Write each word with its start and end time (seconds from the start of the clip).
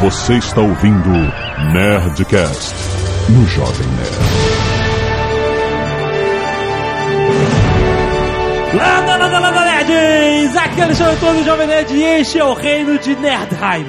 Você 0.00 0.34
está 0.34 0.60
ouvindo 0.60 1.10
Nerdcast 1.72 2.72
no 3.30 3.44
Jovem 3.48 3.86
Nerd. 3.88 4.18
Landa, 8.76 9.16
landa, 9.16 9.38
landa, 9.40 9.64
nerds! 9.64 10.56
Aqui 10.56 10.80
é 10.80 10.84
Alexandre 10.84 11.14
Antônio, 11.14 11.44
Jovem 11.44 11.66
Nerd, 11.66 11.92
e 11.92 12.02
este 12.04 12.38
é 12.38 12.44
o 12.44 12.54
reino 12.54 12.96
de 12.96 13.16
Nerdheim. 13.16 13.86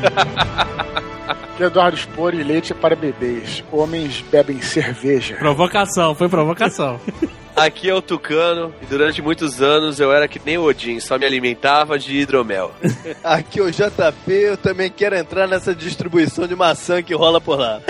de 1.56 1.64
Eduardo 1.64 1.96
Spor 1.96 2.34
e 2.34 2.42
leite 2.42 2.74
para 2.74 2.96
bebês. 2.96 3.64
Homens 3.72 4.26
bebem 4.32 4.60
cerveja. 4.64 5.36
Provocação, 5.36 6.16
foi 6.16 6.28
provocação. 6.28 7.00
Aqui 7.60 7.90
é 7.90 7.94
o 7.94 8.02
Tucano 8.02 8.74
e 8.82 8.86
durante 8.86 9.22
muitos 9.22 9.62
anos 9.62 10.00
eu 10.00 10.14
era 10.14 10.30
que 10.30 10.40
nem 10.46 10.58
o 10.58 10.64
Odin, 10.64 11.00
só 11.02 11.18
me 11.20 11.26
alimentava 11.26 12.00
de 12.00 12.16
hidromel. 12.16 12.72
Aqui 13.22 13.60
é 13.60 13.64
o 13.64 13.70
JP, 13.70 14.32
eu 14.32 14.56
também 14.56 14.90
quero 14.90 15.18
entrar 15.18 15.46
nessa 15.46 15.76
distribuição 15.76 16.48
de 16.48 16.56
maçã 16.56 17.04
que 17.04 17.14
rola 17.14 17.42
por 17.42 17.60
lá. 17.60 17.82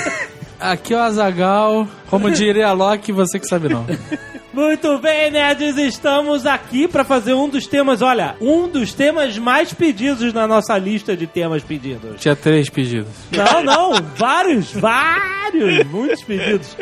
Aqui 0.58 0.94
é 0.94 0.96
o 0.96 1.00
Azagal, 1.00 1.86
como 2.08 2.30
diria 2.30 2.68
a 2.68 2.72
Loki, 2.72 3.12
você 3.12 3.38
que 3.38 3.46
sabe 3.46 3.68
não. 3.68 3.84
Muito 4.52 4.98
bem, 4.98 5.30
nerds, 5.30 5.78
estamos 5.78 6.44
aqui 6.44 6.86
para 6.86 7.04
fazer 7.04 7.32
um 7.32 7.48
dos 7.48 7.66
temas, 7.66 8.02
olha, 8.02 8.36
um 8.38 8.68
dos 8.68 8.92
temas 8.92 9.38
mais 9.38 9.72
pedidos 9.72 10.30
na 10.34 10.46
nossa 10.46 10.76
lista 10.76 11.16
de 11.16 11.26
temas 11.26 11.62
pedidos. 11.62 12.20
Tinha 12.20 12.36
três 12.36 12.68
pedidos. 12.68 13.08
Não, 13.30 13.64
não, 13.64 14.02
vários, 14.14 14.70
vários, 14.72 15.86
muitos 15.86 16.22
pedidos. 16.22 16.76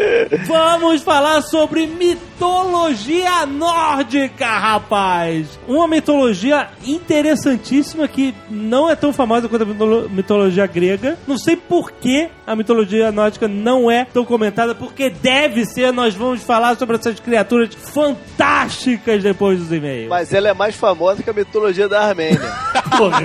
Vamos 0.49 1.03
falar 1.03 1.43
sobre 1.43 1.87
mitologia 1.87 3.47
nórdica, 3.47 4.47
rapaz. 4.47 5.57
Uma 5.69 5.87
mitologia 5.87 6.71
interessantíssima 6.85 8.09
que 8.09 8.35
não 8.51 8.91
é 8.91 8.97
tão 8.97 9.13
famosa 9.13 9.49
quanto 9.49 9.63
a 9.63 10.09
mitologia 10.09 10.67
grega. 10.67 11.17
Não 11.25 11.39
sei 11.39 11.55
por 11.55 11.93
que 11.93 12.29
a 12.45 12.57
mitologia 12.57 13.13
nórdica 13.13 13.47
não 13.47 13.89
é 13.89 14.05
tão 14.05 14.25
comentada, 14.25 14.75
porque 14.75 15.09
deve 15.09 15.65
ser. 15.65 15.93
Nós 15.93 16.17
vamos 16.17 16.43
falar 16.43 16.77
sobre 16.77 16.97
essas 16.97 17.21
criaturas 17.21 17.60
fantásticas 17.69 19.23
depois 19.23 19.59
dos 19.59 19.73
e-mails. 19.73 20.09
Mas 20.09 20.33
ela 20.33 20.49
é 20.49 20.55
mais 20.55 20.75
famosa 20.75 21.23
que 21.23 21.31
a 21.31 21.33
mitologia 21.33 21.89
da 21.89 22.09
Armênia. 22.09 22.41
Porra. 22.97 23.21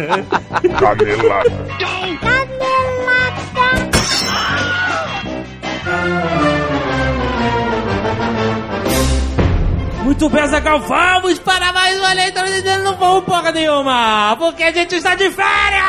Canelada. 0.79 1.51
Muito 10.03 10.29
bem, 10.29 10.47
Zagal, 10.47 10.79
vamos 10.81 11.39
para 11.39 11.73
mais 11.73 11.97
uma 11.97 12.13
leitura 12.13 12.61
de 12.61 12.77
não 12.77 12.95
vamos 12.95 13.25
porra 13.25 13.51
nenhuma, 13.51 14.35
porque 14.37 14.63
a 14.63 14.71
gente 14.71 14.95
está 14.95 15.15
de 15.15 15.31
férias! 15.31 15.85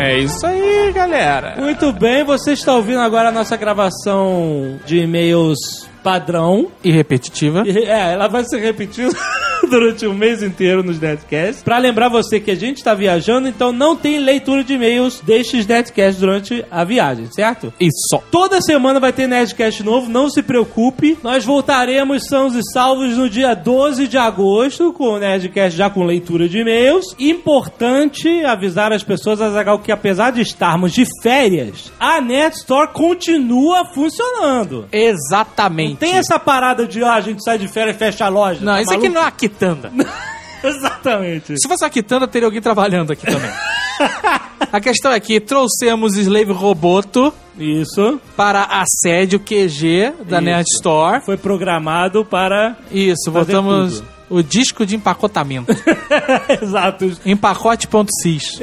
É 0.00 0.18
isso 0.18 0.46
aí, 0.46 0.92
galera. 0.92 1.56
Muito 1.58 1.92
bem, 1.92 2.24
você 2.24 2.52
está 2.52 2.74
ouvindo 2.74 3.00
agora 3.00 3.28
a 3.28 3.32
nossa 3.32 3.56
gravação 3.56 4.78
de 4.86 4.98
e-mails 4.98 5.88
padrão. 6.02 6.68
E 6.84 6.90
repetitiva. 6.90 7.64
E, 7.66 7.84
É, 7.84 8.12
ela 8.12 8.28
vai 8.28 8.44
ser 8.44 8.58
repetida 8.60 9.10
durante 9.70 10.06
o 10.06 10.14
mês 10.14 10.42
inteiro 10.42 10.82
nos 10.82 11.00
Netcasts. 11.00 11.62
Pra 11.62 11.78
lembrar 11.78 12.08
você 12.08 12.40
que 12.40 12.50
a 12.50 12.54
gente 12.54 12.82
tá 12.82 12.94
viajando, 12.94 13.48
então 13.48 13.72
não 13.72 13.96
tem 13.96 14.18
leitura 14.18 14.64
de 14.64 14.74
e-mails 14.74 15.20
destes 15.20 15.66
Netcasts 15.66 16.20
durante 16.20 16.64
a 16.70 16.84
viagem, 16.84 17.30
certo? 17.32 17.72
Isso. 17.78 18.22
Toda 18.30 18.60
semana 18.60 18.98
vai 18.98 19.12
ter 19.12 19.26
Nerdcast 19.26 19.82
novo, 19.82 20.10
não 20.10 20.28
se 20.30 20.42
preocupe. 20.42 21.18
Nós 21.22 21.44
voltaremos 21.44 22.26
sãos 22.26 22.54
e 22.54 22.62
salvos 22.72 23.16
no 23.16 23.28
dia 23.28 23.54
12 23.54 24.08
de 24.08 24.16
agosto 24.16 24.92
com 24.92 25.14
o 25.14 25.18
Nerdcast 25.18 25.76
já 25.76 25.90
com 25.90 26.04
leitura 26.04 26.48
de 26.48 26.58
e-mails. 26.58 27.14
Importante 27.18 28.44
avisar 28.44 28.92
as 28.92 29.02
pessoas, 29.02 29.40
Azaghal, 29.40 29.78
que 29.78 29.92
apesar 29.92 30.32
de 30.32 30.40
estarmos 30.40 30.92
de 30.92 31.04
férias, 31.22 31.92
a 32.00 32.20
Nerd 32.20 32.56
Store 32.56 32.92
continua 32.92 33.84
funcionando. 33.86 34.86
Exatamente. 34.92 35.96
Tem 35.96 36.16
essa 36.16 36.38
parada 36.38 36.86
de, 36.86 37.02
ah, 37.02 37.14
a 37.14 37.20
gente 37.20 37.42
sai 37.42 37.58
de 37.58 37.68
férias 37.68 37.96
e 37.96 37.98
fecha 37.98 38.24
a 38.24 38.28
loja. 38.28 38.64
Não, 38.64 38.74
tá 38.74 38.82
isso 38.82 38.90
aqui 38.90 39.08
maluco? 39.08 39.14
não 39.14 39.20
é 39.20 39.24
uma 39.24 39.32
quitanda. 39.58 39.92
Exatamente. 40.62 41.54
Se 41.58 41.68
fosse 41.68 41.84
uma 41.84 41.90
quitanda, 41.90 42.26
teria 42.26 42.46
alguém 42.46 42.60
trabalhando 42.60 43.12
aqui 43.12 43.26
também. 43.26 43.50
A 44.70 44.80
questão 44.80 45.10
é 45.12 45.18
que 45.18 45.40
trouxemos 45.40 46.16
Slave 46.16 46.52
Roboto 46.52 47.32
Isso. 47.58 48.20
para 48.36 48.62
a 48.64 48.84
sede, 48.86 49.36
o 49.36 49.40
QG 49.40 50.12
da 50.28 50.36
Isso. 50.38 50.44
Nerd 50.44 50.66
Store. 50.74 51.24
Foi 51.24 51.36
programado 51.36 52.24
para. 52.24 52.76
Isso, 52.90 53.30
voltamos 53.30 54.00
tudo. 54.00 54.08
o 54.28 54.42
disco 54.42 54.84
de 54.84 54.94
empacotamento. 54.94 55.72
Exato. 56.62 57.16
Empacote.cis. 57.24 58.60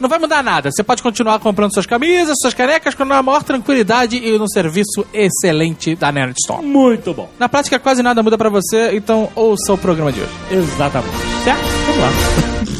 Não 0.00 0.08
vai 0.08 0.18
mudar 0.18 0.42
nada. 0.42 0.70
Você 0.70 0.82
pode 0.82 1.02
continuar 1.02 1.38
comprando 1.38 1.72
suas 1.74 1.86
camisas, 1.86 2.36
suas 2.40 2.54
canecas 2.54 2.94
com 2.94 3.02
a 3.02 3.22
maior 3.22 3.42
tranquilidade 3.42 4.16
e 4.16 4.38
no 4.38 4.48
serviço 4.48 5.06
excelente 5.12 5.94
da 5.94 6.10
Nerd 6.10 6.34
Store. 6.40 6.64
Muito 6.64 7.12
bom. 7.12 7.28
Na 7.38 7.48
prática, 7.48 7.78
quase 7.78 8.02
nada 8.02 8.22
muda 8.22 8.38
pra 8.38 8.48
você, 8.48 8.96
então 8.96 9.28
ouça 9.34 9.72
o 9.72 9.78
programa 9.78 10.10
de 10.10 10.20
hoje. 10.20 10.32
Exatamente. 10.50 11.16
Certo? 11.44 11.60
Vamos 11.86 12.00
lá. 12.00 12.79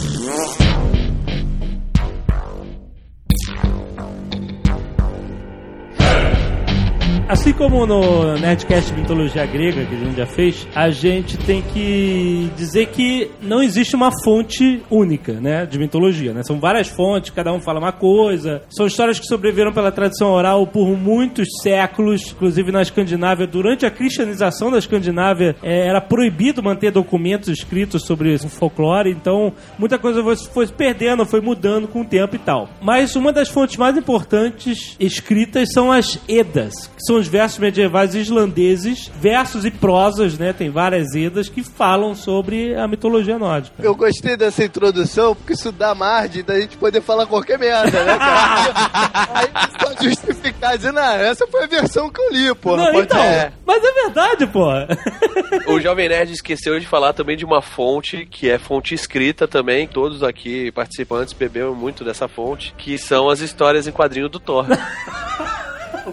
Assim 7.30 7.52
como 7.52 7.86
no 7.86 8.36
Nerdcast 8.38 8.92
Mitologia 8.92 9.46
Grega, 9.46 9.86
que 9.86 9.94
a 9.94 9.98
gente 9.98 10.16
já 10.16 10.26
fez, 10.26 10.66
a 10.74 10.90
gente 10.90 11.38
tem 11.38 11.62
que 11.62 12.50
dizer 12.56 12.86
que 12.86 13.30
não 13.40 13.62
existe 13.62 13.94
uma 13.94 14.10
fonte 14.24 14.82
única, 14.90 15.34
né, 15.34 15.64
de 15.64 15.78
mitologia, 15.78 16.32
né? 16.34 16.42
São 16.42 16.58
várias 16.58 16.88
fontes, 16.88 17.30
cada 17.30 17.52
um 17.52 17.60
fala 17.60 17.78
uma 17.78 17.92
coisa. 17.92 18.62
São 18.68 18.84
histórias 18.84 19.20
que 19.20 19.26
sobreviveram 19.26 19.72
pela 19.72 19.92
tradição 19.92 20.32
oral 20.32 20.66
por 20.66 20.88
muitos 20.98 21.46
séculos, 21.62 22.32
inclusive 22.32 22.72
na 22.72 22.82
Escandinávia. 22.82 23.46
Durante 23.46 23.86
a 23.86 23.92
cristianização 23.92 24.68
da 24.68 24.78
Escandinávia, 24.78 25.54
eh, 25.62 25.86
era 25.86 26.00
proibido 26.00 26.60
manter 26.60 26.90
documentos 26.90 27.48
escritos 27.48 28.02
sobre 28.02 28.34
o 28.34 28.48
folclore, 28.48 29.08
então 29.08 29.52
muita 29.78 30.00
coisa 30.00 30.20
foi, 30.24 30.36
foi 30.36 30.66
perdendo, 30.66 31.24
foi 31.24 31.40
mudando 31.40 31.86
com 31.86 32.00
o 32.00 32.04
tempo 32.04 32.34
e 32.34 32.40
tal. 32.40 32.68
Mas 32.82 33.14
uma 33.14 33.32
das 33.32 33.48
fontes 33.48 33.76
mais 33.76 33.96
importantes 33.96 34.96
escritas 34.98 35.72
são 35.72 35.92
as 35.92 36.18
Edas, 36.28 36.88
que 36.88 37.06
são 37.06 37.19
os 37.20 37.28
versos 37.28 37.58
medievais 37.58 38.14
islandeses, 38.14 39.10
versos 39.20 39.64
e 39.64 39.70
prosas, 39.70 40.38
né? 40.38 40.52
Tem 40.52 40.70
várias 40.70 41.14
Edas 41.14 41.48
que 41.48 41.62
falam 41.62 42.14
sobre 42.14 42.74
a 42.74 42.88
mitologia 42.88 43.38
nórdica. 43.38 43.76
Eu 43.82 43.94
gostei 43.94 44.36
dessa 44.36 44.64
introdução, 44.64 45.34
porque 45.36 45.52
isso 45.52 45.70
dá 45.70 45.94
margem 45.94 46.42
da 46.42 46.58
gente 46.58 46.76
poder 46.76 47.02
falar 47.02 47.26
qualquer 47.26 47.58
merda, 47.58 48.04
né, 48.04 48.18
cara? 48.18 49.30
Aí 49.34 49.48
só 49.78 50.02
justificar, 50.02 50.76
dizendo, 50.76 50.98
ah, 50.98 51.14
essa 51.14 51.46
foi 51.46 51.64
a 51.64 51.66
versão 51.66 52.10
que 52.10 52.20
eu 52.20 52.30
li, 52.32 52.54
pô. 52.54 52.76
Não, 52.76 53.00
então, 53.00 53.20
mas 53.66 53.84
é 53.84 53.92
verdade, 53.92 54.46
porra. 54.46 54.88
O 55.66 55.78
Jovem 55.78 56.08
Nerd 56.08 56.32
esqueceu 56.32 56.80
de 56.80 56.86
falar 56.86 57.12
também 57.12 57.36
de 57.36 57.44
uma 57.44 57.60
fonte, 57.60 58.26
que 58.26 58.48
é 58.48 58.58
fonte 58.58 58.94
escrita 58.94 59.46
também. 59.46 59.86
Todos 59.86 60.22
aqui 60.22 60.72
participantes 60.72 61.34
beberam 61.34 61.74
muito 61.74 62.02
dessa 62.02 62.26
fonte, 62.26 62.74
que 62.78 62.96
são 62.96 63.28
as 63.28 63.40
histórias 63.40 63.86
em 63.86 63.92
quadrinho 63.92 64.28
do 64.28 64.40
Thor. 64.40 64.66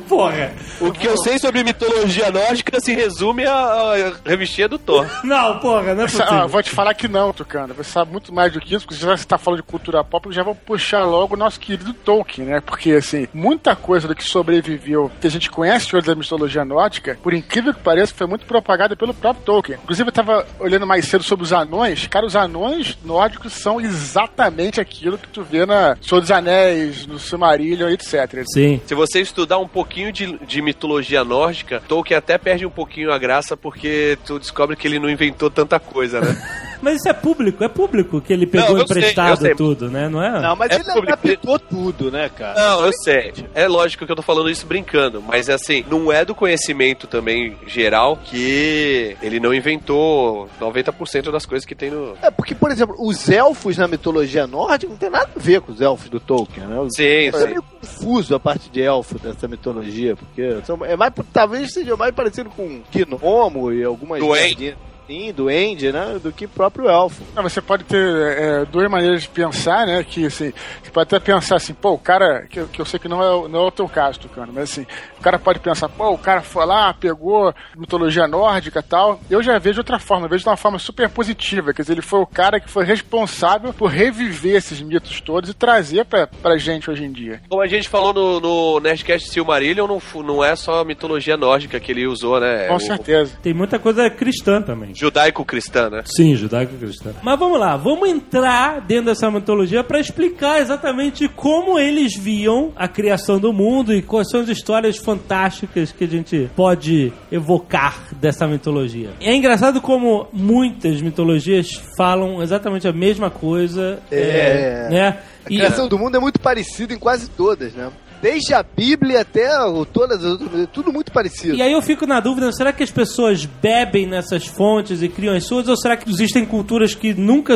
porra. 0.08 0.52
O 0.80 0.92
que 0.92 1.08
eu 1.08 1.18
sei 1.18 1.38
sobre 1.40 1.64
mitologia 1.64 2.32
nórdica 2.32 2.80
se 2.80 2.94
resume 2.94 3.46
à 3.46 4.14
revistinha 4.26 4.68
do 4.68 4.78
Thor. 4.78 5.08
Não, 5.24 5.60
porra, 5.60 5.94
não 5.94 6.04
é 6.04 6.06
possível. 6.06 6.26
ah, 6.30 6.46
vou 6.46 6.62
te 6.62 6.70
falar 6.70 6.94
que 6.94 7.08
não, 7.08 7.34
Tucano. 7.34 7.74
Você 7.74 7.92
sabe 7.92 8.12
muito 8.12 8.34
mais 8.34 8.52
do 8.54 8.60
que 8.60 8.76
isso, 8.76 8.86
porque 8.86 9.00
já 9.00 9.14
que 9.14 9.22
você 9.22 9.28
tá 9.28 9.38
falando 9.38 9.62
de 9.62 9.68
cultura 9.68 10.04
pop, 10.04 10.26
eu 10.28 10.32
já 10.32 10.44
vou 10.44 10.56
puxar 10.56 11.04
logo 11.06 11.36
o 11.36 11.38
nosso 11.38 11.60
querido 11.60 11.94
Tolkien, 11.94 12.48
né? 12.48 12.62
Porque, 12.62 12.92
assim, 12.92 13.28
muita 13.34 13.76
coisa 13.76 14.08
do 14.08 14.16
que 14.16 14.24
sobreviveu, 14.24 15.12
que 15.20 15.28
a 15.28 15.32
gente 15.32 15.50
conhece 15.50 15.96
hoje 15.96 16.08
da 16.08 16.16
mitologia 16.16 16.64
nórdica, 16.66 17.18
por 17.22 17.34
incrível 17.34 17.74
que 17.74 17.80
pareça, 17.82 18.14
foi 18.16 18.28
muito 18.28 18.46
propagada 18.46 18.96
pelo 18.96 19.14
próprio 19.14 19.44
Tolkien. 19.46 19.80
Inclusive, 19.84 20.10
eu 20.10 20.14
tava 20.14 20.46
olhando 20.60 20.86
mais 20.88 21.06
cedo 21.06 21.24
sobre 21.24 21.44
os 21.44 21.54
anões. 21.54 22.08
Cara, 22.08 22.26
os 22.26 22.36
anões 22.36 22.98
nórdicos 23.04 23.54
são 23.54 23.80
exatamente 23.82 24.80
aquilo 24.80 25.18
que 25.18 25.28
tu 25.28 25.44
vê 25.44 25.66
na 25.66 25.98
Senhor 26.02 26.22
dos 26.22 26.32
Anéis, 26.32 27.06
no 27.06 27.20
Silmarillion, 27.20 27.90
etc. 27.90 28.44
Sim. 28.54 28.82
Se 28.86 28.96
você 28.96 29.22
estudar 29.22 29.58
um 29.58 29.68
pouquinho 29.78 30.12
de, 30.12 30.40
de 30.40 30.60
mitologia 30.60 31.24
nórdica, 31.24 31.80
Tolkien 31.88 32.18
até 32.18 32.36
perde 32.40 32.66
um 32.66 32.70
pouquinho 32.70 33.12
a 33.12 33.18
graça 33.20 33.56
porque 33.56 34.18
tu 34.26 34.40
descobre 34.40 34.76
que 34.76 34.88
ele 34.88 34.98
não 34.98 35.08
inventou 35.08 35.52
tanta 35.52 35.80
coisa, 35.80 36.20
né? 36.20 36.36
Mas 36.82 36.98
isso 36.98 37.10
é 37.10 37.14
público, 37.14 37.64
é 37.64 37.68
público 37.68 38.22
que 38.22 38.32
ele 38.34 38.46
pegou 38.46 38.78
Não, 38.78 38.88
sei, 38.88 38.98
emprestado 38.98 39.30
eu 39.32 39.38
sei. 39.38 39.56
tudo, 39.56 39.90
né? 39.90 40.08
Não 40.10 40.22
é? 40.22 40.42
Não, 40.42 40.56
mas 40.56 40.72
É 40.72 40.76
ele 40.76 40.84
público. 40.84 41.14
adaptou 41.14 41.60
tudo, 41.60 42.12
né, 42.12 42.30
cara? 42.30 42.60
Não, 42.60 42.86
eu 42.86 42.92
sei. 42.94 43.34
É 43.56 43.68
lógico 43.68 44.06
que 44.06 44.12
eu 44.12 44.16
tô 44.16 44.22
falando 44.22 44.50
isso 44.50 44.66
brincando, 44.66 45.22
mas 45.22 45.50
assim, 45.50 45.84
não 45.90 46.12
é 46.12 46.24
do 46.24 46.36
conhecimento 46.36 47.08
também 47.08 47.56
geral 47.66 48.18
que 48.24 49.18
ele 49.22 49.40
não 49.40 49.54
inventou 49.54 50.50
90% 50.60 51.32
das 51.32 51.46
coisas 51.46 51.66
que 51.66 51.76
tem 51.76 51.90
no. 51.92 52.16
É 52.22 52.30
porque, 52.32 52.54
por 52.56 52.72
exemplo, 52.72 52.96
os 53.00 53.30
elfos 53.30 53.78
na 53.78 53.88
mitologia 53.88 54.46
nórdica 54.48 54.90
não 54.92 54.98
tem 54.98 55.10
nada 55.10 55.30
a 55.36 55.40
ver 55.40 55.62
com 55.62 55.72
os 55.72 55.82
elfos 55.82 56.10
do 56.10 56.20
Tolkien, 56.20 56.66
né? 56.68 56.80
Os- 56.80 56.94
Sim, 56.96 57.04
É 57.28 57.32
sim. 57.32 57.46
meio 57.48 57.64
confuso 57.64 58.36
a 58.36 58.40
parte 58.40 58.70
de 58.70 58.82
elfo 58.82 59.18
dessa 59.20 59.48
mitologia, 59.48 60.16
porque 60.16 60.58
são- 60.66 60.84
é 60.86 60.96
mais, 60.96 61.14
talvez 61.32 61.74
seja 61.74 61.96
mais 61.96 62.14
parecido 62.14 62.50
com 62.50 62.82
Gnomo 62.94 63.72
e 63.72 63.84
algumas 63.84 64.20
Duende. 64.20 64.76
Sim, 65.08 65.32
do 65.32 65.50
End, 65.50 65.90
né? 65.92 66.20
Do 66.22 66.32
que 66.34 66.46
próprio 66.46 66.90
elfo. 66.90 67.24
Não, 67.34 67.42
você 67.42 67.62
pode 67.62 67.86
ter 67.86 67.98
é, 67.98 68.66
duas 68.66 68.90
maneiras 68.92 69.22
de 69.24 69.30
pensar, 69.30 69.88
né? 69.88 70.04
Que 70.04 70.26
assim, 70.26 70.52
você 70.84 70.92
pode 70.92 71.08
até 71.16 71.20
pensar 71.20 71.56
assim, 71.56 71.74
pô, 71.74 71.94
o 71.94 71.98
cara, 71.98 72.46
que, 72.50 72.60
eu- 72.60 72.68
que 72.68 72.82
eu 72.82 72.86
sei 72.86 73.00
que 73.00 73.08
não 73.08 73.24
é, 73.24 73.30
o- 73.30 73.48
não 73.48 73.60
é 73.60 73.68
o 73.68 73.72
teu 73.72 73.88
caso, 73.88 74.20
Tucano, 74.20 74.52
mas 74.54 74.66
assim, 74.72 74.86
o 75.18 75.22
cara 75.22 75.40
pode 75.40 75.60
pensar, 75.60 75.88
pô, 75.88 76.12
o 76.12 76.18
cara 76.18 76.42
foi 76.42 76.66
lá, 76.66 76.94
pegou 76.94 77.54
mitologia 77.78 78.28
nórdica 78.28 78.80
e 78.80 78.84
tal. 78.84 79.20
Eu 79.30 79.42
já 79.42 79.58
vejo 79.58 79.76
de 79.76 79.80
outra 79.80 79.98
forma, 79.98 80.26
eu 80.26 80.30
vejo 80.30 80.44
de 80.44 80.50
uma 80.50 80.58
forma 80.58 80.78
super 80.78 81.08
positiva, 81.10 81.74
quer 81.74 81.84
dizer, 81.84 81.94
ele 81.94 82.02
foi 82.02 82.20
o 82.20 82.26
cara 82.28 82.60
que 82.60 82.70
foi 82.70 82.84
responsável 82.84 83.72
por 83.74 83.88
reviver 83.90 84.56
esses 84.58 84.82
mitos 84.82 85.22
todos 85.22 85.50
e 85.50 85.54
trazer 85.54 86.04
pra, 86.04 86.28
pra 86.28 86.58
gente 86.58 86.92
hoje 86.92 87.06
em 87.06 87.12
dia. 87.14 87.42
Como 87.50 87.62
a 87.62 87.68
gente 87.68 87.88
falou 87.88 88.14
no, 88.14 88.40
no 88.42 88.80
Nerdcast 88.82 89.30
Silmarillion, 89.30 89.88
não, 89.88 90.02
não 90.24 90.44
é 90.44 90.54
só 90.56 90.82
a 90.82 90.86
mitologia 90.86 91.38
nórdica 91.38 91.80
que 91.80 91.94
ele 91.94 92.06
usou, 92.06 92.42
né? 92.42 92.68
Com 92.68 92.76
O- 92.76 92.80
certeza. 92.82 93.38
Tem 93.42 93.54
muita 93.54 93.80
coisa 93.80 94.10
cristã 94.10 94.62
também. 94.62 94.97
Judaico-cristã, 94.98 95.90
né? 95.90 96.02
Sim, 96.06 96.36
judaico-cristã. 96.36 97.12
Mas 97.22 97.38
vamos 97.38 97.60
lá, 97.60 97.78
vamos 97.78 98.10
entrar 98.10 98.82
dentro 98.82 99.06
dessa 99.06 99.30
mitologia 99.30 99.84
para 99.84 100.00
explicar 100.00 100.60
exatamente 100.60 101.28
como 101.28 101.78
eles 101.78 102.16
viam 102.16 102.72
a 102.76 102.88
criação 102.88 103.40
do 103.40 103.54
mundo 103.54 103.94
e 103.94 104.02
quais 104.02 104.28
são 104.30 104.42
as 104.42 104.50
histórias 104.50 104.98
fantásticas 104.98 105.92
que 105.92 106.04
a 106.04 106.08
gente 106.08 106.50
pode 106.56 107.14
evocar 107.32 108.08
dessa 108.20 108.48
mitologia. 108.48 109.12
É 109.22 109.34
engraçado 109.36 109.80
como 109.82 110.28
muitas 110.34 111.02
mitologias 111.02 111.80
falam 111.96 112.42
exatamente 112.42 112.88
a 112.88 112.94
mesma 112.94 113.30
coisa, 113.30 114.00
É. 114.12 114.88
né? 114.90 115.18
A 115.46 115.48
criação 115.48 115.88
do 115.88 115.98
mundo 115.98 116.18
é 116.18 116.20
muito 116.20 116.40
parecida 116.42 116.94
em 116.94 116.98
quase 117.00 117.30
todas, 117.30 117.74
né? 117.74 117.90
Desde 118.22 118.54
a 118.54 118.64
Bíblia 118.64 119.22
até 119.22 119.60
o- 119.66 119.86
todas 119.86 120.24
as 120.24 120.32
outras, 120.42 120.68
tudo 120.74 120.92
muito 120.92 121.12
parecido. 121.12 121.56
E 121.56 121.62
aí 121.62 121.72
eu 121.72 121.82
fico 121.82 122.06
na 122.08 122.20
dúvida, 122.20 122.52
será 122.52 122.74
que 122.74 122.84
as 122.84 122.92
pessoas 122.92 123.46
bebem 123.46 124.08
nessas 124.08 124.46
fontes 124.46 125.02
e 125.04 125.10
criam 125.10 125.36
as 125.36 125.46
suas, 125.46 125.68
ou 125.68 125.78
será 125.78 125.96
que 125.96 126.10
existem 126.10 126.46
culturas 126.46 126.96
que 126.96 127.14
nunca 127.14 127.56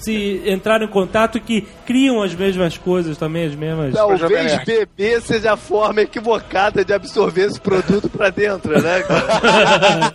se 0.00 0.42
entraram 0.46 0.86
em 0.86 0.90
contato 0.90 1.36
e 1.38 1.40
que 1.40 1.66
criam 1.84 2.22
as 2.22 2.34
mesmas 2.34 2.78
coisas 2.78 3.18
também, 3.18 3.46
as 3.46 3.54
mesmas... 3.54 3.92
Talvez 3.92 4.64
beber 4.64 5.20
seja 5.20 5.52
a 5.52 5.56
forma 5.58 6.00
equivocada 6.00 6.82
de 6.84 6.92
absorver 6.92 7.42
esse 7.48 7.60
produto 7.60 8.08
pra 8.08 8.30
dentro, 8.30 8.80
né? 8.80 9.02
cara? 9.02 10.12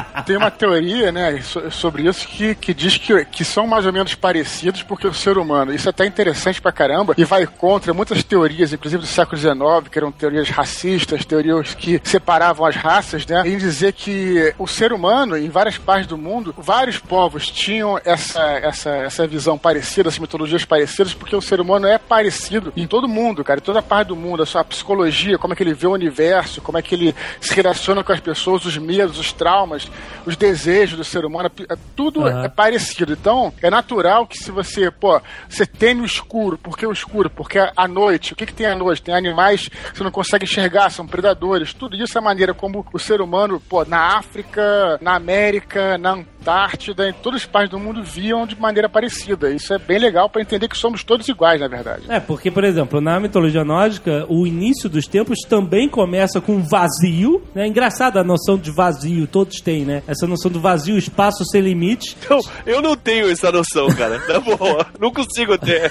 Tem 0.26 0.36
uma 0.36 0.50
teoria, 0.50 1.12
né, 1.12 1.40
so- 1.42 1.70
sobre 1.70 2.04
isso 2.08 2.26
que, 2.26 2.54
que 2.54 2.72
diz 2.72 2.96
que, 2.96 3.24
que 3.26 3.44
são 3.44 3.66
mais 3.66 3.84
ou 3.84 3.92
menos 3.92 4.14
parecidos 4.14 4.82
porque 4.82 5.06
o 5.06 5.12
ser 5.12 5.36
humano, 5.36 5.74
isso 5.74 5.88
é 5.88 5.90
até 5.90 6.06
interessante 6.06 6.60
pra 6.62 6.72
caramba 6.72 7.14
e 7.18 7.24
vai 7.24 7.46
contra 7.46 7.92
muitas 7.92 8.22
teorias, 8.24 8.72
inclusive 8.72 9.02
do 9.02 9.06
século 9.06 9.36
XIX, 9.36 9.88
que 9.90 9.98
eram 9.98 10.10
teorias 10.10 10.48
racistas, 10.48 11.24
teorias 11.24 11.74
que 11.74 12.00
separavam 12.04 12.64
as 12.66 12.74
raças, 12.76 13.26
né, 13.26 13.42
em 13.46 13.58
dizer 13.58 13.92
que 13.92 14.54
o 14.58 14.66
ser 14.66 14.92
humano, 14.92 15.36
em 15.36 15.48
várias 15.50 15.76
partes 15.76 16.06
do 16.06 16.16
mundo, 16.16 16.54
vários 16.56 16.98
povos 16.98 17.50
tinham 17.50 18.00
essa, 18.04 18.40
essa, 18.58 18.90
essa 18.90 19.26
visão 19.26 19.58
parecida, 19.58 20.08
essas 20.08 20.18
mitologias 20.18 20.64
parecidas, 20.64 21.12
porque 21.12 21.36
o 21.36 21.42
ser 21.42 21.60
humano 21.60 21.86
é 21.86 21.98
parecido 21.98 22.72
em 22.76 22.86
todo 22.86 23.06
mundo, 23.08 23.44
cara, 23.44 23.60
em 23.60 23.62
toda 23.62 23.82
parte 23.82 24.08
do 24.08 24.16
mundo, 24.16 24.42
a 24.42 24.46
sua 24.46 24.64
psicologia, 24.64 25.36
como 25.38 25.52
é 25.52 25.56
que 25.56 25.62
ele 25.62 25.74
vê 25.74 25.86
o 25.86 25.92
universo, 25.92 26.60
como 26.62 26.78
é 26.78 26.82
que 26.82 26.94
ele 26.94 27.14
se 27.40 27.54
relaciona 27.54 28.02
com 28.02 28.12
as 28.12 28.20
pessoas, 28.20 28.64
os 28.64 28.78
medos, 28.78 29.18
os 29.18 29.32
traumas, 29.32 29.90
os 30.26 30.36
desejos 30.36 30.96
do 30.98 31.04
ser 31.04 31.24
humano, 31.24 31.50
é- 31.68 31.76
tudo 31.96 32.26
Aham. 32.26 32.44
é 32.44 32.48
parecido. 32.48 33.12
Então, 33.12 33.52
é 33.62 33.70
natural 33.70 34.26
que 34.26 34.38
se 34.38 34.50
você, 34.50 34.90
pô, 34.90 35.20
você 35.48 35.66
teme 35.66 36.02
o 36.02 36.04
escuro, 36.04 36.58
por 36.58 36.76
que 36.76 36.86
o 36.86 36.92
escuro? 36.92 37.30
Porque 37.30 37.58
a 37.58 37.88
noite, 37.88 38.32
o 38.32 38.36
que, 38.36 38.46
que 38.46 38.54
tem 38.54 38.66
à 38.66 38.74
noite? 38.74 39.02
Tem 39.02 39.14
animais 39.14 39.68
que 39.68 39.96
você 39.98 40.04
não 40.04 40.10
consegue 40.10 40.44
enxergar, 40.44 40.90
são 40.90 41.06
predadores. 41.06 41.72
Tudo 41.74 41.96
isso 41.96 42.16
é 42.16 42.20
a 42.20 42.24
maneira 42.24 42.54
como 42.54 42.84
o 42.92 42.98
ser 42.98 43.20
humano, 43.20 43.60
pô, 43.68 43.84
na 43.84 44.18
África, 44.18 44.98
na 45.00 45.14
América, 45.16 45.98
na 45.98 46.12
Antártida, 46.12 47.08
em 47.08 47.12
todas 47.12 47.40
as 47.42 47.46
partes 47.46 47.70
do 47.70 47.78
mundo 47.78 48.02
viam 48.02 48.46
de 48.46 48.54
maneira 48.60 48.88
parecida. 48.88 49.50
Isso 49.50 49.72
é 49.72 49.78
bem 49.78 49.98
legal 49.98 50.28
para 50.28 50.42
entender 50.42 50.68
que 50.68 50.76
somos 50.76 51.02
todos 51.02 51.26
iguais, 51.28 51.60
na 51.60 51.68
verdade. 51.68 52.02
É, 52.08 52.20
porque, 52.20 52.50
por 52.50 52.64
exemplo, 52.64 53.00
na 53.00 53.18
mitologia 53.18 53.64
nórdica, 53.64 54.26
o 54.28 54.46
início 54.46 54.88
dos 54.88 55.06
tempos 55.06 55.38
também 55.48 55.88
começa 55.88 56.40
com 56.40 56.62
vazio, 56.62 57.42
né? 57.54 57.66
Engraçado 57.66 58.18
a 58.18 58.24
noção 58.24 58.58
de 58.58 58.70
vazio, 58.70 59.26
todos 59.26 59.60
têm, 59.60 59.84
né? 59.84 60.02
Essa 60.06 60.26
noção 60.26 60.50
do 60.50 60.60
vazio, 60.60 60.98
espaço 60.98 61.44
sem 61.50 61.60
limite. 61.60 62.16
Então, 62.24 62.40
eu 62.66 62.82
não 62.82 62.96
tenho 62.96 63.30
essa 63.30 63.50
noção, 63.50 63.88
cara. 63.88 64.22
Na 64.28 64.40
boa. 64.40 64.86
Não 65.00 65.10
consigo 65.10 65.56
ter. 65.58 65.90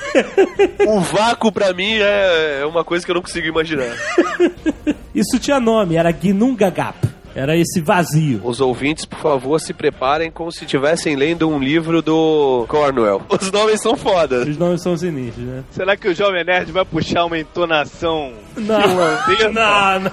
O 0.87 0.99
vácuo, 0.99 1.51
pra 1.51 1.73
mim, 1.73 1.93
é 1.95 2.43
é 2.63 2.65
uma 2.65 2.83
coisa 2.83 3.05
que 3.05 3.11
eu 3.11 3.15
não 3.15 3.21
consigo 3.21 3.47
imaginar. 3.47 3.95
Isso 5.13 5.37
tinha 5.39 5.59
nome, 5.59 5.95
era 5.95 6.11
Gnungagap. 6.11 7.12
Era 7.35 7.57
esse 7.57 7.81
vazio. 7.81 8.41
Os 8.43 8.61
ouvintes, 8.61 9.05
por 9.05 9.19
favor, 9.19 9.59
se 9.59 9.73
preparem 9.73 10.29
como 10.31 10.51
se 10.51 10.63
estivessem 10.65 11.15
lendo 11.15 11.49
um 11.49 11.59
livro 11.59 12.01
do 12.01 12.65
Cornwell. 12.67 13.21
Os 13.29 13.51
nomes 13.51 13.81
são 13.81 13.95
foda. 13.95 14.41
Os 14.41 14.57
nomes 14.57 14.81
são 14.81 14.95
sinistros, 14.95 15.45
né? 15.45 15.63
Será 15.71 15.97
que 15.97 16.07
o 16.07 16.15
Jovem 16.15 16.43
Nerd 16.43 16.71
vai 16.71 16.85
puxar 16.85 17.25
uma 17.25 17.37
entonação 17.37 18.33
Não, 18.55 18.79
não, 18.79 19.99
não. 19.99 20.11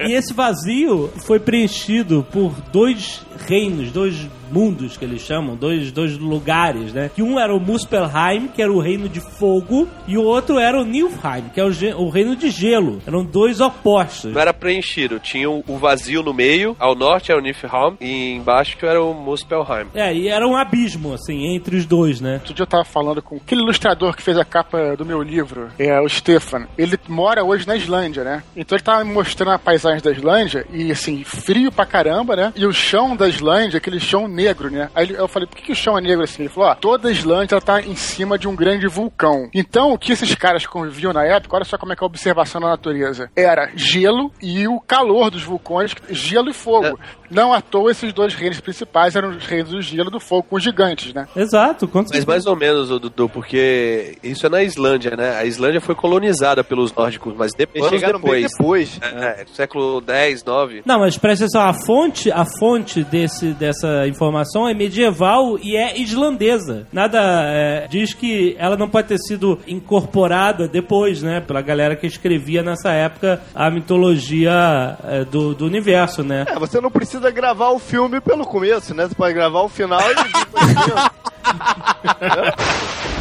E 0.00 0.12
esse 0.12 0.32
vazio 0.32 1.12
foi 1.18 1.38
preenchido 1.38 2.26
por 2.32 2.52
dois 2.72 3.22
reinos, 3.46 3.90
dois 3.90 4.28
mundos 4.50 4.96
que 4.96 5.04
eles 5.04 5.22
chamam, 5.22 5.56
dois, 5.56 5.90
dois 5.90 6.16
lugares, 6.16 6.92
né? 6.92 7.10
Que 7.14 7.22
um 7.22 7.38
era 7.38 7.54
o 7.54 7.60
Muspelheim, 7.60 8.48
que 8.48 8.62
era 8.62 8.72
o 8.72 8.80
reino 8.80 9.08
de 9.08 9.20
fogo, 9.20 9.88
e 10.06 10.16
o 10.16 10.22
outro 10.22 10.58
era 10.58 10.80
o 10.80 10.84
Nilfheim, 10.84 11.50
que 11.52 11.60
é 11.60 11.64
o, 11.64 11.70
o 11.98 12.08
reino 12.08 12.36
de 12.36 12.50
gelo. 12.50 13.00
Eram 13.06 13.24
dois 13.24 13.60
opostos. 13.60 14.32
Não 14.32 14.40
era 14.40 14.54
preenchido, 14.54 15.18
tinha 15.18 15.50
o 15.50 15.78
vazio 15.78 16.22
no 16.22 16.32
meio, 16.32 16.76
ao 16.78 16.94
norte 16.94 17.30
era 17.30 17.40
o 17.40 17.42
Niflheim 17.42 17.96
e 18.00 18.32
embaixo 18.32 18.76
que 18.76 18.86
era 18.86 19.02
o 19.02 19.12
Muspelheim. 19.12 19.86
É, 19.94 20.14
e 20.14 20.28
era 20.28 20.46
um 20.46 20.56
abismo, 20.56 21.14
assim, 21.14 21.54
entre 21.54 21.76
os 21.76 21.86
dois, 21.86 22.20
né? 22.20 22.34
Outro 22.34 22.54
dia 22.54 22.62
eu 22.62 22.68
tava 22.68 22.84
falando 22.84 23.20
com 23.20 23.36
aquele 23.36 23.62
ilustrador 23.62 24.14
que 24.14 24.22
fez 24.22 24.38
a 24.38 24.44
capa 24.44 24.96
do 24.96 25.04
meu 25.04 25.22
livro, 25.22 25.68
é 25.78 26.00
o 26.00 26.08
Stefan. 26.08 26.66
Ele 26.78 26.98
mora 27.08 27.44
hoje 27.44 27.66
na 27.66 27.76
Islândia, 27.76 28.22
né? 28.24 28.42
Então 28.56 28.76
ele 28.76 28.84
tava 28.84 29.04
me 29.04 29.12
mostrando 29.12 29.52
a 29.52 29.58
paisagem 29.58 30.02
da 30.02 30.10
Islândia 30.10 30.66
e 30.72 30.90
assim, 30.90 31.24
frio 31.24 31.72
pra 31.72 31.86
caramba, 31.86 32.36
né? 32.36 32.52
E 32.56 32.66
o 32.66 32.72
chão 32.72 33.16
da 33.16 33.23
Islândia, 33.28 33.78
aquele 33.78 34.00
chão 34.00 34.28
negro, 34.28 34.70
né? 34.70 34.90
Aí 34.94 35.10
eu 35.10 35.28
falei, 35.28 35.48
por 35.48 35.56
que, 35.56 35.64
que 35.64 35.72
o 35.72 35.76
chão 35.76 35.96
é 35.96 36.00
negro 36.00 36.22
assim? 36.22 36.42
Ele 36.42 36.48
falou, 36.48 36.70
ó, 36.70 36.74
toda 36.74 37.08
a 37.08 37.12
Islândia 37.12 37.60
tá 37.60 37.80
em 37.80 37.96
cima 37.96 38.38
de 38.38 38.48
um 38.48 38.54
grande 38.54 38.86
vulcão. 38.86 39.48
Então 39.54 39.92
o 39.92 39.98
que 39.98 40.12
esses 40.12 40.34
caras 40.34 40.66
conviviam 40.66 41.12
na 41.12 41.24
época, 41.24 41.56
olha 41.56 41.64
só 41.64 41.78
como 41.78 41.92
é 41.92 41.96
que 41.96 42.02
é 42.02 42.04
a 42.04 42.06
observação 42.06 42.60
da 42.60 42.68
natureza. 42.68 43.30
Era 43.36 43.70
gelo 43.74 44.30
e 44.42 44.66
o 44.68 44.80
calor 44.80 45.30
dos 45.30 45.42
vulcões, 45.42 45.94
gelo 46.10 46.50
e 46.50 46.54
fogo. 46.54 46.98
Não 47.30 47.52
à 47.52 47.60
toa 47.60 47.90
esses 47.90 48.12
dois 48.12 48.34
reinos 48.34 48.60
principais 48.60 49.16
eram 49.16 49.30
os 49.30 49.44
reinos 49.46 49.70
do 49.70 49.82
gelo 49.82 50.08
e 50.08 50.12
do 50.12 50.20
fogo, 50.20 50.44
com 50.44 50.56
os 50.56 50.62
gigantes, 50.62 51.12
né? 51.12 51.26
Exato. 51.34 51.88
Quanto 51.88 52.10
Mas 52.12 52.24
mais 52.24 52.46
ou 52.46 52.54
menos, 52.54 52.88
Dudu, 52.88 53.28
porque 53.28 54.16
isso 54.22 54.46
é 54.46 54.48
na 54.48 54.62
Islândia, 54.62 55.16
né? 55.16 55.36
A 55.36 55.44
Islândia 55.44 55.80
foi 55.80 55.94
colonizada 55.94 56.62
pelos 56.62 56.92
nórdicos, 56.94 57.34
mas 57.36 57.52
depois, 57.52 57.88
chegaram 57.88 58.20
bem 58.20 58.42
depois. 58.42 58.98
depois. 58.98 59.00
É, 59.02 59.44
século 59.52 60.00
10, 60.00 60.44
9. 60.44 60.82
Não, 60.84 61.00
mas 61.00 61.16
presta 61.18 61.44
atenção, 61.44 61.62
a 61.62 61.72
fonte, 61.72 62.30
a 62.30 62.44
fonte 62.58 63.02
desse, 63.14 63.54
dessa 63.54 64.08
informação 64.08 64.68
é 64.68 64.74
medieval 64.74 65.56
e 65.62 65.76
é 65.76 65.96
islandesa. 66.00 66.84
Nada 66.92 67.20
é, 67.44 67.86
diz 67.88 68.12
que 68.12 68.56
ela 68.58 68.76
não 68.76 68.88
pode 68.88 69.06
ter 69.06 69.18
sido 69.18 69.60
incorporada 69.68 70.66
depois, 70.66 71.22
né? 71.22 71.40
Pela 71.40 71.62
galera 71.62 71.94
que 71.94 72.08
escrevia 72.08 72.60
nessa 72.60 72.90
época 72.90 73.40
a 73.54 73.70
mitologia 73.70 74.98
é, 75.04 75.24
do, 75.24 75.54
do 75.54 75.64
universo, 75.64 76.24
né? 76.24 76.44
É, 76.48 76.58
você 76.58 76.80
não 76.80 76.90
precisa 76.90 77.30
gravar 77.30 77.70
o 77.70 77.78
filme 77.78 78.20
pelo 78.20 78.44
começo, 78.44 78.92
né? 78.92 79.06
Você 79.06 79.14
pode 79.14 79.32
gravar 79.32 79.62
o 79.62 79.68
final 79.68 80.00
e. 80.00 80.14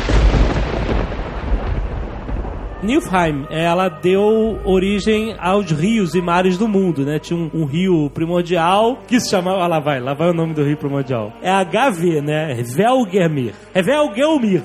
Nilfheim, 2.83 3.47
ela 3.49 3.89
deu 3.89 4.59
origem 4.65 5.35
aos 5.39 5.71
rios 5.71 6.13
e 6.15 6.21
mares 6.21 6.57
do 6.57 6.67
mundo, 6.67 7.05
né? 7.05 7.17
Tinha 7.19 7.39
um, 7.39 7.49
um 7.53 7.65
rio 7.65 8.09
primordial 8.13 8.99
que 9.07 9.19
se 9.19 9.29
chamava. 9.29 9.63
Ah, 9.63 9.67
lá 9.67 9.79
vai, 9.79 9.99
lá 9.99 10.13
vai 10.13 10.29
o 10.29 10.33
nome 10.33 10.53
do 10.53 10.63
rio 10.63 10.77
primordial. 10.77 11.33
É 11.41 11.51
HV, 11.63 12.21
né? 12.21 12.53
Velgermir. 12.63 13.53
É 13.73 13.81
Velgelmir. 13.81 14.63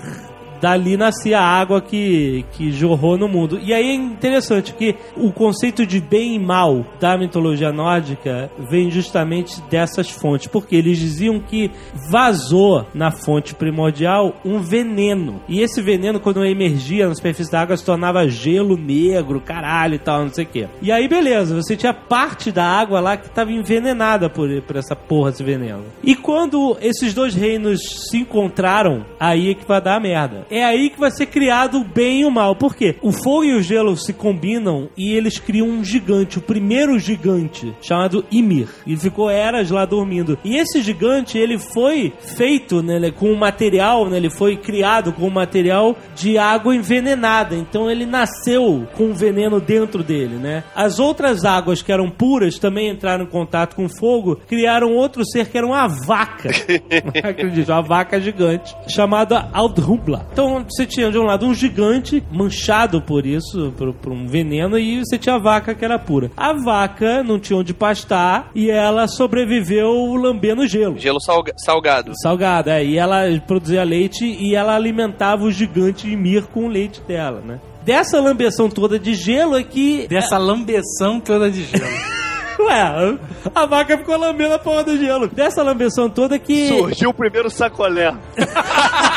Dali 0.60 0.96
nascia 0.96 1.38
a 1.38 1.44
água 1.44 1.80
que, 1.80 2.44
que 2.52 2.70
jorrou 2.72 3.16
no 3.16 3.28
mundo. 3.28 3.58
E 3.62 3.72
aí 3.72 3.88
é 3.88 3.94
interessante 3.94 4.72
que 4.74 4.94
o 5.16 5.32
conceito 5.32 5.86
de 5.86 6.00
bem 6.00 6.34
e 6.34 6.38
mal 6.38 6.84
da 7.00 7.16
mitologia 7.16 7.72
nórdica 7.72 8.50
vem 8.70 8.90
justamente 8.90 9.60
dessas 9.62 10.10
fontes, 10.10 10.46
porque 10.46 10.76
eles 10.76 10.98
diziam 10.98 11.40
que 11.40 11.70
vazou 12.10 12.86
na 12.94 13.10
fonte 13.10 13.54
primordial 13.54 14.36
um 14.44 14.60
veneno. 14.60 15.40
E 15.48 15.60
esse 15.60 15.80
veneno, 15.80 16.20
quando 16.20 16.44
emergia 16.44 17.08
na 17.08 17.14
superfície 17.14 17.50
da 17.50 17.60
água, 17.60 17.76
se 17.76 17.84
tornava 17.84 18.28
gelo 18.28 18.76
negro, 18.76 19.40
caralho 19.40 19.94
e 19.94 19.98
tal, 19.98 20.22
não 20.22 20.32
sei 20.32 20.44
o 20.44 20.48
quê. 20.48 20.68
E 20.80 20.90
aí, 20.90 21.08
beleza, 21.08 21.54
você 21.54 21.76
tinha 21.76 21.94
parte 21.94 22.50
da 22.50 22.64
água 22.64 23.00
lá 23.00 23.16
que 23.16 23.26
estava 23.26 23.52
envenenada 23.52 24.28
por, 24.28 24.48
por 24.62 24.76
essa 24.76 24.96
porra 24.96 25.30
desse 25.30 25.42
veneno. 25.42 25.84
E 26.02 26.14
quando 26.14 26.76
esses 26.80 27.14
dois 27.14 27.34
reinos 27.34 27.80
se 28.10 28.18
encontraram, 28.18 29.04
aí 29.18 29.50
é 29.50 29.54
que 29.54 29.66
vai 29.66 29.80
dar 29.80 29.96
a 29.96 30.00
merda. 30.00 30.46
É 30.50 30.64
aí 30.64 30.90
que 30.90 30.98
vai 30.98 31.10
ser 31.10 31.26
criado 31.26 31.78
o 31.78 31.84
bem 31.84 32.20
e 32.20 32.24
o 32.24 32.30
mal. 32.30 32.54
Por 32.56 32.74
quê? 32.74 32.96
O 33.02 33.12
fogo 33.12 33.44
e 33.44 33.54
o 33.54 33.62
gelo 33.62 33.96
se 33.96 34.12
combinam 34.12 34.88
e 34.96 35.12
eles 35.12 35.38
criam 35.38 35.68
um 35.68 35.84
gigante, 35.84 36.38
o 36.38 36.42
primeiro 36.42 36.98
gigante, 36.98 37.74
chamado 37.80 38.24
Ymir. 38.30 38.68
Ele 38.86 38.96
ficou 38.96 39.30
eras 39.30 39.70
lá 39.70 39.84
dormindo. 39.84 40.38
E 40.44 40.56
esse 40.56 40.80
gigante, 40.82 41.38
ele 41.38 41.58
foi 41.58 42.12
feito 42.36 42.82
né, 42.82 43.10
com 43.10 43.30
um 43.30 43.36
material, 43.36 44.08
né, 44.08 44.16
ele 44.16 44.30
foi 44.30 44.56
criado 44.56 45.12
com 45.12 45.26
um 45.26 45.30
material 45.30 45.96
de 46.14 46.38
água 46.38 46.74
envenenada. 46.74 47.54
Então 47.54 47.90
ele 47.90 48.06
nasceu 48.06 48.86
com 48.96 49.04
um 49.04 49.14
veneno 49.14 49.60
dentro 49.60 50.02
dele, 50.02 50.36
né? 50.36 50.64
As 50.74 50.98
outras 50.98 51.44
águas 51.44 51.82
que 51.82 51.92
eram 51.92 52.10
puras 52.10 52.58
também 52.58 52.88
entraram 52.88 53.24
em 53.24 53.28
contato 53.28 53.74
com 53.74 53.84
o 53.84 53.88
fogo, 53.88 54.36
criaram 54.46 54.94
outro 54.94 55.24
ser 55.24 55.48
que 55.48 55.58
era 55.58 55.66
uma 55.66 55.86
vaca. 55.86 56.50
Acredito, 57.22 57.70
uma 57.70 57.82
vaca 57.82 58.20
gigante, 58.20 58.74
chamada 58.88 59.48
Aldhumbla. 59.52 60.26
Então 60.38 60.64
você 60.70 60.86
tinha 60.86 61.10
de 61.10 61.18
um 61.18 61.24
lado 61.24 61.44
um 61.44 61.52
gigante 61.52 62.22
manchado 62.30 63.02
por 63.02 63.26
isso, 63.26 63.74
por, 63.76 63.92
por 63.92 64.12
um 64.12 64.24
veneno, 64.28 64.78
e 64.78 65.00
você 65.04 65.18
tinha 65.18 65.34
a 65.34 65.38
vaca 65.38 65.74
que 65.74 65.84
era 65.84 65.98
pura. 65.98 66.30
A 66.36 66.52
vaca 66.52 67.24
não 67.24 67.40
tinha 67.40 67.58
onde 67.58 67.74
pastar 67.74 68.48
e 68.54 68.70
ela 68.70 69.08
sobreviveu 69.08 70.14
lambendo 70.14 70.64
gelo. 70.64 70.96
Gelo 70.96 71.20
salga- 71.20 71.54
salgado. 71.56 72.12
Salgada, 72.22 72.78
é, 72.80 72.84
e 72.84 72.96
ela 72.96 73.22
produzia 73.48 73.82
leite 73.82 74.24
e 74.24 74.54
ela 74.54 74.76
alimentava 74.76 75.42
o 75.42 75.50
gigante 75.50 76.08
Ymir 76.08 76.44
com 76.46 76.66
o 76.66 76.68
leite 76.68 77.00
dela, 77.00 77.40
né? 77.44 77.58
Dessa 77.84 78.20
lambeção 78.20 78.70
toda 78.70 78.96
de 78.96 79.14
gelo 79.14 79.58
é 79.58 79.64
que. 79.64 80.06
Dessa 80.06 80.38
lambeção 80.38 81.18
toda 81.18 81.50
de 81.50 81.64
gelo. 81.64 82.18
Ué, 82.60 83.18
a 83.54 83.66
vaca 83.66 83.98
ficou 83.98 84.16
lambendo 84.16 84.54
a 84.54 84.58
porra 84.58 84.84
do 84.84 84.96
gelo. 84.96 85.26
Dessa 85.26 85.64
lambeção 85.64 86.08
toda 86.08 86.36
é 86.36 86.38
que. 86.38 86.68
Surgiu 86.68 87.10
o 87.10 87.14
primeiro 87.14 87.50
sacolé. 87.50 88.14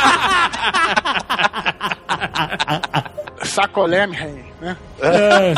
Sacolé-me, 3.51 4.17
né? 4.61 4.77
É. 5.01 5.53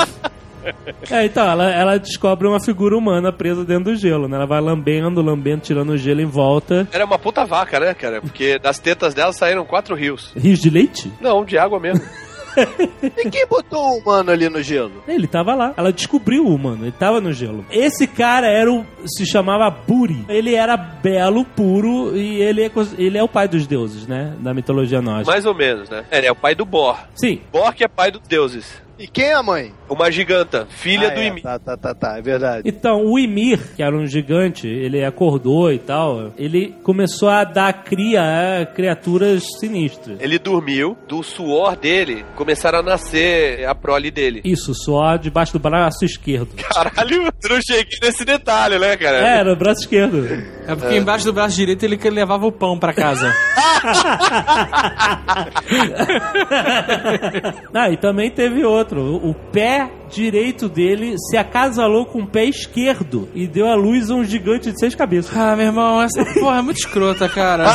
É, 1.12 1.26
então, 1.26 1.46
ela, 1.46 1.70
ela 1.70 2.00
descobre 2.00 2.48
uma 2.48 2.60
figura 2.60 2.98
humana 2.98 3.34
presa 3.34 3.66
dentro 3.66 3.92
do 3.92 3.96
gelo, 3.96 4.28
né? 4.28 4.38
Ela 4.38 4.46
vai 4.46 4.62
lambendo, 4.62 5.22
lambendo, 5.22 5.62
tirando 5.62 5.90
o 5.90 5.98
gelo 5.98 6.22
em 6.22 6.26
volta. 6.26 6.88
Era 6.92 7.06
uma 7.06 7.20
puta 7.20 7.46
vaca, 7.46 7.80
né, 7.80 7.94
cara? 7.94 8.22
Porque 8.22 8.58
das 8.58 8.80
tetas 8.80 9.14
dela 9.14 9.34
saíram 9.34 9.66
quatro 9.66 9.94
rios. 9.96 10.32
Rios 10.36 10.60
de 10.60 10.70
leite? 10.70 11.12
Não, 11.20 11.44
de 11.44 11.58
água 11.58 11.80
mesmo. 11.80 12.04
E 13.18 13.30
quem 13.30 13.46
botou 13.48 13.80
o 13.80 13.98
humano 14.00 14.32
ali 14.32 14.50
no 14.50 14.62
gelo? 14.62 15.04
Ele 15.08 15.28
tava 15.28 15.54
lá. 15.54 15.74
Ela 15.78 15.92
descobriu 15.92 16.46
o 16.46 16.54
humano, 16.54 16.86
ele 16.86 16.92
tava 16.92 17.20
no 17.22 17.32
gelo. 17.32 17.66
Esse 17.70 18.08
cara 18.08 18.48
era 18.48 18.72
o. 18.72 18.86
se 19.06 19.26
chamava 19.26 19.70
Buri. 19.70 20.26
Ele 20.28 20.56
era 20.56 20.76
belo, 20.76 21.46
puro, 21.46 22.16
e 22.16 22.42
ele 22.42 22.64
é, 22.64 22.72
ele 22.98 23.18
é 23.18 23.24
o 23.24 23.28
pai 23.28 23.48
dos 23.48 23.68
deuses, 23.68 24.08
né? 24.08 24.34
Da 24.40 24.54
mitologia 24.54 25.02
nórdica. 25.02 25.32
Mais 25.32 25.46
ou 25.46 25.54
menos, 25.54 25.90
né? 25.90 26.06
Ele 26.12 26.28
é 26.28 26.32
o 26.32 26.36
pai 26.36 26.56
do 26.56 26.66
Bor. 26.66 26.98
Sim. 27.16 27.42
Bor 27.52 27.74
que 27.74 27.84
é 27.84 27.88
pai 27.88 28.12
dos 28.12 28.22
deuses. 28.28 28.82
E 28.98 29.08
quem 29.08 29.26
é 29.26 29.34
a 29.34 29.42
mãe? 29.42 29.74
Uma 29.90 30.12
giganta, 30.12 30.68
filha 30.70 31.08
Ah, 31.08 31.14
do 31.14 31.20
é, 31.20 31.28
Ymir. 31.28 31.44
Tá, 31.44 31.58
tá, 31.58 31.76
tá, 31.76 31.96
tá, 31.96 32.18
é 32.18 32.22
verdade. 32.22 32.62
Então, 32.66 33.04
o 33.06 33.18
Ymir, 33.18 33.60
que 33.76 33.82
era 33.82 33.96
um 33.96 34.06
gigante, 34.06 34.68
ele 34.68 35.04
acordou 35.04 35.72
e 35.72 35.80
tal, 35.80 36.32
ele 36.38 36.76
começou 36.84 37.30
a 37.30 37.44
dar 37.44 37.74
cria 37.84 38.22
a 38.62 38.66
criaturas 38.68 39.44
sinistras. 39.60 40.20
Ele 40.22 40.38
dormiu, 40.38 40.96
do 41.08 41.24
suor 41.24 41.76
dele 41.76 42.24
começaram 42.36 42.80
a 42.80 42.84
nascer 42.84 43.66
a 43.66 43.74
prole 43.74 44.12
dele. 44.12 44.42
Isso, 44.46 44.74
só 44.76 45.18
debaixo 45.18 45.54
do 45.54 45.60
braço 45.60 46.06
esquerdo. 46.06 46.50
Caralho, 46.56 47.32
eu 47.44 47.50
não 47.50 47.62
cheguei 47.62 47.98
nesse 48.02 48.24
detalhe, 48.24 48.78
né, 48.78 48.96
cara? 48.96 49.18
É, 49.18 49.40
era 49.40 49.54
o 49.54 49.56
braço 49.56 49.82
esquerdo. 49.82 50.24
É 50.68 50.76
porque 50.76 50.98
embaixo 50.98 51.26
do 51.26 51.34
braço 51.34 51.56
direito 51.56 51.84
ele 51.84 51.98
levava 52.10 52.46
o 52.46 52.52
pão 52.52 52.78
pra 52.78 52.94
casa. 52.94 53.34
ah, 57.74 57.90
e 57.92 57.98
também 57.98 58.30
teve 58.30 58.64
outro. 58.64 58.83
O 58.92 59.34
o 59.34 59.36
pé 59.52 59.90
direito 60.10 60.70
dele 60.70 61.16
se 61.18 61.36
acasalou 61.38 62.06
com 62.06 62.22
o 62.22 62.28
pé 62.28 62.46
esquerdo 62.46 63.28
e 63.34 63.48
deu 63.48 63.68
à 63.68 63.74
luz 63.76 64.12
a 64.12 64.16
um 64.16 64.24
gigante 64.24 64.72
de 64.72 64.80
seis 64.80 64.94
cabeças. 64.94 65.36
Ah, 65.36 65.56
meu 65.56 65.66
irmão, 65.68 66.02
essa 66.02 66.24
porra 66.40 66.60
é 66.60 66.62
muito 66.62 66.78
escrota, 66.78 67.28
cara. 67.30 67.66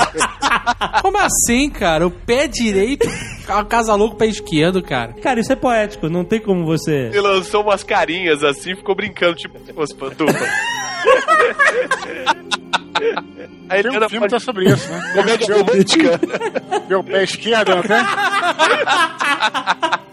Como 1.03 1.19
assim, 1.19 1.69
cara? 1.71 2.07
O 2.07 2.11
pé 2.11 2.47
direito 2.47 3.09
acasalou 3.49 4.11
com 4.11 4.15
o 4.15 4.19
pé 4.19 4.27
esquerdo, 4.27 4.81
cara. 4.83 5.15
Cara, 5.15 5.41
isso 5.41 5.53
é 5.53 5.57
poético, 5.57 6.09
não 6.09 6.25
tem 6.25 6.41
como 6.41 6.65
você. 6.65 7.09
Ele 7.09 7.21
lançou 7.21 7.62
umas 7.62 7.83
carinhas 7.83 8.45
assim, 8.45 8.77
ficou 8.77 8.95
brincando, 8.95 9.35
tipo, 9.37 9.59
umas 9.75 9.93
pantufas. 9.93 10.37
Aí 13.69 13.83
Tem 13.83 13.95
ele 13.95 14.05
um 14.05 14.09
filme 14.09 14.27
que 14.27 14.33
tá 14.33 14.41
sobre 14.41 14.69
isso, 14.71 14.88
né? 14.91 15.12
comédia 15.15 15.57
romântica. 15.57 16.21
Meu 16.88 17.05
pé 17.05 17.23
esquerdo, 17.25 17.77
não 17.77 17.83
tem? 17.83 17.97
É, 17.97 18.03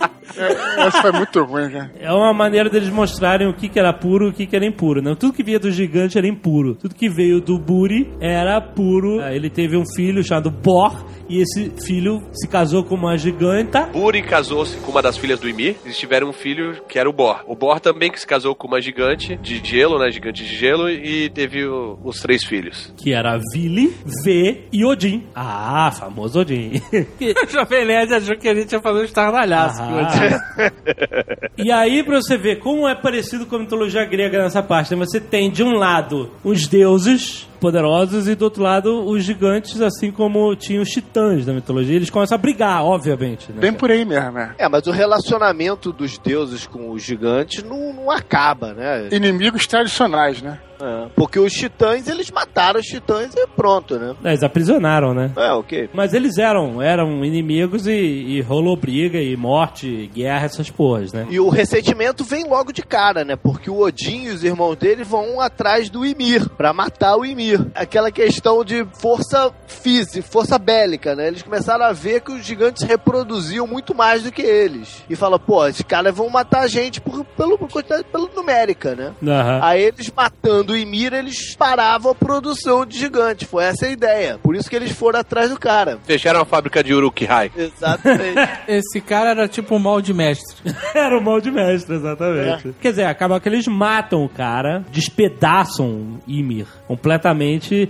essa 0.38 1.02
foi 1.02 1.12
muito 1.12 1.44
ruim, 1.44 1.70
cara. 1.70 1.92
É 2.00 2.12
uma 2.12 2.34
maneira 2.34 2.70
deles 2.70 2.90
mostrarem 2.90 3.48
o 3.48 3.54
que, 3.54 3.70
que 3.70 3.80
era 3.80 3.94
puro 3.94 4.28
e 4.28 4.30
o 4.30 4.34
que, 4.34 4.46
que 4.46 4.56
era 4.56 4.66
impuro. 4.66 5.02
Né? 5.02 5.16
Tudo 5.18 5.34
que 5.34 5.44
vinha 5.44 5.60
do 5.60 5.72
gigante 5.72 6.18
era 6.18 6.28
impuro. 6.28 6.76
Tudo 6.76 6.96
que 6.96 7.10
veio 7.10 7.40
do 7.42 7.58
Buri 7.58 8.12
era 8.20 8.60
puro. 8.62 9.20
Ah, 9.22 9.34
Ele 9.34 9.50
teve 9.50 9.78
um 9.78 9.84
filho 9.96 10.24
chamado 10.24 10.50
Bor. 10.52 11.06
E 11.28 11.42
esse 11.42 11.72
filho 11.84 12.22
se 12.34 12.48
casou 12.48 12.84
com 12.84 12.94
uma 12.94 13.18
giganta. 13.18 13.88
Buri 13.88 14.22
casou-se 14.22 14.78
com 14.78 14.92
uma 14.92 15.02
das 15.02 15.18
filhas 15.18 15.40
do 15.40 15.50
Ymir. 15.50 15.76
Eles 15.84 15.98
tiveram 15.98 16.30
um 16.30 16.34
filho 16.34 16.84
que 16.88 17.00
era 17.00 17.10
o 17.10 17.14
Bor. 17.14 17.44
O 17.48 17.56
Bor 17.56 17.80
também 17.80 18.12
que 18.12 18.20
se 18.20 18.28
casou 18.28 18.54
com 18.54 18.68
uma 18.68 18.80
gigante 18.80 19.36
de 19.38 19.60
gelo, 19.64 19.98
né? 19.98 20.12
Gigante 20.12 20.44
de 20.46 20.56
gelo. 20.56 20.88
E 20.88 21.28
teve 21.32 21.66
o- 21.66 21.98
os 22.04 22.20
três 22.20 22.44
filhos. 22.44 22.94
Que 22.96 23.12
era 23.12 23.40
Vili, 23.52 23.92
V 24.24 24.66
e 24.72 24.86
Odin. 24.86 25.24
Ah, 25.34 25.92
famoso 25.92 26.42
Odin. 26.42 26.74
O 27.46 27.50
Jovem 27.50 27.86
Nerd 27.86 28.14
achou 28.14 28.38
que 28.38 28.48
a 28.48 28.54
gente 28.54 28.72
ia 28.72 28.80
fazer 28.80 29.00
um 29.00 29.04
estardalhaço. 29.04 29.82
Ah. 29.82 30.25
e 31.58 31.72
aí, 31.72 32.04
pra 32.04 32.22
você 32.22 32.38
ver 32.38 32.60
como 32.60 32.88
é 32.88 32.96
parecido 32.96 33.46
com 33.46 33.56
a 33.56 33.60
mitologia 33.60 34.06
grega 34.06 34.40
nessa 34.40 34.62
parte, 34.62 34.96
né? 34.96 35.06
você 35.06 35.20
tem 35.20 35.50
de 35.50 35.64
um 35.64 35.72
lado 35.72 36.32
os 36.44 36.68
deuses 36.68 37.48
poderosos 37.56 38.28
e 38.28 38.36
do 38.36 38.46
outro 38.46 38.64
lado 38.64 39.06
os 39.06 39.24
gigantes, 39.24 39.82
assim 39.82 40.12
como 40.12 40.56
tinha 40.56 40.82
os 40.82 40.90
titãs 40.90 41.46
da 41.46 41.54
mitologia. 41.54 41.96
Eles 41.96 42.10
começam 42.10 42.36
a 42.36 42.40
brigar, 42.40 42.84
obviamente. 42.84 43.52
Né? 43.52 43.60
Bem 43.60 43.74
por 43.74 43.92
aí 43.92 44.06
mesmo, 44.06 44.32
né? 44.32 44.54
É, 44.58 44.68
mas 44.70 44.86
o 44.88 44.92
relacionamento 44.92 45.92
dos 45.92 46.18
deuses 46.18 46.68
com 46.68 46.92
os 46.92 47.04
gigantes 47.04 47.64
não, 47.64 47.94
não 47.94 48.12
acaba, 48.12 48.74
né? 48.74 49.10
Inimigos 49.12 49.68
tradicionais, 49.68 50.42
né? 50.42 50.60
É, 50.82 51.08
porque 51.16 51.40
os 51.40 51.54
titãs, 51.54 52.08
eles 52.08 52.30
mataram 52.30 52.80
os 52.80 52.86
titãs 52.86 53.34
e 53.36 53.48
pronto, 53.48 53.98
né? 53.98 54.14
É, 54.24 54.30
Eles 54.30 54.44
aprisionaram, 54.44 55.14
né? 55.14 55.32
É, 55.36 55.52
ok. 55.54 55.90
Mas 55.94 56.14
eles 56.14 56.38
eram, 56.38 56.82
eram 56.82 57.24
inimigos 57.24 57.88
e, 57.88 57.92
e 57.94 58.42
rolou 58.42 58.76
briga 58.76 59.20
e 59.20 59.36
morte, 59.38 60.10
guerra, 60.14 60.46
essas 60.46 60.70
porras, 60.70 61.14
né? 61.14 61.26
E 61.30 61.40
o 61.40 61.50
ressentimento 61.50 62.24
vem 62.24 62.48
logo 62.48 62.74
de 62.74 62.82
cara, 62.82 63.24
né? 63.24 63.36
Porque 63.36 63.70
o 63.70 63.80
Odin 63.80 64.26
e 64.26 64.30
os 64.30 64.44
irmãos 64.44 64.76
dele 64.76 65.04
vão 65.04 65.40
atrás 65.40 65.90
do 65.90 66.06
Ymir, 66.06 66.50
pra 66.50 66.74
matar 66.74 67.16
o 67.16 67.26
Ymir. 67.26 67.45
Aquela 67.74 68.12
questão 68.12 68.64
de 68.64 68.86
força 69.00 69.52
física, 69.68 70.26
força 70.28 70.58
bélica, 70.58 71.16
né? 71.16 71.28
Eles 71.28 71.42
começaram 71.42 71.86
a 71.86 71.92
ver 71.92 72.22
que 72.22 72.32
os 72.32 72.46
gigantes 72.46 72.84
reproduziam 72.84 73.68
muito 73.68 73.94
mais 73.94 74.24
do 74.24 74.32
que 74.32 74.42
eles. 74.42 75.04
E 75.10 75.16
fala, 75.16 75.38
pô, 75.38 75.66
esses 75.68 75.84
caras 75.84 76.16
vão 76.16 76.30
matar 76.30 76.62
a 76.62 76.68
gente 76.68 77.02
por, 77.02 77.24
pelo, 77.24 77.58
por 77.58 77.70
quantidade, 77.70 78.06
pela 78.06 78.28
numérica, 78.36 78.96
né? 78.96 79.14
Aham. 79.24 79.60
Aí 79.62 79.84
eles 79.84 80.12
matando 80.16 80.74
o 80.74 80.78
Ymir, 80.78 81.14
eles 81.14 81.56
paravam 81.56 82.12
a 82.12 82.16
produção 82.16 82.86
de 82.86 82.98
gigantes. 82.98 83.48
Foi 83.48 83.64
essa 83.64 83.86
a 83.86 83.90
ideia. 83.90 84.40
Por 84.42 84.56
isso 84.56 84.70
que 84.70 84.76
eles 84.76 84.92
foram 84.92 85.20
atrás 85.20 85.50
do 85.50 85.60
cara. 85.60 86.00
Fecharam 86.04 86.42
a 86.42 86.46
fábrica 86.46 86.84
de 86.84 86.94
Uruk-hai. 86.94 87.52
Exatamente. 87.56 88.40
Esse 88.68 89.02
cara 89.02 89.32
era 89.32 89.48
tipo 89.48 89.76
um 89.76 89.80
mal 89.80 90.02
de 90.02 90.14
mestre. 90.14 90.56
Era 90.96 91.18
o 91.18 91.22
mal 91.22 91.42
de 91.42 91.52
mestre, 91.52 91.96
exatamente. 91.96 92.74
Quer 92.82 92.92
dizer, 92.92 93.06
acaba 93.06 93.40
que 93.40 93.50
eles 93.50 93.68
matam 93.68 94.24
o 94.24 94.30
cara, 94.30 94.86
despedaçam 94.92 96.20
Ymir 96.28 96.68
completamente. 96.88 97.35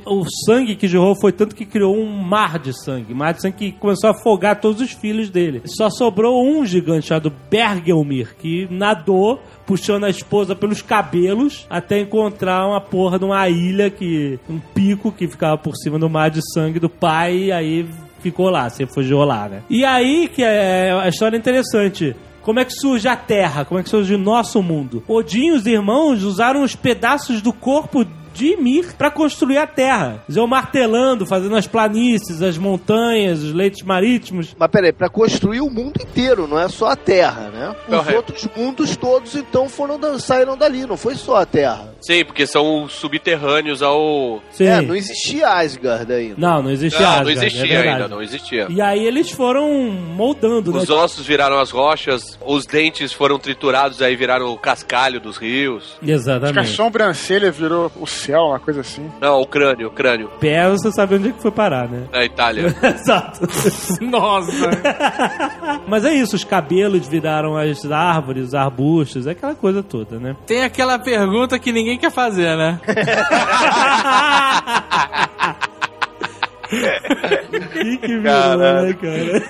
O 0.05 0.25
sangue 0.45 0.75
que 0.75 0.87
jorrou 0.87 1.15
foi 1.19 1.31
tanto 1.31 1.55
que 1.55 1.65
criou 1.65 1.95
um 1.95 2.05
mar 2.05 2.59
de 2.59 2.73
sangue. 2.83 3.13
Mar 3.13 3.33
de 3.33 3.41
sangue 3.41 3.57
que 3.57 3.71
começou 3.73 4.09
a 4.09 4.11
afogar 4.11 4.59
todos 4.59 4.81
os 4.81 4.91
filhos 4.91 5.29
dele. 5.29 5.61
Só 5.65 5.89
sobrou 5.89 6.45
um 6.45 6.65
gigante 6.65 7.07
chamado 7.07 7.31
Bergelmir, 7.49 8.35
que 8.37 8.67
nadou 8.69 9.39
puxando 9.65 10.05
a 10.05 10.09
esposa 10.09 10.55
pelos 10.55 10.81
cabelos 10.81 11.65
até 11.69 11.99
encontrar 11.99 12.67
uma 12.67 12.81
porra 12.81 13.17
de 13.17 13.25
uma 13.25 13.47
ilha 13.49 13.89
que. 13.89 14.39
um 14.49 14.59
pico 14.59 15.11
que 15.11 15.27
ficava 15.27 15.57
por 15.57 15.75
cima 15.75 15.97
do 15.97 16.09
mar 16.09 16.29
de 16.29 16.41
sangue 16.53 16.79
do 16.79 16.89
pai, 16.89 17.35
e 17.35 17.51
aí 17.51 17.87
ficou 18.19 18.49
lá, 18.49 18.69
se 18.69 18.83
refugiou 18.83 19.23
lá, 19.23 19.47
né? 19.47 19.61
E 19.69 19.85
aí 19.85 20.27
que 20.27 20.43
é 20.43 20.91
a 20.91 21.07
história 21.07 21.37
interessante. 21.37 22.15
Como 22.41 22.59
é 22.59 22.65
que 22.65 22.73
surge 22.73 23.07
a 23.07 23.15
Terra? 23.15 23.65
Como 23.65 23.79
é 23.79 23.83
que 23.83 23.89
surge 23.89 24.13
o 24.13 24.19
nosso 24.19 24.61
mundo? 24.61 25.03
Odin 25.07 25.47
e 25.47 25.51
os 25.53 25.65
irmãos 25.65 26.21
usaram 26.23 26.61
os 26.61 26.75
pedaços 26.75 27.41
do 27.41 27.51
corpo 27.51 28.05
de 28.35 28.53
Ymir 28.53 28.95
pra 28.97 29.09
construir 29.09 29.57
a 29.57 29.65
terra. 29.65 30.23
Eles 30.29 30.37
martelando, 30.47 31.25
fazendo 31.25 31.55
as 31.55 31.65
planícies, 31.67 32.41
as 32.41 32.57
montanhas, 32.57 33.41
os 33.41 33.53
leitos 33.53 33.81
marítimos. 33.81 34.55
Mas 34.59 34.69
peraí, 34.69 34.91
pra 34.91 35.09
construir 35.09 35.61
o 35.61 35.69
mundo 35.69 35.99
inteiro, 36.01 36.47
não 36.47 36.59
é 36.59 36.67
só 36.67 36.87
a 36.89 36.95
Terra, 36.95 37.49
né? 37.49 37.75
Os 37.87 37.95
Correto. 37.95 38.17
outros 38.17 38.47
mundos 38.55 38.95
todos, 38.97 39.35
então, 39.35 39.67
foram 39.69 39.99
da- 39.99 40.19
saíram 40.19 40.57
dali, 40.57 40.85
não 40.85 40.97
foi 40.97 41.15
só 41.15 41.37
a 41.37 41.45
Terra. 41.45 41.93
Sim, 42.01 42.23
porque 42.25 42.45
são 42.45 42.87
subterrâneos 42.87 43.81
ao. 43.81 44.41
Sim. 44.51 44.65
É, 44.65 44.81
não 44.81 44.95
existia 44.95 45.47
Asgard 45.49 46.11
ainda. 46.11 46.35
Não, 46.37 46.61
não 46.61 46.69
existia 46.71 46.99
Não, 46.99 47.07
Asgard, 47.07 47.35
não 47.35 47.41
é 47.41 47.45
existia 47.47 47.67
verdade. 47.67 47.89
ainda, 47.89 48.07
não 48.07 48.21
existia. 48.21 48.67
E 48.69 48.81
aí 48.81 49.05
eles 49.05 49.31
foram 49.31 49.71
moldando, 49.91 50.71
né? 50.71 50.77
Os 50.79 50.89
ossos 50.89 51.25
viraram 51.25 51.57
as 51.59 51.71
rochas, 51.71 52.37
os 52.45 52.65
dentes 52.65 53.11
foram 53.11 53.39
triturados, 53.39 54.01
aí 54.01 54.15
viraram 54.15 54.47
o 54.53 54.57
cascalho 54.57 55.19
dos 55.19 55.37
rios. 55.37 55.83
Acho 55.95 55.99
que 56.05 56.11
a 56.11 56.15
Exatamente. 56.15 56.67
sobrancelha 56.69 57.51
virou 57.51 57.91
o 57.95 58.05
uma 58.33 58.59
coisa 58.59 58.81
assim. 58.81 59.09
Não, 59.21 59.41
o 59.41 59.45
crânio, 59.45 59.87
o 59.87 59.91
crânio. 59.91 60.29
Pé, 60.39 60.67
você 60.69 60.91
sabe 60.91 61.15
onde 61.15 61.29
é 61.29 61.31
que 61.31 61.41
foi 61.41 61.51
parar, 61.51 61.87
né? 61.87 62.07
Na 62.11 62.23
Itália. 62.23 62.67
Exato. 62.83 63.47
Nossa. 64.01 64.69
Mas 65.87 66.05
é 66.05 66.13
isso, 66.13 66.35
os 66.35 66.43
cabelos 66.43 67.07
viraram 67.07 67.57
as 67.57 67.89
árvores, 67.89 68.47
os 68.47 68.53
arbustos, 68.53 69.27
é 69.27 69.31
aquela 69.31 69.55
coisa 69.55 69.83
toda, 69.83 70.19
né? 70.19 70.35
Tem 70.45 70.63
aquela 70.63 70.97
pergunta 70.99 71.57
que 71.59 71.71
ninguém 71.71 71.97
quer 71.97 72.11
fazer, 72.11 72.55
né? 72.55 72.79
que 77.73 77.97
que 77.97 78.17
virou, 78.17 78.57
né, 78.57 78.93
cara? 78.93 79.41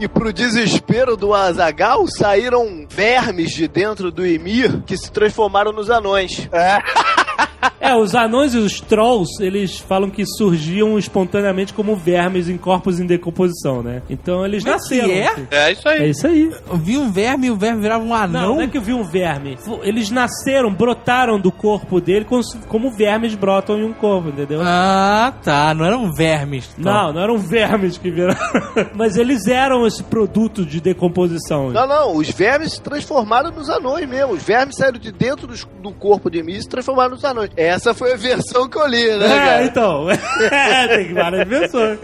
E 0.00 0.06
pro 0.06 0.32
desespero 0.32 1.16
do 1.16 1.34
Azagal, 1.34 2.06
saíram 2.06 2.86
vermes 2.88 3.50
de 3.50 3.66
dentro 3.66 4.12
do 4.12 4.24
Ymir 4.24 4.82
que 4.86 4.96
se 4.96 5.10
transformaram 5.10 5.72
nos 5.72 5.90
anões. 5.90 6.48
É, 6.52 6.78
os 8.00 8.14
anões 8.14 8.52
e 8.54 8.58
os 8.58 8.80
trolls, 8.80 9.42
eles 9.42 9.78
falam 9.78 10.10
que 10.10 10.24
surgiam 10.26 10.98
espontaneamente 10.98 11.72
como 11.72 11.96
vermes 11.96 12.48
em 12.48 12.56
corpos 12.58 13.00
em 13.00 13.06
decomposição, 13.06 13.82
né? 13.82 14.02
Então 14.10 14.44
eles 14.44 14.62
Como 14.62 14.74
é 14.74 14.78
que 14.78 14.82
nasceram. 14.96 15.10
é? 15.10 15.26
assim. 15.28 15.46
É 15.50 15.72
isso 15.72 15.88
aí. 15.88 15.98
É 16.02 16.08
isso 16.08 16.26
aí. 16.26 16.52
Eu 16.70 16.76
vi 16.76 16.98
um 16.98 17.10
verme 17.10 17.46
e 17.46 17.50
o 17.50 17.56
verme 17.56 17.80
virava 17.80 18.04
um 18.04 18.08
Não, 18.08 18.14
anão. 18.14 18.54
não 18.56 18.60
é 18.62 18.68
que 18.68 18.76
eu 18.76 18.82
vi 18.82 18.92
um 18.92 19.02
verme. 19.04 19.56
Eles 19.82 20.10
nasceram, 20.10 20.72
brotaram 20.72 21.40
do 21.40 21.50
corpo 21.50 22.00
dele 22.00 22.24
como, 22.24 22.42
como 22.68 22.90
vermes 22.90 23.34
brotam 23.34 23.78
em 23.78 23.84
um 23.84 23.92
corpo, 23.94 24.28
entendeu? 24.28 24.60
Ah, 24.62 25.32
tá. 25.42 25.72
Não 25.74 25.84
eram 25.86 26.12
vermes. 26.12 26.68
então. 26.78 26.92
Não, 26.92 27.12
não 27.14 27.22
eram 27.22 27.38
vermes 27.38 27.96
que 27.96 28.10
viraram. 28.10 28.38
Mas 28.94 29.16
eles 29.16 29.46
eram 29.46 29.86
esse 29.86 30.02
produto 30.04 30.64
de 30.64 30.80
decomposição. 30.80 31.70
Não, 31.70 31.86
não, 31.86 32.16
os 32.16 32.28
vermes 32.30 32.74
se 32.74 32.82
transformaram 32.82 33.50
nos 33.50 33.70
anões 33.70 34.06
mesmo. 34.08 34.34
Os 34.34 34.42
vermes 34.42 34.76
saíram 34.76 34.98
de 34.98 35.10
dentro 35.10 35.46
dos- 35.46 35.66
do 35.82 35.92
corpo 35.92 36.30
de 36.30 36.38
Ymir 36.40 36.56
e 36.58 36.62
se 36.62 36.68
transformaram 36.68 37.10
nos 37.12 37.24
anões. 37.24 37.27
Essa 37.56 37.94
foi 37.94 38.12
a 38.12 38.16
versão 38.16 38.68
que 38.68 38.78
eu 38.78 38.86
li, 38.86 39.04
né, 39.18 39.26
É, 39.26 39.28
cara? 39.38 39.64
então. 39.64 40.06
É, 40.50 40.88
tem 40.88 41.12
várias 41.14 41.48
versões. 41.48 41.98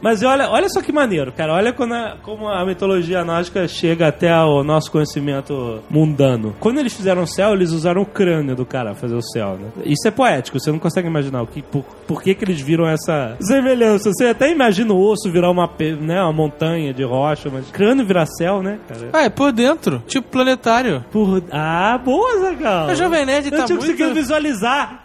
Mas 0.00 0.22
olha, 0.22 0.48
olha 0.50 0.68
só 0.68 0.80
que 0.80 0.92
maneiro, 0.92 1.32
cara. 1.32 1.52
Olha 1.54 1.72
quando 1.72 1.94
a- 1.94 2.16
como 2.22 2.48
a 2.48 2.64
mitologia 2.64 3.24
nórdica 3.24 3.66
chega 3.68 4.08
até 4.08 4.34
o 4.42 4.62
nosso 4.62 4.90
conhecimento 4.90 5.80
mundano. 5.90 6.54
Quando 6.60 6.78
eles 6.78 6.92
fizeram 6.94 7.22
o 7.22 7.26
céu, 7.26 7.52
eles 7.52 7.70
usaram 7.72 8.02
o 8.02 8.06
crânio 8.06 8.54
do 8.56 8.64
cara 8.64 8.90
pra 8.92 9.00
fazer 9.00 9.14
o 9.14 9.22
céu, 9.22 9.58
né? 9.60 9.68
Isso 9.84 10.06
é 10.06 10.10
poético, 10.10 10.58
você 10.58 10.70
não 10.70 10.78
consegue 10.78 11.08
imaginar 11.08 11.42
o 11.42 11.46
que, 11.46 11.62
por, 11.62 11.84
por 12.06 12.22
que, 12.22 12.34
que 12.34 12.44
eles 12.44 12.60
viram 12.60 12.86
essa 12.88 13.36
semelhança. 13.40 14.10
Você 14.12 14.26
até 14.26 14.50
imagina 14.50 14.92
o 14.92 15.00
osso 15.10 15.30
virar 15.30 15.50
uma, 15.50 15.68
né, 16.00 16.20
uma 16.22 16.32
montanha 16.32 16.92
de 16.94 17.02
rocha, 17.04 17.50
mas 17.52 17.70
crânio 17.70 18.06
virar 18.06 18.26
céu, 18.26 18.62
né, 18.62 18.78
cara? 18.88 19.08
Ah, 19.12 19.22
é 19.24 19.28
por 19.28 19.52
dentro. 19.52 20.02
Tipo 20.06 20.28
planetário. 20.28 21.04
Por... 21.10 21.42
Ah, 21.50 21.98
boa, 22.02 22.38
Zagal. 22.40 22.88
O 22.88 22.94
Jovem 22.94 23.26
Nerd 23.26 23.46
Eu 23.46 23.50
tá 23.58 23.64
tinha 23.64 23.76
muito... 23.78 23.90
conseguido 23.90 24.14
visualizar. 24.14 24.47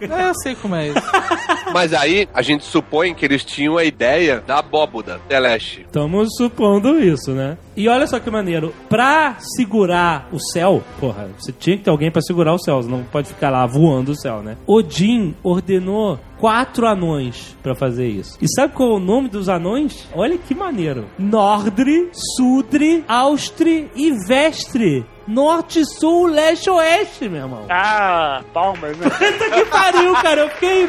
É, 0.01 0.29
eu 0.29 0.33
sei 0.35 0.55
como 0.55 0.75
é 0.75 0.89
isso. 0.89 1.11
Mas 1.73 1.93
aí 1.93 2.27
a 2.33 2.41
gente 2.41 2.63
supõe 2.63 3.13
que 3.13 3.25
eles 3.25 3.43
tinham 3.43 3.77
a 3.77 3.83
ideia 3.83 4.43
da 4.45 4.59
abóboda 4.59 5.19
celeste. 5.27 5.81
Estamos 5.81 6.29
supondo 6.37 6.99
isso, 6.99 7.31
né? 7.31 7.57
E 7.75 7.87
olha 7.87 8.05
só 8.05 8.19
que 8.19 8.29
maneiro. 8.29 8.73
Pra 8.87 9.37
segurar 9.57 10.29
o 10.31 10.39
céu, 10.39 10.83
porra, 10.99 11.29
você 11.37 11.51
tinha 11.51 11.77
que 11.77 11.83
ter 11.83 11.89
alguém 11.89 12.11
pra 12.11 12.21
segurar 12.21 12.53
o 12.53 12.59
céu, 12.59 12.81
você 12.81 12.89
não 12.89 13.03
pode 13.03 13.29
ficar 13.29 13.49
lá 13.49 13.65
voando 13.65 14.11
o 14.11 14.19
céu, 14.19 14.41
né? 14.43 14.57
Odin 14.67 15.33
ordenou 15.41 16.19
quatro 16.39 16.85
anões 16.85 17.55
pra 17.63 17.73
fazer 17.73 18.07
isso. 18.07 18.37
E 18.41 18.47
sabe 18.53 18.73
qual 18.73 18.91
é 18.91 18.93
o 18.95 18.99
nome 18.99 19.29
dos 19.29 19.47
anões? 19.49 20.07
Olha 20.13 20.37
que 20.37 20.53
maneiro. 20.53 21.05
Nordre, 21.17 22.09
Sudre, 22.35 23.03
Austre 23.07 23.89
e 23.95 24.11
Vestre. 24.27 25.05
Norte, 25.27 25.85
sul, 25.85 26.27
leste, 26.27 26.69
oeste, 26.69 27.29
meu 27.29 27.41
irmão. 27.43 27.65
Ah, 27.69 28.41
palmas, 28.53 28.97
né? 28.97 29.07
Puta 29.09 29.49
que 29.51 29.65
pariu, 29.65 30.13
cara. 30.15 30.41
Eu 30.41 30.49
fiquei. 30.49 30.87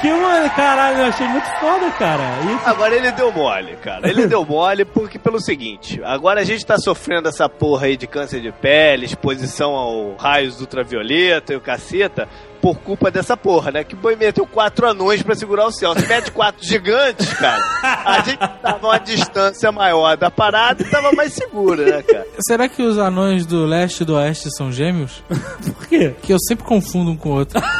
Que 0.00 0.08
uma. 0.08 0.48
Caralho, 0.50 0.98
eu 0.98 1.04
achei 1.06 1.28
muito 1.28 1.46
foda, 1.58 1.90
cara. 1.92 2.22
E 2.22 2.68
Agora 2.68 2.96
ele 2.96 3.12
deu 3.12 3.30
mole, 3.30 3.76
cara. 3.76 4.08
Ele 4.08 4.26
deu 4.26 4.44
mole 4.46 4.84
porque 4.84 5.18
pelo 5.18 5.38
seguinte, 5.40 6.00
agora 6.02 6.40
a 6.40 6.44
gente 6.44 6.64
tá 6.64 6.78
sofrendo 6.78 7.28
essa 7.28 7.48
porra 7.48 7.86
aí 7.86 7.96
de 7.96 8.06
câncer 8.06 8.40
de 8.40 8.50
pele, 8.50 9.04
exposição 9.04 9.72
ao 9.74 10.14
raios 10.16 10.58
ultravioleta 10.60 11.52
e 11.52 11.56
o 11.56 11.60
caceta, 11.60 12.26
por 12.60 12.78
culpa 12.78 13.10
dessa 13.10 13.36
porra, 13.36 13.70
né? 13.70 13.84
Que 13.84 13.94
o 13.94 13.96
boi 13.96 14.16
meteu 14.16 14.46
quatro 14.46 14.88
anões 14.88 15.22
pra 15.22 15.34
segurar 15.34 15.66
o 15.66 15.72
céu. 15.72 15.94
Se 15.94 16.06
mete 16.06 16.30
quatro 16.30 16.64
gigantes, 16.66 17.32
cara, 17.34 17.62
a 17.82 18.20
gente 18.20 18.38
tava 18.38 18.86
uma 18.86 18.98
distância 18.98 19.72
maior 19.72 20.16
da 20.16 20.30
parada 20.30 20.82
e 20.82 20.90
tava 20.90 21.12
mais 21.12 21.32
seguro, 21.32 21.84
né, 21.84 22.02
cara? 22.02 22.26
Será 22.46 22.68
que 22.68 22.82
os 22.82 22.98
anões 22.98 23.46
do 23.46 23.64
leste 23.64 24.02
e 24.02 24.04
do 24.04 24.14
oeste 24.14 24.50
são 24.56 24.70
gêmeos? 24.70 25.22
por 25.28 25.86
quê? 25.86 26.14
Que 26.22 26.32
eu 26.32 26.38
sempre 26.38 26.64
confundo 26.64 27.10
um 27.12 27.16
com 27.16 27.30
o 27.30 27.32
outro. 27.32 27.60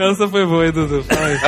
Essa 0.00 0.28
foi 0.28 0.46
boa, 0.46 0.66
hein, 0.66 0.72
Dudu? 0.72 1.04
Fala 1.04 1.26
aí. 1.26 1.38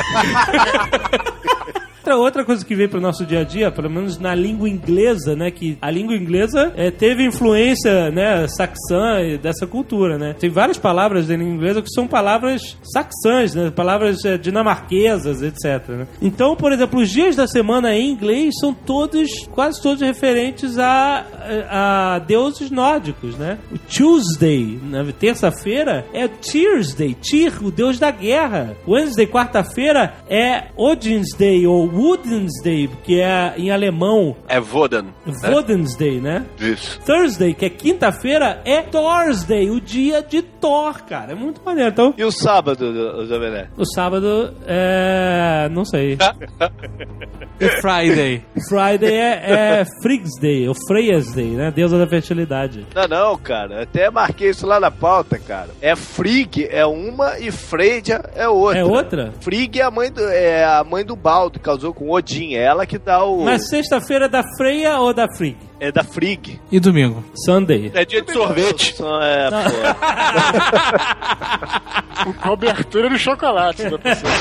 Outra, 2.11 2.17
outra 2.17 2.45
coisa 2.45 2.65
que 2.65 2.75
veio 2.75 2.89
pro 2.89 3.01
nosso 3.01 3.25
dia 3.25 3.41
a 3.41 3.45
dia, 3.45 3.71
pelo 3.71 3.91
menos 3.91 4.19
na 4.19 4.35
língua 4.35 4.69
inglesa, 4.69 5.37
né? 5.37 5.51
Que 5.51 5.79
a 5.81 5.91
língua 5.91 6.15
inglesa 6.15 6.73
é, 6.77 6.91
teve 6.91 7.25
influência, 7.25 8.11
né, 8.11 8.47
saxã 8.49 9.37
dessa 9.41 9.67
cultura, 9.67 10.19
né? 10.19 10.35
Tem 10.39 10.51
várias 10.51 10.79
palavras 10.79 11.29
da 11.29 11.37
língua 11.37 11.55
inglesa 11.55 11.83
que 11.83 11.91
são 11.91 12.07
palavras 12.07 12.77
saxãs, 12.83 13.55
né? 13.55 13.71
Palavras 13.71 14.25
é, 14.25 14.39
dinamarquesas, 14.39 15.43
etc. 15.43 15.89
né? 15.91 16.07
Então, 16.21 16.57
por 16.57 16.73
exemplo, 16.73 17.01
os 17.01 17.11
dias 17.11 17.37
da 17.37 17.47
semana 17.47 17.95
em 17.95 18.11
inglês 18.11 18.55
são 18.59 18.73
todos, 18.73 19.47
quase 19.51 19.81
todos 19.81 20.01
referentes 20.01 20.79
a, 20.79 21.27
a, 21.71 22.19
deuses 22.21 22.71
nórdicos, 22.71 23.37
né? 23.37 23.59
O 23.71 23.79
Tuesday, 23.79 24.81
na 24.83 25.05
terça-feira, 25.13 26.07
é 26.13 26.27
Tuesday, 26.27 27.15
Tyr, 27.15 27.63
o 27.63 27.71
deus 27.71 27.99
da 27.99 28.11
guerra. 28.11 28.77
Wednesday, 28.87 29.27
quarta-feira, 29.27 30.15
é 30.29 30.69
Odinsday 30.77 31.67
ou 31.67 31.87
Woodensday, 32.05 32.89
que 33.05 33.21
é 33.21 33.55
em 33.59 33.71
alemão 33.71 34.35
É 34.49 34.59
Vodan. 34.59 35.07
Vodensday, 35.27 36.19
né? 36.21 36.47
Isso. 36.59 36.99
Thursday, 37.05 37.53
que 37.53 37.67
é 37.67 37.71
quinta-feira, 37.71 38.61
é 38.65 38.81
Thursday, 38.81 39.71
o 39.71 39.81
dia 39.81 40.23
de 40.23 40.41
Thor, 40.41 41.03
cara. 41.05 41.33
É 41.33 41.35
muito 41.35 41.61
maneiro. 41.65 41.91
Então, 41.91 42.15
E 42.17 42.25
o 42.25 42.31
sábado, 42.33 42.91
Nerd? 42.93 43.69
o 43.77 43.85
sábado 43.85 44.55
é. 44.67 45.69
não 45.71 45.85
sei. 45.85 46.17
E 47.61 47.69
Friday. 47.83 48.43
Friday 48.71 49.13
é, 49.15 49.81
é 49.81 49.85
Frigsday, 50.03 50.67
ou 50.67 50.75
Freyas 50.89 51.31
Day, 51.35 51.51
né? 51.51 51.71
Deusa 51.71 51.99
da 51.99 52.07
fertilidade. 52.07 52.87
Não, 52.95 53.07
não, 53.07 53.37
cara. 53.37 53.83
Até 53.83 54.11
marquei 54.11 54.49
isso 54.49 54.67
lá 54.67 54.81
na 54.81 54.91
pauta, 54.91 55.39
cara. 55.39 55.69
É 55.83 55.95
Frigg 55.95 56.67
é 56.71 56.87
uma 56.87 57.39
e 57.39 57.51
Freyja 57.51 58.23
é 58.35 58.49
outra. 58.49 58.79
É 58.79 58.85
outra? 58.85 59.33
Frigg 59.43 59.79
é 59.79 59.83
a 59.83 59.91
mãe 59.91 60.11
do, 60.11 60.23
é 60.23 60.65
a 60.65 60.83
mãe 60.83 61.05
do 61.05 61.15
Baldo, 61.15 61.61
que 61.61 61.69
casou 61.81 61.95
com 61.95 62.11
Odin. 62.11 62.55
É 62.55 62.63
ela 62.63 62.85
que 62.85 62.99
dá 62.99 63.25
o. 63.25 63.45
Mas 63.45 63.69
sexta-feira 63.69 64.27
é 64.27 64.29
da 64.29 64.43
Freia 64.57 64.99
ou 64.99 65.15
da 65.15 65.27
Frig? 65.35 65.57
É 65.81 65.91
da 65.91 66.05
Frigg. 66.05 66.61
E 66.71 66.79
domingo? 66.79 67.25
Sunday. 67.47 67.91
É 67.95 68.05
dia 68.05 68.21
de 68.21 68.33
sorvete. 68.33 68.95
É, 69.23 69.51
pô. 72.23 72.33
Cobertura 72.49 73.09
de 73.09 73.19
chocolate. 73.19 73.83
né, 73.85 73.97
pessoal? 73.99 74.33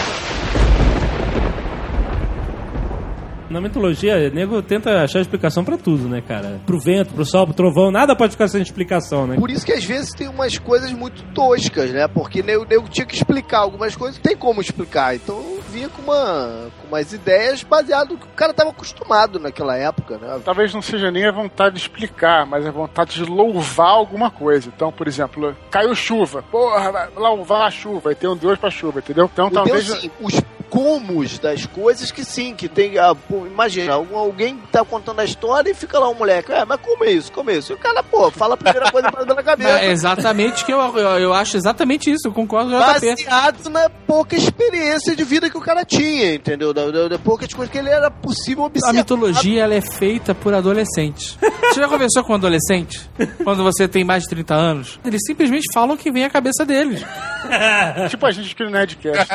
Na 3.50 3.60
mitologia, 3.60 4.16
o 4.32 4.36
nego 4.36 4.62
tenta 4.62 5.04
achar 5.04 5.22
explicação 5.22 5.64
pra 5.64 5.78
tudo, 5.78 6.08
né, 6.08 6.22
cara? 6.22 6.62
Pro 6.66 6.80
vento, 6.80 7.14
pro 7.14 7.26
sol, 7.26 7.46
pro 7.46 7.56
trovão, 7.56 7.90
nada 7.92 8.16
pode 8.16 8.34
ficar 8.34 8.48
sem 8.48 8.62
explicação, 8.62 9.26
né? 9.26 9.36
Por 9.38 9.50
isso 9.50 9.66
que 9.66 9.74
às 9.74 9.84
vezes 9.84 10.12
tem 10.12 10.28
umas 10.28 10.58
coisas 10.60 10.92
muito 10.94 11.24
toscas, 11.34 11.92
né? 11.92 12.08
Porque 12.08 12.42
o 12.42 12.66
nego 12.66 12.88
tinha 12.90 13.06
que 13.06 13.16
explicar 13.16 13.60
algumas 13.60 13.96
coisas, 13.96 14.18
não 14.18 14.24
tem 14.24 14.38
como 14.38 14.62
explicar. 14.62 15.16
Então 15.16 15.58
vinha 15.72 15.90
com, 15.90 16.02
uma, 16.02 16.70
com 16.82 16.88
umas 16.88 17.12
ideias 17.12 17.64
baseadas 17.64 18.10
no 18.10 18.18
que 18.18 18.26
o 18.26 18.36
cara 18.36 18.54
tava 18.54 18.70
acostumado 18.70 19.40
naquela 19.40 19.76
época, 19.76 20.18
né? 20.18 20.40
Talvez 20.46 20.74
não 20.74 20.82
seja 20.82 21.10
nem 21.10 21.26
a 21.26 21.32
vontade 21.32 21.76
de 21.76 21.82
explicar, 21.82 22.46
mas 22.46 22.66
a 22.66 22.72
vontade 22.72 23.16
de 23.16 23.26
louvar 23.26 23.90
alguma 23.90 24.30
coisa. 24.30 24.72
Então, 24.74 24.92
por 24.92 25.08
exemplo, 25.08 25.56
caiu 25.72 25.96
chuva. 25.96 26.44
Porra, 26.52 26.92
vai 26.92 27.10
louvar 27.16 27.68
a 27.68 27.72
chuva. 27.72 28.12
E 28.12 28.16
tem 28.16 28.30
um 28.30 28.38
Deus 28.38 28.58
pra 28.60 28.70
chuva, 28.70 29.00
entendeu? 29.00 29.30
Então 29.32 29.48
O 29.48 29.52
talvez. 29.52 29.88
Deus, 29.88 30.02
sim, 30.02 30.12
os 30.22 30.40
rumos 30.72 31.40
das 31.40 31.66
coisas 31.66 32.12
que 32.12 32.24
sim, 32.24 32.54
que 32.56 32.68
tem. 32.68 32.98
ah, 32.98 33.16
pô, 33.16 33.46
imagina, 33.48 33.94
alguém 33.94 34.58
tá 34.72 34.84
contando 34.86 35.20
a 35.20 35.26
história 35.26 35.72
e 35.72 35.74
fica 35.74 35.98
lá 36.00 36.10
um 36.10 36.14
moleque. 36.14 36.52
É, 36.52 36.64
mas 36.66 36.80
como 36.82 37.04
é 37.04 37.12
isso? 37.12 37.32
Como 37.32 37.50
é 37.50 37.56
isso? 37.56 37.74
E 37.74 37.76
o 37.76 37.78
cara, 37.78 38.04
pô, 38.04 38.30
fala 38.32 38.54
a 38.54 38.58
primeira 38.58 38.92
coisa 38.92 39.12
pra 39.12 39.26
na 39.26 39.42
cabeça. 39.44 39.80
É 39.80 39.92
exatamente 39.92 40.64
que 40.66 40.72
eu, 40.72 40.80
eu, 40.98 41.20
eu 41.20 41.34
acho 41.34 41.58
exatamente 41.58 42.12
isso, 42.12 42.28
eu 42.28 42.32
concordo 42.32 42.72
com 42.72 42.78
o 42.78 42.80
JP. 42.80 43.26
Baseado 43.26 43.70
na 43.70 43.90
pouca 43.90 44.36
experiência 44.36 45.16
de 45.16 45.24
vida 45.24 45.50
que 45.50 45.58
o 45.58 45.62
cara 45.62 45.84
tinha, 45.84 46.34
entendeu? 46.36 46.74
Da, 46.74 46.90
da, 46.92 47.08
da 47.08 47.20
poucas 47.20 47.54
coisas 47.54 47.72
que 47.72 47.78
ele 47.78 47.90
era 47.90 48.10
possível 48.12 48.64
A 48.64 48.68
observar. 48.68 48.94
mitologia 48.94 49.64
ela 49.64 49.74
é 49.76 49.82
feita 49.82 50.34
por 50.36 50.54
adolescentes. 50.54 51.38
Você 51.70 51.82
já 51.82 51.88
conversou 51.88 52.24
com 52.24 52.34
um 52.34 52.36
adolescente? 52.36 53.10
Quando 53.44 53.64
você 53.64 53.88
tem 53.88 54.04
mais 54.04 54.24
de 54.24 54.30
30 54.30 54.54
anos? 54.56 55.00
Eles 55.06 55.22
simplesmente 55.26 55.66
falam 55.74 55.96
o 55.96 55.98
que 55.98 56.12
vem 56.12 56.24
à 56.26 56.30
cabeça 56.30 56.66
deles. 56.66 57.04
tipo 58.10 58.26
a 58.26 58.32
gente 58.32 58.54
aqui 58.54 58.64
no 58.64 58.70
Nerdcast. 58.72 59.28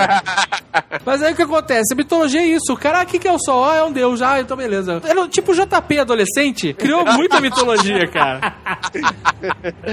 Mas 1.04 1.22
aí 1.24 1.32
o 1.32 1.36
que 1.36 1.42
acontece? 1.42 1.92
A 1.92 1.96
mitologia 1.96 2.40
é 2.40 2.46
isso. 2.46 2.72
O 2.72 2.76
cara, 2.76 3.02
o 3.02 3.06
que, 3.06 3.18
que 3.18 3.28
é 3.28 3.32
o 3.32 3.38
sol? 3.38 3.64
Ah, 3.64 3.76
é 3.76 3.84
um 3.84 3.92
deus. 3.92 4.22
Ah, 4.22 4.40
então 4.40 4.56
beleza. 4.56 5.00
Era, 5.04 5.28
tipo 5.28 5.52
o 5.52 5.54
JP 5.54 5.98
adolescente 5.98 6.72
criou 6.74 7.04
muita 7.14 7.40
mitologia, 7.40 8.06
cara. 8.06 8.54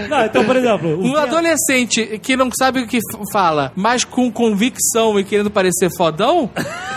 Não, 0.09 0.25
então, 0.25 0.45
por 0.45 0.55
exemplo, 0.55 0.89
o 0.99 1.07
Um 1.07 1.17
adolescente 1.17 2.19
que 2.19 2.35
não 2.35 2.49
sabe 2.57 2.81
o 2.81 2.87
que 2.87 2.99
fala, 3.31 3.71
mas 3.75 4.03
com 4.03 4.31
convicção 4.31 5.19
e 5.19 5.23
querendo 5.23 5.49
parecer 5.49 5.89
fodão, 5.95 6.49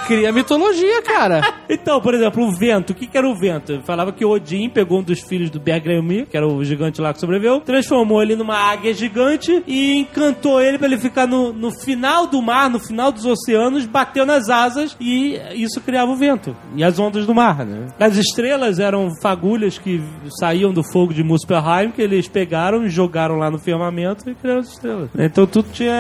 cria 0.06 0.32
mitologia, 0.32 1.02
cara. 1.02 1.54
Então, 1.68 2.00
por 2.00 2.14
exemplo, 2.14 2.44
o 2.44 2.52
vento. 2.52 2.90
O 2.90 2.94
que, 2.94 3.06
que 3.06 3.16
era 3.16 3.28
o 3.28 3.34
vento? 3.34 3.80
Falava 3.84 4.12
que 4.12 4.24
Odin 4.24 4.68
pegou 4.68 5.00
um 5.00 5.02
dos 5.02 5.20
filhos 5.20 5.50
do 5.50 5.58
Bergrami, 5.60 6.26
que 6.26 6.36
era 6.36 6.46
o 6.46 6.64
gigante 6.64 7.00
lá 7.00 7.12
que 7.12 7.20
sobreviveu, 7.20 7.60
transformou 7.60 8.22
ele 8.22 8.36
numa 8.36 8.56
águia 8.56 8.92
gigante 8.92 9.62
e 9.66 9.98
encantou 9.98 10.60
ele 10.60 10.78
pra 10.78 10.86
ele 10.86 10.98
ficar 10.98 11.26
no, 11.26 11.52
no 11.52 11.70
final 11.70 12.26
do 12.26 12.40
mar, 12.42 12.68
no 12.70 12.78
final 12.78 13.10
dos 13.10 13.24
oceanos, 13.24 13.86
bateu 13.86 14.23
nas 14.24 14.48
asas 14.48 14.96
e 15.00 15.38
isso 15.54 15.80
criava 15.80 16.10
o 16.12 16.16
vento 16.16 16.54
e 16.76 16.82
as 16.84 16.98
ondas 16.98 17.26
do 17.26 17.34
mar, 17.34 17.64
né? 17.64 17.88
As 17.98 18.16
estrelas 18.16 18.78
eram 18.78 19.10
fagulhas 19.22 19.78
que 19.78 20.02
saíam 20.40 20.72
do 20.72 20.82
fogo 20.82 21.12
de 21.14 21.22
Muspelheim, 21.22 21.90
que 21.90 22.02
eles 22.02 22.28
pegaram 22.28 22.84
e 22.84 22.88
jogaram 22.90 23.36
lá 23.36 23.50
no 23.50 23.58
firmamento 23.58 24.28
e 24.28 24.34
criaram 24.34 24.60
as 24.60 24.68
estrelas. 24.68 25.10
Então 25.18 25.46
tudo 25.46 25.68
tinha 25.72 25.94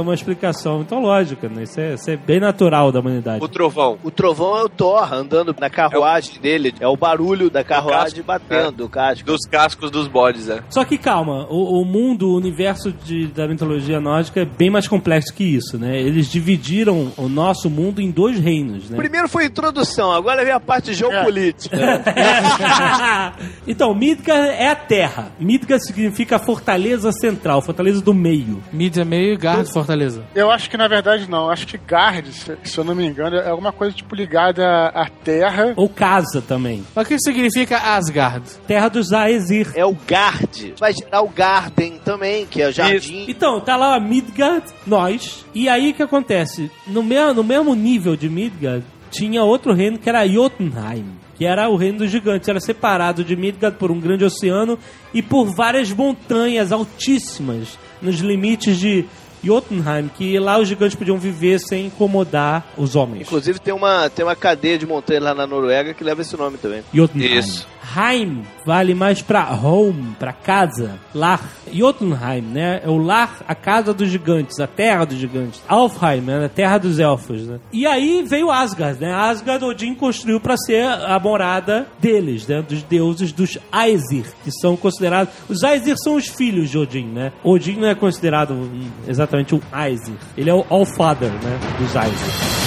uma 0.00 0.14
explicação 0.14 0.78
mitológica, 0.80 1.48
né? 1.48 1.62
Isso 1.64 1.80
é, 1.80 1.94
isso 1.94 2.10
é 2.10 2.16
bem 2.16 2.40
natural 2.40 2.90
da 2.92 3.00
humanidade. 3.00 3.44
O 3.44 3.48
trovão. 3.48 3.98
O 4.02 4.10
trovão 4.10 4.56
é 4.58 4.62
o 4.62 4.68
Thor 4.68 5.12
andando 5.12 5.54
na 5.58 5.70
carruagem 5.70 6.40
dele. 6.40 6.74
É 6.80 6.86
o 6.86 6.96
barulho 6.96 7.50
da 7.50 7.62
carruagem 7.64 8.22
batendo, 8.22 8.84
o 8.84 8.88
casco. 8.88 9.26
Dos 9.26 9.40
cascos 9.50 9.90
dos 9.90 10.08
bodes, 10.08 10.48
é. 10.48 10.60
Só 10.70 10.84
que 10.84 10.98
calma, 10.98 11.46
o, 11.50 11.80
o 11.80 11.84
mundo, 11.84 12.28
o 12.30 12.36
universo 12.36 12.92
de- 12.92 13.26
da 13.28 13.46
mitologia 13.46 14.00
nórdica 14.00 14.40
é 14.40 14.44
bem 14.44 14.70
mais 14.70 14.86
complexo 14.88 15.34
que 15.34 15.44
isso, 15.44 15.78
né? 15.78 16.00
Eles 16.00 16.30
dividiram 16.30 17.12
o 17.16 17.28
nosso 17.28 17.65
mundo 17.70 18.00
em 18.00 18.10
dois 18.10 18.38
reinos, 18.38 18.90
né? 18.90 18.96
Primeiro 18.96 19.28
foi 19.28 19.44
a 19.44 19.46
introdução, 19.46 20.12
agora 20.12 20.44
vem 20.44 20.52
a 20.52 20.60
parte 20.60 20.94
geopolítica. 20.94 21.76
então, 23.66 23.94
Midgard 23.94 24.48
é 24.48 24.68
a 24.68 24.76
terra. 24.76 25.32
Midgard 25.38 25.84
significa 25.84 26.38
fortaleza 26.38 27.12
central, 27.12 27.62
fortaleza 27.62 28.00
do 28.00 28.14
meio. 28.14 28.62
Mídia 28.72 29.04
meio 29.04 29.38
Gard 29.38 29.70
Fortaleza. 29.70 30.24
Eu 30.34 30.50
acho 30.50 30.68
que 30.68 30.76
na 30.76 30.88
verdade 30.88 31.28
não. 31.28 31.50
Acho 31.50 31.66
que 31.66 31.78
Gard, 31.78 32.26
se, 32.32 32.56
se 32.64 32.78
eu 32.78 32.84
não 32.84 32.94
me 32.94 33.06
engano, 33.06 33.36
é 33.36 33.48
alguma 33.48 33.72
coisa 33.72 33.94
tipo 33.94 34.14
ligada 34.14 34.88
à, 34.88 35.08
terra. 35.08 35.72
Ou 35.76 35.88
casa 35.88 36.42
também. 36.42 36.84
Mas 36.94 37.06
o 37.06 37.08
que 37.08 37.18
significa 37.18 37.78
Asgard? 37.78 38.44
Terra 38.66 38.88
dos 38.88 39.12
Aesir. 39.12 39.70
É 39.74 39.84
o 39.84 39.96
Gard. 40.06 40.74
Vai 40.78 40.92
gerar 40.92 41.22
o 41.22 41.28
Garden 41.28 42.00
também, 42.04 42.46
que 42.46 42.62
é 42.62 42.68
o 42.68 42.72
jardim. 42.72 43.26
Então, 43.28 43.60
tá 43.60 43.76
lá 43.76 43.98
Midgard, 43.98 44.64
nós. 44.86 45.44
E 45.54 45.68
aí 45.68 45.90
o 45.90 45.94
que 45.94 46.02
acontece? 46.02 46.70
No, 46.86 47.02
me 47.02 47.16
no 47.32 47.42
mesmo 47.56 47.74
nível 47.74 48.16
de 48.16 48.28
Midgard, 48.28 48.84
tinha 49.10 49.42
outro 49.42 49.72
reino 49.72 49.98
que 49.98 50.08
era 50.08 50.26
Jotunheim. 50.26 51.06
Que 51.36 51.44
era 51.44 51.68
o 51.68 51.76
reino 51.76 51.98
dos 51.98 52.10
gigantes. 52.10 52.48
Era 52.48 52.60
separado 52.60 53.22
de 53.22 53.36
Midgard 53.36 53.78
por 53.78 53.90
um 53.90 54.00
grande 54.00 54.24
oceano 54.24 54.78
e 55.12 55.22
por 55.22 55.54
várias 55.54 55.92
montanhas 55.92 56.72
altíssimas 56.72 57.78
nos 58.00 58.16
limites 58.20 58.78
de 58.78 59.04
Jotunheim. 59.44 60.08
Que 60.16 60.38
lá 60.38 60.58
os 60.58 60.68
gigantes 60.68 60.96
podiam 60.96 61.18
viver 61.18 61.58
sem 61.60 61.86
incomodar 61.86 62.72
os 62.76 62.96
homens. 62.96 63.22
Inclusive 63.26 63.58
tem 63.58 63.74
uma, 63.74 64.08
tem 64.08 64.24
uma 64.24 64.36
cadeia 64.36 64.78
de 64.78 64.86
montanha 64.86 65.20
lá 65.20 65.34
na 65.34 65.46
Noruega 65.46 65.92
que 65.92 66.02
leva 66.02 66.22
esse 66.22 66.36
nome 66.36 66.56
também. 66.56 66.82
Jotunheim. 66.92 67.38
Isso. 67.38 67.68
Heim 67.94 68.42
vale 68.64 68.94
mais 68.94 69.22
pra 69.22 69.52
home, 69.52 70.14
pra 70.18 70.32
casa, 70.32 70.98
lar. 71.14 71.40
Jotunheim, 71.72 72.42
né? 72.42 72.80
É 72.84 72.88
o 72.88 72.96
lar, 72.96 73.42
a 73.46 73.54
casa 73.54 73.92
dos 73.92 74.08
gigantes, 74.08 74.58
a 74.60 74.66
terra 74.66 75.04
dos 75.04 75.18
gigantes. 75.18 75.62
Alfheim, 75.68 76.20
né? 76.20 76.44
A 76.44 76.48
terra 76.48 76.78
dos 76.78 76.98
elfos, 76.98 77.46
né? 77.46 77.58
E 77.72 77.86
aí 77.86 78.24
veio 78.26 78.50
Asgard, 78.50 79.00
né? 79.00 79.12
Asgard 79.12 79.64
Odin 79.64 79.94
construiu 79.94 80.40
pra 80.40 80.56
ser 80.56 80.84
a 80.84 81.18
morada 81.18 81.86
deles, 81.98 82.46
né? 82.46 82.62
Dos 82.62 82.82
deuses 82.82 83.32
dos 83.32 83.58
Aesir, 83.70 84.26
que 84.42 84.50
são 84.50 84.76
considerados... 84.76 85.32
Os 85.48 85.62
Aesir 85.62 85.96
são 86.02 86.16
os 86.16 86.26
filhos 86.26 86.70
de 86.70 86.78
Odin, 86.78 87.06
né? 87.06 87.32
Odin 87.44 87.76
não 87.76 87.88
é 87.88 87.94
considerado 87.94 88.70
exatamente 89.06 89.54
um 89.54 89.60
Aesir. 89.72 90.16
Ele 90.36 90.50
é 90.50 90.54
o 90.54 90.64
Allfather, 90.68 91.30
né? 91.30 91.58
Dos 91.78 91.96
Aesir. 91.96 92.65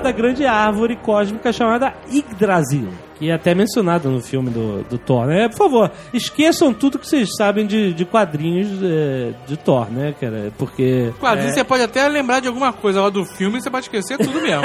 Da 0.00 0.12
grande 0.12 0.46
árvore 0.46 0.96
cósmica 0.96 1.52
chamada 1.52 1.94
Yggdrasil, 2.12 2.88
que 3.18 3.30
é 3.30 3.34
até 3.34 3.54
mencionado 3.54 4.10
no 4.10 4.20
filme 4.20 4.50
do, 4.50 4.82
do 4.84 4.98
Thor, 4.98 5.26
né? 5.26 5.48
Por 5.48 5.56
favor, 5.58 5.90
esqueçam 6.12 6.72
tudo 6.72 6.98
que 6.98 7.06
vocês 7.08 7.28
sabem 7.36 7.66
de, 7.66 7.92
de 7.92 8.04
quadrinhos 8.04 8.68
é, 8.82 9.32
de 9.46 9.56
Thor, 9.56 9.90
né, 9.90 10.14
cara? 10.20 10.52
Porque 10.58 11.12
Quadrinho, 11.20 11.50
é, 11.50 11.52
você 11.52 11.64
pode 11.64 11.82
até 11.82 12.06
lembrar 12.08 12.40
de 12.40 12.48
alguma 12.48 12.72
coisa 12.72 13.00
lá 13.02 13.10
do 13.10 13.24
filme 13.24 13.58
e 13.58 13.62
você 13.62 13.70
pode 13.70 13.84
esquecer 13.86 14.18
tudo 14.18 14.40
mesmo. 14.40 14.64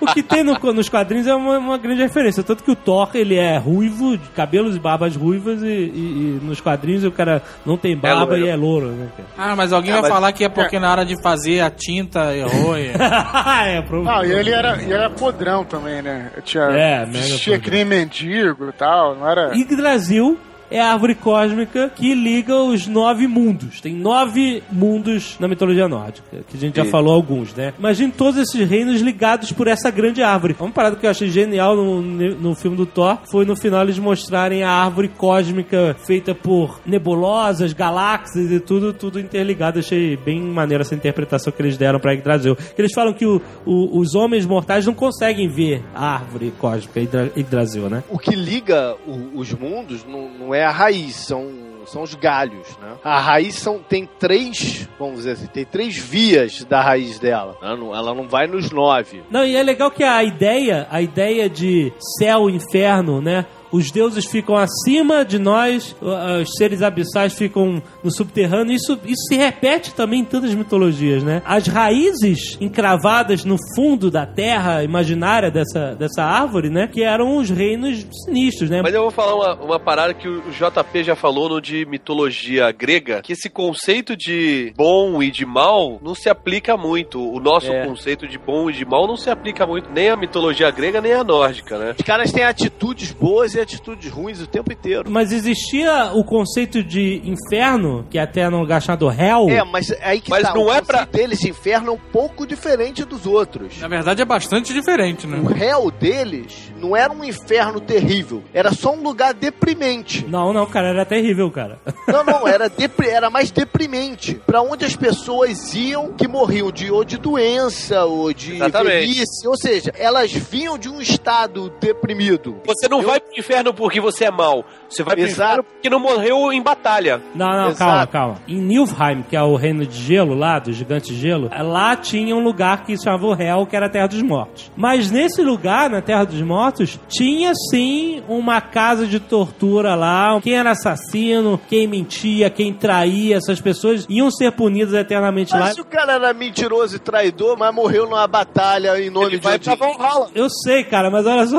o 0.00 0.06
que 0.12 0.22
tem 0.22 0.42
no- 0.44 0.56
nos 0.72 0.88
quadrinhos 0.88 1.26
é 1.26 1.34
uma, 1.34 1.58
uma 1.58 1.78
grande 1.78 2.02
referência. 2.02 2.42
Tanto 2.42 2.62
que 2.62 2.70
o 2.70 2.76
Thor, 2.76 3.08
ele 3.14 3.36
é 3.36 3.56
ruivo, 3.56 4.16
de 4.18 4.28
cabelos 4.30 4.76
e 4.76 4.78
barbas 4.78 5.16
ruivas, 5.16 5.62
e, 5.62 5.66
e- 5.66 6.38
e 6.40 6.40
nos 6.44 6.60
quadrinhos 6.60 7.04
o 7.04 7.10
cara 7.10 7.42
não 7.64 7.76
tem 7.76 7.96
barba 7.96 8.24
loiro. 8.32 8.46
e 8.46 8.48
é 8.48 8.56
louro, 8.56 8.86
né, 8.88 9.08
Ah, 9.36 9.54
mas 9.56 9.72
alguém 9.72 9.92
vai 9.92 10.02
mas- 10.02 10.10
falar 10.12 10.32
que 10.32 10.44
é 10.44 10.48
porque 10.48 10.78
na 10.78 10.90
hora 10.90 11.04
de 11.04 11.20
fazer 11.22 11.60
a 11.60 11.70
tinta 11.70 12.34
errou. 12.36 12.78
e- 12.78 12.92
cara? 12.92 13.66
é, 13.68 13.82
provavelmente. 13.82 14.28
Não, 14.30 14.36
e 14.36 14.40
ele 14.40 14.50
era, 14.50 14.82
e 14.82 14.92
era 14.92 15.10
podrão 15.10 15.64
também, 15.64 16.02
né? 16.02 16.30
Tinha, 16.44 16.64
É, 16.64 17.06
mega 17.06 17.36
tinha 17.46 17.70
nem 17.70 17.84
mendigo 17.84 18.68
e 18.68 18.72
tal, 18.72 19.14
não 19.16 19.28
era. 19.28 19.54
Yggdrasil 19.56 20.38
é 20.70 20.80
a 20.80 20.92
árvore 20.92 21.14
cósmica 21.14 21.90
que 21.94 22.14
liga 22.14 22.56
os 22.56 22.86
nove 22.86 23.26
mundos. 23.26 23.80
Tem 23.80 23.94
nove 23.94 24.62
mundos 24.70 25.36
na 25.40 25.46
mitologia 25.48 25.88
nórdica, 25.88 26.38
que 26.48 26.56
a 26.56 26.60
gente 26.60 26.76
já 26.76 26.84
falou 26.84 27.14
alguns, 27.14 27.54
né? 27.54 27.72
Imagine 27.78 28.12
todos 28.12 28.40
esses 28.40 28.68
reinos 28.68 29.00
ligados 29.00 29.52
por 29.52 29.66
essa 29.68 29.90
grande 29.90 30.22
árvore. 30.22 30.56
Uma 30.58 30.70
parada 30.70 30.96
que 30.96 31.06
eu 31.06 31.10
achei 31.10 31.28
genial 31.28 31.76
no, 31.76 32.02
no 32.02 32.54
filme 32.54 32.76
do 32.76 32.86
Thor 32.86 33.18
foi 33.30 33.44
no 33.44 33.56
final 33.56 33.82
eles 33.82 33.98
mostrarem 33.98 34.62
a 34.62 34.70
árvore 34.70 35.08
cósmica 35.08 35.96
feita 36.06 36.34
por 36.34 36.80
nebulosas, 36.86 37.72
galáxias 37.72 38.50
e 38.50 38.60
tudo, 38.60 38.92
tudo 38.92 39.20
interligado. 39.20 39.78
Achei 39.78 40.16
bem 40.16 40.40
maneira 40.40 40.82
essa 40.82 40.94
interpretação 40.94 41.52
que 41.52 41.62
eles 41.62 41.76
deram 41.76 41.98
pra 42.00 42.12
Yggdrasil. 42.12 42.56
Eles 42.76 42.92
falam 42.92 43.12
que 43.12 43.24
o- 43.26 43.40
o- 43.64 43.98
os 43.98 44.14
homens 44.14 44.44
mortais 44.46 44.86
não 44.86 44.94
conseguem 44.94 45.48
ver 45.48 45.82
a 45.94 46.14
árvore 46.14 46.52
cósmica 46.58 47.00
Yggdra- 47.00 47.32
Yggdrasil, 47.36 47.88
né? 47.88 48.02
O 48.10 48.18
que 48.18 48.34
liga 48.34 48.94
o- 49.06 49.38
os 49.38 49.52
mundos 49.52 50.04
não, 50.06 50.28
não 50.38 50.54
é 50.54 50.55
a 50.64 50.70
raiz, 50.70 51.14
são, 51.16 51.48
são 51.86 52.02
os 52.02 52.14
galhos, 52.14 52.76
né? 52.78 52.94
A 53.02 53.20
raiz 53.20 53.54
são, 53.56 53.78
tem 53.78 54.08
três, 54.18 54.88
vamos 54.98 55.18
dizer 55.18 55.32
assim, 55.32 55.46
tem 55.46 55.64
três 55.64 55.96
vias 55.96 56.64
da 56.64 56.80
raiz 56.80 57.18
dela. 57.18 57.56
Ela 57.62 57.76
não, 57.76 57.94
ela 57.94 58.14
não 58.14 58.28
vai 58.28 58.46
nos 58.46 58.70
nove. 58.70 59.22
Não, 59.30 59.44
e 59.44 59.56
é 59.56 59.62
legal 59.62 59.90
que 59.90 60.04
a 60.04 60.22
ideia, 60.22 60.86
a 60.90 61.00
ideia 61.00 61.48
de 61.48 61.92
céu, 62.18 62.50
inferno, 62.50 63.20
né? 63.20 63.46
Os 63.72 63.90
deuses 63.90 64.24
ficam 64.26 64.56
acima 64.56 65.24
de 65.24 65.38
nós, 65.38 65.94
os 66.42 66.50
seres 66.56 66.82
abissais 66.82 67.34
ficam 67.34 67.82
no 68.02 68.10
subterrâneo. 68.10 68.74
Isso, 68.74 68.98
isso 69.04 69.22
se 69.28 69.36
repete 69.36 69.92
também 69.94 70.20
em 70.20 70.24
tantas 70.24 70.54
mitologias, 70.54 71.22
né? 71.22 71.42
As 71.44 71.66
raízes 71.66 72.56
encravadas 72.60 73.44
no 73.44 73.56
fundo 73.74 74.10
da 74.10 74.24
terra 74.26 74.82
imaginária 74.84 75.50
dessa, 75.50 75.94
dessa 75.94 76.22
árvore, 76.22 76.70
né? 76.70 76.86
Que 76.86 77.02
eram 77.02 77.36
os 77.38 77.50
reinos 77.50 78.06
sinistros, 78.24 78.70
né? 78.70 78.80
Mas 78.82 78.94
eu 78.94 79.02
vou 79.02 79.10
falar 79.10 79.34
uma, 79.34 79.54
uma 79.64 79.80
parada 79.80 80.14
que 80.14 80.28
o 80.28 80.42
JP 80.50 81.02
já 81.04 81.16
falou 81.16 81.48
no 81.48 81.60
de 81.60 81.84
mitologia 81.86 82.70
grega, 82.70 83.20
que 83.22 83.32
esse 83.32 83.50
conceito 83.50 84.16
de 84.16 84.72
bom 84.76 85.22
e 85.22 85.30
de 85.30 85.44
mal 85.44 85.98
não 86.02 86.14
se 86.14 86.28
aplica 86.28 86.76
muito. 86.76 87.20
O 87.20 87.40
nosso 87.40 87.66
É. 87.72 87.84
conceito 87.86 88.28
de 88.28 88.38
bom 88.38 88.70
e 88.70 88.72
de 88.72 88.84
mal 88.84 89.06
não 89.08 89.16
se 89.16 89.28
aplica 89.28 89.66
muito 89.66 89.90
nem 89.90 90.08
à 90.08 90.16
mitologia 90.16 90.70
grega 90.70 91.00
nem 91.00 91.12
à 91.12 91.24
nórdica, 91.24 91.78
né? 91.78 91.94
Os 91.98 92.04
caras 92.04 92.30
têm 92.30 92.44
atitudes 92.44 93.10
boas 93.12 93.55
fazer 93.56 93.60
atitudes 93.62 94.10
ruins 94.10 94.40
o 94.40 94.46
tempo 94.46 94.72
inteiro. 94.72 95.10
Mas 95.10 95.32
existia 95.32 96.10
o 96.14 96.22
conceito 96.24 96.82
de 96.82 97.22
inferno, 97.24 98.06
que 98.10 98.18
até 98.18 98.48
no 98.50 98.60
lugar 98.60 98.82
chamado 98.82 99.10
Hell. 99.10 99.48
É, 99.48 99.64
mas 99.64 99.90
aí 100.02 100.20
que 100.20 100.30
Mas 100.30 100.42
tá. 100.42 100.54
não 100.54 100.66
o 100.66 100.72
é 100.72 100.82
pra- 100.82 101.04
deles 101.04 101.38
de 101.38 101.48
inferno 101.50 101.88
é 101.88 101.92
um 101.92 101.98
pouco 101.98 102.46
diferente 102.46 103.04
dos 103.04 103.26
outros. 103.26 103.78
Na 103.80 103.88
verdade 103.88 104.20
é 104.20 104.24
bastante 104.24 104.72
diferente, 104.74 105.26
né? 105.26 105.38
O 105.38 105.46
réu 105.46 105.90
deles 105.90 106.72
não 106.78 106.94
era 106.96 107.12
um 107.12 107.24
inferno 107.24 107.80
terrível, 107.80 108.42
era 108.52 108.72
só 108.72 108.92
um 108.94 109.02
lugar 109.02 109.32
deprimente. 109.32 110.26
Não, 110.28 110.52
não, 110.52 110.66
cara, 110.66 110.88
era 110.88 111.04
terrível, 111.06 111.50
cara. 111.50 111.78
Não, 112.06 112.22
não, 112.24 112.46
era, 112.46 112.68
depri- 112.68 113.08
era 113.08 113.28
mais 113.28 113.50
deprimente. 113.50 114.34
Pra 114.46 114.62
onde 114.62 114.84
as 114.84 114.94
pessoas 114.94 115.74
iam 115.74 116.12
que 116.12 116.28
morriam 116.28 116.70
de 116.70 116.90
ou 116.90 117.04
de 117.04 117.16
doença 117.18 118.04
ou 118.04 118.32
de 118.32 118.54
Exatamente. 118.54 118.92
velhice, 118.92 119.46
ou 119.48 119.56
seja, 119.56 119.92
elas 119.98 120.32
vinham 120.32 120.78
de 120.78 120.88
um 120.88 121.00
estado 121.00 121.68
deprimido. 121.80 122.56
Você 122.64 122.88
não 122.88 123.02
vai 123.02 123.18
pro 123.20 123.32
inferno 123.46 123.72
porque 123.72 124.00
você 124.00 124.24
é 124.24 124.30
mau. 124.30 124.64
Você 124.88 125.02
vai 125.02 125.14
pro 125.16 125.24
Exato. 125.24 125.42
inferno 125.42 125.64
porque 125.64 125.90
não 125.90 126.00
morreu 126.00 126.52
em 126.52 126.60
batalha. 126.60 127.22
Não, 127.34 127.46
não, 127.46 127.68
Exato. 127.68 127.78
calma, 127.78 128.06
calma. 128.06 128.36
Em 128.48 128.60
Nilfheim, 128.60 129.22
que 129.28 129.36
é 129.36 129.42
o 129.42 129.54
reino 129.56 129.86
de 129.86 129.96
gelo 129.96 130.34
lá, 130.34 130.58
do 130.58 130.72
gigante 130.72 131.12
de 131.14 131.20
gelo, 131.20 131.48
lá 131.56 131.96
tinha 131.96 132.34
um 132.34 132.42
lugar 132.42 132.84
que 132.84 132.96
se 132.96 133.04
chamava 133.04 133.26
o 133.26 133.34
Hel, 133.40 133.66
que 133.66 133.76
era 133.76 133.86
a 133.86 133.88
Terra 133.88 134.08
dos 134.08 134.22
Mortos. 134.22 134.70
Mas 134.76 135.10
nesse 135.10 135.42
lugar, 135.42 135.88
na 135.88 136.02
Terra 136.02 136.24
dos 136.24 136.40
Mortos, 136.42 136.98
tinha 137.08 137.52
sim 137.70 138.22
uma 138.28 138.60
casa 138.60 139.06
de 139.06 139.20
tortura 139.20 139.94
lá. 139.94 140.40
Quem 140.40 140.54
era 140.54 140.72
assassino, 140.72 141.60
quem 141.68 141.86
mentia, 141.86 142.50
quem 142.50 142.72
traía, 142.72 143.36
essas 143.36 143.60
pessoas 143.60 144.06
iam 144.08 144.30
ser 144.30 144.52
punidas 144.52 144.94
eternamente 144.94 145.52
lá. 145.52 145.60
Mas 145.60 145.74
se 145.74 145.80
o 145.80 145.84
cara 145.84 146.14
era 146.14 146.32
mentiroso 146.34 146.96
e 146.96 146.98
traidor, 146.98 147.56
mas 147.58 147.74
morreu 147.74 148.04
numa 148.04 148.26
batalha 148.26 149.00
em 149.00 149.10
nome 149.10 149.26
Ele 149.26 149.38
de 149.38 149.42
vai 149.44 149.58
pra. 149.58 149.74
Valhalla. 149.74 150.28
Eu 150.34 150.48
sei, 150.48 150.84
cara, 150.84 151.10
mas 151.10 151.26
olha 151.26 151.46
só. 151.46 151.58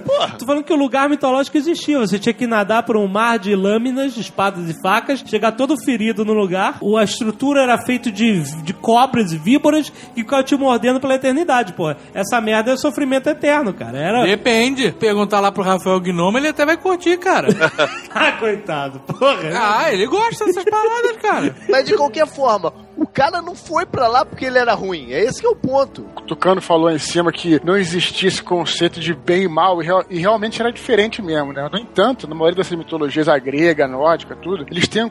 Tô 0.00 0.46
falando 0.46 0.64
que 0.64 0.72
o 0.72 0.76
lugar 0.76 1.08
mitológico 1.08 1.56
existia. 1.56 1.98
Você 1.98 2.18
tinha 2.18 2.32
que 2.32 2.46
nadar 2.46 2.82
por 2.84 2.96
um 2.96 3.06
mar 3.06 3.38
de 3.38 3.54
lâminas, 3.54 4.16
espadas 4.16 4.68
e 4.68 4.80
facas, 4.82 5.20
chegar 5.26 5.52
todo 5.52 5.74
ferido 5.84 6.24
no 6.24 6.32
lugar. 6.32 6.78
O- 6.80 6.96
A 6.96 7.04
estrutura 7.04 7.62
era 7.62 7.78
feita 7.78 8.10
de, 8.10 8.40
de 8.62 8.72
cobras 8.72 9.32
e 9.32 9.36
víboras 9.38 9.90
que 9.90 10.22
ficava 10.22 10.42
te 10.42 10.56
mordendo 10.56 11.00
pela 11.00 11.14
eternidade, 11.14 11.72
pô. 11.72 11.94
Essa 12.14 12.40
merda 12.40 12.72
é 12.72 12.76
sofrimento 12.76 13.28
eterno, 13.28 13.72
cara. 13.74 13.98
Era. 13.98 14.24
Depende. 14.26 14.92
Perguntar 14.92 15.40
lá 15.40 15.50
pro 15.52 15.62
Rafael 15.62 16.00
Gnome, 16.00 16.38
ele 16.38 16.48
até 16.48 16.64
vai 16.64 16.76
curtir, 16.76 17.18
cara. 17.18 17.48
ah, 18.14 18.32
coitado, 18.32 19.00
porra. 19.00 19.50
ah, 19.54 19.92
ele 19.92 20.06
gosta 20.06 20.44
dessas 20.46 20.64
paradas, 20.64 21.16
cara. 21.20 21.54
Mas 21.68 21.84
de 21.86 21.96
qualquer 21.96 22.26
forma, 22.26 22.72
o 22.96 23.06
cara 23.06 23.42
não 23.42 23.54
foi 23.54 23.84
pra 23.86 24.06
lá 24.08 24.24
porque 24.24 24.44
ele 24.44 24.58
era 24.58 24.74
ruim. 24.74 25.12
É 25.12 25.24
esse 25.24 25.40
que 25.40 25.46
é 25.46 25.50
o 25.50 25.56
ponto. 25.56 26.06
O 26.16 26.20
Tucano 26.22 26.60
falou 26.60 26.90
em 26.90 26.98
cima 26.98 27.30
que 27.32 27.60
não 27.64 27.76
existia 27.76 28.28
esse 28.28 28.42
conceito 28.42 29.00
de 29.00 29.12
bem 29.14 29.42
e 29.44 29.48
mal, 29.48 29.78
e, 29.84 29.86
real- 29.86 30.04
realmente 30.08 30.60
era 30.60 30.72
diferente 30.72 31.20
mesmo, 31.22 31.52
né? 31.52 31.68
No 31.70 31.78
entanto, 31.78 32.26
na 32.28 32.34
maioria 32.34 32.56
dessas 32.56 32.76
mitologias, 32.76 33.28
a 33.28 33.38
grega, 33.38 33.84
a 33.84 33.88
nórdica, 33.88 34.34
tudo, 34.34 34.66
eles 34.70 34.88
têm 34.88 35.04
um, 35.04 35.10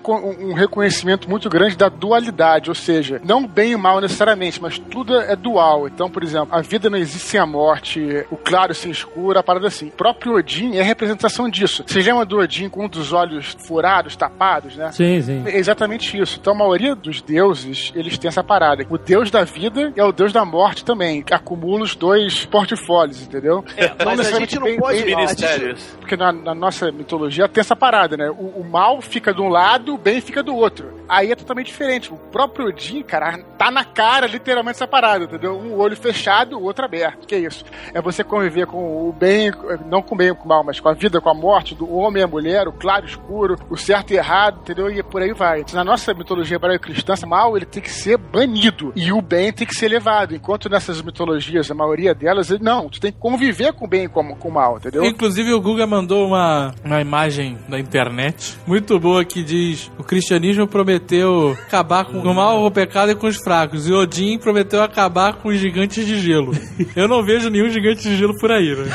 um- 0.49 0.53
reconhecimento 0.53 1.29
muito 1.29 1.49
grande 1.49 1.75
da 1.77 1.89
dualidade, 1.89 2.69
ou 2.69 2.75
seja, 2.75 3.21
não 3.23 3.45
bem 3.47 3.71
e 3.71 3.77
mal 3.77 3.99
necessariamente, 4.01 4.61
mas 4.61 4.77
tudo 4.79 5.15
é 5.15 5.35
dual. 5.35 5.87
Então, 5.87 6.09
por 6.09 6.23
exemplo, 6.23 6.49
a 6.51 6.61
vida 6.61 6.89
não 6.89 6.97
existe 6.97 7.27
sem 7.27 7.39
a 7.39 7.45
morte, 7.45 8.25
o 8.31 8.37
claro 8.37 8.73
sem 8.73 8.91
escuro, 8.91 9.37
a 9.39 9.43
parada 9.43 9.67
assim. 9.67 9.87
O 9.87 9.91
próprio 9.91 10.35
Odin 10.35 10.75
é 10.75 10.81
a 10.81 10.83
representação 10.83 11.49
disso. 11.49 11.83
Você 11.85 12.01
lembra 12.01 12.25
do 12.25 12.37
Odin 12.39 12.69
com 12.69 12.85
um 12.85 12.89
dos 12.89 13.13
olhos 13.13 13.55
furados, 13.67 14.15
tapados, 14.15 14.75
né? 14.75 14.91
Sim, 14.91 15.21
sim. 15.21 15.43
É 15.45 15.57
exatamente 15.57 16.17
isso. 16.19 16.37
Então, 16.41 16.53
a 16.53 16.57
maioria 16.57 16.95
dos 16.95 17.21
deuses, 17.21 17.91
eles 17.95 18.17
têm 18.17 18.27
essa 18.29 18.43
parada. 18.43 18.85
O 18.89 18.97
deus 18.97 19.29
da 19.31 19.43
vida 19.43 19.91
é 19.95 20.03
o 20.03 20.11
deus 20.11 20.31
da 20.33 20.43
morte 20.45 20.83
também, 20.85 21.21
que 21.21 21.33
acumula 21.33 21.83
os 21.83 21.95
dois 21.95 22.45
portfólios, 22.45 23.21
entendeu? 23.21 23.63
mas 24.05 24.19
a 24.19 24.23
gente 24.39 24.57
não 24.71 24.77
pode- 24.77 25.03
bem- 25.03 25.15
Ministérios. 25.15 25.81
Porque 25.99 26.15
na, 26.17 26.31
na 26.31 26.53
nossa 26.55 26.91
mitologia 26.91 27.47
tem 27.47 27.61
essa 27.61 27.75
parada, 27.75 28.17
né? 28.17 28.29
O, 28.29 28.61
o 28.61 28.63
mal 28.69 29.01
fica 29.01 29.33
de 29.33 29.41
um 29.41 29.49
lado, 29.49 29.93
o 29.93 29.97
bem 29.97 30.19
fica 30.21 30.41
do 30.43 30.55
outro. 30.55 31.01
Aí 31.07 31.31
é 31.31 31.35
totalmente 31.35 31.67
diferente. 31.67 32.11
O 32.11 32.17
próprio 32.17 32.67
Odin, 32.67 33.03
cara, 33.03 33.37
tá 33.57 33.69
na 33.69 33.83
cara, 33.83 34.25
literalmente, 34.25 34.77
essa 34.77 34.87
parada, 34.87 35.25
entendeu? 35.25 35.57
Um 35.57 35.77
olho 35.77 35.95
fechado, 35.95 36.57
o 36.57 36.63
outro 36.63 36.85
aberto. 36.85 37.27
Que 37.27 37.35
é 37.35 37.39
isso? 37.39 37.63
É 37.93 38.01
você 38.01 38.23
conviver 38.23 38.65
com 38.67 39.07
o 39.09 39.11
bem, 39.13 39.51
não 39.85 40.01
com 40.01 40.15
o 40.15 40.17
bem 40.17 40.29
e 40.29 40.35
com 40.35 40.45
o 40.45 40.47
mal, 40.47 40.63
mas 40.63 40.79
com 40.79 40.89
a 40.89 40.93
vida, 40.93 41.19
com 41.21 41.29
a 41.29 41.33
morte, 41.33 41.75
do 41.75 41.91
homem 41.93 42.21
e 42.21 42.23
a 42.23 42.27
mulher, 42.27 42.67
o 42.67 42.71
claro 42.73 43.05
e 43.05 43.07
o 43.07 43.09
escuro, 43.09 43.55
o 43.69 43.77
certo 43.77 44.11
e 44.11 44.17
errado, 44.17 44.59
entendeu? 44.61 44.89
E 44.89 45.03
por 45.03 45.21
aí 45.21 45.33
vai. 45.33 45.63
Na 45.73 45.83
nossa 45.83 46.13
mitologia 46.13 46.55
hebraico-cristã, 46.55 47.13
o 47.23 47.27
mal 47.27 47.55
ele 47.57 47.65
tem 47.65 47.81
que 47.83 47.91
ser 47.91 48.17
banido 48.17 48.91
e 48.95 49.11
o 49.11 49.21
bem 49.21 49.51
tem 49.51 49.67
que 49.67 49.75
ser 49.75 49.85
elevado. 49.87 50.33
Enquanto 50.35 50.69
nessas 50.69 51.01
mitologias, 51.01 51.69
a 51.69 51.75
maioria 51.75 52.15
delas, 52.15 52.49
não, 52.59 52.89
tu 52.89 52.99
tem 52.99 53.11
que 53.11 53.19
conviver 53.19 53.73
com 53.73 53.85
o 53.85 53.87
bem 53.87 54.05
e 54.05 54.07
com, 54.07 54.35
com 54.43 54.49
o 54.49 54.51
mal, 54.51 54.77
entendeu? 54.77 55.05
Inclusive, 55.05 55.53
o 55.53 55.61
Guga 55.61 55.87
mandou 55.87 56.27
uma, 56.27 56.75
uma 56.83 56.99
imagem 56.99 57.57
da 57.69 57.79
internet 57.79 58.57
muito 58.67 58.99
boa 58.99 59.23
que 59.23 59.41
diz: 59.41 59.89
o 59.97 60.03
cristianismo 60.03 60.67
prometeu 60.67 61.57
acabar 61.65 62.03
com 62.03 62.19
o 62.19 62.35
mal, 62.35 62.65
o 62.65 62.69
pecado 62.69 63.13
e 63.13 63.15
com 63.15 63.27
os 63.27 63.37
fracos. 63.37 63.87
E 63.87 63.93
Odin 63.93 64.37
prometeu 64.37 64.83
acabar 64.83 65.35
com 65.35 65.47
os 65.47 65.57
gigantes 65.57 66.05
de 66.05 66.19
gelo. 66.19 66.51
Eu 66.93 67.07
não 67.07 67.23
vejo 67.23 67.49
nenhum 67.49 67.69
gigante 67.69 68.03
de 68.03 68.17
gelo 68.17 68.37
por 68.37 68.51
aí, 68.51 68.75
né? 68.75 68.83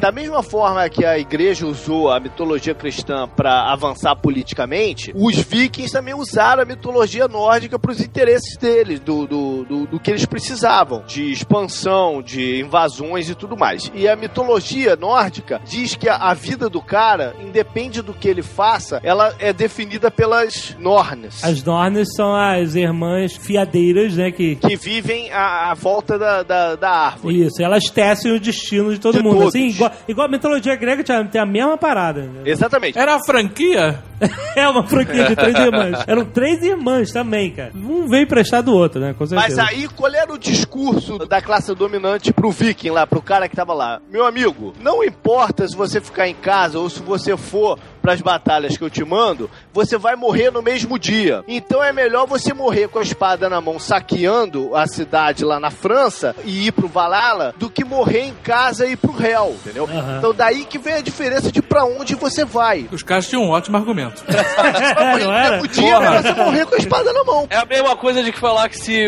Da 0.00 0.12
mesma 0.12 0.42
forma 0.42 0.86
que 0.90 1.02
a 1.02 1.18
igreja 1.18 1.66
usou 1.66 2.12
a 2.12 2.20
mitologia 2.20 2.74
cristã 2.74 3.26
para 3.26 3.72
avançar 3.72 4.14
politicamente, 4.16 5.10
os 5.14 5.36
vikings 5.36 5.90
também 5.90 6.12
usaram 6.12 6.62
a 6.62 6.66
mitologia 6.66 7.26
nórdica 7.26 7.78
para 7.78 7.90
os 7.90 8.00
interesses 8.00 8.58
deles, 8.58 9.00
do, 9.00 9.26
do, 9.26 9.64
do, 9.64 9.86
do 9.86 10.00
que 10.00 10.10
eles 10.10 10.26
precisavam, 10.26 11.02
de 11.06 11.32
expansão, 11.32 12.22
de 12.22 12.62
invasões 12.84 13.30
e 13.30 13.34
tudo 13.34 13.56
mais. 13.56 13.90
E 13.94 14.06
a 14.08 14.14
mitologia 14.16 14.96
nórdica 14.96 15.60
diz 15.64 15.94
que 15.94 16.08
a, 16.08 16.34
vida 16.34 16.68
do 16.68 16.82
cara, 16.82 17.34
independe 17.44 18.02
do 18.02 18.12
que 18.12 18.28
ele 18.28 18.42
faça, 18.42 19.00
ela 19.02 19.34
é 19.38 19.52
definida 19.52 20.10
pelas 20.10 20.76
Nornes. 20.78 21.42
As 21.42 21.62
Nornes 21.62 22.08
são 22.14 22.34
as 22.34 22.74
irmãs 22.74 23.34
fiadeiras, 23.36 24.16
né? 24.16 24.30
Que. 24.30 24.56
Que 24.56 24.76
vivem 24.76 25.30
à, 25.32 25.70
à 25.70 25.74
volta 25.74 26.18
da, 26.18 26.42
da, 26.42 26.76
da 26.76 26.90
árvore. 26.90 27.44
Isso, 27.46 27.62
elas 27.62 27.84
tecem 27.88 28.32
o 28.32 28.40
destino 28.40 28.92
de 28.92 28.98
todo 29.00 29.16
De 29.18 29.22
mundo. 29.22 29.36
todos. 29.38 29.48
Assim, 29.54 29.68
igual, 29.68 29.90
igual 30.08 30.26
a 30.26 30.30
mitologia 30.30 30.76
grega 30.76 31.02
tinha- 31.02 31.24
tem 31.24 31.40
a 31.40 31.46
mesma 31.46 31.78
parada. 31.78 32.22
né? 32.22 32.42
Exatamente. 32.44 32.98
Era 32.98 33.14
a 33.16 33.20
franquia? 33.24 34.02
É 34.56 34.66
uma 34.68 34.86
franquia 34.86 35.24
de 35.24 35.36
três 35.36 35.54
irmãs. 35.58 36.04
Eram 36.06 36.24
três 36.24 36.62
irmãs 36.62 37.10
também, 37.10 37.50
cara. 37.50 37.72
Um 37.74 38.06
veio 38.08 38.26
prestar 38.26 38.60
do 38.62 38.72
outro, 38.72 39.00
né? 39.00 39.12
Com 39.18 39.24
Mas 39.32 39.58
aí, 39.58 39.88
qual 39.88 40.12
era 40.14 40.32
o 40.32 40.38
discurso 40.38 41.18
da 41.18 41.42
classe 41.42 41.74
dominante 41.74 42.32
pro 42.32 42.50
viking 42.74 42.90
lá, 42.90 43.06
pro 43.06 43.22
cara 43.22 43.48
que 43.48 43.56
tava 43.56 43.72
lá? 43.72 44.02
Meu 44.10 44.26
amigo, 44.26 44.74
não 44.80 45.02
importa 45.02 45.66
se 45.66 45.76
você 45.76 46.00
ficar 46.00 46.28
em 46.28 46.34
casa 46.34 46.78
ou 46.78 46.90
se 46.90 47.00
você 47.00 47.36
for 47.36 47.78
pras 48.04 48.20
batalhas 48.20 48.76
que 48.76 48.84
eu 48.84 48.90
te 48.90 49.02
mando, 49.02 49.48
você 49.72 49.96
vai 49.96 50.14
morrer 50.14 50.50
no 50.50 50.60
mesmo 50.60 50.98
dia. 50.98 51.42
Então 51.48 51.82
é 51.82 51.90
melhor 51.90 52.26
você 52.26 52.52
morrer 52.52 52.86
com 52.86 52.98
a 52.98 53.02
espada 53.02 53.48
na 53.48 53.62
mão, 53.62 53.78
saqueando 53.78 54.76
a 54.76 54.86
cidade 54.86 55.42
lá 55.42 55.58
na 55.58 55.70
França 55.70 56.36
e 56.44 56.66
ir 56.66 56.72
pro 56.72 56.86
Valhalla, 56.86 57.54
do 57.56 57.70
que 57.70 57.82
morrer 57.82 58.24
em 58.26 58.34
casa 58.34 58.86
e 58.86 58.92
ir 58.92 58.96
pro 58.98 59.10
réu, 59.10 59.56
entendeu? 59.64 59.84
Aham. 59.90 60.18
Então 60.18 60.34
daí 60.34 60.66
que 60.66 60.76
vem 60.76 60.92
a 60.92 61.00
diferença 61.00 61.50
de 61.50 61.62
pra 61.62 61.86
onde 61.86 62.14
você 62.14 62.44
vai. 62.44 62.86
Os 62.92 63.02
caras 63.02 63.26
tinham 63.26 63.42
um 63.44 63.48
ótimo 63.48 63.78
argumento. 63.78 64.22
Morrer 64.28 65.24
não 65.24 65.32
era? 65.32 65.66
dia, 65.66 65.96
Porra. 65.96 66.16
é 66.16 66.22
você 66.22 66.32
morrer 66.34 66.66
com 66.66 66.74
a 66.74 66.78
espada 66.78 67.10
na 67.10 67.24
mão. 67.24 67.46
É 67.48 67.56
a 67.56 67.64
mesma 67.64 67.96
coisa 67.96 68.22
de 68.22 68.32
que 68.32 68.38
falar 68.38 68.68
que 68.68 68.76
se 68.76 69.06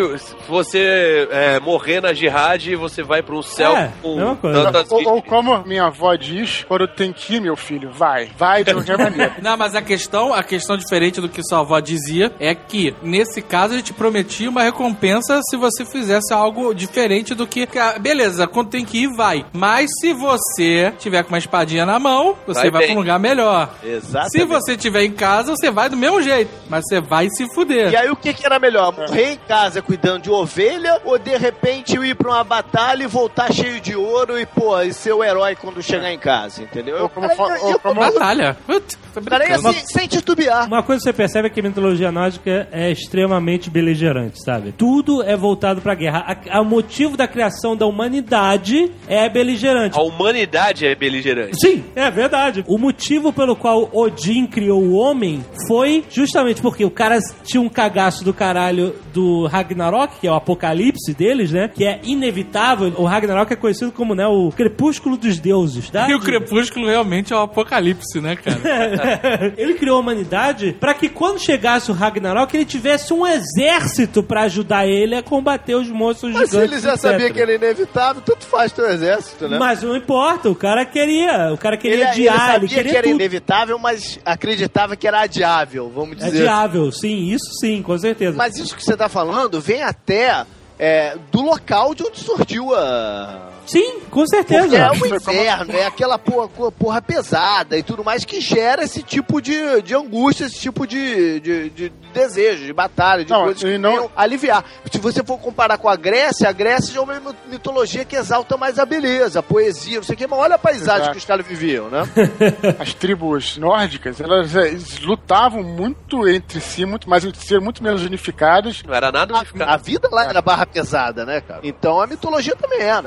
você 0.48 1.28
é, 1.30 1.60
morrer 1.60 2.00
na 2.00 2.14
jihad, 2.14 2.74
você 2.76 3.02
vai 3.02 3.22
para 3.22 3.34
um 3.34 3.42
céu 3.42 3.76
É, 3.76 3.92
com 4.00 4.36
tantas 4.40 4.90
Ou, 4.90 5.06
ou 5.06 5.22
como 5.22 5.62
minha 5.66 5.84
avó 5.84 6.14
diz, 6.14 6.64
quando 6.66 6.88
tem 6.88 7.12
que 7.12 7.34
ir, 7.34 7.40
meu 7.42 7.56
filho, 7.56 7.90
vai. 7.90 8.30
Vai 8.38 8.64
de 8.64 8.85
maneira. 8.98 9.36
Não, 9.42 9.56
mas 9.56 9.74
a 9.74 9.80
questão, 9.82 10.34
a 10.34 10.42
questão 10.42 10.76
diferente 10.76 11.20
do 11.20 11.28
que 11.28 11.42
sua 11.42 11.60
avó 11.60 11.80
dizia 11.80 12.32
é 12.38 12.54
que, 12.54 12.94
nesse 13.02 13.40
caso, 13.40 13.74
a 13.74 13.76
gente 13.78 13.92
prometia 13.92 14.50
uma 14.50 14.62
recompensa 14.62 15.40
se 15.48 15.56
você 15.56 15.84
fizesse 15.86 16.32
algo 16.34 16.74
diferente 16.74 17.34
do 17.34 17.46
que. 17.46 17.66
Beleza, 18.00 18.46
quando 18.46 18.68
tem 18.70 18.84
que 18.84 19.04
ir, 19.04 19.08
vai. 19.16 19.44
Mas 19.52 19.90
se 20.00 20.12
você 20.12 20.92
tiver 20.98 21.22
com 21.22 21.30
uma 21.30 21.38
espadinha 21.38 21.86
na 21.86 21.98
mão, 21.98 22.36
você 22.46 22.62
Vai 22.62 22.70
vai, 22.70 22.82
pra 22.84 22.92
um 22.92 22.96
lugar 22.98 23.18
melhor. 23.18 23.70
Exatamente. 23.82 24.32
Se 24.32 24.44
você 24.44 24.76
tiver 24.76 25.04
em 25.04 25.12
casa, 25.12 25.54
você 25.56 25.70
vai 25.70 25.88
do 25.88 25.96
mesmo 25.96 26.20
jeito. 26.22 26.50
Mas 26.68 26.84
você 26.86 27.00
vai 27.00 27.28
se 27.30 27.46
fuder. 27.54 27.90
E 27.92 27.96
aí 27.96 28.10
o 28.10 28.16
que, 28.16 28.34
que 28.34 28.44
era 28.44 28.58
melhor? 28.58 28.92
Morrer 28.92 29.32
em 29.32 29.38
casa 29.48 29.80
cuidando 29.80 30.22
de 30.22 30.30
ovelha 30.30 31.00
ou 31.04 31.18
de 31.18 31.36
repente 31.36 31.96
ir 31.96 32.14
pra 32.16 32.30
uma 32.30 32.44
batalha 32.44 33.04
e 33.04 33.06
voltar 33.06 33.52
cheio 33.52 33.80
de 33.80 33.94
ouro 33.96 34.38
e, 34.38 34.44
pô, 34.44 34.80
e 34.82 34.92
ser 34.92 35.12
o 35.12 35.22
herói 35.22 35.54
quando 35.56 35.82
chegar 35.82 36.12
em 36.12 36.18
casa, 36.18 36.62
entendeu? 36.62 37.02
Ou 37.02 37.08
como 37.08 37.26
eu- 37.26 37.70
eu- 37.70 37.78
como- 37.80 38.00
Batalha. 38.00 38.56
Tá 38.80 39.20
brincando. 39.20 39.72
sem, 39.86 40.06
titubear. 40.06 40.66
Uma 40.66 40.82
coisa 40.82 41.00
que 41.00 41.04
você 41.04 41.12
percebe 41.12 41.46
é 41.46 41.50
que 41.50 41.60
a 41.60 41.62
mitologia 41.62 42.12
nórdica 42.12 42.68
é 42.70 42.90
extremamente 42.90 43.70
beligerante, 43.70 44.42
sabe? 44.44 44.72
Tudo 44.72 45.22
é 45.22 45.36
voltado 45.36 45.80
pra 45.80 45.94
guerra. 45.94 46.38
O 46.60 46.64
motivo 46.64 47.16
da 47.16 47.26
criação 47.26 47.76
da 47.76 47.86
humanidade 47.86 48.90
é 49.08 49.28
beligerante. 49.28 49.98
A 49.98 50.02
humanidade 50.02 50.86
é 50.86 50.94
beligerante. 50.94 51.58
Sim, 51.58 51.84
é 51.94 52.10
verdade. 52.10 52.64
O 52.66 52.78
motivo 52.78 53.32
pelo 53.32 53.56
qual 53.56 53.88
Odin 53.92 54.46
criou 54.46 54.82
o 54.82 54.94
homem 54.94 55.44
foi 55.66 56.04
justamente 56.10 56.60
porque 56.60 56.84
o 56.84 56.90
cara 56.90 57.18
tinha 57.44 57.60
um 57.60 57.68
cagaço 57.68 58.24
do 58.24 58.34
caralho 58.34 58.94
do 59.12 59.46
Ragnarok, 59.46 60.20
que 60.20 60.26
é 60.26 60.30
o 60.30 60.34
apocalipse 60.34 61.14
deles, 61.14 61.50
né? 61.50 61.68
Que 61.68 61.84
é 61.84 62.00
inevitável. 62.02 62.92
O 62.96 63.04
Ragnarok 63.04 63.52
é 63.52 63.56
conhecido 63.56 63.92
como 63.92 64.14
né, 64.14 64.26
o 64.26 64.50
crepúsculo 64.50 65.16
dos 65.16 65.38
deuses. 65.38 65.88
Tá? 65.90 66.08
E 66.08 66.14
o 66.14 66.20
crepúsculo 66.20 66.86
realmente 66.86 67.32
é 67.32 67.36
o 67.36 67.40
apocalipse, 67.40 68.20
né, 68.20 68.36
cara? 68.36 68.60
ele 69.56 69.74
criou 69.74 69.96
a 69.96 70.00
humanidade 70.00 70.76
para 70.78 70.94
que 70.94 71.08
quando 71.08 71.38
chegasse 71.38 71.90
o 71.90 71.94
Ragnarok 71.94 72.54
ele 72.54 72.64
tivesse 72.64 73.12
um 73.12 73.26
exército 73.26 74.22
para 74.22 74.42
ajudar 74.42 74.86
ele 74.86 75.14
a 75.14 75.22
combater 75.22 75.74
os 75.74 75.88
monstros 75.88 76.32
Mas 76.32 76.50
se 76.50 76.56
gigantes. 76.56 76.72
ele 76.72 76.82
já 76.82 76.96
sabia 76.96 77.30
que 77.30 77.40
era 77.40 77.54
inevitável, 77.54 78.22
tanto 78.22 78.44
faz 78.46 78.72
teu 78.72 78.88
exército, 78.88 79.48
né? 79.48 79.58
Mas 79.58 79.82
não 79.82 79.96
importa, 79.96 80.48
o 80.50 80.54
cara 80.54 80.84
queria, 80.84 81.52
o 81.52 81.58
cara 81.58 81.76
queria 81.76 81.96
ele, 81.96 82.02
ele 82.02 82.10
adiar, 82.10 82.38
sabia 82.38 82.56
ele, 82.56 82.68
queria 82.68 82.90
que 82.92 82.96
era 82.96 83.06
tudo. 83.06 83.14
inevitável, 83.16 83.78
mas 83.78 84.18
acreditava 84.24 84.96
que 84.96 85.06
era 85.06 85.20
adiável, 85.20 85.90
vamos 85.94 86.16
dizer. 86.16 86.28
Adiável, 86.42 86.90
sim, 86.92 87.28
isso 87.30 87.52
sim, 87.60 87.82
com 87.82 87.96
certeza. 87.98 88.36
Mas 88.36 88.56
isso 88.56 88.76
que 88.76 88.84
você 88.84 88.96
tá 88.96 89.08
falando 89.08 89.60
vem 89.60 89.82
até 89.82 90.44
é, 90.78 91.16
do 91.32 91.42
local 91.42 91.94
de 91.94 92.02
onde 92.02 92.20
surgiu 92.20 92.74
a. 92.74 93.52
Sim, 93.66 93.98
com 94.10 94.20
Porque 94.24 94.28
certeza. 94.36 94.76
é 94.76 94.90
o 94.92 94.94
inverno, 95.06 95.72
é 95.76 95.86
aquela 95.86 96.16
porra, 96.20 96.48
porra 96.70 97.02
pesada 97.02 97.76
e 97.76 97.82
tudo 97.82 98.04
mais 98.04 98.24
que 98.24 98.40
gera 98.40 98.84
esse 98.84 99.02
tipo 99.02 99.42
de, 99.42 99.82
de 99.82 99.92
angústia, 99.92 100.44
esse 100.44 100.60
tipo 100.60 100.86
de, 100.86 101.40
de, 101.40 101.70
de 101.70 101.88
desejo, 102.14 102.64
de 102.64 102.72
batalha, 102.72 103.24
de 103.24 103.32
Não, 103.32 103.42
coisas 103.42 103.60
que 103.64 103.76
não- 103.76 104.08
aliviar. 104.16 104.64
Se 104.88 104.98
você 104.98 105.20
for 105.24 105.36
comparar 105.40 105.78
com 105.78 105.88
a 105.88 105.96
Grécia, 105.96 106.48
a 106.48 106.52
Grécia 106.52 106.94
já 106.94 107.00
é 107.00 107.02
uma 107.02 107.34
mitologia 107.50 108.04
que 108.04 108.14
exalta 108.14 108.56
mais 108.56 108.78
a 108.78 108.86
beleza, 108.86 109.40
a 109.40 109.42
poesia, 109.42 109.96
não 109.96 110.04
sei 110.04 110.14
o 110.14 110.18
que, 110.18 110.28
mas 110.28 110.38
olha 110.38 110.54
a 110.54 110.58
paisagem 110.58 111.00
Exato. 111.00 111.10
que 111.12 111.18
os 111.18 111.24
caras 111.24 111.44
viviam, 111.44 111.88
né? 111.88 112.02
As 112.78 112.94
tribos 112.94 113.56
nórdicas, 113.58 114.20
elas, 114.20 114.54
eh, 114.54 114.76
lutavam 115.02 115.64
muito 115.64 116.28
entre 116.28 116.60
si, 116.60 116.84
muito 116.84 117.10
mais 117.10 117.24
entre 117.24 117.44
si, 117.44 117.58
muito 117.58 117.82
menos 117.82 118.04
unificadas. 118.04 118.82
Não 118.84 118.94
era 118.94 119.10
nada 119.10 119.34
A, 119.34 119.38
unificado. 119.38 119.70
a 119.72 119.76
vida 119.76 120.08
lá 120.12 120.24
era 120.28 120.40
barra 120.40 120.65
pesada, 120.66 121.24
né, 121.24 121.40
cara? 121.40 121.60
Então 121.62 122.00
a 122.00 122.06
mitologia 122.06 122.54
também 122.56 122.80
era. 122.80 123.04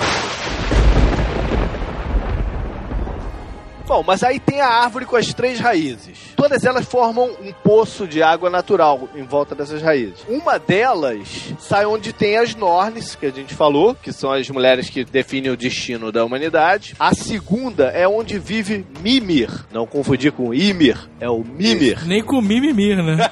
Bom, 3.88 4.04
mas 4.06 4.24
aí 4.24 4.40
tem 4.40 4.62
a 4.62 4.68
árvore 4.68 5.06
com 5.06 5.16
as 5.16 5.34
três 5.34 5.60
raízes. 5.60 6.29
Todas 6.40 6.64
elas 6.64 6.86
formam 6.86 7.30
um 7.42 7.52
poço 7.52 8.08
de 8.08 8.24
água 8.24 8.50
natural 8.50 9.10
em 9.14 9.24
volta 9.24 9.54
dessas 9.54 9.82
raízes. 9.82 10.26
Uma 10.26 10.58
delas 10.58 11.54
sai 11.60 11.86
onde 11.86 12.14
tem 12.14 12.38
as 12.38 12.56
Nornes, 12.56 13.14
que 13.14 13.26
a 13.26 13.30
gente 13.30 13.54
falou, 13.54 13.94
que 13.94 14.14
são 14.14 14.32
as 14.32 14.50
mulheres 14.50 14.90
que 14.90 15.04
definem 15.04 15.52
o 15.52 15.58
destino 15.58 16.14
da 16.14 16.24
humanidade. 16.24 16.96
A 16.98 17.14
segunda 17.14 17.88
é 17.88 18.08
onde 18.08 18.40
vive 18.40 18.88
Mimir. 19.02 19.50
Não 19.70 19.86
confundir 19.86 20.32
com 20.32 20.54
Ymir, 20.54 21.10
é 21.20 21.30
o 21.30 21.44
Mimir. 21.44 22.08
Nem 22.08 22.24
com 22.24 22.42
mimimir, 22.42 23.04
né? 23.04 23.30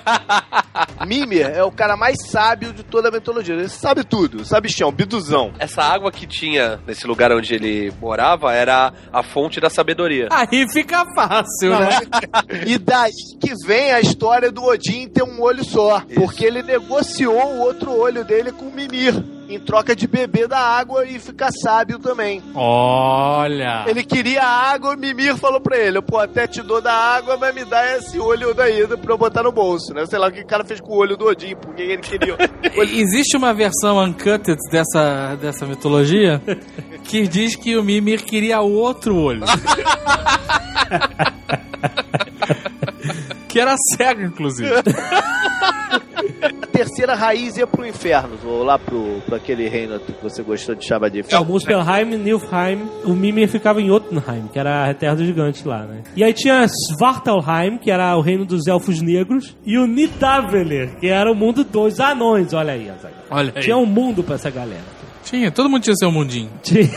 Mimir 1.08 1.46
é 1.48 1.64
o 1.64 1.72
cara 1.72 1.96
mais 1.96 2.18
sábio 2.28 2.74
de 2.74 2.84
toda 2.84 3.08
a 3.08 3.12
mitologia. 3.12 3.56
Ele 3.56 3.70
sabe 3.70 4.04
tudo, 4.04 4.44
sabe 4.44 4.70
chão, 4.70 4.92
biduzão. 4.92 5.54
Essa 5.60 5.82
água 5.82 6.12
que 6.12 6.28
tinha 6.28 6.82
nesse 6.86 7.08
lugar 7.08 7.32
onde 7.32 7.56
ele 7.56 7.94
morava 8.02 8.54
era 8.54 8.92
a 9.14 9.24
fonte 9.24 9.62
da 9.62 9.70
sabedoria. 9.70 10.28
Aí 10.30 10.70
fica 10.70 11.06
fácil, 11.16 11.70
Não, 11.72 11.80
né? 11.80 12.00
E 12.66 12.78
daí 12.98 13.12
que 13.40 13.54
vem 13.66 13.92
a 13.92 14.02
história 14.02 14.52
do 14.52 14.64
Odin 14.64 15.08
ter 15.08 15.24
um 15.24 15.42
olho 15.42 15.64
só. 15.64 16.02
Porque 16.16 16.46
ele 16.46 16.64
negociou 16.64 17.54
o 17.54 17.60
outro 17.60 17.92
olho 17.92 18.26
dele 18.26 18.52
com 18.52 18.66
o 18.66 18.74
Mimir. 18.74 19.14
Em 19.50 19.60
troca 19.60 19.96
de 19.96 20.08
beber 20.08 20.46
da 20.46 20.60
água 20.60 21.06
e 21.06 21.18
ficar 21.20 21.52
sábio 21.52 21.98
também. 22.00 22.44
Olha. 22.54 23.86
Ele 23.88 24.04
queria 24.04 24.44
água, 24.44 24.94
o 24.94 24.98
Mimir 24.98 25.38
falou 25.38 25.62
pra 25.62 25.78
ele: 25.78 26.02
Pô, 26.02 26.18
até 26.18 26.46
te 26.48 26.62
dou 26.62 26.82
da 26.82 26.92
água, 26.92 27.38
mas 27.38 27.56
me 27.56 27.64
dá 27.64 27.96
esse 27.96 28.20
olho 28.20 28.54
daí 28.54 28.86
pra 28.86 29.14
eu 29.14 29.18
botar 29.18 29.44
no 29.44 29.52
bolso, 29.54 29.94
né? 29.94 30.06
Sei 30.06 30.20
lá 30.20 30.28
o 30.28 30.32
que 30.34 30.42
o 30.42 30.46
cara 30.46 30.66
fez 30.66 30.82
com 30.82 30.92
o 30.92 30.98
olho 30.98 31.16
do 31.16 31.28
Odin, 31.28 31.56
porque 31.56 31.82
ele 31.82 32.02
queria. 32.02 32.36
Existe 32.94 33.38
uma 33.38 33.54
versão 33.54 34.04
uncut 34.04 34.54
dessa, 34.70 35.36
dessa 35.36 35.66
mitologia 35.66 36.42
que 37.06 37.26
diz 37.26 37.56
que 37.56 37.78
o 37.78 37.84
Mimir 37.84 38.26
queria 38.26 38.60
outro 38.60 39.16
olho. 39.16 39.46
que 43.58 43.62
era 43.62 43.76
cego, 43.96 44.22
inclusive. 44.22 44.70
a 44.72 46.68
terceira 46.72 47.16
raiz 47.16 47.58
ia 47.58 47.66
pro 47.66 47.84
inferno, 47.88 48.38
ou 48.46 48.64
lá 48.64 48.78
pro, 48.78 49.20
pro 49.26 49.36
aquele 49.36 49.68
reino 49.68 50.00
que 50.00 50.14
você 50.22 50.44
gostou 50.44 50.76
de 50.76 50.86
chamar 50.86 51.10
de 51.10 51.24
É, 51.28 51.40
o 51.40 51.46
Muspelheim, 51.46 52.18
Nilfheim, 52.18 52.88
o 53.04 53.14
Mimir 53.16 53.50
ficava 53.50 53.82
em 53.82 53.88
Jotunheim, 53.88 54.48
que 54.54 54.60
era 54.60 54.88
a 54.90 54.94
terra 54.94 55.16
dos 55.16 55.26
gigantes 55.26 55.64
lá, 55.64 55.86
né? 55.86 56.04
E 56.16 56.24
aí 56.24 56.34
tinha 56.34 56.68
Svartalheim, 56.68 57.80
que 57.80 57.90
era 57.90 58.16
o 58.16 58.22
reino 58.22 58.46
dos 58.46 58.68
elfos 58.68 59.02
negros, 59.02 59.58
e 59.66 59.76
o 59.78 59.88
Nidavellir, 59.88 61.00
que 61.00 61.08
era 61.08 61.32
o 61.32 61.36
mundo 61.36 61.64
dos 61.64 62.00
anões, 62.00 62.54
olha 62.54 62.74
aí, 62.74 62.90
Azaghal. 62.92 63.24
Olha 63.32 63.54
aí. 63.56 63.62
Tinha 63.64 63.78
um 63.78 63.86
mundo 63.88 64.24
pra 64.24 64.36
essa 64.36 64.52
galera. 64.52 64.86
Tinha, 65.24 65.52
todo 65.52 65.68
mundo 65.68 65.82
tinha 65.82 65.96
seu 65.96 66.12
mundinho. 66.12 66.52
Tinha- 66.62 66.88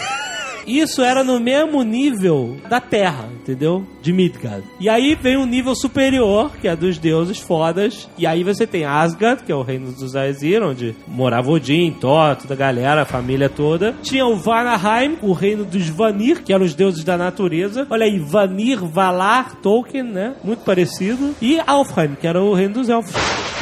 Isso 0.78 1.02
era 1.02 1.24
no 1.24 1.40
mesmo 1.40 1.82
nível 1.82 2.56
da 2.68 2.80
Terra, 2.80 3.28
entendeu? 3.34 3.84
De 4.00 4.12
Midgard. 4.12 4.62
E 4.78 4.88
aí 4.88 5.16
vem 5.20 5.36
um 5.36 5.44
nível 5.44 5.74
superior, 5.74 6.52
que 6.60 6.68
é 6.68 6.76
dos 6.76 6.96
deuses 6.96 7.38
fodas. 7.38 8.08
E 8.16 8.26
aí 8.26 8.44
você 8.44 8.66
tem 8.66 8.84
Asgard, 8.84 9.42
que 9.42 9.50
é 9.50 9.54
o 9.54 9.62
reino 9.62 9.90
dos 9.90 10.14
Aesir, 10.14 10.62
onde 10.62 10.94
morava 11.08 11.50
Odin, 11.50 11.90
Thor, 11.90 12.36
toda 12.36 12.54
a 12.54 12.56
galera, 12.56 13.02
a 13.02 13.06
família 13.06 13.48
toda. 13.48 13.94
Tinha 14.00 14.24
o 14.24 14.36
Vanaheim, 14.36 15.18
o 15.22 15.32
reino 15.32 15.64
dos 15.64 15.88
Vanir, 15.88 16.42
que 16.42 16.52
eram 16.52 16.64
os 16.64 16.74
deuses 16.74 17.02
da 17.02 17.16
natureza. 17.16 17.86
Olha 17.90 18.04
aí, 18.04 18.18
Vanir, 18.18 18.78
Valar, 18.84 19.56
Tolkien, 19.56 20.04
né? 20.04 20.34
Muito 20.44 20.60
parecido. 20.60 21.34
E 21.42 21.60
Alfheim, 21.66 22.14
que 22.14 22.26
era 22.26 22.40
o 22.40 22.54
reino 22.54 22.74
dos 22.74 22.88
elfos. 22.88 23.59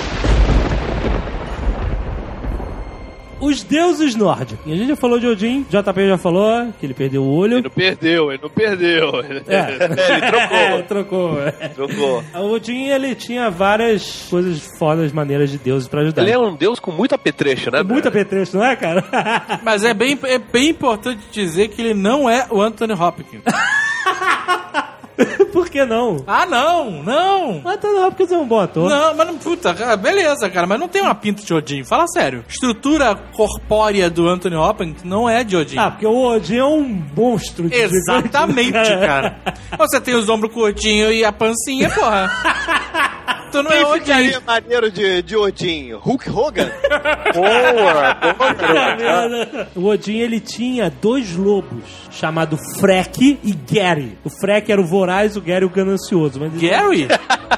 Os 3.41 3.63
deuses 3.63 4.15
nórdicos. 4.15 4.67
E 4.67 4.73
a 4.73 4.77
gente 4.77 4.89
já 4.89 4.97
falou 4.97 5.19
de 5.21 5.27
Odin, 5.27 5.65
JP 5.71 6.09
já 6.09 6.19
falou 6.19 6.73
que 6.79 6.87
ele 6.87 6.95
perdeu 6.95 7.23
o 7.23 7.35
olho. 7.37 7.55
Ele 7.59 7.63
não 7.63 7.71
perdeu, 7.71 8.33
ele 8.33 8.41
não 8.43 8.51
perdeu. 8.51 9.13
É. 9.49 9.85
ele 9.85 10.31
trocou. 10.31 10.83
trocou. 10.89 11.43
é. 11.43 11.69
Trocou. 11.69 12.25
O 12.35 12.53
Odin, 12.53 12.89
ele 12.89 13.15
tinha 13.15 13.51
várias 13.51 14.27
coisas 14.29 14.69
fodas, 14.79 15.13
maneiras 15.13 15.51
de 15.51 15.59
deuses 15.59 15.89
pra 15.89 16.01
ajudar. 16.03 16.23
Ele 16.23 16.33
é 16.33 16.39
um 16.39 16.55
deus 16.55 16.79
com 16.79 16.91
muita 16.91 17.17
petrecha, 17.17 17.71
né? 17.71 17.83
Muita 17.83 18.11
petrecho, 18.11 18.57
não 18.57 18.65
é, 18.65 18.77
cara? 18.77 19.05
Mas 19.63 19.85
é 19.85 19.95
bem, 19.95 20.19
é 20.25 20.39
bem 20.39 20.71
importante 20.71 21.21
dizer 21.31 21.69
que 21.69 21.81
ele 21.81 21.95
não 21.95 22.29
é 22.29 22.47
o 22.51 22.61
Anthony 22.61 22.93
Hopkins. 22.93 23.43
Por 25.53 25.69
que 25.69 25.85
não? 25.85 26.23
Ah, 26.27 26.47
não, 26.47 27.03
não. 27.03 27.63
Ah, 27.65 27.77
tá 27.77 27.89
não, 27.91 28.11
porque 28.11 28.27
você 28.27 28.35
é 28.35 28.39
um 28.39 28.47
bom 28.47 28.61
ator. 28.61 28.89
Não, 28.89 29.15
mas 29.15 29.27
não, 29.27 29.37
puta, 29.39 29.75
cara, 29.75 29.97
beleza, 29.97 30.49
cara, 30.51 30.67
mas 30.67 30.79
não 30.79 30.89
tem 30.89 31.03
uma 31.03 31.15
pinta 31.15 31.43
de 31.43 31.53
Odin. 31.53 31.83
Fala 31.85 32.07
sério. 32.07 32.45
Estrutura 32.49 33.15
corpórea 33.35 34.09
do 34.09 34.29
Anthony 34.29 34.57
Hopkins 34.57 35.03
não 35.05 35.29
é 35.29 35.43
de 35.43 35.57
Odin. 35.57 35.79
Ah, 35.79 35.91
porque 35.91 36.07
o 36.07 36.17
Odin 36.35 36.59
é 36.59 36.65
um 36.65 37.03
monstro. 37.17 37.69
de 37.69 37.75
Exatamente, 37.75 38.67
gigante. 38.67 39.07
cara. 39.07 39.39
Você 39.79 40.01
tem 40.01 40.15
os 40.15 40.29
ombros 40.29 40.53
curtinhos 40.53 41.13
e 41.13 41.25
a 41.25 41.33
pancinha, 41.33 41.91
porra. 41.91 42.31
tu 43.51 43.63
não 43.63 43.71
é 43.71 43.77
Quem 43.77 43.85
Odin. 43.85 44.01
ficaria 44.01 44.41
maneiro 44.47 44.91
de, 44.91 45.23
de 45.23 45.37
Odin? 45.37 45.93
Hulk 45.93 46.31
Hogan? 46.31 46.71
Boa, 47.35 47.73
boa. 47.73 49.69
O 49.75 49.85
Odin, 49.87 50.19
ele 50.19 50.41
tinha 50.41 50.91
dois 50.91 51.35
lobos, 51.37 51.83
chamado 52.11 52.57
Frek 52.81 53.39
e 53.45 53.53
Gary. 53.73 54.19
O 54.25 54.31
Frek 54.31 54.71
era 54.73 54.81
o 54.81 54.87
voraz, 54.87 55.37
o 55.37 55.41
Gary 55.41 55.65
o 55.65 55.71
ganancioso. 55.71 56.41
Mas 56.41 56.53
Gary? 56.61 57.09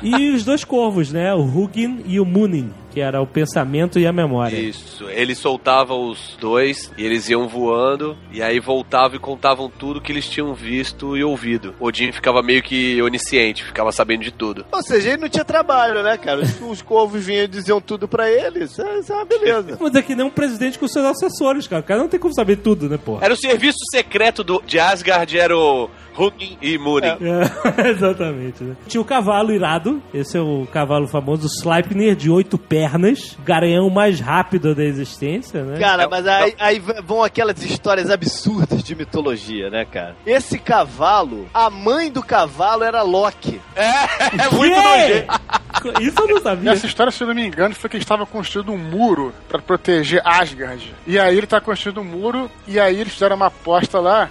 E 0.03 0.31
os 0.31 0.44
dois 0.44 0.64
corvos, 0.64 1.12
né? 1.12 1.33
O 1.35 1.42
Hugin 1.44 2.03
e 2.07 2.18
o 2.20 2.24
Munin, 2.24 2.72
que 2.90 3.00
era 3.00 3.20
o 3.20 3.26
pensamento 3.26 3.98
e 3.98 4.07
a 4.07 4.12
memória. 4.12 4.57
Isso. 4.57 5.09
Ele 5.09 5.35
soltava 5.35 5.94
os 5.94 6.37
dois 6.40 6.90
e 6.96 7.05
eles 7.05 7.29
iam 7.29 7.48
voando 7.48 8.16
e 8.33 8.42
aí 8.42 8.59
voltavam 8.61 9.16
e 9.16 9.20
contavam 9.20 9.70
tudo 9.70 10.00
que 10.00 10.12
eles 10.12 10.29
tinham 10.29 10.55
visto 10.55 11.16
e 11.16 11.24
ouvido. 11.24 11.74
Odin 11.79 12.12
ficava 12.12 12.42
meio 12.42 12.62
que 12.62 13.00
onisciente, 13.03 13.64
ficava 13.64 13.92
sabendo 13.92 14.22
de 14.22 14.33
tudo. 14.33 14.66
Ou 14.70 14.83
seja, 14.83 15.11
ele 15.11 15.22
não 15.22 15.29
tinha 15.29 15.44
trabalho, 15.44 16.03
né, 16.03 16.16
cara? 16.16 16.40
Os, 16.40 16.61
os 16.61 16.83
corvos 16.83 17.24
vinham 17.24 17.44
e 17.44 17.48
diziam 17.48 17.81
tudo 17.81 18.09
pra 18.09 18.31
ele. 18.31 18.64
Isso 18.64 18.83
é, 18.83 18.98
isso 18.98 19.12
é 19.12 19.16
uma 19.16 19.24
beleza. 19.24 19.76
Mas 19.81 19.94
é 19.94 20.03
que 20.03 20.14
nem 20.14 20.26
um 20.26 20.31
presidente 20.31 20.79
com 20.79 20.88
seus 20.88 21.05
assessores, 21.05 21.66
cara. 21.66 21.83
O 21.83 21.85
cara 21.85 22.00
não 22.00 22.09
tem 22.09 22.20
como 22.20 22.35
saber 22.35 22.57
tudo, 22.57 22.88
né, 22.88 22.98
porra? 22.98 23.24
Era 23.24 23.35
o 23.35 23.37
serviço 23.37 23.79
secreto 23.90 24.42
do, 24.42 24.62
de 24.66 24.79
Asgard, 24.79 25.38
era 25.38 25.57
o 25.57 25.88
Hugin 26.16 26.57
e 26.61 26.79
Munin. 26.79 27.07
É, 27.07 27.88
exatamente, 27.90 28.62
né? 28.62 28.77
Tinha 28.87 29.01
o 29.01 29.05
cavalo 29.05 29.53
irado. 29.53 30.03
Esse 30.12 30.37
é 30.37 30.40
o 30.40 30.66
cavalo 30.66 31.07
famoso 31.07 31.46
Sleipnir, 31.46 32.16
de 32.16 32.31
oito 32.31 32.59
pernas. 32.59 33.37
O 33.38 33.42
garanhão 33.42 33.88
mais 33.90 34.20
rápido 34.20 34.75
da 34.75 34.85
existência, 34.85 35.62
né? 35.62 35.79
Cara, 35.79 36.09
mas 36.09 36.27
aí, 36.27 36.55
aí 36.59 36.83
vão 37.05 37.23
aquelas 37.23 37.62
histórias 37.64 38.11
absurdas 38.11 38.83
de 38.83 38.94
mitologia, 38.94 39.70
né, 39.70 39.85
cara? 39.85 40.16
Esse 40.27 40.59
cavalo, 40.59 41.49
a 41.53 41.70
mãe 41.70 42.11
do 42.11 42.23
cavalo 42.23 42.85
era 42.85 43.03
Loki. 43.03 43.61
É 43.75 44.51
muito 44.55 44.75
Quê? 44.75 45.27
nojento. 45.27 46.03
Isso 46.03 46.20
eu 46.20 46.29
não 46.29 46.42
sabia. 46.42 46.70
Nessa 46.70 46.87
história, 46.87 47.11
se 47.11 47.23
eu 47.23 47.29
não 47.29 47.35
me 47.35 47.46
engano, 47.46 47.75
foi 47.75 47.88
que 47.88 47.96
ele 47.96 48.05
estava 48.05 48.27
construindo 48.27 48.73
um 48.73 48.79
muro 48.79 49.33
pra 49.49 49.61
proteger 49.61 50.20
Asgard. 50.25 50.94
E 51.07 51.18
aí 51.18 51.37
ele 51.37 51.46
tá 51.46 51.61
construindo 51.61 52.01
um 52.01 52.05
muro, 52.05 52.51
e 52.66 52.79
aí 52.79 53.01
eles 53.01 53.12
fizeram 53.12 53.37
uma 53.37 53.46
aposta 53.46 53.99
lá 53.99 54.29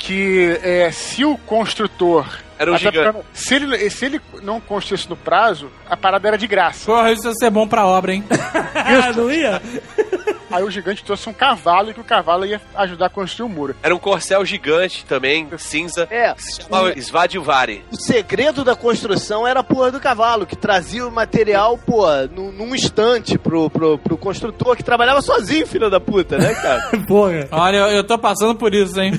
que 0.00 0.58
é, 0.62 0.90
se 0.90 1.24
o 1.24 1.36
construtor. 1.36 2.26
Era 2.58 2.72
um 2.72 2.76
gigante. 2.76 3.20
se, 3.32 3.54
ele, 3.54 3.90
se 3.90 4.04
ele 4.04 4.20
não 4.42 4.60
construísse 4.60 5.08
no 5.08 5.16
prazo, 5.16 5.70
a 5.88 5.96
parada 5.96 6.28
era 6.28 6.36
de 6.36 6.46
graça. 6.46 6.84
Porra, 6.86 7.12
isso 7.12 7.28
ia 7.28 7.34
ser 7.34 7.50
bom 7.50 7.68
pra 7.68 7.86
obra, 7.86 8.12
hein? 8.12 8.24
Ah, 8.74 9.12
não 9.12 9.30
ia? 9.30 9.62
Aí 10.50 10.62
o 10.62 10.70
gigante 10.70 11.04
trouxe 11.04 11.28
um 11.28 11.32
cavalo 11.32 11.90
e 11.90 11.94
que 11.94 12.00
o 12.00 12.04
cavalo 12.04 12.44
ia 12.44 12.60
ajudar 12.74 13.06
a 13.06 13.10
construir 13.10 13.46
o 13.46 13.48
muro. 13.48 13.76
Era 13.82 13.94
um 13.94 13.98
corcel 13.98 14.44
gigante 14.44 15.04
também, 15.04 15.48
cinza, 15.58 16.08
É, 16.10 16.34
que 16.34 16.42
se 16.42 16.62
chamava 16.62 16.92
Svadilvari. 17.00 17.84
o 17.92 17.96
segredo 17.96 18.64
da 18.64 18.74
construção 18.74 19.46
era 19.46 19.60
a 19.60 19.64
porra 19.64 19.90
do 19.92 20.00
cavalo, 20.00 20.46
que 20.46 20.56
trazia 20.56 21.06
o 21.06 21.10
material, 21.12 21.78
pô, 21.78 22.04
num, 22.34 22.50
num 22.52 22.74
instante 22.74 23.38
pro, 23.38 23.70
pro, 23.70 23.98
pro 23.98 24.16
construtor, 24.16 24.76
que 24.76 24.82
trabalhava 24.82 25.22
sozinho, 25.22 25.66
filho 25.66 25.88
da 25.90 26.00
puta, 26.00 26.36
né, 26.38 26.54
cara? 26.54 26.90
Porra. 27.06 27.48
Olha, 27.50 27.76
eu, 27.76 27.86
eu 27.88 28.04
tô 28.04 28.18
passando 28.18 28.54
por 28.56 28.74
isso, 28.74 29.00
hein? 29.00 29.12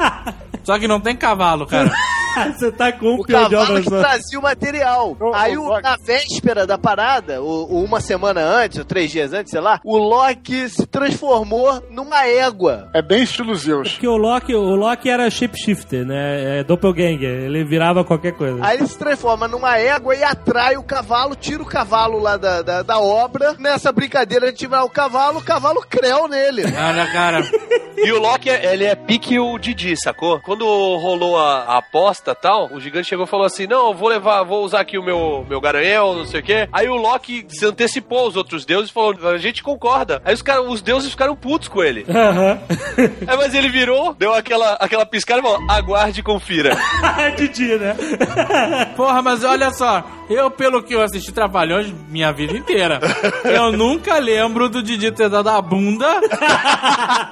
Só 0.64 0.78
que 0.78 0.86
não 0.88 1.00
tem 1.00 1.16
cavalo, 1.16 1.66
cara. 1.66 1.92
Você 2.58 2.72
tá 2.72 2.92
com 2.92 3.06
um 3.06 3.14
O 3.16 3.24
cavalo 3.24 3.62
obras 3.62 3.84
que 3.84 3.90
trazia 3.90 4.38
o 4.38 4.42
material. 4.42 5.16
Ô, 5.20 5.32
Aí, 5.34 5.56
o- 5.56 5.80
na 5.80 5.96
véspera 5.96 6.66
da 6.66 6.78
parada, 6.78 7.42
o- 7.42 7.66
o 7.74 7.84
uma 7.84 8.00
semana 8.00 8.40
antes, 8.40 8.78
ou 8.78 8.84
três 8.84 9.10
dias 9.10 9.32
antes, 9.32 9.50
sei 9.50 9.60
lá, 9.60 9.80
o 9.84 9.96
Loki 9.98 10.68
se 10.68 10.86
transformou 10.86 11.82
numa 11.90 12.26
égua. 12.26 12.88
É 12.94 13.02
bem 13.02 13.22
estilo 13.22 13.54
Zeus. 13.54 13.92
Porque 13.92 14.06
o 14.08 14.16
Loki, 14.16 14.54
o 14.54 14.74
Loki 14.74 15.08
era 15.10 15.28
shapeshifter, 15.30 16.04
né? 16.06 16.60
É 16.60 16.64
doppelganger. 16.64 17.44
Ele 17.44 17.64
virava 17.64 18.04
qualquer 18.04 18.32
coisa. 18.32 18.58
Aí 18.64 18.78
ele 18.78 18.86
se 18.86 18.98
transforma 18.98 19.46
numa 19.48 19.76
égua 19.78 20.14
e 20.14 20.22
atrai 20.22 20.76
o 20.76 20.82
cavalo, 20.82 21.34
tira 21.36 21.62
o 21.62 21.66
cavalo 21.66 22.18
lá 22.18 22.36
da, 22.36 22.62
da, 22.62 22.82
da 22.82 22.98
obra. 23.00 23.54
Nessa 23.58 23.92
brincadeira 23.92 24.50
de 24.52 24.58
tirar 24.58 24.84
o 24.84 24.90
cavalo, 24.90 25.38
o 25.40 25.44
cavalo 25.44 25.80
creu 25.88 26.28
nele. 26.28 26.62
Olha, 26.64 27.06
cara. 27.12 27.42
E 27.94 28.10
o 28.10 28.18
Loki, 28.18 28.48
ele 28.48 28.84
é 28.84 28.96
pique 28.96 29.38
o 29.38 29.56
Didi, 29.58 29.94
sacou? 29.96 30.40
Quando 30.40 30.64
rolou 30.64 31.38
a, 31.38 31.58
a 31.64 31.78
aposta 31.78 32.21
e 32.30 32.34
tal, 32.34 32.70
o 32.72 32.80
gigante 32.80 33.08
chegou 33.08 33.24
e 33.24 33.28
falou 33.28 33.46
assim: 33.46 33.66
Não, 33.66 33.88
eu 33.88 33.94
vou 33.94 34.08
levar, 34.08 34.42
vou 34.44 34.64
usar 34.64 34.80
aqui 34.80 34.98
o 34.98 35.02
meu, 35.02 35.44
meu 35.48 35.60
garanhão, 35.60 36.14
não 36.14 36.26
sei 36.26 36.40
o 36.40 36.42
quê. 36.42 36.68
Aí 36.72 36.88
o 36.88 36.96
Loki 36.96 37.46
se 37.48 37.66
antecipou 37.66 38.18
aos 38.18 38.36
outros 38.36 38.64
deuses 38.64 38.90
e 38.90 38.92
falou: 38.92 39.14
A 39.28 39.38
gente 39.38 39.62
concorda. 39.62 40.22
Aí 40.24 40.34
os, 40.34 40.42
cara, 40.42 40.62
os 40.62 40.80
deuses 40.80 41.10
ficaram 41.10 41.34
putos 41.34 41.68
com 41.68 41.82
ele. 41.82 42.06
Aham. 42.08 42.58
Aí, 43.26 43.36
mas 43.36 43.54
ele 43.54 43.68
virou, 43.68 44.14
deu 44.14 44.32
aquela, 44.32 44.74
aquela 44.74 45.04
piscada 45.04 45.40
e 45.40 45.42
falou: 45.42 45.60
Aguarde 45.68 46.20
e 46.20 46.22
confira. 46.22 46.76
Didi, 47.36 47.76
né? 47.76 47.96
Porra, 48.96 49.22
mas 49.22 49.42
olha 49.42 49.70
só. 49.72 50.04
Eu, 50.30 50.50
pelo 50.50 50.82
que 50.82 50.94
eu 50.94 51.02
assisti 51.02 51.32
Trapalhões 51.32 51.92
minha 52.08 52.32
vida 52.32 52.56
inteira, 52.56 53.00
eu 53.44 53.72
nunca 53.72 54.18
lembro 54.18 54.68
do 54.68 54.82
Didi 54.82 55.10
ter 55.10 55.28
dado 55.28 55.48
a 55.48 55.60
bunda 55.60 56.06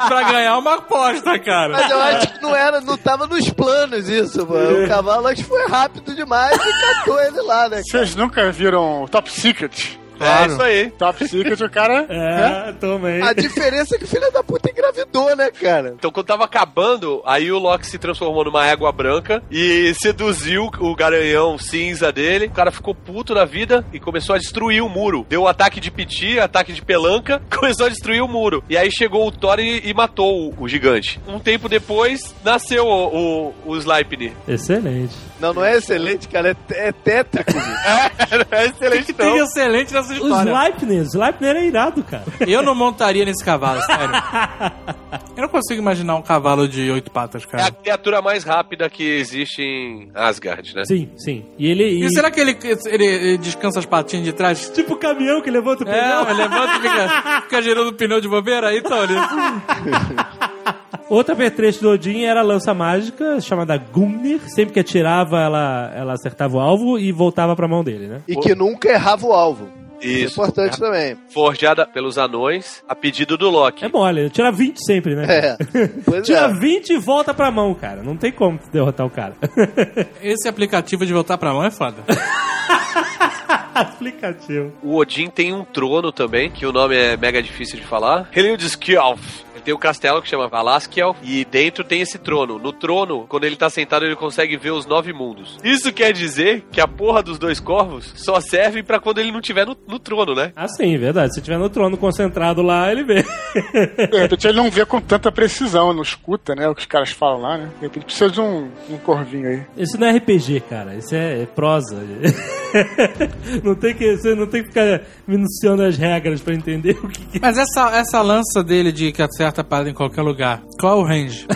pra 0.06 0.22
ganhar 0.30 0.58
uma 0.58 0.74
aposta, 0.74 1.38
cara. 1.38 1.72
Mas 1.72 1.90
eu 1.90 2.00
acho 2.00 2.34
que 2.34 2.42
não 2.42 2.54
era, 2.54 2.80
não 2.80 2.96
tava 2.98 3.26
nos 3.26 3.48
planos 3.50 4.08
isso, 4.08 4.46
mano. 4.46 4.79
O 4.84 4.88
cavalo 4.88 5.26
acho 5.28 5.42
que 5.42 5.48
foi 5.48 5.66
rápido 5.68 6.14
demais 6.14 6.56
e 6.56 6.80
catou 6.80 7.20
ele 7.22 7.40
lá, 7.42 7.68
né? 7.68 7.82
Vocês 7.82 8.14
nunca 8.14 8.50
viram 8.50 9.06
Top 9.10 9.30
Secret? 9.30 9.98
É 10.20 10.46
isso 10.46 10.62
aí. 10.62 10.90
Top 10.90 11.26
Secret, 11.26 11.62
o 11.62 11.70
cara. 11.70 12.02
né? 12.08 12.68
É, 12.68 12.72
toma 12.72 13.08
aí. 13.08 13.22
A 13.22 13.32
diferença 13.32 13.96
é 13.96 13.98
que 13.98 14.04
o 14.04 14.08
filho 14.08 14.30
da 14.32 14.42
puta 14.42 14.70
engravidou, 14.70 15.34
né, 15.36 15.50
cara? 15.50 15.94
Então, 15.96 16.10
quando 16.10 16.26
tava 16.26 16.44
acabando, 16.44 17.22
aí 17.24 17.50
o 17.50 17.58
Loki 17.58 17.86
se 17.86 17.98
transformou 17.98 18.44
numa 18.44 18.66
égua 18.66 18.92
branca 18.92 19.42
e 19.50 19.92
seduziu 19.94 20.70
o 20.78 20.94
garanhão 20.94 21.58
cinza 21.58 22.12
dele. 22.12 22.46
O 22.46 22.50
cara 22.50 22.70
ficou 22.70 22.94
puto 22.94 23.34
da 23.34 23.44
vida 23.44 23.84
e 23.92 24.00
começou 24.00 24.34
a 24.34 24.38
destruir 24.38 24.82
o 24.82 24.88
muro. 24.88 25.26
Deu 25.28 25.46
ataque 25.48 25.80
de 25.80 25.90
piti, 25.90 26.38
ataque 26.38 26.72
de 26.72 26.82
pelanca, 26.82 27.40
começou 27.50 27.86
a 27.86 27.88
destruir 27.88 28.22
o 28.22 28.28
muro. 28.28 28.62
E 28.68 28.76
aí 28.76 28.90
chegou 28.90 29.26
o 29.26 29.32
Thor 29.32 29.58
e, 29.58 29.88
e 29.88 29.94
matou 29.94 30.50
o, 30.50 30.64
o 30.64 30.68
gigante. 30.68 31.20
Um 31.26 31.38
tempo 31.38 31.68
depois, 31.68 32.34
nasceu 32.44 32.84
o, 32.86 33.48
o, 33.48 33.72
o 33.72 33.76
Sleipnir. 33.76 34.32
Excelente. 34.46 35.14
Não, 35.40 35.54
não 35.54 35.64
é 35.64 35.76
excelente, 35.76 36.28
cara. 36.28 36.56
É, 36.72 36.88
é 36.88 36.92
tétrico. 36.92 37.52
bicho. 37.52 37.70
É 38.50 38.66
excelente, 38.66 39.12
Tem 39.12 39.26
então. 39.28 39.44
excelente 39.44 39.92
nessa 39.94 40.09
O 40.10 40.28
história. 40.28 40.50
Sleipnir, 40.50 41.02
Sleipnir 41.02 41.56
é 41.56 41.66
irado, 41.66 42.02
cara. 42.02 42.24
Eu 42.46 42.62
não 42.62 42.74
montaria 42.74 43.24
nesse 43.24 43.44
cavalo, 43.44 43.80
sério. 43.82 44.10
Eu 45.36 45.42
não 45.42 45.48
consigo 45.48 45.80
imaginar 45.80 46.16
um 46.16 46.22
cavalo 46.22 46.68
de 46.68 46.90
oito 46.90 47.10
patas, 47.10 47.42
É 47.44 47.46
a 47.46 47.48
cara. 47.50 47.72
criatura 47.72 48.20
mais 48.22 48.44
rápida 48.44 48.88
que 48.90 49.02
existe 49.02 49.62
em 49.62 50.10
Asgard, 50.14 50.74
né? 50.74 50.84
Sim, 50.84 51.08
sim. 51.16 51.44
E 51.58 51.66
ele. 51.70 51.84
E... 51.84 52.04
E 52.04 52.10
será 52.10 52.30
que 52.30 52.38
ele, 52.40 52.56
ele, 52.86 53.04
ele 53.06 53.38
descansa 53.38 53.78
as 53.78 53.86
patinhas 53.86 54.24
de 54.26 54.32
trás? 54.32 54.68
Tipo 54.74 54.94
o 54.94 54.96
caminhão 54.96 55.40
que 55.40 55.50
levanta 55.50 55.84
o 55.84 55.88
É, 55.88 55.92
pneu. 55.92 56.22
ele 56.30 56.42
levanta 56.42 56.76
e 56.76 56.80
fica, 56.82 57.40
fica 57.42 57.62
girando 57.62 57.88
o 57.88 57.92
pneu 57.94 58.20
de 58.20 58.28
bobeira 58.28 58.68
aí, 58.68 58.82
Tony. 58.82 59.14
Outra 61.08 61.34
pertrecho 61.34 61.80
do 61.80 61.90
Odin 61.90 62.22
era 62.24 62.40
a 62.40 62.44
lança 62.44 62.72
mágica, 62.72 63.40
chamada 63.40 63.76
Gungnir. 63.76 64.40
Sempre 64.48 64.74
que 64.74 64.80
atirava, 64.80 65.40
ela, 65.40 65.90
ela 65.94 66.12
acertava 66.12 66.56
o 66.56 66.60
alvo 66.60 66.98
e 66.98 67.10
voltava 67.10 67.56
pra 67.56 67.66
mão 67.66 67.82
dele, 67.82 68.06
né? 68.06 68.20
E 68.28 68.36
que 68.36 68.54
nunca 68.54 68.88
errava 68.90 69.26
o 69.26 69.32
alvo. 69.32 69.68
Isso. 70.00 70.40
É 70.40 70.44
importante 70.44 70.78
também. 70.78 71.16
Forjada 71.32 71.86
pelos 71.86 72.18
anões 72.18 72.82
a 72.88 72.94
pedido 72.94 73.36
do 73.36 73.50
Loki. 73.50 73.84
É 73.84 73.88
mole, 73.88 74.30
tira 74.30 74.50
20 74.50 74.78
sempre, 74.84 75.14
né? 75.14 75.26
É. 75.28 75.56
Pois 76.04 76.26
Tira 76.26 76.40
é. 76.46 76.52
20 76.52 76.90
e 76.90 76.98
volta 76.98 77.32
pra 77.34 77.50
mão, 77.50 77.74
cara. 77.74 78.02
Não 78.02 78.16
tem 78.16 78.32
como 78.32 78.58
derrotar 78.72 79.06
o 79.06 79.10
cara. 79.10 79.34
Esse 80.22 80.48
aplicativo 80.48 81.04
de 81.06 81.12
voltar 81.12 81.36
pra 81.38 81.52
mão 81.52 81.64
é 81.64 81.70
foda. 81.70 81.96
Aplicativo. 83.74 84.72
O 84.82 84.96
Odin 84.96 85.28
tem 85.28 85.52
um 85.52 85.64
trono 85.64 86.12
também, 86.12 86.50
que 86.50 86.66
o 86.66 86.72
nome 86.72 86.96
é 86.96 87.16
mega 87.16 87.42
difícil 87.42 87.78
de 87.78 87.86
falar. 87.86 88.28
Helildskjalf. 88.34 89.20
Ele 89.60 89.64
tem 89.66 89.74
um 89.74 89.78
castelo 89.78 90.22
que 90.22 90.28
chama 90.28 90.48
Valaskiel 90.48 91.14
e 91.22 91.44
dentro 91.44 91.84
tem 91.84 92.00
esse 92.00 92.18
trono. 92.18 92.58
No 92.58 92.72
trono, 92.72 93.26
quando 93.28 93.44
ele 93.44 93.56
tá 93.56 93.68
sentado, 93.68 94.06
ele 94.06 94.16
consegue 94.16 94.56
ver 94.56 94.70
os 94.70 94.86
nove 94.86 95.12
mundos. 95.12 95.58
Isso 95.62 95.92
quer 95.92 96.12
dizer 96.14 96.64
que 96.72 96.80
a 96.80 96.88
porra 96.88 97.22
dos 97.22 97.38
dois 97.38 97.60
corvos 97.60 98.12
só 98.16 98.40
serve 98.40 98.82
pra 98.82 98.98
quando 98.98 99.18
ele 99.18 99.30
não 99.30 99.40
tiver 99.40 99.66
no, 99.66 99.76
no 99.86 99.98
trono, 99.98 100.34
né? 100.34 100.52
Ah, 100.56 100.66
sim, 100.66 100.96
verdade. 100.96 101.34
Se 101.34 101.42
tiver 101.42 101.58
no 101.58 101.68
trono 101.68 101.96
concentrado 101.98 102.62
lá, 102.62 102.90
ele 102.90 103.04
vê. 103.04 103.22
De 103.22 104.18
repente 104.18 104.46
ele 104.48 104.56
não 104.56 104.70
vê 104.70 104.86
com 104.86 105.00
tanta 105.00 105.30
precisão, 105.30 105.92
não 105.92 106.02
escuta, 106.02 106.54
né? 106.54 106.66
O 106.68 106.74
que 106.74 106.80
os 106.80 106.86
caras 106.86 107.10
falam 107.10 107.40
lá, 107.42 107.58
né? 107.58 107.70
De 107.76 107.82
repente 107.82 108.04
precisa 108.06 108.30
de 108.30 108.40
um, 108.40 108.70
um 108.88 108.96
corvinho 108.96 109.46
aí. 109.48 109.62
Isso 109.76 109.98
não 110.00 110.06
é 110.06 110.16
RPG, 110.16 110.60
cara. 110.70 110.94
Isso 110.94 111.14
é, 111.14 111.42
é 111.42 111.46
prosa. 111.46 112.00
não 113.62 113.74
tem 113.74 113.94
que, 113.94 114.16
você 114.16 114.34
não 114.34 114.46
tem 114.46 114.62
que 114.62 114.68
ficar 114.68 115.02
minuciando 115.26 115.82
as 115.82 115.96
regras 115.96 116.40
pra 116.40 116.54
entender 116.54 116.98
o 117.02 117.08
que. 117.08 117.24
que- 117.26 117.40
Mas 117.40 117.58
essa, 117.58 117.90
essa 117.96 118.22
lança 118.22 118.62
dele 118.64 118.92
de 118.92 119.12
que 119.12 119.22
acerta 119.22 119.59
a 119.60 119.64
parada 119.64 119.90
em 119.90 119.94
qualquer 119.94 120.22
lugar, 120.22 120.62
qual 120.78 120.98
é 120.98 121.02
o 121.02 121.04
range? 121.04 121.46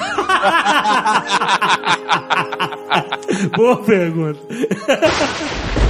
Boa 3.56 3.76
pergunta. 3.82 4.40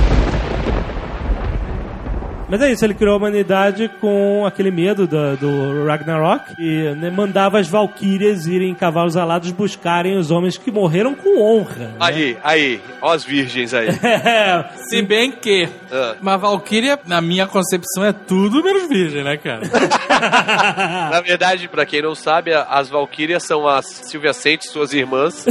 Mas 2.47 2.61
é 2.61 2.71
isso, 2.71 2.85
ele 2.85 2.95
criou 2.95 3.15
a 3.15 3.17
humanidade 3.17 3.89
com 4.01 4.45
aquele 4.47 4.71
medo 4.71 5.07
do, 5.07 5.37
do 5.37 5.87
Ragnarok 5.87 6.55
e 6.59 6.95
né, 6.95 7.11
mandava 7.11 7.59
as 7.59 7.67
valquírias 7.69 8.47
irem 8.47 8.71
em 8.71 8.75
cavalos 8.75 9.17
alados 9.17 9.51
buscarem 9.51 10.17
os 10.19 10.31
homens 10.31 10.59
que 10.59 10.71
morreram 10.71 11.15
com 11.15 11.41
honra. 11.41 11.75
né? 11.89 11.95
Aí, 11.99 12.37
aí, 12.45 12.81
ó 13.01 13.13
as 13.13 13.25
virgens 13.25 13.73
aí. 13.73 13.89
É, 14.05 14.65
Se 14.89 15.01
bem 15.03 15.33
que 15.33 15.69
Ah. 15.91 16.15
uma 16.21 16.37
Valkyria, 16.37 16.99
na 17.07 17.21
minha 17.21 17.47
concepção, 17.47 18.05
é 18.05 18.13
tudo 18.13 18.63
menos 18.63 18.89
virgem, 18.89 19.25
né, 19.25 19.37
cara? 19.37 19.63
Na 21.11 21.21
verdade, 21.23 21.67
pra 21.69 21.87
quem 21.87 22.03
não 22.03 22.15
sabe, 22.15 22.53
as 22.53 22.89
valquírias 22.89 23.43
são 23.43 23.67
as 23.67 23.87
Silvia 23.87 24.33
Sente, 24.33 24.69
suas 24.69 24.93
irmãs. 24.93 25.47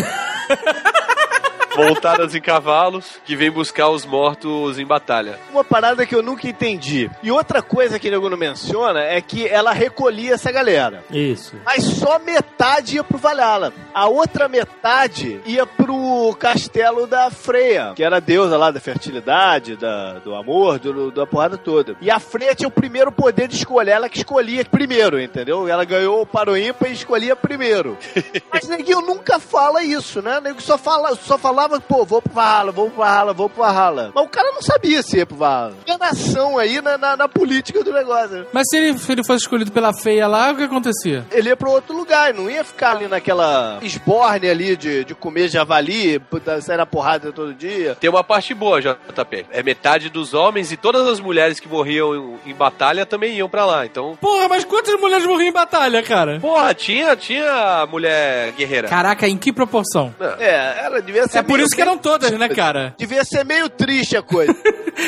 Montadas 1.76 2.36
em 2.36 2.42
cavalos 2.42 3.20
que 3.26 3.36
vêm 3.36 3.52
buscar 3.52 3.90
os 3.90 4.06
mortos 4.06 4.80
em 4.80 4.86
batalha. 4.86 5.40
Uma 5.52 5.64
parada 5.64 6.06
que 6.06 6.16
eu 6.16 6.22
nunca 6.22 6.48
entendi. 6.48 7.10
E 7.22 7.32
outra 7.32 7.62
coisa 7.62 8.00
que 8.00 8.08
o 8.08 8.12
nego 8.12 8.30
não 8.30 8.38
menciona 8.38 9.02
é 9.02 9.22
que 9.22 9.48
ela 9.48 9.72
recolhia 9.72 10.34
essa 10.34 10.52
galera. 10.52 11.04
Isso. 11.12 11.56
Mas 11.66 11.84
só 11.84 12.20
metade 12.20 12.96
ia 12.96 13.04
pro 13.04 13.18
Valhalla. 13.18 13.74
A 13.94 14.08
outra 14.08 14.48
metade 14.48 15.40
ia 15.46 15.66
pro 15.66 16.36
castelo 16.40 17.08
da 17.08 17.30
Freya, 17.30 17.94
que 17.96 18.04
era 18.04 18.18
a 18.18 18.20
deusa 18.20 18.58
lá 18.58 18.72
da 18.72 18.80
fertilidade, 18.80 19.76
da, 19.76 20.20
do 20.20 20.36
amor, 20.36 20.80
do, 20.80 21.12
da 21.12 21.26
porrada 21.26 21.58
toda. 21.58 21.96
E 22.02 22.10
a 22.10 22.20
Freya 22.20 22.56
tinha 22.56 22.68
o 22.68 22.72
primeiro 22.72 23.12
poder 23.12 23.48
de 23.48 23.56
escolher, 23.56 23.92
ela 23.92 24.10
que 24.10 24.18
escolhia 24.18 24.66
primeiro, 24.66 25.22
entendeu? 25.22 25.68
Ela 25.68 25.86
ganhou 25.86 26.22
o 26.22 26.26
paro 26.26 26.58
ímpar 26.58 26.90
e 26.90 26.94
escolhia 26.94 27.36
primeiro. 27.36 27.98
Mas 28.52 28.68
neguinho 28.68 29.02
nunca 29.02 29.40
fala 29.40 29.84
isso, 29.84 30.22
né? 30.22 30.40
Nego 30.40 30.62
só, 30.62 30.78
fala, 30.78 31.16
só 31.16 31.38
falava, 31.64 31.82
pô, 31.82 32.06
vou 32.06 32.22
pro 32.22 32.34
Valhalla, 32.34 32.72
vou 32.72 32.90
pro 32.90 32.98
Valhalla, 33.04 33.34
vou 33.34 33.50
pro 33.50 33.64
Valhalla. 33.64 34.12
Mas 34.14 34.26
o 34.26 34.30
cara 34.30 34.52
não 34.52 34.62
sabia 34.62 35.02
se 35.02 35.18
ia 35.18 35.26
pro 35.26 35.36
Valhalla. 35.38 35.74
Enganação 35.86 36.58
aí 36.58 36.82
na, 36.82 36.98
na, 36.98 37.18
na 37.18 37.28
política 37.28 37.84
do 37.84 37.92
negócio. 37.94 38.46
Mas 38.52 38.64
se 38.70 38.78
ele, 38.78 38.98
se 38.98 39.12
ele 39.12 39.24
fosse 39.24 39.44
escolhido 39.44 39.72
pela 39.72 39.94
feia 39.94 40.28
lá, 40.28 40.52
o 40.52 40.56
que 40.58 40.64
acontecia? 40.64 41.26
ele 41.32 41.50
ia 41.50 41.58
pra 41.58 41.70
outro 41.70 41.96
lugar, 41.96 42.34
não 42.34 42.50
ia 42.50 42.64
ficar 42.64 42.92
ali 42.92 43.08
naquela 43.08 43.80
esborne 43.82 44.50
ali 44.50 44.76
de, 44.76 45.04
de 45.06 45.16
comer 45.16 45.48
javali, 45.50 46.22
sair 46.62 46.78
na 46.78 46.86
porrada 46.86 47.32
todo 47.32 47.54
dia. 47.54 47.96
Tem 48.00 48.10
uma 48.10 48.24
parte 48.24 48.54
boa, 48.54 48.82
JP. 48.82 49.46
É 49.52 49.64
metade 49.64 50.10
dos 50.10 50.34
homens 50.34 50.72
e 50.72 50.78
todas 50.78 51.08
as 51.08 51.20
mulheres 51.20 51.60
que 51.60 51.68
morriam 51.68 52.38
em, 52.46 52.52
em 52.52 52.54
batalha 52.54 53.06
também 53.06 53.36
iam 53.36 53.50
pra 53.50 53.66
lá. 53.66 53.86
Então, 53.86 54.18
Porra, 54.20 54.48
mas 54.48 54.64
quantas 54.66 55.00
mulheres 55.00 55.26
morriam 55.26 55.50
em 55.50 55.54
batalha, 55.54 56.02
cara? 56.04 56.40
porra, 56.40 56.74
tinha, 56.74 57.16
tinha 57.16 57.86
mulher 57.90 58.52
guerreira. 58.54 58.88
Caraca, 58.88 59.28
em 59.28 59.38
que 59.38 59.52
proporção? 59.52 60.14
É, 60.40 60.84
ela 60.86 61.02
devia 61.02 61.28
ser 61.28 61.40
É 61.40 61.42
por 61.54 61.60
isso 61.60 61.76
que 61.76 61.82
eram 61.84 62.00
todas, 62.00 62.32
né, 62.32 62.50
cara? 62.50 62.96
Devia 62.98 63.24
ser 63.24 63.46
meio 63.46 63.70
triste 63.70 64.18
a 64.18 64.24
coisa. 64.24 64.52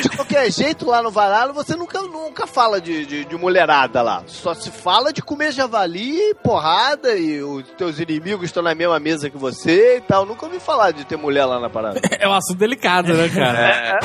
De 0.01 0.09
qualquer 0.09 0.51
jeito, 0.51 0.85
lá 0.85 1.01
no 1.01 1.09
Valhalla, 1.09 1.51
você 1.51 1.75
nunca, 1.75 1.99
nunca 2.03 2.45
fala 2.45 2.79
de, 2.79 3.03
de, 3.03 3.25
de 3.25 3.35
mulherada 3.35 4.03
lá. 4.03 4.21
Só 4.27 4.53
se 4.53 4.69
fala 4.69 5.11
de 5.11 5.23
comer 5.23 5.51
javali, 5.51 6.35
porrada, 6.43 7.15
e 7.17 7.41
os 7.41 7.63
teus 7.77 7.99
inimigos 7.99 8.45
estão 8.45 8.61
na 8.61 8.75
mesma 8.75 8.99
mesa 8.99 9.27
que 9.27 9.37
você 9.37 9.97
e 9.97 10.01
tal. 10.01 10.23
Nunca 10.23 10.45
ouvi 10.45 10.59
falar 10.59 10.91
de 10.91 11.03
ter 11.03 11.17
mulher 11.17 11.45
lá 11.45 11.59
na 11.59 11.69
parada. 11.69 11.99
É 12.19 12.27
um 12.27 12.33
assunto 12.33 12.57
delicado, 12.57 13.13
né, 13.13 13.27
cara? 13.29 13.99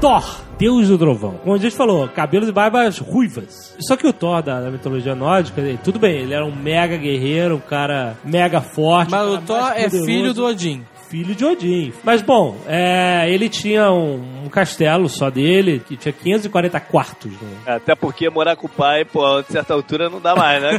Thor, 0.00 0.45
Deus 0.58 0.88
do 0.88 0.96
Trovão. 0.98 1.34
Como 1.42 1.54
a 1.54 1.58
gente 1.58 1.76
falou, 1.76 2.08
cabelos 2.08 2.48
e 2.48 2.52
barbas 2.52 2.98
ruivas. 2.98 3.74
Só 3.80 3.96
que 3.96 4.06
o 4.06 4.12
Thor 4.12 4.42
da, 4.42 4.60
da 4.60 4.70
mitologia 4.70 5.14
nórdica, 5.14 5.60
ele- 5.60 5.78
tudo 5.82 5.98
bem, 5.98 6.16
ele 6.22 6.32
era 6.34 6.44
um 6.46 6.54
mega 6.54 6.96
guerreiro, 6.96 7.56
um 7.56 7.60
cara 7.60 8.16
mega 8.24 8.60
forte. 8.60 9.10
Mas 9.10 9.28
o 9.28 9.38
Thor 9.42 9.72
é 9.76 9.88
filho 10.06 10.32
do 10.34 10.44
Odin. 10.46 10.82
Filho 11.08 11.34
de 11.34 11.44
Odin. 11.44 11.92
Mas 12.02 12.20
bom, 12.20 12.56
é, 12.66 13.30
ele 13.30 13.48
tinha 13.48 13.90
um, 13.92 14.44
um 14.44 14.48
castelo 14.48 15.08
só 15.08 15.30
dele, 15.30 15.80
que 15.86 15.96
tinha 15.96 16.12
540 16.12 16.80
quartos. 16.80 17.30
Né? 17.32 17.48
Até 17.66 17.94
porque 17.94 18.28
morar 18.28 18.56
com 18.56 18.66
o 18.66 18.70
pai, 18.70 19.04
pô, 19.04 19.24
a 19.24 19.44
certa 19.44 19.72
altura 19.72 20.10
não 20.10 20.20
dá 20.20 20.34
mais, 20.34 20.60
né? 20.60 20.70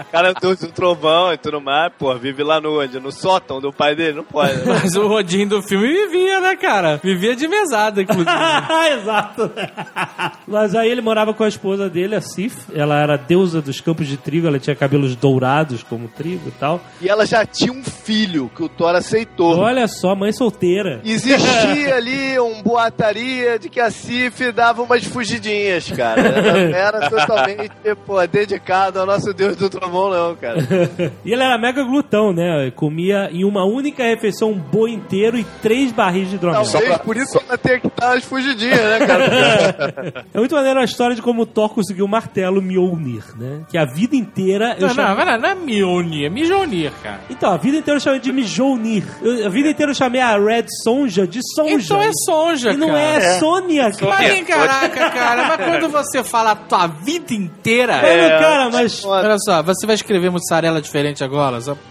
o 0.00 0.04
cara 0.10 0.30
é 0.30 0.34
do, 0.34 0.56
do 0.56 0.72
trovão 0.72 1.32
e 1.32 1.38
tudo 1.38 1.60
mais, 1.60 1.92
pô, 1.96 2.12
vive 2.16 2.42
lá 2.42 2.60
no 2.60 2.80
onde? 2.80 2.98
No 2.98 3.12
sótão 3.12 3.60
do 3.60 3.72
pai 3.72 3.94
dele? 3.94 4.14
Não 4.14 4.24
pode. 4.24 4.56
né? 4.56 4.64
Mas 4.66 4.96
o 4.96 5.08
Odin 5.08 5.46
do 5.46 5.62
filme 5.62 5.86
vivia, 5.86 6.40
né, 6.40 6.56
cara? 6.56 7.00
Vivia 7.02 7.36
de 7.36 7.46
mesada, 7.46 8.02
inclusive. 8.02 8.26
Exato. 9.00 9.52
Mas 10.48 10.74
aí 10.74 10.90
ele 10.90 11.00
morava 11.00 11.32
com 11.32 11.44
a 11.44 11.48
esposa 11.48 11.88
dele, 11.88 12.16
a 12.16 12.20
Sif. 12.20 12.56
Ela 12.74 13.00
era 13.00 13.16
deusa 13.16 13.62
dos 13.62 13.80
campos 13.80 14.08
de 14.08 14.16
trigo, 14.16 14.48
ela 14.48 14.58
tinha 14.58 14.74
cabelos 14.74 15.14
dourados 15.14 15.84
como 15.84 16.08
trigo 16.08 16.48
e 16.48 16.52
tal. 16.52 16.80
E 17.00 17.08
ela 17.08 17.24
já 17.24 17.46
tinha 17.46 17.72
um 17.72 17.84
filho 17.84 18.15
que 18.54 18.62
o 18.62 18.68
Thor 18.68 18.94
aceitou. 18.94 19.58
Olha 19.58 19.86
só, 19.86 20.14
mãe 20.14 20.32
solteira. 20.32 21.00
Existia 21.04 21.94
ali 21.96 22.38
um 22.40 22.62
boataria 22.62 23.58
de 23.58 23.68
que 23.68 23.78
a 23.80 23.90
Cif 23.90 24.50
dava 24.52 24.82
umas 24.82 25.04
fugidinhas, 25.04 25.90
cara. 25.90 26.22
Não 26.22 26.74
era 26.76 27.10
totalmente, 27.10 27.70
pô, 28.06 28.24
dedicado 28.26 29.00
ao 29.00 29.06
nosso 29.06 29.32
Deus 29.34 29.56
do 29.56 29.68
Trovão, 29.68 30.10
não, 30.10 30.34
cara. 30.36 30.56
E 31.24 31.32
ele 31.32 31.42
era 31.42 31.58
mega 31.58 31.82
glutão, 31.82 32.32
né? 32.32 32.70
Comia 32.74 33.28
em 33.32 33.44
uma 33.44 33.64
única 33.64 34.02
refeição 34.04 34.50
um 34.52 34.58
boi 34.58 34.92
inteiro 34.92 35.36
e 35.38 35.44
três 35.60 35.92
barris 35.92 36.28
de 36.30 36.36
hidromel. 36.36 36.62
Talvez 36.64 36.98
por 36.98 37.16
isso 37.16 37.38
ela 37.46 37.58
tenha 37.58 37.80
que 37.80 37.90
dar 37.98 38.12
umas 38.12 38.24
fugidinhas, 38.24 38.80
né, 38.80 39.06
cara? 39.06 39.26
É 40.32 40.38
muito 40.38 40.54
maneiro 40.54 40.80
a 40.80 40.84
história 40.84 41.14
de 41.16 41.22
como 41.22 41.42
o 41.42 41.46
Thor 41.46 41.70
conseguiu 41.74 42.04
o 42.04 42.08
martelo 42.08 42.60
Mjolnir, 42.62 43.24
né? 43.36 43.62
Que 43.68 43.76
a 43.78 43.84
vida 43.84 44.14
inteira... 44.14 44.76
eu 44.78 44.88
Não, 44.88 44.94
chamo- 44.94 45.16
não, 45.16 45.24
não, 45.24 45.38
não 45.38 45.48
é 45.48 45.54
Mjolnir, 45.54 46.26
é 46.26 46.30
Mjolnir, 46.30 46.92
cara. 47.02 47.20
Então, 47.30 47.50
a 47.52 47.56
vida 47.56 47.76
inteira 47.78 47.96
eu 47.96 48.00
chamei 48.06 48.20
de 48.20 48.32
Mjolnir. 48.32 49.04
Eu- 49.22 49.46
a 49.46 49.48
vida 49.48 49.70
inteira 49.70 49.90
eu 49.90 49.94
chamei 49.94 50.20
a 50.20 50.38
Red 50.38 50.66
Sonja 50.82 51.26
de 51.26 51.40
Sonja. 51.54 51.72
Então 51.74 52.00
é 52.02 52.10
Sonja, 52.24 52.72
E 52.72 52.76
não 52.76 52.88
cara. 52.88 53.00
é, 53.00 53.38
Sônia, 53.38 53.90
cara. 53.92 54.14
Mas, 54.18 54.30
hein, 54.32 54.44
caraca, 54.44 55.10
cara, 55.10 55.46
mas 55.56 55.66
quando 55.66 55.88
você 55.90 56.22
fala 56.24 56.52
a 56.52 56.56
tua 56.56 56.86
vida 56.86 57.34
inteira... 57.34 58.00
Mas, 58.02 58.40
cara, 58.40 58.70
mas... 58.70 59.04
Olha 59.04 59.36
só, 59.38 59.62
você 59.62 59.86
vai 59.86 59.94
escrever 59.96 60.30
mussarela 60.30 60.80
diferente 60.80 61.22
agora? 61.24 61.60
Só 61.60 61.76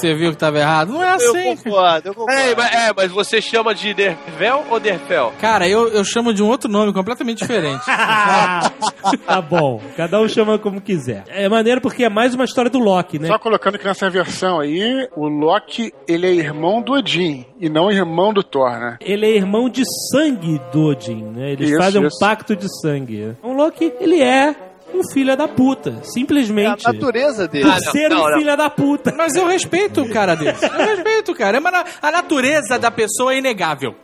você 0.00 0.14
viu 0.14 0.30
que 0.30 0.36
tava 0.36 0.58
errado? 0.58 0.92
Não 0.92 1.02
é 1.02 1.10
Eu 1.10 1.14
assim. 1.14 1.56
concordo, 1.56 2.08
eu 2.08 2.14
concordo. 2.14 2.40
É, 2.40 2.54
mas, 2.54 2.72
é, 2.72 2.92
mas 2.96 3.12
você 3.12 3.40
chama 3.40 3.74
de 3.74 3.94
Dervel 3.94 4.64
ou 4.70 4.80
Derfel? 4.80 5.32
Cara, 5.40 5.68
eu, 5.68 5.88
eu 5.88 6.04
chamo 6.04 6.32
de 6.32 6.42
um 6.42 6.48
outro 6.48 6.70
nome 6.70 6.92
completamente 6.92 7.38
diferente. 7.38 7.84
tá 9.26 9.40
bom. 9.40 9.80
Cada 9.96 10.20
um 10.20 10.28
chama 10.28 10.58
como 10.58 10.80
quiser. 10.80 11.24
É 11.28 11.48
maneiro 11.48 11.80
porque 11.80 12.04
é 12.04 12.08
mais 12.08 12.34
uma 12.34 12.44
história 12.44 12.70
do 12.70 12.78
Loki, 12.78 13.18
né? 13.18 13.28
Só 13.28 13.38
colocando 13.38 13.78
que 13.78 13.84
nessa 13.84 14.08
versão 14.10 14.60
aí, 14.60 15.08
o 15.16 15.28
Loki, 15.28 15.92
ele 16.06 16.26
é 16.26 16.32
irmão 16.32 16.82
do 16.82 16.92
Odin 16.92 17.44
e 17.58 17.68
não 17.68 17.90
irmão 17.90 18.32
do 18.32 18.42
Thor, 18.42 18.70
né? 18.78 18.96
Ele 19.00 19.26
é 19.26 19.36
irmão 19.36 19.68
de 19.68 19.82
sangue 20.10 20.60
do 20.72 20.86
Odin, 20.86 21.22
né? 21.24 21.52
Eles 21.52 21.70
Isso, 21.70 21.78
fazem 21.78 22.02
um 22.02 22.06
isso. 22.06 22.18
pacto 22.18 22.56
de 22.56 22.66
sangue. 22.80 23.36
O 23.42 23.52
Loki, 23.52 23.92
ele 24.00 24.20
é 24.22 24.54
um 24.94 25.02
filho 25.12 25.36
da 25.36 25.46
puta. 25.48 25.90
É 25.90 25.92
a 26.00 26.04
Simplesmente. 26.04 26.84
natureza 26.84 27.46
dele. 27.48 27.64
Por 27.64 27.72
Ah, 27.72 27.78
não, 27.84 27.92
ser 27.92 28.08
não, 28.08 28.24
um 28.24 28.30
não. 28.30 28.38
filho 28.38 28.56
da 28.56 28.70
puta. 28.70 29.14
Mas 29.16 29.34
eu 29.34 29.46
respeito 29.46 30.02
o 30.02 30.08
cara 30.10 30.34
desse. 30.34 30.64
Eu 30.64 30.70
respeito, 30.96 31.34
cara. 31.34 31.56
É 31.58 31.60
na- 31.60 31.84
a 32.02 32.10
natureza 32.10 32.78
da 32.78 32.90
pessoa 32.90 33.32
é 33.34 33.38
inegável. 33.38 33.94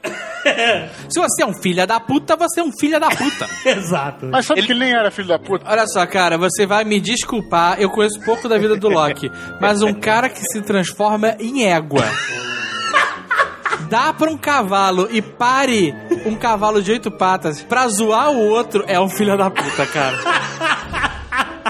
Se 1.09 1.19
você 1.21 1.43
é 1.43 1.47
um 1.47 1.55
filho 1.55 1.85
da 1.87 1.99
puta, 1.99 2.37
você 2.37 2.61
é 2.61 2.63
um 2.63 2.71
filho 2.79 3.01
da 3.01 3.09
puta. 3.09 3.49
Exato. 3.69 4.27
Mas 4.27 4.47
sabe 4.47 4.63
que 4.65 4.73
ele 4.73 4.81
nem 4.81 4.93
era 4.95 5.11
filho 5.11 5.29
da 5.29 5.39
puta? 5.39 5.65
Olha 5.69 5.87
só, 5.89 6.07
cara, 6.07 6.39
você 6.39 6.65
vai 6.67 6.85
me 6.85 7.01
desculpar, 7.01 7.81
eu 7.81 7.91
conheço 7.91 8.21
pouco 8.21 8.49
da 8.49 8.57
vida 8.57 8.77
do 8.77 8.89
Loki, 8.89 9.31
mas 9.61 9.83
um 9.83 9.93
cara 9.93 10.29
que 10.29 10.41
se 10.41 10.61
transforma 10.63 11.35
em 11.41 11.65
égua. 11.65 12.05
Dá 13.89 14.13
pra 14.13 14.31
um 14.31 14.37
cavalo 14.37 15.09
e 15.11 15.23
pare 15.23 15.95
um 16.25 16.35
cavalo 16.35 16.83
de 16.83 16.93
oito 16.93 17.11
patas 17.11 17.63
pra 17.63 17.87
zoar 17.89 18.31
o 18.31 18.49
outro 18.49 18.85
é 18.87 18.99
um 19.01 19.09
filho 19.09 19.37
da 19.37 19.51
puta, 19.51 19.87
cara. 19.87 20.17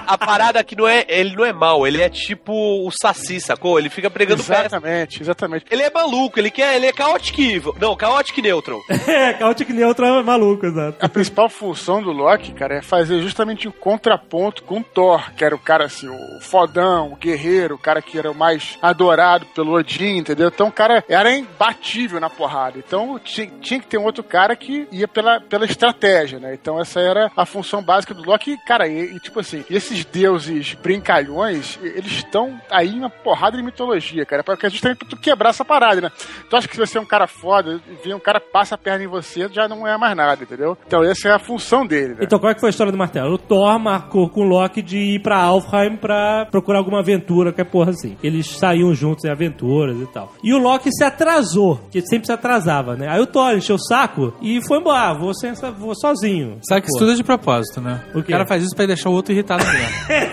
A 0.06 0.18
parada 0.18 0.62
que 0.62 0.76
não 0.76 0.86
é. 0.86 1.04
Ele 1.08 1.34
não 1.36 1.44
é 1.44 1.52
mal, 1.52 1.86
ele 1.86 2.00
é 2.00 2.08
tipo 2.08 2.52
o 2.52 2.90
Saci, 2.90 3.40
sacou? 3.40 3.78
Ele 3.78 3.90
fica 3.90 4.10
pregando 4.10 4.42
peça. 4.42 4.66
Exatamente, 4.66 5.22
exatamente. 5.22 5.66
Ele 5.70 5.82
é 5.82 5.90
maluco, 5.90 6.38
ele 6.38 6.50
quer. 6.50 6.76
Ele 6.76 6.86
é 6.86 6.92
chaotic 6.92 7.38
evil. 7.38 7.74
Não, 7.80 7.96
chaotic 7.98 8.38
neutral. 8.38 8.80
É, 9.06 9.38
Chaotic 9.38 9.70
Neutral 9.70 10.18
é 10.18 10.22
maluco, 10.22 10.66
exato. 10.66 10.98
A 11.00 11.08
principal 11.08 11.48
função 11.48 12.02
do 12.02 12.10
Loki, 12.10 12.52
cara, 12.52 12.78
é 12.78 12.82
fazer 12.82 13.20
justamente 13.20 13.68
o 13.68 13.72
contraponto 13.72 14.62
com 14.64 14.80
o 14.80 14.84
Thor, 14.84 15.32
que 15.34 15.44
era 15.44 15.54
o 15.54 15.58
cara 15.58 15.84
assim, 15.84 16.08
o 16.08 16.40
fodão, 16.40 17.12
o 17.12 17.16
guerreiro, 17.16 17.76
o 17.76 17.78
cara 17.78 18.02
que 18.02 18.18
era 18.18 18.30
o 18.30 18.34
mais 18.34 18.76
adorado 18.82 19.46
pelo 19.46 19.72
Odin, 19.72 20.18
entendeu? 20.18 20.48
Então 20.48 20.68
o 20.68 20.72
cara 20.72 21.04
era 21.08 21.32
imbatível 21.32 22.20
na 22.20 22.28
porrada. 22.28 22.78
Então 22.78 23.18
tinha, 23.18 23.46
tinha 23.60 23.80
que 23.80 23.86
ter 23.86 23.98
um 23.98 24.04
outro 24.04 24.24
cara 24.24 24.56
que 24.56 24.86
ia 24.90 25.08
pela, 25.08 25.40
pela 25.40 25.64
estratégia, 25.64 26.38
né? 26.38 26.54
Então 26.54 26.80
essa 26.80 27.00
era 27.00 27.30
a 27.36 27.46
função 27.46 27.82
básica 27.82 28.12
do 28.12 28.24
Loki. 28.24 28.56
Cara, 28.66 28.88
e, 28.88 29.16
e, 29.16 29.20
tipo 29.20 29.40
assim, 29.40 29.64
e 29.68 29.76
esses 29.96 30.04
deuses 30.04 30.74
brincalhões, 30.82 31.78
eles 31.82 32.12
estão 32.12 32.60
aí 32.70 32.90
em 32.90 32.98
uma 32.98 33.10
porrada 33.10 33.56
de 33.56 33.62
mitologia, 33.62 34.24
cara, 34.26 34.42
porque 34.42 34.66
é 34.66 34.70
justamente 34.70 34.98
pra 34.98 35.08
tu 35.08 35.16
quebrar 35.16 35.50
essa 35.50 35.64
parada, 35.64 36.00
né? 36.00 36.10
Tu 36.48 36.56
acha 36.56 36.68
que 36.68 36.74
se 36.74 36.80
você 36.80 36.98
é 36.98 37.00
um 37.00 37.06
cara 37.06 37.26
foda, 37.26 37.80
vem 38.04 38.14
um 38.14 38.20
cara 38.20 38.40
passa 38.40 38.74
a 38.74 38.78
perna 38.78 39.04
em 39.04 39.08
você, 39.08 39.48
já 39.50 39.66
não 39.68 39.86
é 39.86 39.96
mais 39.96 40.16
nada, 40.16 40.42
entendeu? 40.42 40.76
Então 40.86 41.02
essa 41.02 41.28
é 41.28 41.32
a 41.32 41.38
função 41.38 41.86
dele, 41.86 42.14
né? 42.14 42.20
Então, 42.22 42.38
qual 42.38 42.50
é 42.50 42.54
que 42.54 42.60
foi 42.60 42.68
a 42.68 42.70
história 42.70 42.92
do 42.92 42.98
martelo? 42.98 43.34
O 43.34 43.38
Thor 43.38 43.78
marcou 43.78 44.28
com 44.28 44.40
o 44.42 44.44
Loki 44.44 44.82
de 44.82 44.98
ir 44.98 45.22
pra 45.22 45.38
Alfheim 45.38 45.96
pra 45.96 46.46
procurar 46.50 46.78
alguma 46.78 47.00
aventura, 47.00 47.52
que 47.52 47.60
é 47.60 47.64
porra 47.64 47.90
assim. 47.90 48.16
Eles 48.22 48.46
saíam 48.58 48.92
juntos 48.94 49.24
em 49.24 49.30
aventuras 49.30 49.96
e 49.96 50.06
tal. 50.06 50.32
E 50.42 50.52
o 50.52 50.58
Loki 50.58 50.90
se 50.92 51.04
atrasou, 51.04 51.80
que 51.90 51.98
ele 51.98 52.06
sempre 52.06 52.26
se 52.26 52.32
atrasava, 52.32 52.96
né? 52.96 53.06
Aí 53.08 53.20
o 53.20 53.26
Thor 53.26 53.52
encheu 53.56 53.76
o 53.76 53.78
saco 53.78 54.34
e 54.40 54.60
foi 54.66 54.78
embora. 54.78 54.96
Ah, 54.96 55.12
vou, 55.12 55.34
sem 55.34 55.52
vou 55.78 55.94
sozinho. 55.94 56.58
Sabe 56.66 56.80
que 56.80 56.86
isso 56.88 56.98
tudo 56.98 57.12
é 57.12 57.14
de 57.14 57.22
propósito, 57.22 57.80
né? 57.82 58.02
O 58.14 58.20
O, 58.20 58.24
cara 58.24 58.46
faz 58.46 58.62
isso 58.62 58.74
pra 58.74 58.86
deixar 58.86 59.10
o 59.10 59.12
outro 59.12 59.32
irritado 59.32 59.62
mesmo. 59.64 59.85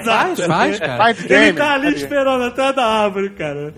Faz, 0.03 0.45
faz, 0.45 0.79
cara. 0.79 0.97
Faz 0.97 1.19
Ele 1.19 1.27
game, 1.27 1.57
tá 1.57 1.73
ali 1.73 1.83
faz 1.83 1.93
game. 1.93 1.95
esperando 1.95 2.43
atrás 2.43 2.75
da 2.75 2.85
árvore, 2.85 3.29
cara. 3.31 3.73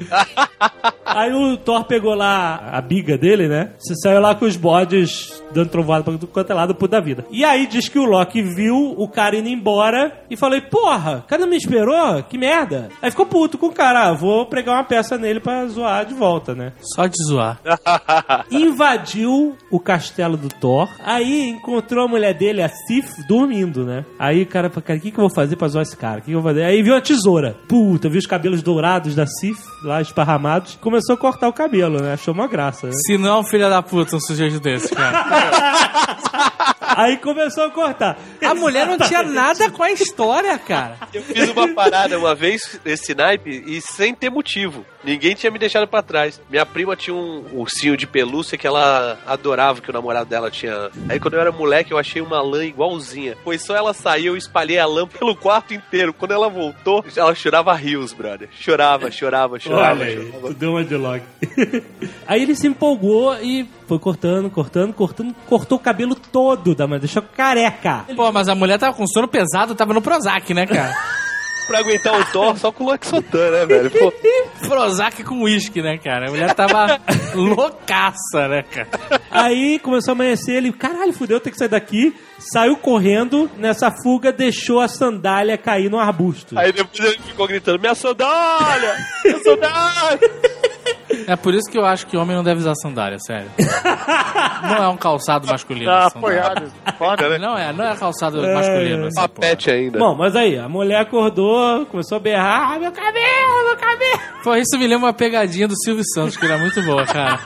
Aí 1.05 1.33
o 1.33 1.57
Thor 1.57 1.85
pegou 1.85 2.13
lá 2.13 2.69
a 2.71 2.81
biga 2.81 3.17
dele, 3.17 3.47
né? 3.47 3.71
Se 3.79 3.95
saiu 3.95 4.19
lá 4.19 4.35
com 4.35 4.45
os 4.45 4.55
bodes 4.55 5.43
dando 5.55 5.69
trovada 5.69 6.03
pra 6.03 6.13
tudo 6.13 6.27
quanto 6.27 6.51
é 6.51 6.53
lado 6.53 6.73
da 6.87 6.99
vida. 6.99 7.25
E 7.31 7.43
aí 7.43 7.65
diz 7.65 7.87
que 7.87 7.97
o 7.97 8.03
Loki 8.05 8.41
viu 8.41 8.93
o 8.97 9.07
cara 9.07 9.37
indo 9.37 9.47
embora 9.47 10.11
e 10.29 10.35
falou: 10.35 10.61
Porra, 10.63 11.23
o 11.25 11.27
cara 11.27 11.41
não 11.41 11.49
me 11.49 11.55
esperou? 11.55 12.21
Que 12.23 12.37
merda. 12.37 12.89
Aí 13.01 13.09
ficou 13.09 13.25
puto 13.25 13.57
com 13.57 13.67
o 13.67 13.71
cara. 13.71 14.09
Ah, 14.09 14.13
vou 14.13 14.45
pregar 14.45 14.75
uma 14.75 14.83
peça 14.83 15.17
nele 15.17 15.39
pra 15.39 15.65
zoar 15.67 16.05
de 16.05 16.13
volta, 16.13 16.53
né? 16.53 16.73
Só 16.81 17.07
de 17.07 17.15
zoar. 17.25 17.59
invadiu 18.51 19.55
o 19.71 19.79
castelo 19.79 20.35
do 20.37 20.49
Thor. 20.49 20.89
Aí 21.03 21.49
encontrou 21.49 22.05
a 22.05 22.07
mulher 22.07 22.33
dele, 22.33 22.61
a 22.61 22.69
Sif, 22.69 23.25
dormindo, 23.27 23.85
né? 23.85 24.05
Aí 24.19 24.43
o 24.43 24.47
cara 24.47 24.69
falou, 24.69 24.83
cara, 24.83 24.99
o 24.99 25.01
que, 25.01 25.11
que 25.11 25.17
eu 25.17 25.27
vou 25.27 25.33
fazer 25.33 25.55
pra 25.55 25.64
zoar 25.67 25.83
esse 25.83 25.95
cara? 25.95 26.19
O 26.19 26.21
que, 26.21 26.25
que 26.27 26.31
eu 26.31 26.41
vou 26.41 26.51
fazer? 26.51 26.63
Aí 26.63 26.81
viu 26.81 26.95
a 26.95 27.01
tesoura. 27.01 27.55
Puta, 27.67 28.09
viu 28.09 28.19
os 28.19 28.25
cabelos 28.25 28.61
dourados 28.61 29.15
da 29.15 29.25
Sif, 29.25 29.59
lá 29.83 30.01
esparramados. 30.01 30.77
Começou 30.81 31.15
a 31.15 31.17
cortar 31.17 31.47
o 31.47 31.53
cabelo, 31.53 32.01
né? 32.01 32.13
Achou 32.13 32.33
uma 32.33 32.47
graça, 32.47 32.87
né? 32.87 32.93
Se 32.93 33.17
não 33.17 33.29
é 33.29 33.39
um 33.39 33.43
filho 33.43 33.69
da 33.69 33.81
puta 33.81 34.15
um 34.15 34.19
sujeito 34.19 34.59
desse, 34.59 34.93
cara. 34.93 35.25
Aí 36.95 37.17
começou 37.17 37.65
a 37.65 37.71
cortar. 37.71 38.17
A 38.41 38.53
mulher 38.53 38.87
não 38.87 38.97
tinha 38.97 39.23
nada 39.23 39.69
com 39.69 39.83
a 39.83 39.91
história, 39.91 40.57
cara. 40.57 40.97
Eu 41.13 41.21
fiz 41.21 41.49
uma 41.49 41.67
parada 41.73 42.17
uma 42.17 42.33
vez, 42.33 42.79
esse 42.85 43.13
naipe, 43.13 43.63
e 43.67 43.81
sem 43.81 44.13
ter 44.13 44.29
motivo. 44.29 44.85
Ninguém 45.03 45.35
tinha 45.35 45.51
me 45.51 45.59
deixado 45.59 45.87
pra 45.87 46.01
trás. 46.01 46.41
Minha 46.49 46.65
prima 46.65 46.95
tinha 46.95 47.15
um 47.15 47.45
ursinho 47.53 47.95
de 47.95 48.07
pelúcia 48.07 48.57
que 48.57 48.65
ela 48.65 49.19
adorava 49.25 49.79
que 49.81 49.89
o 49.89 49.93
namorado 49.93 50.29
dela 50.29 50.49
tinha. 50.49 50.89
Aí 51.07 51.19
quando 51.19 51.35
eu 51.35 51.41
era 51.41 51.51
moleque, 51.51 51.91
eu 51.91 51.97
achei 51.97 52.21
uma 52.21 52.41
lã 52.41 52.65
igualzinha. 52.65 53.37
Pois 53.43 53.61
só 53.61 53.75
ela 53.75 53.93
saiu, 53.93 54.33
eu 54.33 54.37
espalhei 54.37 54.79
a 54.79 54.85
lã 54.87 55.07
pelo 55.07 55.35
quarto 55.35 55.73
inteiro. 55.73 56.13
Quando 56.13 56.31
ela 56.31 56.49
voltou, 56.49 57.05
ela 57.15 57.35
chorava 57.35 57.73
rios, 57.75 58.13
brother. 58.13 58.49
Chorava, 58.51 59.11
chorava, 59.11 59.59
chorava. 59.59 60.01
Olha 60.01 60.05
aí, 60.05 60.15
chorava. 60.15 60.47
tu 60.47 60.53
deu 60.53 60.71
uma 60.71 60.83
de 60.83 60.95
log. 60.95 61.21
aí 62.25 62.41
ele 62.41 62.55
se 62.55 62.67
empolgou 62.67 63.35
e 63.41 63.63
foi 63.87 63.99
cortando, 63.99 64.49
cortando, 64.49 64.93
cortando, 64.93 65.35
cortou 65.47 65.77
o 65.77 65.81
cabelo 65.81 66.15
todo 66.15 66.73
da 66.75 66.87
mãe, 66.87 66.99
deixou 66.99 67.21
careca. 67.21 68.05
Pô, 68.15 68.31
mas 68.31 68.47
a 68.47 68.55
mulher 68.55 68.77
tava 68.79 68.95
com 68.95 69.05
sono 69.07 69.27
pesado, 69.27 69.75
tava 69.75 69.93
no 69.93 70.01
Prozac, 70.01 70.53
né, 70.53 70.65
cara? 70.65 70.93
Pra 71.67 71.79
aguentar 71.79 72.19
o 72.19 72.23
Thor 72.25 72.55
só 72.59 72.71
com 72.71 72.83
o 72.83 72.91
Lexotan, 72.91 73.49
né, 73.49 73.65
velho? 73.65 73.89
Pô, 73.89 74.13
Prozac 74.67 75.23
com 75.23 75.41
uísque, 75.41 75.81
né, 75.81 75.97
cara? 75.97 76.27
A 76.27 76.29
mulher 76.29 76.53
tava 76.53 76.99
loucaça, 77.33 78.47
né, 78.47 78.61
cara? 78.61 78.87
Aí 79.31 79.79
começou 79.79 80.11
a 80.11 80.13
amanhecer, 80.13 80.57
ele, 80.57 80.71
caralho, 80.71 81.11
fudeu, 81.11 81.39
tem 81.39 81.51
que 81.51 81.57
sair 81.57 81.67
daqui. 81.67 82.13
Saiu 82.37 82.77
correndo, 82.77 83.49
nessa 83.57 83.89
fuga 84.03 84.31
deixou 84.31 84.79
a 84.79 84.87
sandália 84.87 85.57
cair 85.57 85.89
no 85.89 85.97
arbusto. 85.97 86.57
Aí 86.59 86.71
depois 86.71 86.99
ele 86.99 87.17
ficou 87.23 87.47
gritando: 87.47 87.79
Minha 87.79 87.95
sandália! 87.95 88.95
Minha 89.23 89.39
sandália! 89.43 90.19
É 91.27 91.35
por 91.35 91.53
isso 91.53 91.69
que 91.71 91.77
eu 91.77 91.85
acho 91.85 92.05
que 92.07 92.15
homem 92.17 92.35
não 92.35 92.43
deve 92.43 92.59
usar 92.59 92.75
sandália, 92.75 93.17
sério. 93.19 93.49
Não 94.63 94.75
é 94.83 94.87
um 94.89 94.97
calçado 94.97 95.47
masculino. 95.47 95.85
Tá 95.91 96.07
apoiado. 96.07 96.71
Foda, 96.97 97.29
né? 97.29 97.37
Não 97.37 97.57
é, 97.57 97.73
não 97.73 97.85
é 97.85 97.95
calçado 97.95 98.37
masculino. 98.41 99.07
essa 99.07 99.21
Uma 99.21 99.29
porra. 99.29 99.47
pet 99.49 99.71
ainda. 99.71 99.97
Bom, 99.99 100.15
mas 100.15 100.35
aí, 100.35 100.57
a 100.57 100.67
mulher 100.69 100.99
acordou, 101.01 101.85
começou 101.87 102.17
a 102.17 102.19
berrar, 102.19 102.73
ah, 102.73 102.79
meu 102.79 102.91
cabelo, 102.91 103.65
meu 103.67 103.77
cabelo. 103.77 104.19
Pô, 104.43 104.55
isso 104.55 104.77
me 104.77 104.85
lembra 104.87 105.07
uma 105.07 105.13
pegadinha 105.13 105.67
do 105.67 105.75
Silvio 105.83 106.03
Santos, 106.13 106.37
que 106.37 106.45
era 106.45 106.57
muito 106.57 106.81
boa, 106.83 107.05
cara. 107.05 107.39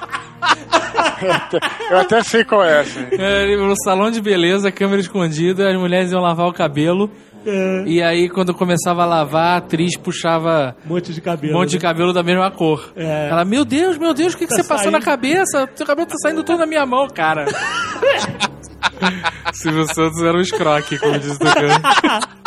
Eu 1.92 1.98
até 2.00 2.24
sei 2.24 2.44
qual 2.44 2.64
é 2.64 2.82
essa. 2.82 3.00
hein? 3.00 3.08
É, 3.12 3.56
No 3.56 3.76
salão 3.84 4.10
de 4.12 4.22
beleza, 4.22 4.72
câmera 4.72 5.02
escondida, 5.02 5.70
as 5.70 5.76
mulheres 5.78 6.12
iam 6.12 6.22
lavar 6.22 6.48
o 6.48 6.54
cabelo. 6.54 7.10
E 7.86 8.02
aí, 8.02 8.30
quando 8.30 8.54
começava 8.54 9.04
a 9.04 9.06
lavar, 9.06 9.54
a 9.54 9.58
atriz 9.58 9.98
puxava 9.98 10.76
Um 10.86 10.90
monte 10.94 11.14
de 11.14 11.20
um 11.20 11.24
cabelo. 11.24 11.54
monte 11.54 11.70
de 11.70 11.76
né? 11.78 11.82
cabelo 11.82 12.14
da 12.14 12.22
mesma 12.24 12.52
cor. 12.52 12.92
É. 12.96 13.30
Ela, 13.30 13.46
meu 13.46 13.64
Deus, 13.66 13.98
meu 13.98 14.14
Deus, 14.14 14.34
o 14.34 14.38
que, 14.38 14.46
que 14.46 14.50
Tá 14.56 14.62
você 14.62 14.68
passou 14.68 14.92
saindo. 14.92 15.00
na 15.00 15.02
cabeça? 15.06 15.68
Seu 15.76 15.86
cabelo 15.86 16.08
tá 16.08 16.16
saindo 16.22 16.44
todo 16.44 16.60
na 16.60 16.66
minha 16.66 16.86
mão, 16.86 17.08
cara. 17.08 17.46
Silvio 19.54 19.86
Santos 19.94 20.22
era 20.22 20.38
um 20.38 20.42
escroque, 20.42 20.98
como 20.98 21.18
diz 21.20 21.36
o. 21.38 21.40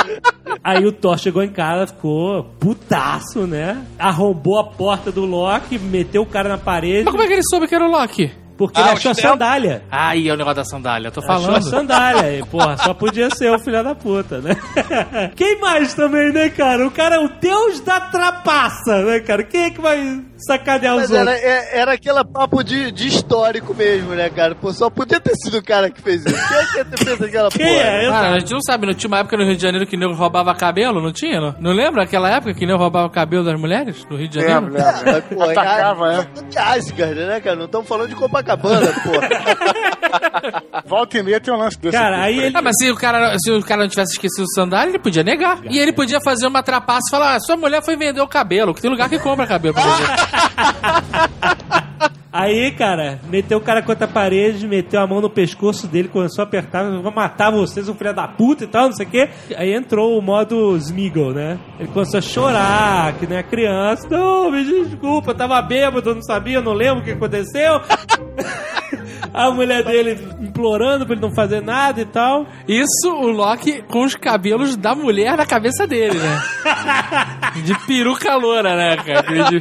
Aí 0.64 0.84
o 0.86 0.92
Thor 0.92 1.18
chegou 1.18 1.42
em 1.42 1.50
casa, 1.50 1.86
ficou 1.88 2.44
putaço, 2.60 3.46
né? 3.46 3.84
Arrombou 3.98 4.58
a 4.60 4.64
porta 4.64 5.10
do 5.10 5.24
Loki, 5.24 5.78
meteu 5.78 6.22
o 6.22 6.26
cara 6.26 6.48
na 6.48 6.58
parede, 6.58 7.04
Mas 7.04 7.10
como 7.12 7.22
é 7.22 7.26
que 7.26 7.32
ele 7.32 7.42
soube 7.48 7.66
que 7.66 7.74
era 7.74 7.84
o 7.86 7.90
Loki? 7.90 8.30
Porque 8.68 8.80
Ah, 8.80 8.84
ele 8.84 8.90
o 8.90 8.92
achou 8.94 9.10
a 9.12 9.14
sandália. 9.14 9.82
Aí 9.90 10.28
é 10.28 10.32
o 10.32 10.36
negócio 10.36 10.56
da 10.56 10.64
sandália, 10.64 11.08
eu 11.08 11.12
tô 11.12 11.20
Achou 11.20 11.34
a 11.34 11.40
falando. 11.40 11.62
sandália. 11.70 12.38
E, 12.38 12.44
porra, 12.46 12.76
só 12.78 12.94
podia 12.94 13.28
ser 13.30 13.50
o 13.50 13.58
filho 13.58 13.82
da 13.82 13.94
puta, 13.94 14.38
né? 14.40 14.54
Quem 15.36 15.60
mais 15.60 15.94
também, 15.94 16.32
né, 16.32 16.48
cara? 16.50 16.86
O 16.86 16.90
cara 16.90 17.16
é 17.16 17.18
o 17.20 17.28
deus 17.28 17.80
da 17.80 18.00
trapaça, 18.00 19.02
né, 19.04 19.20
cara? 19.20 19.42
Quem 19.44 19.64
é 19.64 19.70
que 19.70 19.80
vai 19.80 20.20
sacanear 20.46 20.96
os 20.96 21.02
Mas 21.02 21.12
era, 21.12 21.30
outros? 21.30 21.44
é- 21.48 21.78
era 21.78 21.92
aquele 21.92 22.24
papo 22.24 22.62
de, 22.62 22.90
de 22.90 23.08
histórico 23.08 23.74
mesmo, 23.74 24.14
né, 24.14 24.28
cara? 24.30 24.54
Pô, 24.54 24.72
só 24.72 24.90
podia 24.90 25.20
ter 25.20 25.34
sido 25.36 25.58
o 25.58 25.62
cara 25.62 25.90
que 25.90 26.00
fez 26.00 26.24
isso. 26.24 26.48
Quem 26.48 26.56
é 26.58 26.64
que 26.66 26.76
ia 26.78 26.84
ter 26.84 27.04
feito 27.04 27.24
aquela 27.26 27.48
Quem 27.50 27.66
porra? 27.66 27.80
é? 27.86 28.08
Cara, 28.08 28.36
a 28.36 28.38
gente 28.40 28.52
não 28.52 28.60
sabe, 28.62 28.86
não 28.86 28.94
tinha 28.94 29.08
uma 29.08 29.18
época 29.18 29.36
no 29.36 29.44
Rio 29.44 29.56
de 29.56 29.62
Janeiro 29.62 29.86
que 29.86 29.96
nego 29.96 30.12
roubava 30.14 30.54
cabelo? 30.54 31.00
Não 31.00 31.12
tinha? 31.12 31.40
Não, 31.40 31.54
não 31.60 31.72
lembra 31.72 32.02
aquela 32.02 32.28
época 32.30 32.54
que 32.54 32.66
nego 32.66 32.78
roubava 32.78 33.08
cabelo 33.10 33.44
das 33.44 33.58
mulheres 33.60 34.04
no 34.10 34.16
Rio 34.16 34.28
de 34.28 34.40
Janeiro? 34.40 34.66
Lembro, 34.66 34.74
lembro. 34.74 35.02
Mas, 35.12 35.24
pô, 35.24 35.42
Atacava, 35.44 36.12
é. 36.12 36.16
né? 36.18 36.26
de 36.50 36.58
Asgard, 36.58 37.14
né, 37.14 37.40
cara? 37.40 37.56
Não 37.56 37.66
estamos 37.66 37.88
falando 37.88 38.08
de 38.08 38.14
Copacabana, 38.16 38.51
pô. 38.56 38.68
Volta 40.86 41.18
e 41.18 41.22
meia 41.22 41.40
tem 41.40 41.52
um 41.52 41.56
lance 41.56 41.78
desse. 41.78 41.96
Cara, 41.96 42.22
aí 42.22 42.38
ele. 42.38 42.56
Ah, 42.56 42.62
mas 42.62 42.74
se 42.78 42.90
o, 42.90 42.96
cara, 42.96 43.36
se 43.38 43.50
o 43.50 43.62
cara 43.62 43.82
não 43.82 43.88
tivesse 43.88 44.12
esquecido 44.12 44.44
o 44.44 44.54
sandália, 44.54 44.90
ele 44.90 44.98
podia 44.98 45.22
negar. 45.22 45.58
E 45.64 45.78
ele 45.78 45.92
podia 45.92 46.18
fazer 46.24 46.46
uma 46.46 46.62
trapaça 46.62 47.08
e 47.08 47.10
falar: 47.10 47.36
ah, 47.36 47.40
sua 47.40 47.56
mulher 47.56 47.82
foi 47.84 47.96
vender 47.96 48.20
o 48.20 48.28
cabelo, 48.28 48.74
que 48.74 48.80
tem 48.80 48.90
lugar 48.90 49.08
que 49.08 49.18
compra 49.18 49.46
cabelo 49.46 49.74
pra 49.74 49.82
vender. 49.82 51.72
Aí, 52.32 52.70
cara, 52.70 53.20
meteu 53.28 53.58
o 53.58 53.60
cara 53.60 53.82
contra 53.82 54.06
a 54.06 54.08
parede, 54.08 54.66
meteu 54.66 55.00
a 55.00 55.06
mão 55.06 55.20
no 55.20 55.28
pescoço 55.28 55.86
dele, 55.86 56.08
começou 56.08 56.42
a 56.42 56.46
apertar, 56.46 56.82
vou 57.02 57.12
matar 57.12 57.50
vocês, 57.50 57.88
um 57.90 57.94
filho 57.94 58.14
da 58.14 58.26
puta 58.26 58.64
e 58.64 58.66
tal, 58.66 58.86
não 58.86 58.94
sei 58.94 59.04
o 59.04 59.10
quê. 59.10 59.28
Aí 59.54 59.74
entrou 59.74 60.18
o 60.18 60.22
modo 60.22 60.74
Smeagol, 60.78 61.34
né? 61.34 61.58
Ele 61.78 61.88
começou 61.88 62.16
a 62.16 62.22
chorar, 62.22 63.12
que 63.18 63.26
nem 63.26 63.36
a 63.36 63.42
criança. 63.42 64.08
Não, 64.08 64.50
me 64.50 64.64
desculpa, 64.64 65.32
eu 65.32 65.34
tava 65.34 65.60
bêbado, 65.60 66.14
não 66.14 66.22
sabia, 66.22 66.62
não 66.62 66.72
lembro 66.72 67.00
o 67.00 67.04
que 67.04 67.10
aconteceu. 67.10 67.82
a 69.32 69.50
mulher 69.50 69.84
dele 69.84 70.18
implorando 70.40 71.04
pra 71.06 71.14
ele 71.14 71.22
não 71.22 71.34
fazer 71.34 71.60
nada 71.62 72.00
e 72.00 72.04
tal. 72.04 72.46
Isso, 72.68 73.08
o 73.10 73.28
Loki 73.28 73.82
com 73.82 74.04
os 74.04 74.14
cabelos 74.14 74.76
da 74.76 74.94
mulher 74.94 75.36
na 75.36 75.46
cabeça 75.46 75.86
dele, 75.86 76.18
né? 76.18 76.40
De 77.64 77.74
peruca 77.86 78.34
loura, 78.36 78.74
né, 78.76 78.96
cara? 78.96 79.22
De- 79.50 79.60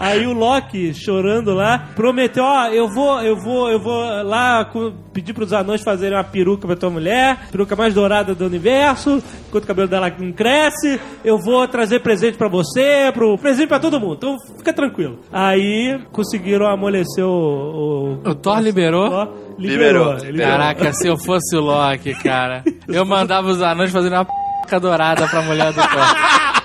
Aí 0.00 0.26
o 0.26 0.32
Loki, 0.32 0.92
chorando 0.94 1.52
lá, 1.54 1.88
prometeu, 1.96 2.44
ó, 2.44 2.66
eu 2.68 2.88
vou, 2.88 3.20
eu 3.22 3.36
vou, 3.36 3.70
eu 3.70 3.80
vou 3.80 4.22
lá 4.22 4.70
pedir 5.12 5.32
pros 5.32 5.52
anões 5.52 5.82
fazerem 5.82 6.16
uma 6.16 6.22
peruca 6.24 6.66
pra 6.66 6.76
tua 6.76 6.90
mulher, 6.90 7.38
peruca 7.50 7.74
mais 7.74 7.94
dourada 7.94 8.34
do 8.34 8.44
universo, 8.46 9.22
enquanto 9.48 9.64
o 9.64 9.66
cabelo 9.66 9.88
dela 9.88 10.12
não 10.18 10.32
cresce, 10.32 11.00
eu 11.24 11.38
vou 11.38 11.66
trazer 11.66 12.00
presente 12.00 12.36
pra 12.38 12.48
você, 12.48 13.10
pro 13.12 13.36
presente 13.38 13.68
pra 13.68 13.80
todo 13.80 13.98
mundo. 13.98 14.14
Então 14.16 14.36
fica 14.58 14.72
tranquilo. 14.72 15.18
Aí 15.32 15.98
conseguiram 16.12 16.66
amolecer 16.66 17.24
o 17.24 17.30
o, 17.30 18.30
O 18.30 18.34
Thor 18.34 18.59
liberou? 18.60 19.08
Thor 19.10 19.28
liberou. 19.58 20.12
Liberou. 20.12 20.24
liberou. 20.24 20.50
Caraca, 20.50 20.92
se 20.92 21.06
eu 21.06 21.16
fosse 21.16 21.56
o 21.56 21.60
Loki, 21.60 22.14
cara, 22.14 22.64
eu 22.88 23.04
mandava 23.04 23.48
os 23.48 23.60
anões 23.60 23.90
fazerem 23.90 24.18
uma 24.18 24.24
p 24.24 24.80
dourada 24.80 25.26
pra 25.26 25.42
mulher 25.42 25.72
do 25.72 25.80
Thor. 25.80 25.80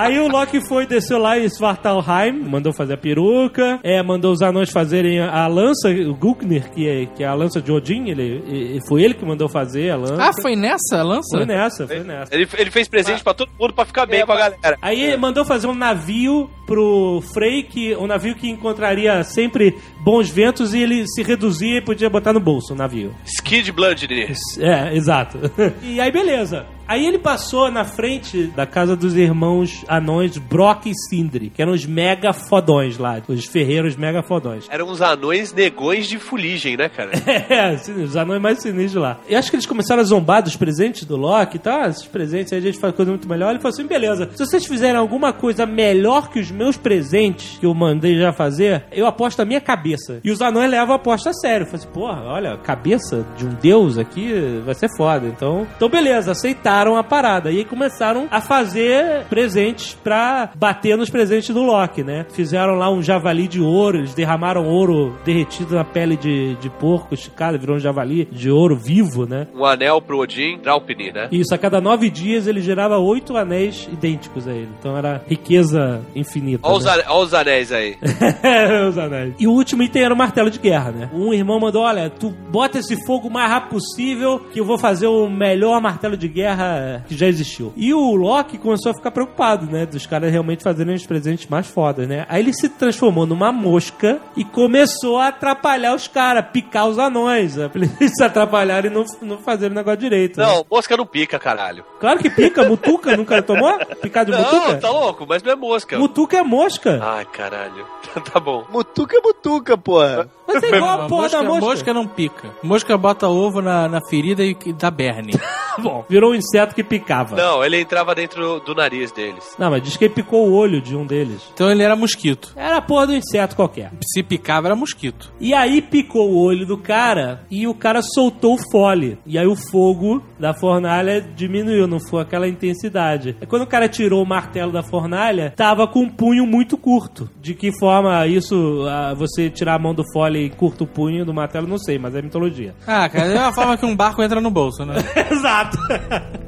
Aí 0.00 0.18
o 0.18 0.28
Loki 0.28 0.60
foi, 0.68 0.86
desceu 0.86 1.18
lá 1.18 1.38
em 1.38 1.44
Svartalheim, 1.48 2.32
mandou 2.48 2.72
fazer 2.72 2.94
a 2.94 2.96
peruca, 2.96 3.78
é, 3.82 4.02
mandou 4.02 4.32
os 4.32 4.42
anões 4.42 4.70
fazerem 4.70 5.20
a, 5.20 5.44
a 5.44 5.46
lança, 5.46 5.88
o 5.88 6.14
Gulknir, 6.14 6.70
que 6.70 6.88
é, 6.88 7.06
que 7.06 7.22
é 7.22 7.26
a 7.26 7.34
lança 7.34 7.60
de 7.60 7.70
Odin, 7.72 8.08
ele, 8.08 8.42
e- 8.46 8.78
foi 8.88 9.02
ele 9.02 9.14
que 9.14 9.24
mandou 9.24 9.48
fazer 9.48 9.90
a 9.90 9.96
lança. 9.96 10.16
Ah, 10.22 10.30
foi 10.40 10.56
nessa 10.56 10.98
a 11.00 11.02
lança? 11.02 11.36
Foi 11.36 11.46
nessa, 11.46 11.86
foi 11.86 12.00
nessa. 12.04 12.34
Ele, 12.34 12.48
ele 12.58 12.70
fez 12.70 12.88
presente 12.88 13.22
pra 13.22 13.34
todo 13.34 13.50
mundo 13.58 13.74
pra 13.74 13.84
ficar 13.84 14.06
bem 14.06 14.24
com 14.24 14.32
a 14.32 14.36
galera. 14.36 14.76
Aí 14.80 15.00
ele 15.02 15.16
mandou 15.16 15.44
fazer 15.44 15.66
um 15.66 15.74
navio 15.74 16.48
pro 16.66 17.22
Frey, 17.34 17.62
que, 17.64 17.94
um 17.96 18.06
navio 18.06 18.34
que 18.34 18.48
encontraria 18.48 19.22
sempre 19.24 19.76
bons 20.04 20.30
ventos 20.30 20.72
e 20.72 20.80
ele 20.80 21.04
se 21.08 21.22
reduzia 21.22 21.78
e 21.78 21.84
podia 21.84 22.08
botar 22.08 22.32
no 22.32 22.40
bolso 22.40 22.72
o 22.74 22.76
navio. 22.76 23.12
Skid 23.24 23.72
Bloodnir. 23.72 24.32
É, 24.58 24.94
exato. 24.96 25.38
E 25.82 26.00
aí, 26.00 26.10
beleza. 26.12 26.66
Aí 26.90 27.06
ele 27.06 27.18
passou 27.20 27.70
na 27.70 27.84
frente 27.84 28.48
da 28.48 28.66
casa 28.66 28.96
dos 28.96 29.14
irmãos 29.16 29.84
anões 29.88 30.36
Brock 30.38 30.86
e 30.86 30.92
Sindri, 31.08 31.48
que 31.48 31.62
eram 31.62 31.70
os 31.72 31.86
mega 31.86 32.32
fodões 32.32 32.98
lá, 32.98 33.22
os 33.28 33.44
ferreiros 33.44 33.94
mega 33.94 34.24
fodões. 34.24 34.66
Eram 34.68 34.88
uns 34.88 35.00
anões 35.00 35.52
negões 35.52 36.08
de 36.08 36.18
fuligem, 36.18 36.76
né, 36.76 36.88
cara? 36.88 37.12
É, 37.48 37.76
sin- 37.76 38.02
os 38.02 38.16
anões 38.16 38.40
mais 38.42 38.58
sinistros 38.60 39.00
lá. 39.02 39.18
E 39.28 39.36
acho 39.36 39.50
que 39.50 39.54
eles 39.56 39.66
começaram 39.66 40.00
a 40.00 40.04
zombar 40.04 40.42
dos 40.42 40.56
presentes 40.56 41.04
do 41.04 41.16
Loki 41.16 41.56
e 41.56 41.60
tal. 41.60 41.80
"Ah, 41.82 41.88
Esses 41.88 42.06
presentes 42.06 42.52
aí 42.52 42.58
a 42.58 42.62
gente 42.62 42.78
faz 42.80 42.92
coisa 42.94 43.10
muito 43.12 43.28
melhor. 43.28 43.50
Ele 43.50 43.60
falou 43.60 43.72
assim: 43.72 43.86
beleza, 43.86 44.28
se 44.34 44.44
vocês 44.44 44.66
fizerem 44.66 44.96
alguma 44.96 45.32
coisa 45.32 45.64
melhor 45.66 46.28
que 46.28 46.40
os 46.40 46.50
meus 46.50 46.76
presentes 46.76 47.56
que 47.58 47.66
eu 47.66 47.72
mandei 47.72 48.18
já 48.18 48.32
fazer, 48.32 48.84
eu 48.90 49.06
aposto 49.06 49.38
a 49.40 49.44
minha 49.44 49.60
cabeça. 49.60 50.18
E 50.24 50.30
os 50.32 50.40
anões 50.42 50.68
levam 50.68 50.94
a 50.94 50.96
aposta 50.96 51.30
a 51.30 51.32
sério. 51.34 51.64
Eu 51.64 51.70
falei 51.70 51.84
assim: 51.84 51.92
porra, 51.94 52.22
olha, 52.24 52.56
cabeça 52.58 53.24
de 53.36 53.46
um 53.46 53.54
deus 53.62 53.96
aqui 53.96 54.60
vai 54.64 54.74
ser 54.74 54.88
foda. 54.96 55.26
Então, 55.28 55.66
então 55.76 55.88
beleza, 55.88 56.34
aceitaram 56.80 56.96
a 56.96 57.04
parada. 57.04 57.50
E 57.50 57.58
aí 57.58 57.64
começaram 57.64 58.26
a 58.30 58.40
fazer 58.40 59.24
presentes 59.28 59.94
pra 60.02 60.50
bater 60.54 60.96
nos 60.96 61.10
presentes 61.10 61.54
do 61.54 61.62
Loki, 61.62 62.02
né? 62.02 62.26
Fizeram 62.32 62.74
lá 62.74 62.90
um 62.90 63.02
javali 63.02 63.46
de 63.46 63.60
ouro, 63.60 63.98
eles 63.98 64.14
derramaram 64.14 64.66
ouro 64.66 65.16
derretido 65.24 65.74
na 65.74 65.84
pele 65.84 66.16
de, 66.16 66.54
de 66.56 66.70
porco 66.70 67.14
esticado, 67.14 67.58
virou 67.58 67.76
um 67.76 67.78
javali 67.78 68.26
de 68.30 68.50
ouro 68.50 68.76
vivo, 68.76 69.26
né? 69.26 69.46
Um 69.54 69.64
anel 69.64 70.00
pro 70.00 70.18
Odin, 70.18 70.58
Draupnir, 70.58 71.12
né? 71.12 71.28
Isso, 71.30 71.54
a 71.54 71.58
cada 71.58 71.80
nove 71.80 72.08
dias 72.10 72.46
ele 72.46 72.60
gerava 72.60 72.98
oito 72.98 73.36
anéis 73.36 73.88
idênticos 73.92 74.48
a 74.48 74.52
ele. 74.52 74.70
Então 74.78 74.96
era 74.96 75.22
riqueza 75.26 76.00
infinita. 76.14 76.66
Olha 76.66 76.76
os, 76.76 76.84
né? 76.84 76.92
olha 77.08 77.24
os 77.24 77.34
anéis 77.34 77.72
aí. 77.72 77.96
Os 78.88 78.98
anéis. 78.98 79.34
E 79.38 79.46
o 79.46 79.52
último 79.52 79.82
item 79.82 80.02
era 80.02 80.14
o 80.14 80.16
martelo 80.16 80.50
de 80.50 80.58
guerra, 80.58 80.90
né? 80.90 81.10
Um 81.12 81.32
irmão 81.32 81.60
mandou: 81.60 81.82
olha, 81.82 82.08
tu 82.08 82.30
bota 82.30 82.78
esse 82.78 82.96
fogo 83.04 83.28
o 83.28 83.30
mais 83.30 83.50
rápido 83.50 83.70
possível, 83.70 84.40
que 84.52 84.60
eu 84.60 84.64
vou 84.64 84.78
fazer 84.78 85.06
o 85.06 85.28
melhor 85.28 85.80
martelo 85.80 86.16
de 86.16 86.28
guerra 86.28 86.69
que 87.06 87.16
já 87.16 87.26
existiu. 87.26 87.72
E 87.76 87.92
o 87.94 88.14
Loki 88.14 88.58
começou 88.58 88.92
a 88.92 88.94
ficar 88.94 89.10
preocupado, 89.10 89.66
né? 89.66 89.86
Dos 89.86 90.06
caras 90.06 90.30
realmente 90.30 90.62
fazerem 90.62 90.94
os 90.94 91.06
presentes 91.06 91.46
mais 91.48 91.66
fodas, 91.66 92.06
né? 92.08 92.26
Aí 92.28 92.42
ele 92.42 92.52
se 92.52 92.68
transformou 92.68 93.26
numa 93.26 93.52
mosca 93.52 94.18
e 94.36 94.44
começou 94.44 95.18
a 95.18 95.28
atrapalhar 95.28 95.94
os 95.94 96.06
caras, 96.08 96.44
picar 96.52 96.86
os 96.88 96.98
anões, 96.98 97.56
né? 97.56 97.68
pra 97.68 97.82
eles 97.82 97.92
se 98.16 98.22
atrapalharem 98.22 98.90
e 98.90 98.94
não, 98.94 99.04
não 99.22 99.38
fazerem 99.38 99.72
o 99.72 99.74
negócio 99.74 100.00
direito. 100.00 100.38
né? 100.40 100.46
Não, 100.46 100.64
mosca 100.70 100.96
não 100.96 101.06
pica, 101.06 101.38
caralho. 101.38 101.84
Claro 101.98 102.18
que 102.18 102.30
pica, 102.30 102.64
mutuca, 102.64 103.16
nunca 103.16 103.40
tomou? 103.42 103.78
Picado 104.00 104.32
de 104.32 104.38
Não, 104.40 104.52
mutuca? 104.52 104.76
tá 104.78 104.90
louco, 104.90 105.26
mas 105.28 105.42
não 105.42 105.52
é 105.52 105.56
mosca. 105.56 105.98
Mutuca 105.98 106.36
é 106.38 106.42
mosca. 106.42 106.98
Ai, 107.02 107.24
caralho. 107.26 107.86
tá 108.32 108.40
bom. 108.40 108.64
Mutuca 108.70 109.16
é 109.16 109.20
mutuca, 109.20 109.76
porra. 109.76 110.28
Mas 110.54 110.62
é 110.62 110.76
igual 110.76 111.02
a 111.02 111.06
porra 111.06 111.28
da 111.28 111.42
mosca. 111.42 111.66
mosca 111.66 111.94
não 111.94 112.06
pica. 112.06 112.50
Mosca 112.62 112.96
bota 112.96 113.28
ovo 113.28 113.60
na, 113.60 113.88
na 113.88 114.00
ferida 114.08 114.44
e 114.44 114.54
e 114.66 114.72
dá 114.72 114.90
berne. 114.90 115.32
Bom, 115.78 116.04
virou 116.08 116.32
um 116.32 116.34
inseto 116.34 116.74
que 116.74 116.82
picava. 116.82 117.36
Não, 117.36 117.64
ele 117.64 117.80
entrava 117.80 118.14
dentro 118.14 118.60
do 118.60 118.74
nariz 118.74 119.12
deles. 119.12 119.54
Não, 119.58 119.70
mas 119.70 119.82
diz 119.82 119.96
que 119.96 120.04
ele 120.04 120.14
picou 120.14 120.48
o 120.48 120.52
olho 120.52 120.80
de 120.80 120.96
um 120.96 121.06
deles. 121.06 121.42
Então 121.54 121.70
ele 121.70 121.82
era 121.82 121.96
mosquito. 121.96 122.52
Era 122.56 122.78
a 122.78 122.82
porra 122.82 123.06
do 123.06 123.14
inseto 123.14 123.56
qualquer. 123.56 123.90
Se 124.02 124.22
picava, 124.22 124.68
era 124.68 124.76
mosquito. 124.76 125.32
E 125.40 125.54
aí 125.54 125.80
picou 125.80 126.30
o 126.30 126.38
olho 126.38 126.66
do 126.66 126.76
cara 126.76 127.44
e 127.50 127.66
o 127.66 127.74
cara 127.74 128.02
soltou 128.02 128.54
o 128.54 128.70
fole. 128.70 129.18
E 129.24 129.38
aí 129.38 129.46
o 129.46 129.56
fogo 129.56 130.22
da 130.38 130.52
fornalha 130.52 131.20
diminuiu, 131.20 131.86
não 131.86 132.00
foi 132.00 132.22
aquela 132.22 132.48
intensidade. 132.48 133.36
E 133.40 133.46
quando 133.46 133.62
o 133.62 133.66
cara 133.66 133.88
tirou 133.88 134.22
o 134.22 134.28
martelo 134.28 134.72
da 134.72 134.82
fornalha, 134.82 135.52
tava 135.56 135.86
com 135.86 136.00
um 136.00 136.08
punho 136.08 136.46
muito 136.46 136.76
curto. 136.76 137.30
De 137.40 137.54
que 137.54 137.72
forma 137.78 138.26
isso, 138.26 138.84
você 139.16 139.48
tirar 139.48 139.76
a 139.76 139.78
mão 139.78 139.94
do 139.94 140.04
fole 140.12 140.39
e 140.40 140.50
curta 140.50 140.84
o 140.84 140.86
punho 140.86 141.24
do 141.24 141.34
martelo, 141.34 141.66
não 141.66 141.78
sei, 141.78 141.98
mas 141.98 142.14
é 142.14 142.22
mitologia. 142.22 142.74
Ah, 142.86 143.08
cara, 143.08 143.26
é 143.32 143.38
uma 143.38 143.52
forma 143.52 143.76
que 143.76 143.86
um 143.86 143.94
barco 143.94 144.22
entra 144.22 144.40
no 144.40 144.50
bolso, 144.50 144.84
né? 144.84 144.94
Exato. 145.30 145.78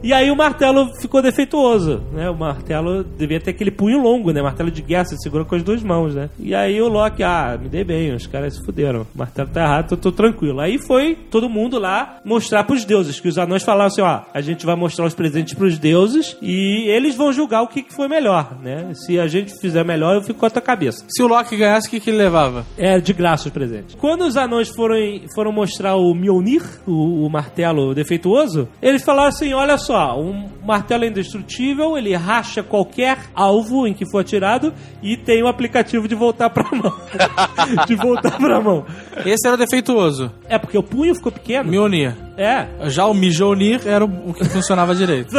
e 0.03 0.13
aí 0.13 0.31
o 0.31 0.37
martelo 0.37 0.91
ficou 1.01 1.23
defeituoso, 1.23 2.03
né? 2.13 2.29
O 2.31 2.37
martelo 2.37 3.05
devia 3.05 3.41
ter 3.41 3.51
aquele 3.51 3.71
punho 3.71 4.01
longo, 4.01 4.33
né? 4.33 4.43
Martelo 4.43 4.71
de 4.71 4.83
guerra, 4.83 5.05
você 5.05 5.17
segura 5.17 5.45
com 5.45 5.55
as 5.55 5.63
duas 5.63 5.83
mãos, 5.83 6.15
né? 6.15 6.31
E 6.39 6.55
aí 6.55 6.81
o 6.81 6.89
Loki, 6.89 7.23
ah, 7.23 7.59
me 7.61 7.69
dei 7.69 7.85
bem, 7.85 8.15
os 8.15 8.27
caras 8.27 8.55
se 8.55 8.65
fuderam. 8.65 9.07
O 9.15 9.19
martelo 9.19 9.49
tá 9.49 9.63
errado, 9.63 9.89
tô, 9.91 9.97
tô 9.97 10.13
tranquilo. 10.13 10.61
Aí 10.61 10.79
foi 10.79 11.15
todo 11.31 11.49
mundo 11.49 11.79
lá 11.79 12.21
mostrar 12.25 12.65
pros 12.65 12.85
deuses, 12.85 13.21
que 13.21 13.29
os 13.29 13.39
anões 13.39 13.63
falaram 13.63 13.87
assim, 13.87 14.03
ó, 14.03 14.23
a 14.33 14.41
gente 14.41 14.67
vai 14.67 14.77
mostrar 14.77 15.07
os 15.07 15.15
presentes 15.15 15.55
pros 15.55 15.79
deuses 15.79 16.37
e 16.41 16.89
eles 16.89 17.15
vão 17.15 17.33
julgar 17.33 17.63
o 17.63 17.69
que, 17.69 17.83
que 17.83 17.95
foi 17.95 18.09
melhor, 18.09 18.59
né? 18.63 18.93
Se 18.95 19.19
a 19.19 19.27
gente 19.27 19.53
fizer 19.61 19.85
melhor, 19.85 20.15
eu 20.15 20.23
fico 20.23 20.41
com 20.41 20.47
a 20.47 20.51
tua 20.51 20.63
cabeça. 20.63 21.05
Se 21.09 21.23
o 21.23 21.27
Loki 21.27 21.57
ganhasse, 21.57 21.89
o 21.89 21.91
que, 21.91 22.01
que 22.01 22.11
ele 22.11 22.19
levava? 22.19 22.65
É 22.77 22.99
de 22.99 23.13
graça 23.13 23.49
os 23.49 23.53
presentes. 23.53 23.82
Quando 23.99 24.23
os 24.23 24.37
anões 24.37 24.69
foram, 24.69 24.97
foram 25.35 25.53
mostrar 25.53 25.97
o 25.97 26.15
Mjolnir, 26.15 26.63
o, 26.87 27.27
o 27.27 27.31
martelo 27.31 27.95
defeituoso, 27.95 28.69
eles 28.81 29.03
falaram 29.03 29.29
assim: 29.29 29.53
olha 29.53 29.79
só, 29.79 30.19
um 30.19 30.49
martelo 30.65 31.05
é 31.05 31.09
indestrutível, 31.09 31.97
ele 31.97 32.15
racha 32.15 32.63
qualquer 32.63 33.19
alvo 33.35 33.87
em 33.87 33.95
que 33.95 34.09
for 34.11 34.21
atirado 34.21 34.73
e 35.03 35.17
tem 35.17 35.43
o 35.43 35.49
aplicativo 35.49 36.09
de 36.09 36.15
voltar 36.15 36.51
pra 36.51 36.69
mão. 36.71 36.93
de 37.87 37.95
voltar 37.95 38.37
pra 38.39 38.61
mão. 38.61 38.85
Esse 39.25 39.47
era 39.47 39.55
o 39.55 39.59
defeituoso. 39.59 40.33
É 40.49 40.59
porque 40.59 40.79
o 40.79 40.83
punho 40.83 41.15
ficou 41.15 41.33
pequeno. 41.33 41.71
Mjolnir. 41.71 42.15
É. 42.37 42.67
Já 42.89 43.07
o 43.07 43.15
Mijonir 43.15 43.87
era 43.87 44.05
o 44.05 44.35
que 44.35 44.45
funcionava 44.45 44.95
direito. 44.95 45.35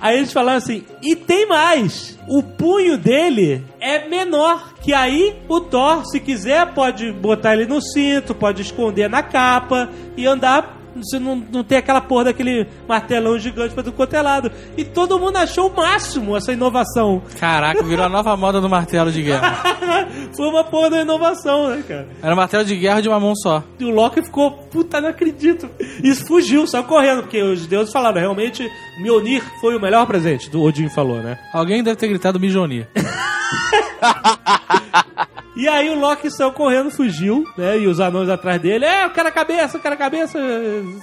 Aí 0.00 0.16
eles 0.16 0.32
falaram 0.32 0.58
assim: 0.58 0.84
e 1.02 1.14
tem 1.14 1.46
mais! 1.46 2.18
O 2.26 2.42
punho 2.42 2.96
dele 2.96 3.62
é 3.80 4.08
menor. 4.08 4.74
Que 4.80 4.94
aí 4.94 5.36
o 5.46 5.60
Thor, 5.60 6.06
se 6.06 6.18
quiser, 6.18 6.72
pode 6.72 7.12
botar 7.12 7.54
ele 7.54 7.66
no 7.66 7.82
cinto, 7.82 8.34
pode 8.34 8.62
esconder 8.62 9.10
na 9.10 9.22
capa 9.22 9.90
e 10.16 10.26
andar. 10.26 10.79
Você 11.02 11.18
não, 11.18 11.36
não 11.36 11.64
tem 11.64 11.78
aquela 11.78 12.00
porra 12.00 12.24
daquele 12.24 12.66
martelão 12.88 13.38
gigante 13.38 13.74
pra 13.74 13.82
tudo 13.82 13.94
quanto 13.94 14.14
é 14.14 14.22
lado. 14.22 14.50
E 14.76 14.84
todo 14.84 15.18
mundo 15.18 15.36
achou 15.36 15.68
o 15.68 15.76
máximo 15.76 16.36
essa 16.36 16.52
inovação. 16.52 17.22
Caraca, 17.38 17.82
virou 17.82 18.06
a 18.06 18.08
nova 18.08 18.36
moda 18.36 18.60
do 18.60 18.68
martelo 18.68 19.10
de 19.10 19.22
guerra. 19.22 19.62
Foi 20.36 20.48
uma 20.48 20.64
porra 20.64 20.90
da 20.90 21.02
inovação, 21.02 21.68
né, 21.68 21.82
cara? 21.86 22.08
Era 22.22 22.34
um 22.34 22.36
martelo 22.36 22.64
de 22.64 22.76
guerra 22.76 23.00
de 23.00 23.08
uma 23.08 23.20
mão 23.20 23.34
só. 23.34 23.62
E 23.78 23.84
o 23.84 23.90
Loki 23.90 24.22
ficou, 24.22 24.52
puta, 24.52 25.00
não 25.00 25.08
acredito. 25.08 25.68
E 26.02 26.14
fugiu, 26.14 26.66
saiu 26.66 26.84
correndo, 26.84 27.22
porque 27.22 27.42
os 27.42 27.66
deuses 27.66 27.92
falaram, 27.92 28.20
realmente, 28.20 28.68
Mjolnir 29.00 29.42
foi 29.60 29.76
o 29.76 29.80
melhor 29.80 30.06
presente, 30.06 30.50
do 30.50 30.62
Odin 30.62 30.88
falou, 30.88 31.22
né? 31.22 31.38
Alguém 31.52 31.82
deve 31.82 31.96
ter 31.96 32.08
gritado 32.08 32.40
Mijonir. 32.40 32.88
E 35.60 35.68
aí 35.68 35.90
o 35.90 35.94
Loki 35.94 36.30
saiu 36.30 36.52
correndo, 36.52 36.90
fugiu, 36.90 37.46
né? 37.54 37.78
E 37.78 37.86
os 37.86 38.00
anões 38.00 38.30
atrás 38.30 38.58
dele, 38.58 38.86
é, 38.86 39.06
o 39.06 39.10
cara 39.10 39.30
cabeça, 39.30 39.76
o 39.76 39.80
cara 39.80 39.94
cabeça, 39.94 40.38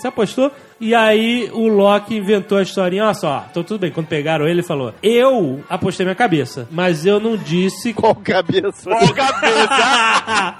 se 0.01 0.07
apostou. 0.07 0.51
E 0.81 0.95
aí 0.95 1.47
o 1.53 1.67
Loki 1.67 2.17
inventou 2.17 2.57
a 2.57 2.63
historinha, 2.63 3.03
olha 3.05 3.13
só, 3.13 3.45
então 3.51 3.63
tudo 3.63 3.81
bem, 3.81 3.91
quando 3.91 4.07
pegaram 4.07 4.45
ele, 4.45 4.55
ele 4.55 4.63
falou, 4.63 4.95
eu 5.03 5.63
apostei 5.69 6.07
minha 6.07 6.15
cabeça, 6.15 6.67
mas 6.71 7.05
eu 7.05 7.19
não 7.19 7.37
disse... 7.37 7.93
Qual 7.93 8.15
cabeça? 8.15 8.89
Ô, 8.89 9.13
cabeça! 9.13 10.55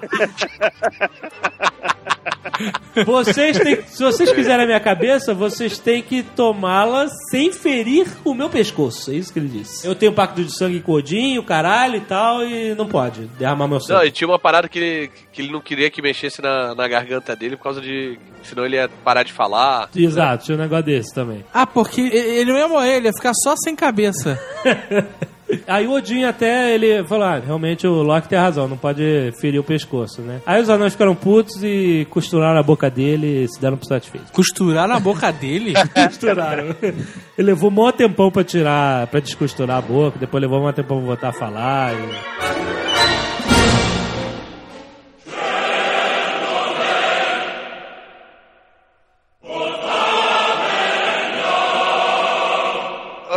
Vocês 3.06 3.60
têm, 3.60 3.84
se 3.86 4.04
vocês 4.04 4.32
quiserem 4.32 4.64
a 4.64 4.68
minha 4.68 4.80
cabeça, 4.80 5.32
vocês 5.34 5.78
têm 5.78 6.02
que 6.02 6.24
tomá-la 6.24 7.08
sem 7.30 7.52
ferir 7.52 8.08
o 8.26 8.34
meu 8.34 8.50
pescoço. 8.50 9.12
É 9.12 9.16
isso 9.16 9.32
que 9.32 9.38
ele 9.38 9.48
disse. 9.50 9.86
Eu 9.88 9.94
tenho 9.94 10.12
pacto 10.12 10.44
de 10.44 10.52
sangue 10.58 10.80
com 10.80 10.94
Odin, 10.94 11.38
o 11.38 11.44
caralho 11.44 11.98
e 11.98 12.02
tal, 12.02 12.44
e 12.44 12.74
não 12.74 12.88
pode 12.88 13.22
derramar 13.38 13.68
meu 13.68 13.76
Não, 13.78 13.86
sangue. 13.86 14.08
e 14.08 14.12
tinha 14.12 14.28
uma 14.28 14.40
parada 14.40 14.68
que 14.68 14.80
ele, 14.80 15.12
que 15.32 15.42
ele 15.44 15.52
não 15.52 15.62
queria 15.62 15.92
que 15.92 16.02
mexesse 16.02 16.42
na, 16.42 16.74
na 16.74 16.88
garganta 16.88 17.36
dele 17.36 17.56
por 17.58 17.64
causa 17.64 17.80
de. 17.82 18.18
Senão 18.42 18.66
ele 18.66 18.78
ia 18.78 18.90
parar 19.04 19.22
de 19.24 19.32
falar. 19.34 19.90
Exato, 19.96 20.46
tinha 20.46 20.58
um 20.58 20.62
negócio 20.62 20.86
desse 20.86 21.14
também. 21.14 21.46
Ah, 21.54 21.68
porque 21.68 22.02
ele 22.02 22.52
não 22.52 22.58
ia 22.58 22.68
morrer, 22.68 22.96
ele 22.98 23.08
ia 23.08 23.14
ficar 23.14 23.34
só 23.36 23.54
sem 23.56 23.76
cabeça. 23.76 24.40
Aí 25.68 25.88
o 25.88 25.94
Odin 25.94 26.24
até 26.24 26.74
ele 26.74 27.04
falou: 27.06 27.26
ah, 27.26 27.40
realmente 27.40 27.88
o 27.88 28.04
Loki 28.04 28.28
tem 28.28 28.38
razão, 28.38 28.68
não 28.68 28.78
pode 28.78 29.32
ferir 29.40 29.60
o 29.60 29.64
pescoço, 29.64 30.22
né? 30.22 30.42
Aí 30.46 30.62
os 30.62 30.70
anões 30.70 30.94
ficaram 30.94 31.16
putos 31.16 31.64
e 31.64 32.06
costuraram 32.10 32.60
a 32.60 32.64
boca 32.64 32.90
dele 32.90 33.44
e 33.44 33.48
se 33.48 33.60
deram 33.60 33.78
por 33.78 33.86
satisfeitos. 33.86 34.32
Costurar 34.32 34.88
na 34.88 35.00
boca 35.00 35.32
dele? 35.32 35.74
Costuraram. 35.94 36.76
Ele 36.82 37.48
levou 37.48 37.70
um 37.70 37.74
maior 37.74 37.92
tempão 37.92 38.32
pra 38.32 38.44
tirar, 38.44 39.08
pra 39.08 39.20
descosturar 39.20 39.78
a 39.78 39.82
boca, 39.82 40.20
depois 40.20 40.42
levou 40.42 40.58
um 40.58 40.62
maior 40.62 40.74
tempão 40.74 40.98
pra 40.98 41.06
voltar 41.06 41.30
a 41.30 41.34
falar. 41.34 41.94
E... 41.94 43.27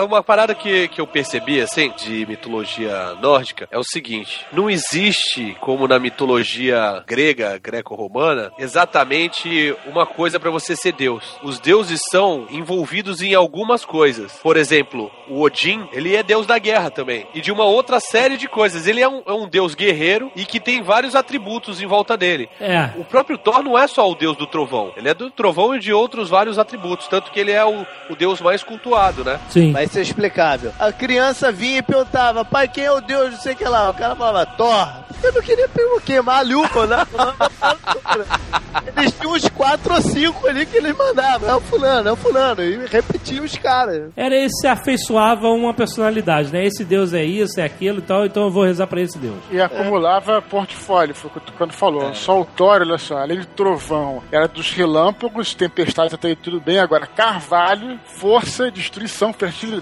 Uma 0.03 0.23
parada 0.23 0.55
que, 0.55 0.89
que 0.89 1.01
eu 1.01 1.07
percebi, 1.07 1.61
assim, 1.61 1.93
de 1.97 2.27
mitologia 2.27 3.15
nórdica, 3.21 3.69
é 3.71 3.79
o 3.79 3.85
seguinte: 3.85 4.47
não 4.53 4.71
existe, 4.71 5.57
como 5.61 5.87
na 5.87 5.99
mitologia 5.99 7.03
grega, 7.07 7.59
greco-romana, 7.59 8.53
exatamente 8.59 9.75
uma 9.87 10.07
coisa 10.07 10.39
pra 10.39 10.51
você 10.51 10.75
ser 10.77 10.93
Deus. 10.93 11.39
Os 11.43 11.59
deuses 11.61 12.01
são 12.11 12.47
envolvidos 12.51 13.23
em 13.23 13.35
algumas 13.35 13.85
coisas. 13.85 14.33
Por 14.43 14.57
exemplo, 14.57 15.11
o 15.29 15.41
Odin, 15.41 15.89
ele 15.93 16.17
é 16.17 16.23
deus 16.23 16.47
da 16.47 16.59
guerra 16.59 16.91
também. 16.91 17.27
E 17.35 17.41
de 17.41 17.53
uma 17.53 17.65
outra 17.65 18.01
série 18.01 18.37
de 18.37 18.49
coisas. 18.49 18.87
Ele 18.87 19.01
é 19.01 19.09
um, 19.09 19.23
é 19.27 19.33
um 19.33 19.49
deus 19.49 19.75
guerreiro 19.75 20.31
e 20.35 20.45
que 20.45 20.61
tem 20.61 20.83
vários 20.83 21.15
atributos 21.15 21.81
em 21.81 21.87
volta 21.87 22.17
dele. 22.17 22.49
É. 22.61 22.91
O 22.97 23.05
próprio 23.05 23.39
Thor 23.39 23.63
não 23.63 23.79
é 23.79 23.87
só 23.87 24.11
o 24.11 24.15
deus 24.15 24.37
do 24.37 24.47
trovão. 24.47 24.93
Ele 24.97 25.09
é 25.09 25.15
do 25.15 25.31
trovão 25.31 25.75
e 25.75 25.79
de 25.79 25.93
outros 25.93 26.29
vários 26.29 26.59
atributos. 26.59 27.09
Tanto 27.09 27.31
que 27.31 27.41
ele 27.41 27.53
é 27.53 27.65
o, 27.65 27.87
o 28.09 28.17
deus 28.17 28.41
mais 28.41 28.63
cultuado, 28.63 29.25
né? 29.25 29.41
Sim. 29.49 29.73
Vai 29.91 29.95
ser 29.95 30.03
explicável. 30.03 30.73
A 30.79 30.93
criança 30.93 31.51
vinha 31.51 31.79
e 31.79 31.83
perguntava, 31.83 32.45
pai, 32.45 32.69
quem 32.69 32.85
é 32.85 32.93
o 32.93 33.01
Deus, 33.01 33.33
não 33.33 33.41
sei 33.41 33.55
o 33.55 33.57
que 33.57 33.65
lá. 33.65 33.91
O 33.91 33.95
cara 33.95 34.15
falava, 34.15 34.47
Thor. 34.47 34.89
Eu 35.23 35.33
não 35.33 35.43
queria 35.43 35.69
perguntar, 35.69 36.01
queimar 36.03 36.39
a 36.39 36.43
lupa, 36.43 36.87
né? 36.87 37.07
Eles 38.97 39.13
tinham 39.13 39.33
uns 39.33 39.49
quatro 39.51 39.95
ou 39.95 40.01
cinco 40.01 40.47
ali 40.47 40.65
que 40.65 40.77
eles 40.77 40.97
mandavam. 40.97 41.49
É 41.49 41.55
o 41.55 41.61
fulano, 41.61 42.09
é 42.09 42.13
o 42.13 42.17
fulano. 42.17 42.63
E 42.63 42.87
repetiam 42.87 43.45
os 43.45 43.57
caras. 43.57 44.11
Era 44.17 44.37
esse 44.37 44.61
se 44.61 44.67
afeiçoava 44.67 45.47
a 45.47 45.53
uma 45.53 45.75
personalidade, 45.75 46.53
né? 46.53 46.65
Esse 46.65 46.85
deus 46.85 47.13
é 47.13 47.25
isso, 47.25 47.61
é 47.61 47.65
aquilo 47.65 47.99
e 47.99 48.03
tal, 48.03 48.27
então 48.27 48.45
eu 48.45 48.51
vou 48.51 48.65
rezar 48.65 48.87
pra 48.87 49.01
esse 49.01 49.19
deus. 49.19 49.37
E 49.51 49.61
acumulava 49.61 50.41
portfólio, 50.43 51.15
foi 51.15 51.31
o 51.31 51.33
que 51.33 51.39
o 51.39 51.41
Tucano 51.41 51.73
falou. 51.73 52.15
Só 52.15 52.41
o 52.41 52.45
Thor, 52.45 52.81
olha 52.81 52.99
só, 52.99 53.19
além 53.19 53.41
de 53.41 53.47
trovão, 53.47 54.23
era 54.31 54.47
dos 54.47 54.71
relâmpagos, 54.73 55.55
tempestades 55.55 56.15
até 56.15 56.29
aí 56.29 56.37
tudo 56.37 56.61
bem. 56.61 56.79
Agora, 56.79 57.07
carvalho, 57.07 57.99
força, 58.05 58.71
destruição, 58.71 59.33
fertilidade, 59.33 59.80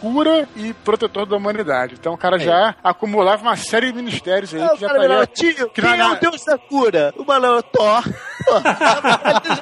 cura 0.00 0.48
e 0.56 0.72
protetor 0.72 1.26
da 1.26 1.36
humanidade. 1.36 1.94
Então 1.98 2.14
o 2.14 2.18
cara 2.18 2.38
já 2.38 2.74
acumulava 2.82 3.42
uma 3.42 3.56
série 3.56 3.86
de 3.86 3.92
ministérios 3.92 4.54
aí 4.54 4.62
Aí 4.62 4.68
que 4.70 4.74
o 4.74 4.78
já 4.78 4.86
cara 4.88 5.02
estaria... 5.04 5.26
tio, 5.26 5.70
que 5.70 5.80
quem 5.80 5.96
na- 5.96 6.04
é 6.04 6.12
o 6.12 6.20
Deus 6.20 6.44
da 6.44 6.58
cura? 6.58 7.12
O 7.16 7.24
malandro, 7.24 7.62
Thor. 7.72 8.02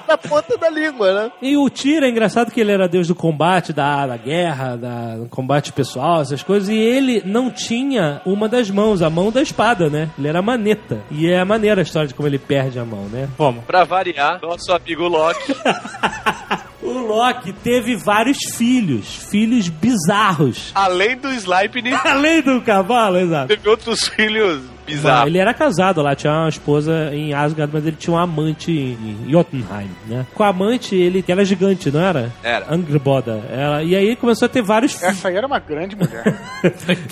Na 0.09 0.19
ponta 0.19 0.57
da 0.59 0.69
língua, 0.69 1.13
né? 1.13 1.33
E 1.41 1.57
o 1.57 1.69
Tyr 1.71 2.03
é 2.03 2.09
engraçado 2.09 2.51
que 2.51 2.61
ele 2.61 2.73
era 2.73 2.89
deus 2.89 3.07
do 3.09 3.15
combate, 3.15 3.73
da, 3.73 4.07
da 4.07 4.17
guerra, 4.17 4.77
da, 4.77 5.17
do 5.17 5.29
combate 5.29 5.73
pessoal, 5.73 6.21
essas 6.23 6.43
coisas, 6.43 6.69
e 6.69 6.75
ele 6.77 7.23
não 7.25 7.51
tinha 7.51 8.21
uma 8.27 8.49
das 8.49 8.71
mãos, 8.71 9.01
a 9.03 9.09
mão 9.11 9.31
da 9.31 9.41
espada, 9.43 9.89
né? 9.89 10.11
Ele 10.19 10.29
era 10.29 10.43
maneta. 10.43 11.01
E 11.11 11.31
é 11.31 11.45
maneira 11.45 11.81
a 11.81 11.85
história 11.85 12.09
de 12.09 12.15
como 12.15 12.29
ele 12.29 12.39
perde 12.39 12.79
a 12.79 12.85
mão, 12.85 13.05
né? 13.05 13.29
Como? 13.37 13.63
Pra 13.63 13.85
variar, 13.85 14.41
nosso 14.43 14.73
amigo 14.73 15.07
Loki. 15.07 15.55
O 16.83 16.99
Loki 16.99 17.53
teve 17.53 17.95
vários 17.97 18.39
filhos, 18.57 19.15
filhos 19.31 19.69
bizarros. 19.69 20.73
além 20.75 21.17
do 21.17 21.33
Sleipnir, 21.33 21.99
Além 22.07 22.43
do 22.43 22.61
cavalo, 22.61 23.19
exato. 23.19 23.49
teve 23.49 23.69
outros 23.69 24.09
filhos 24.09 24.63
bizarro. 24.87 25.29
Ele 25.29 25.39
era 25.39 25.55
casado 25.55 26.03
lá, 26.03 26.15
tinha 26.15 26.33
uma 26.33 26.49
esposa 26.49 27.11
em 27.13 27.33
Asgard, 27.33 27.73
mas 27.73 27.87
ele 27.87 27.97
tinha 27.97 28.15
um 28.15 28.19
amante 28.19 28.71
em 28.71 29.31
Jotunheim, 29.31 29.91
né? 30.07 30.27
Com 30.35 30.43
a 30.43 30.49
amante, 30.49 30.95
ele 30.95 31.23
que 31.23 31.33
era 31.33 31.45
gigante, 31.45 31.91
não 31.91 32.01
era? 32.01 32.33
Era. 32.43 32.73
Angrboda. 32.73 33.43
Ela, 33.51 33.83
e 33.83 33.97
aí 33.97 34.07
ele 34.07 34.17
começou 34.17 34.47
a 34.47 34.49
ter 34.49 34.63
vários 34.63 34.93
filhos. 34.93 35.17
Essa 35.17 35.29
aí 35.29 35.37
era 35.37 35.47
uma 35.47 35.59
grande 35.59 35.97
mulher. 35.97 36.39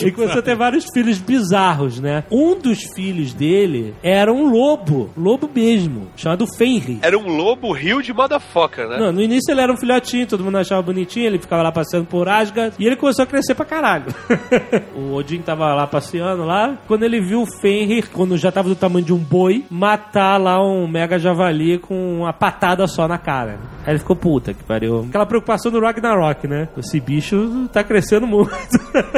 Ele 0.00 0.12
começou 0.12 0.38
a 0.38 0.42
ter 0.42 0.56
vários 0.56 0.86
filhos 0.92 1.18
bizarros, 1.18 2.00
né? 2.00 2.24
Um 2.30 2.58
dos 2.58 2.82
filhos 2.94 3.32
dele 3.32 3.94
era 4.02 4.32
um 4.32 4.50
lobo, 4.50 5.10
lobo 5.16 5.50
mesmo, 5.52 6.08
chamado 6.16 6.46
Fenrir. 6.56 6.98
Era 7.02 7.18
um 7.18 7.26
lobo 7.26 7.72
rio 7.72 8.02
de 8.02 8.12
motherfucker, 8.12 8.88
né? 8.88 8.98
Não, 8.98 9.12
no 9.12 9.22
início 9.22 9.52
ele 9.52 9.60
era 9.60 9.72
um 9.72 9.76
filhotinho, 9.76 10.26
todo 10.26 10.44
mundo 10.44 10.58
achava 10.58 10.82
bonitinho, 10.82 11.26
ele 11.26 11.38
ficava 11.38 11.62
lá 11.62 11.72
passeando 11.72 12.06
por 12.06 12.28
Asgard 12.28 12.74
e 12.78 12.86
ele 12.86 12.96
começou 12.96 13.22
a 13.22 13.26
crescer 13.26 13.54
pra 13.54 13.64
caralho. 13.64 14.06
o 14.94 15.14
Odin 15.14 15.40
tava 15.40 15.74
lá 15.74 15.86
passeando 15.86 16.44
lá, 16.44 16.78
quando 16.86 17.04
ele 17.04 17.20
viu 17.20 17.42
o 17.42 17.46
Fenrir, 17.60 17.69
quando 18.12 18.36
já 18.36 18.50
tava 18.50 18.68
do 18.68 18.74
tamanho 18.74 19.04
de 19.04 19.12
um 19.12 19.18
boi, 19.18 19.64
matar 19.70 20.36
lá 20.38 20.62
um 20.62 20.86
mega 20.86 21.18
javali 21.18 21.78
com 21.78 22.20
uma 22.20 22.32
patada 22.32 22.86
só 22.86 23.06
na 23.06 23.18
cara. 23.18 23.58
Aí 23.84 23.92
ele 23.92 23.98
ficou 23.98 24.16
puta 24.16 24.52
que 24.52 24.62
pariu. 24.64 25.06
Aquela 25.08 25.26
preocupação 25.26 25.70
do 25.70 25.80
Ragnarok, 25.80 26.46
né? 26.46 26.68
Esse 26.76 27.00
bicho 27.00 27.68
tá 27.72 27.82
crescendo 27.82 28.26
muito. 28.26 28.50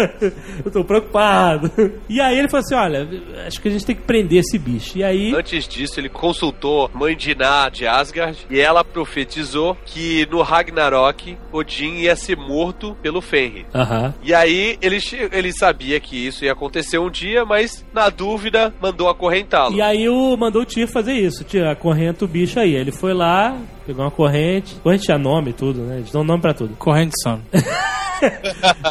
Eu 0.64 0.70
tô 0.70 0.84
preocupado. 0.84 1.70
E 2.08 2.20
aí 2.20 2.38
ele 2.38 2.48
falou 2.48 2.64
assim: 2.64 2.74
olha, 2.74 3.08
acho 3.46 3.60
que 3.60 3.68
a 3.68 3.70
gente 3.70 3.86
tem 3.86 3.96
que 3.96 4.02
prender 4.02 4.40
esse 4.40 4.58
bicho. 4.58 4.96
E 4.98 5.04
aí. 5.04 5.34
Antes 5.34 5.66
disso, 5.66 5.98
ele 5.98 6.08
consultou 6.08 6.90
Mãe 6.94 7.16
Diná 7.16 7.68
de 7.68 7.86
Asgard 7.86 8.46
e 8.50 8.60
ela 8.60 8.84
profetizou 8.84 9.76
que 9.84 10.26
no 10.30 10.42
Ragnarok 10.42 11.36
Odin 11.52 12.00
ia 12.00 12.16
ser 12.16 12.36
morto 12.36 12.96
pelo 13.02 13.20
Fenrir. 13.20 13.66
Aham. 13.74 14.14
E 14.22 14.34
aí 14.34 14.78
ele, 14.80 14.98
ele 15.32 15.52
sabia 15.52 15.98
que 16.00 16.16
isso 16.16 16.44
ia 16.44 16.52
acontecer 16.52 16.98
um 16.98 17.10
dia, 17.10 17.44
mas 17.44 17.84
na 17.92 18.08
dúvida 18.08 18.31
mandou 18.80 19.08
acorrentá-lo. 19.08 19.74
E 19.74 19.82
aí 19.82 20.08
o, 20.08 20.36
mandou 20.36 20.62
o 20.62 20.66
Tyr 20.66 20.86
fazer 20.86 21.14
isso, 21.14 21.44
Tyr, 21.44 21.66
acorrenta 21.66 22.24
o 22.24 22.28
bicho 22.28 22.58
aí. 22.58 22.74
Ele 22.74 22.92
foi 22.92 23.12
lá, 23.12 23.56
pegou 23.86 24.04
uma 24.04 24.10
corrente, 24.10 24.74
corrente 24.76 25.04
tinha 25.04 25.18
nome 25.18 25.50
e 25.50 25.54
tudo, 25.54 25.82
né? 25.82 25.98
Eles 25.98 26.10
dão 26.10 26.24
nome 26.24 26.40
pra 26.40 26.54
tudo. 26.54 26.74
Corrente 26.76 27.14
sono. 27.22 27.42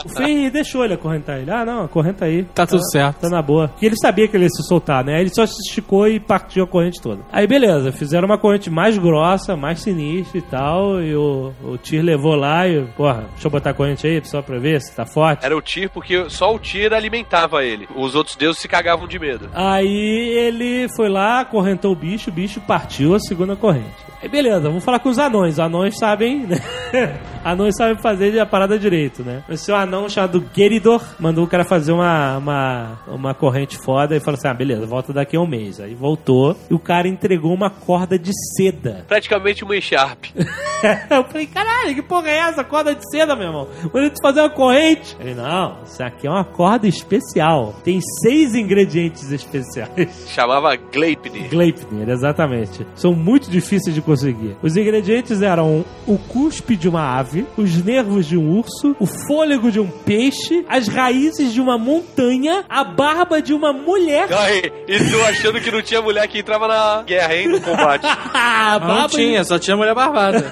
O 0.05 0.09
Fenrir 0.09 0.51
deixou 0.51 0.83
ele 0.83 0.93
acorrentar 0.93 1.39
ele. 1.39 1.51
Ah, 1.51 1.63
não, 1.63 1.85
acorrenta 1.85 2.25
aí. 2.25 2.43
Tá 2.43 2.65
tudo 2.65 2.83
certo. 2.91 3.21
Tá 3.21 3.29
na 3.29 3.41
boa. 3.41 3.69
Porque 3.69 3.85
ele 3.85 3.95
sabia 3.95 4.27
que 4.27 4.35
ele 4.35 4.45
ia 4.45 4.49
se 4.49 4.63
soltar, 4.67 5.03
né? 5.05 5.19
Ele 5.21 5.33
só 5.33 5.45
se 5.45 5.55
esticou 5.67 6.07
e 6.07 6.19
partiu 6.19 6.63
a 6.63 6.67
corrente 6.67 7.01
toda. 7.01 7.21
Aí 7.31 7.47
beleza, 7.47 7.91
fizeram 7.91 8.25
uma 8.27 8.37
corrente 8.37 8.69
mais 8.69 8.97
grossa, 8.97 9.55
mais 9.55 9.79
sinistra 9.79 10.37
e 10.37 10.41
tal. 10.41 11.01
E 11.01 11.15
o, 11.15 11.53
o 11.63 11.77
Tyr 11.77 12.03
levou 12.03 12.35
lá 12.35 12.67
e, 12.67 12.83
porra, 12.97 13.25
deixa 13.31 13.47
eu 13.47 13.51
botar 13.51 13.69
a 13.69 13.73
corrente 13.73 14.05
aí 14.05 14.21
só 14.25 14.41
pra 14.41 14.59
ver 14.59 14.81
se 14.81 14.95
tá 14.95 15.05
forte. 15.05 15.45
Era 15.45 15.55
o 15.55 15.61
Tyr 15.61 15.89
porque 15.89 16.29
só 16.29 16.53
o 16.53 16.59
Tyr 16.59 16.93
alimentava 16.93 17.63
ele. 17.63 17.87
Os 17.95 18.15
outros 18.15 18.35
deuses 18.35 18.61
se 18.61 18.67
cagavam 18.67 19.07
de 19.07 19.17
medo. 19.17 19.30
Aí 19.53 20.29
ele 20.37 20.87
foi 20.95 21.09
lá, 21.09 21.41
acorrentou 21.41 21.91
o 21.91 21.95
bicho, 21.95 22.29
o 22.29 22.33
bicho 22.33 22.61
partiu 22.61 23.15
a 23.15 23.19
segunda 23.19 23.55
corrente. 23.55 24.10
Aí 24.21 24.29
beleza, 24.29 24.61
vamos 24.61 24.83
falar 24.83 24.99
com 24.99 25.09
os 25.09 25.17
anões. 25.17 25.53
Os 25.53 25.59
anões 25.59 25.97
sabem, 25.97 26.45
né? 26.45 26.57
anões 27.43 27.75
sabem 27.75 27.97
fazer 27.97 28.39
a 28.39 28.45
parada 28.45 28.77
direito, 28.77 29.23
né? 29.23 29.43
É 29.49 29.71
um 29.71 29.75
anão 29.75 30.09
chamado 30.09 30.45
Geridor 30.55 31.01
mandou 31.19 31.43
o 31.43 31.47
cara 31.47 31.63
fazer 31.63 31.91
uma, 31.91 32.37
uma, 32.37 32.99
uma 33.07 33.33
corrente 33.33 33.77
foda 33.83 34.15
e 34.15 34.19
falou 34.19 34.37
assim: 34.37 34.47
ah, 34.47 34.53
beleza, 34.53 34.85
volta 34.85 35.11
daqui 35.11 35.35
a 35.35 35.41
um 35.41 35.47
mês. 35.47 35.79
Aí 35.79 35.95
voltou 35.95 36.55
e 36.69 36.73
o 36.73 36.79
cara 36.79 37.07
entregou 37.07 37.51
uma 37.51 37.69
corda 37.69 38.19
de 38.19 38.31
seda. 38.55 39.05
Praticamente 39.07 39.63
uma 39.63 39.79
Sharp. 39.81 40.25
Eu 41.09 41.23
falei, 41.25 41.45
caralho, 41.45 41.93
que 41.93 42.01
porra 42.01 42.29
é 42.29 42.37
essa? 42.37 42.63
Corda 42.63 42.95
de 42.95 43.09
seda, 43.09 43.35
meu 43.35 43.47
irmão. 43.47 43.67
Manda 43.93 44.09
tu 44.09 44.21
fazer 44.21 44.41
uma 44.41 44.49
corrente. 44.49 45.15
Ele, 45.19 45.35
não, 45.35 45.77
isso 45.83 46.01
aqui 46.03 46.27
é 46.27 46.29
uma 46.29 46.43
corda 46.43 46.87
especial. 46.87 47.75
Tem 47.83 47.99
seis 48.23 48.55
ingredientes 48.55 49.31
especiais. 49.31 50.25
Chamava 50.27 50.75
Gleipnir. 50.75 51.49
Gleipnir, 51.49 52.09
exatamente. 52.09 52.85
São 52.95 53.13
muito 53.13 53.49
difíceis 53.49 53.93
de 53.93 54.01
conseguir. 54.11 54.57
Os 54.61 54.75
ingredientes 54.75 55.41
eram 55.41 55.85
o 56.05 56.17
cuspe 56.17 56.75
de 56.75 56.89
uma 56.89 57.17
ave, 57.17 57.45
os 57.55 57.83
nervos 57.83 58.25
de 58.25 58.37
um 58.37 58.57
urso, 58.57 58.95
o 58.99 59.05
fôlego 59.05 59.71
de 59.71 59.79
um 59.79 59.87
peixe, 59.87 60.65
as 60.67 60.87
raízes 60.87 61.53
de 61.53 61.61
uma 61.61 61.77
montanha, 61.77 62.65
a 62.67 62.83
barba 62.83 63.41
de 63.41 63.53
uma 63.53 63.71
mulher. 63.71 64.27
Ai, 64.33 64.61
e 64.87 64.97
tu 64.97 65.21
achando 65.23 65.61
que 65.61 65.71
não 65.71 65.81
tinha 65.81 66.01
mulher 66.01 66.27
que 66.27 66.39
entrava 66.39 66.67
na 66.67 67.03
guerra, 67.03 67.35
hein, 67.35 67.47
no 67.47 67.61
combate. 67.61 68.05
a 68.05 68.79
Não 68.91 69.07
tinha, 69.07 69.43
só 69.43 69.57
tinha 69.57 69.77
mulher 69.77 69.95
barbada. 69.95 70.45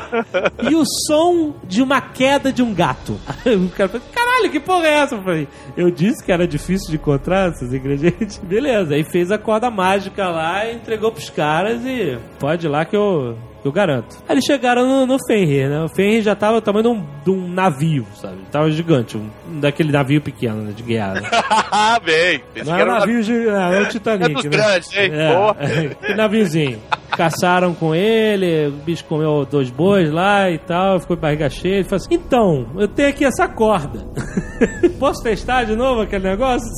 e 0.70 0.74
o 0.74 0.84
som 1.06 1.54
de 1.64 1.82
uma 1.82 2.00
queda 2.00 2.52
de 2.52 2.62
um 2.62 2.72
gato. 2.72 3.18
Aí 3.44 3.54
o 3.56 3.68
cara 3.68 3.88
falou, 3.88 4.06
caralho, 4.12 4.50
que 4.50 4.60
porra 4.60 4.86
é 4.86 4.94
essa? 4.94 5.14
Eu 5.14 5.22
falei, 5.22 5.48
eu 5.76 5.90
disse 5.90 6.24
que 6.24 6.32
era 6.32 6.46
difícil 6.46 6.90
de 6.90 6.96
encontrar 6.96 7.50
esses 7.50 7.72
ingredientes. 7.72 8.38
Beleza, 8.38 8.94
aí 8.94 9.04
fez 9.04 9.30
a 9.30 9.38
corda 9.38 9.70
mágica 9.70 10.28
lá 10.28 10.66
e 10.66 10.74
entregou 10.74 11.12
pros 11.12 11.28
caras 11.28 11.84
e 11.84 12.18
pode 12.38 12.66
ir 12.66 12.70
lá 12.70 12.84
que 12.84 12.93
eu... 12.96 13.36
Eu 13.64 13.72
garanto. 13.72 14.16
Aí 14.28 14.34
eles 14.34 14.44
chegaram 14.44 14.86
no, 14.86 15.06
no 15.06 15.16
Fenrir, 15.26 15.70
né? 15.70 15.82
O 15.82 15.88
Fenrir 15.88 16.20
já 16.20 16.34
tava 16.36 16.60
do 16.60 16.64
tamanho 16.64 16.82
de 16.82 16.88
um, 16.90 17.06
de 17.24 17.30
um 17.30 17.48
navio, 17.48 18.06
sabe? 18.14 18.36
Tava 18.52 18.70
gigante, 18.70 19.16
um, 19.16 19.30
daquele 19.58 19.90
navio 19.90 20.20
pequeno, 20.20 20.56
né? 20.56 20.72
De 20.72 20.82
guerra. 20.82 21.22
Ah, 21.76 21.98
bem. 21.98 22.40
Não 22.56 22.64
que 22.64 22.70
era 22.70 22.80
era 22.82 22.90
um 22.92 22.94
navio, 23.00 23.22
de, 23.22 23.48
é 23.48 23.80
o 23.80 23.88
Titanic, 23.88 24.30
É 24.30 24.34
dos 24.34 24.44
né? 24.44 24.50
grandes, 24.50 24.96
hein? 24.96 25.10
É, 25.12 25.34
Boa. 25.34 25.54
que 26.06 26.14
naviozinho. 26.14 26.78
Caçaram 27.10 27.74
com 27.74 27.94
ele, 27.94 28.68
o 28.68 28.72
bicho 28.84 29.04
comeu 29.06 29.44
dois 29.44 29.70
bois 29.70 30.10
lá 30.12 30.50
e 30.50 30.58
tal, 30.58 31.00
ficou 31.00 31.16
de 31.16 31.22
barriga 31.22 31.48
cheia. 31.50 31.76
Ele 31.76 31.84
falou 31.84 31.96
assim: 31.96 32.14
Então, 32.14 32.66
eu 32.76 32.86
tenho 32.86 33.08
aqui 33.08 33.24
essa 33.24 33.48
corda. 33.48 34.06
Posso 35.00 35.22
testar 35.22 35.64
de 35.64 35.74
novo 35.74 36.02
aquele 36.02 36.28
negócio? 36.28 36.68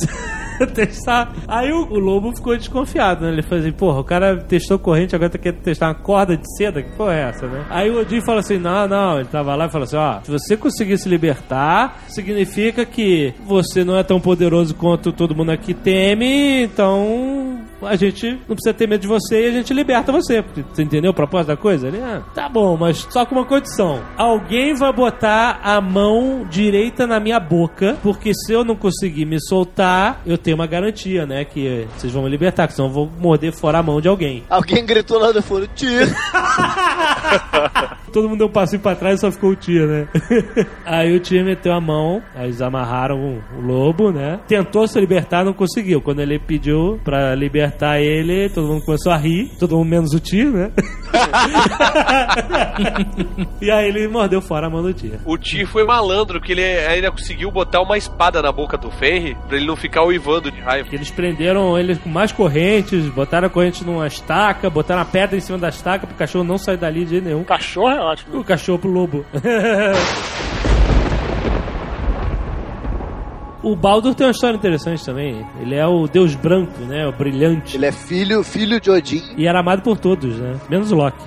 testar. 0.73 1.33
Aí 1.47 1.71
o, 1.71 1.87
o 1.89 1.99
lobo 1.99 2.35
ficou 2.35 2.57
desconfiado, 2.57 3.25
né? 3.25 3.31
Ele 3.31 3.41
falou 3.41 3.59
assim: 3.59 3.71
Porra, 3.71 3.99
o 3.99 4.03
cara 4.03 4.37
testou 4.37 4.79
corrente, 4.79 5.15
agora 5.15 5.29
tá 5.29 5.37
querendo 5.37 5.61
testar 5.61 5.87
uma 5.87 5.95
corda 5.95 6.35
de 6.35 6.45
seda? 6.57 6.81
Que 6.81 6.95
porra 6.95 7.13
é 7.13 7.29
essa, 7.29 7.47
né? 7.47 7.65
Aí 7.69 7.89
o 7.89 7.99
Odin 7.99 8.21
falou 8.21 8.39
assim: 8.39 8.57
Não, 8.57 8.87
não. 8.87 9.19
Ele 9.19 9.29
tava 9.29 9.55
lá 9.55 9.65
e 9.65 9.69
falou 9.69 9.85
assim: 9.85 9.97
Ó, 9.97 10.19
se 10.21 10.31
você 10.31 10.57
conseguir 10.57 10.97
se 10.97 11.09
libertar, 11.09 12.03
significa 12.07 12.85
que 12.85 13.33
você 13.45 13.83
não 13.83 13.97
é 13.97 14.03
tão 14.03 14.19
poderoso 14.19 14.75
quanto 14.75 15.11
todo 15.11 15.35
mundo 15.35 15.51
aqui 15.51 15.73
teme, 15.73 16.63
então 16.63 17.59
a 17.81 17.95
gente 17.95 18.31
não 18.47 18.55
precisa 18.55 18.73
ter 18.73 18.87
medo 18.87 19.01
de 19.01 19.07
você 19.07 19.43
e 19.43 19.47
a 19.47 19.51
gente 19.51 19.73
liberta 19.73 20.11
você. 20.11 20.41
Porque, 20.41 20.63
Você 20.73 20.83
entendeu 20.83 21.11
o 21.11 21.13
propósito 21.13 21.47
da 21.47 21.57
coisa? 21.57 21.87
Ele, 21.87 22.01
ah, 22.01 22.21
tá 22.33 22.49
bom, 22.49 22.75
mas 22.77 23.07
só 23.09 23.25
com 23.25 23.35
uma 23.35 23.45
condição. 23.45 24.01
Alguém 24.17 24.73
vai 24.75 24.91
botar 24.91 25.59
a 25.63 25.79
mão 25.79 26.45
direita 26.49 27.05
na 27.05 27.19
minha 27.19 27.39
boca, 27.39 27.97
porque 28.01 28.33
se 28.33 28.51
eu 28.51 28.63
não 28.63 28.75
conseguir 28.75 29.25
me 29.25 29.39
soltar, 29.39 30.21
eu 30.25 30.37
tenho 30.37 30.55
uma 30.55 30.67
garantia, 30.67 31.25
né? 31.25 31.45
Que 31.45 31.87
vocês 31.97 32.13
vão 32.13 32.23
me 32.23 32.29
libertar, 32.29 32.67
que 32.67 32.73
senão 32.73 32.89
eu 32.89 32.93
vou 32.93 33.09
morder 33.19 33.51
fora 33.51 33.79
a 33.79 33.83
mão 33.83 34.01
de 34.01 34.07
alguém. 34.07 34.43
Alguém 34.49 34.85
gritou 34.85 35.19
lá 35.19 35.31
do 35.31 35.41
fundo, 35.41 35.67
tiro. 35.75 36.07
Todo 38.11 38.29
mundo 38.29 38.39
deu 38.39 38.47
um 38.47 38.51
passinho 38.51 38.81
pra 38.81 38.95
trás 38.95 39.17
e 39.19 39.21
só 39.21 39.31
ficou 39.31 39.51
o 39.51 39.55
tia, 39.55 39.85
né? 39.85 40.07
aí 40.85 41.15
o 41.15 41.19
tia 41.19 41.43
meteu 41.43 41.73
a 41.73 41.81
mão, 41.81 42.23
aí 42.33 42.45
eles 42.45 42.61
amarraram 42.61 43.19
o, 43.19 43.43
o 43.57 43.61
lobo, 43.61 44.11
né? 44.11 44.39
Tentou 44.47 44.87
se 44.87 44.99
libertar, 44.99 45.43
não 45.45 45.53
conseguiu. 45.53 46.01
Quando 46.01 46.21
ele 46.21 46.39
pediu 46.39 46.99
pra 47.03 47.35
libertar 47.35 47.66
ele, 47.99 48.49
todo 48.49 48.67
mundo 48.67 48.85
começou 48.85 49.11
a 49.11 49.17
rir, 49.17 49.51
todo 49.59 49.77
mundo 49.77 49.89
menos 49.89 50.13
o 50.13 50.19
tio, 50.19 50.51
né? 50.51 50.71
e 53.61 53.71
aí 53.71 53.87
ele 53.87 54.07
mordeu 54.07 54.41
fora 54.41 54.67
a 54.67 54.69
mão 54.69 54.81
do 54.81 54.93
tia. 54.93 55.19
O 55.25 55.37
Tyr 55.37 55.67
foi 55.67 55.85
malandro, 55.85 56.41
que 56.41 56.51
ele 56.51 56.63
ainda 56.63 57.11
conseguiu 57.11 57.51
botar 57.51 57.81
uma 57.81 57.97
espada 57.97 58.41
na 58.41 58.51
boca 58.51 58.77
do 58.77 58.91
Fenrir 58.91 59.37
pra 59.47 59.57
ele 59.57 59.65
não 59.65 59.75
ficar 59.75 60.03
uivando 60.03 60.51
de 60.51 60.59
raiva. 60.59 60.89
Eles 60.91 61.11
prenderam 61.11 61.77
ele 61.77 61.95
com 61.95 62.09
mais 62.09 62.31
correntes, 62.31 63.05
botaram 63.09 63.47
a 63.47 63.49
corrente 63.49 63.83
numa 63.83 64.07
estaca, 64.07 64.69
botaram 64.69 65.01
a 65.01 65.05
pedra 65.05 65.37
em 65.37 65.41
cima 65.41 65.57
da 65.57 65.69
estaca 65.69 66.05
pro 66.05 66.15
cachorro 66.15 66.43
não 66.43 66.57
sair 66.57 66.77
dali 66.77 67.03
de 67.03 67.11
jeito 67.11 67.25
nenhum. 67.25 67.43
Cachorro 67.43 67.89
é 67.89 67.99
ótimo. 67.99 68.39
O 68.39 68.43
cachorro 68.43 68.79
pro 68.79 68.89
lobo. 68.89 69.25
O 73.67 73.75
Baldur 73.75 74.15
tem 74.15 74.25
uma 74.25 74.31
história 74.31 74.55
interessante 74.55 75.03
também. 75.03 75.45
Ele 75.59 75.75
é 75.75 75.85
o 75.85 76.07
deus 76.07 76.35
branco, 76.35 76.79
né? 76.83 77.05
O 77.05 77.11
brilhante. 77.11 77.75
Ele 77.75 77.85
é 77.85 77.91
filho, 77.91 78.41
filho 78.41 78.79
de 78.79 78.89
Odin. 78.89 79.21
E 79.35 79.45
era 79.45 79.59
amado 79.59 79.81
por 79.81 79.97
todos, 79.97 80.39
né? 80.39 80.57
Menos 80.69 80.89
o 80.89 80.95
Loki. 80.95 81.21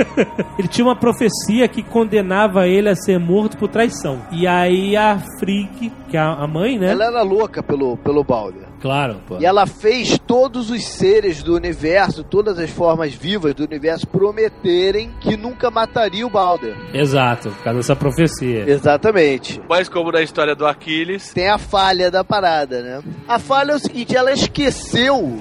ele 0.58 0.66
tinha 0.66 0.86
uma 0.86 0.96
profecia 0.96 1.68
que 1.68 1.82
condenava 1.82 2.66
ele 2.66 2.88
a 2.88 2.96
ser 2.96 3.18
morto 3.18 3.58
por 3.58 3.68
traição. 3.68 4.22
E 4.32 4.46
aí 4.46 4.96
a 4.96 5.18
Frigg, 5.38 5.92
que 6.08 6.16
é 6.16 6.20
a 6.20 6.46
mãe, 6.46 6.78
né? 6.78 6.90
Ela 6.90 7.04
era 7.04 7.22
louca 7.22 7.62
pelo, 7.62 7.98
pelo 7.98 8.24
Balder. 8.24 8.63
Claro, 8.84 9.16
pô. 9.26 9.38
E 9.40 9.46
ela 9.46 9.66
fez 9.66 10.18
todos 10.18 10.68
os 10.68 10.84
seres 10.84 11.42
do 11.42 11.54
universo, 11.56 12.22
todas 12.22 12.58
as 12.58 12.68
formas 12.68 13.14
vivas 13.14 13.54
do 13.54 13.64
universo 13.64 14.06
prometerem 14.06 15.10
que 15.22 15.38
nunca 15.38 15.70
mataria 15.70 16.26
o 16.26 16.28
Balder. 16.28 16.76
Exato, 16.92 17.48
por 17.48 17.64
causa 17.64 17.78
dessa 17.78 17.96
profecia. 17.96 18.68
Exatamente. 18.68 19.58
Mas 19.66 19.88
como 19.88 20.12
na 20.12 20.20
história 20.20 20.54
do 20.54 20.66
Aquiles, 20.66 21.32
Tem 21.32 21.48
a 21.48 21.56
falha 21.56 22.10
da 22.10 22.22
parada, 22.22 22.82
né? 22.82 23.02
A 23.26 23.38
falha 23.38 23.72
é 23.72 23.76
o 23.76 23.78
seguinte, 23.78 24.14
ela 24.14 24.30
esqueceu 24.34 25.40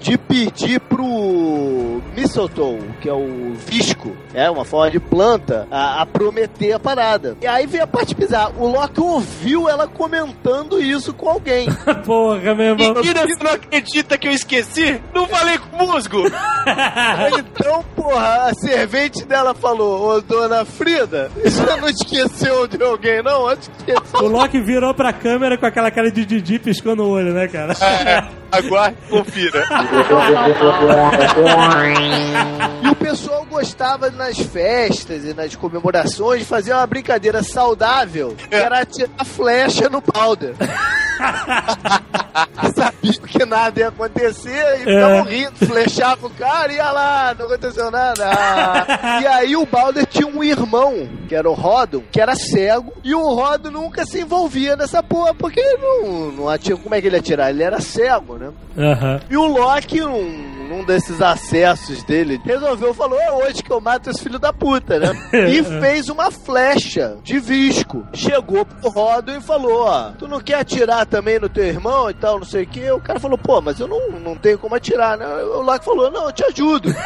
de 0.00 0.16
pedir 0.18 0.80
pro 0.80 2.02
Mistletoe, 2.14 2.80
que 3.00 3.08
é 3.08 3.12
o 3.12 3.54
visco, 3.54 4.16
é 4.34 4.50
uma 4.50 4.64
forma 4.64 4.90
de 4.90 5.00
planta, 5.00 5.66
a, 5.70 6.02
a 6.02 6.06
prometer 6.06 6.72
a 6.72 6.78
parada. 6.78 7.36
E 7.40 7.46
aí 7.46 7.66
vem 7.66 7.80
a 7.80 7.86
parte 7.86 8.14
bizarra. 8.14 8.52
O 8.58 8.66
Loki 8.68 9.00
ouviu 9.00 9.68
ela 9.68 9.86
comentando 9.86 10.80
isso 10.80 11.12
com 11.12 11.28
alguém. 11.28 11.68
Porra, 12.04 12.54
meu 12.54 12.66
irmão. 12.66 12.94
Mentira, 12.94 13.22
você 13.26 13.44
não 13.44 13.52
acredita 13.52 14.18
que 14.18 14.28
eu 14.28 14.32
esqueci? 14.32 15.00
Não 15.14 15.26
falei 15.26 15.58
com 15.58 15.76
o 15.76 15.86
musgo! 15.92 16.22
então, 17.38 17.84
porra, 17.94 18.48
a 18.50 18.54
servente 18.54 19.24
dela 19.24 19.54
falou: 19.54 20.16
Ô 20.16 20.20
dona 20.20 20.64
Frida, 20.64 21.30
você 21.42 21.76
não 21.80 21.88
esqueceu 21.88 22.66
de 22.66 22.82
alguém, 22.82 23.22
não? 23.22 23.48
Antes 23.48 23.68
O 23.68 23.72
esqueceu. 23.78 24.28
Loki 24.28 24.60
virou 24.60 24.94
pra 24.94 25.12
câmera 25.12 25.56
com 25.58 25.66
aquela 25.66 25.90
cara 25.90 26.10
de 26.10 26.24
Didi 26.24 26.58
piscando 26.58 27.02
o 27.02 27.08
olho, 27.10 27.32
né, 27.32 27.48
cara? 27.48 27.72
É, 27.72 28.24
aguarde 28.52 28.96
confira. 29.08 29.64
O 33.06 33.08
pessoal 33.08 33.46
gostava 33.48 34.10
nas 34.10 34.36
festas 34.36 35.24
e 35.24 35.32
nas 35.32 35.54
comemorações 35.54 36.40
de 36.40 36.44
fazer 36.44 36.72
uma 36.72 36.86
brincadeira 36.88 37.40
saudável, 37.40 38.34
que 38.34 38.52
era 38.52 38.80
atirar 38.80 39.24
flecha 39.24 39.88
no 39.88 40.02
powder. 40.02 40.56
Sabia 42.74 43.12
que 43.12 43.46
nada 43.46 43.78
ia 43.78 43.88
acontecer 43.88 44.74
e 44.74 44.78
ficavam 44.78 45.22
rindo, 45.22 45.54
flechava 45.54 46.26
o 46.26 46.30
cara 46.30 46.72
e 46.72 46.76
ia 46.76 46.90
lá, 46.90 47.36
não 47.38 47.46
aconteceu 47.46 47.92
nada. 47.92 48.28
Ah. 48.28 49.20
E 49.22 49.26
aí 49.26 49.56
o 49.56 49.64
Balder 49.64 50.04
tinha 50.04 50.26
um 50.26 50.42
irmão, 50.42 51.08
que 51.28 51.34
era 51.34 51.48
o 51.48 51.54
Rodon, 51.54 52.02
que 52.10 52.20
era 52.20 52.34
cego, 52.34 52.92
e 53.04 53.14
o 53.14 53.34
Rodon 53.34 53.70
nunca 53.70 54.04
se 54.04 54.20
envolvia 54.20 54.74
nessa 54.74 55.00
porra, 55.00 55.32
porque 55.32 55.60
ele 55.60 55.78
não, 55.80 56.32
não 56.32 56.48
atira, 56.48 56.76
como 56.76 56.94
é 56.94 57.00
que 57.00 57.06
ele 57.06 57.16
ia 57.16 57.20
atirar? 57.20 57.50
Ele 57.50 57.62
era 57.62 57.80
cego, 57.80 58.36
né? 58.36 58.50
Aham. 58.76 59.20
E 59.30 59.36
o 59.36 59.46
Loki, 59.46 60.00
num, 60.00 60.55
num 60.66 60.84
desses 60.84 61.20
acessos 61.20 62.02
dele, 62.02 62.40
resolveu, 62.44 62.92
falou, 62.92 63.18
é 63.18 63.32
hoje 63.32 63.62
que 63.62 63.70
eu 63.70 63.80
mato 63.80 64.10
esse 64.10 64.22
filho 64.22 64.38
da 64.38 64.52
puta, 64.52 64.98
né? 64.98 65.12
e 65.50 65.62
fez 65.80 66.08
uma 66.08 66.30
flecha 66.30 67.16
de 67.22 67.38
visco. 67.38 68.06
Chegou 68.12 68.64
pro 68.64 68.90
Rodon 68.90 69.36
e 69.36 69.40
falou, 69.40 69.86
ó, 69.86 70.10
tu 70.18 70.28
não 70.28 70.40
quer 70.40 70.60
atirar 70.60 71.06
também 71.06 71.38
no 71.38 71.48
teu 71.48 71.64
irmão 71.64 72.10
e 72.10 72.14
tal, 72.14 72.38
não 72.38 72.46
sei 72.46 72.64
o 72.64 72.66
quê? 72.66 72.90
O 72.90 73.00
cara 73.00 73.20
falou, 73.20 73.38
pô, 73.38 73.60
mas 73.60 73.78
eu 73.80 73.88
não, 73.88 74.10
não 74.20 74.36
tenho 74.36 74.58
como 74.58 74.74
atirar, 74.74 75.16
né? 75.16 75.26
O 75.26 75.62
Loki 75.62 75.84
falou, 75.84 76.10
não, 76.10 76.26
eu 76.26 76.32
te 76.32 76.44
ajudo. 76.44 76.94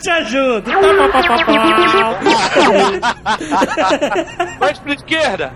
Te 0.00 0.10
ajudo. 0.10 0.70
Mais 4.60 4.78
pra 4.78 4.94
esquerda! 4.94 5.52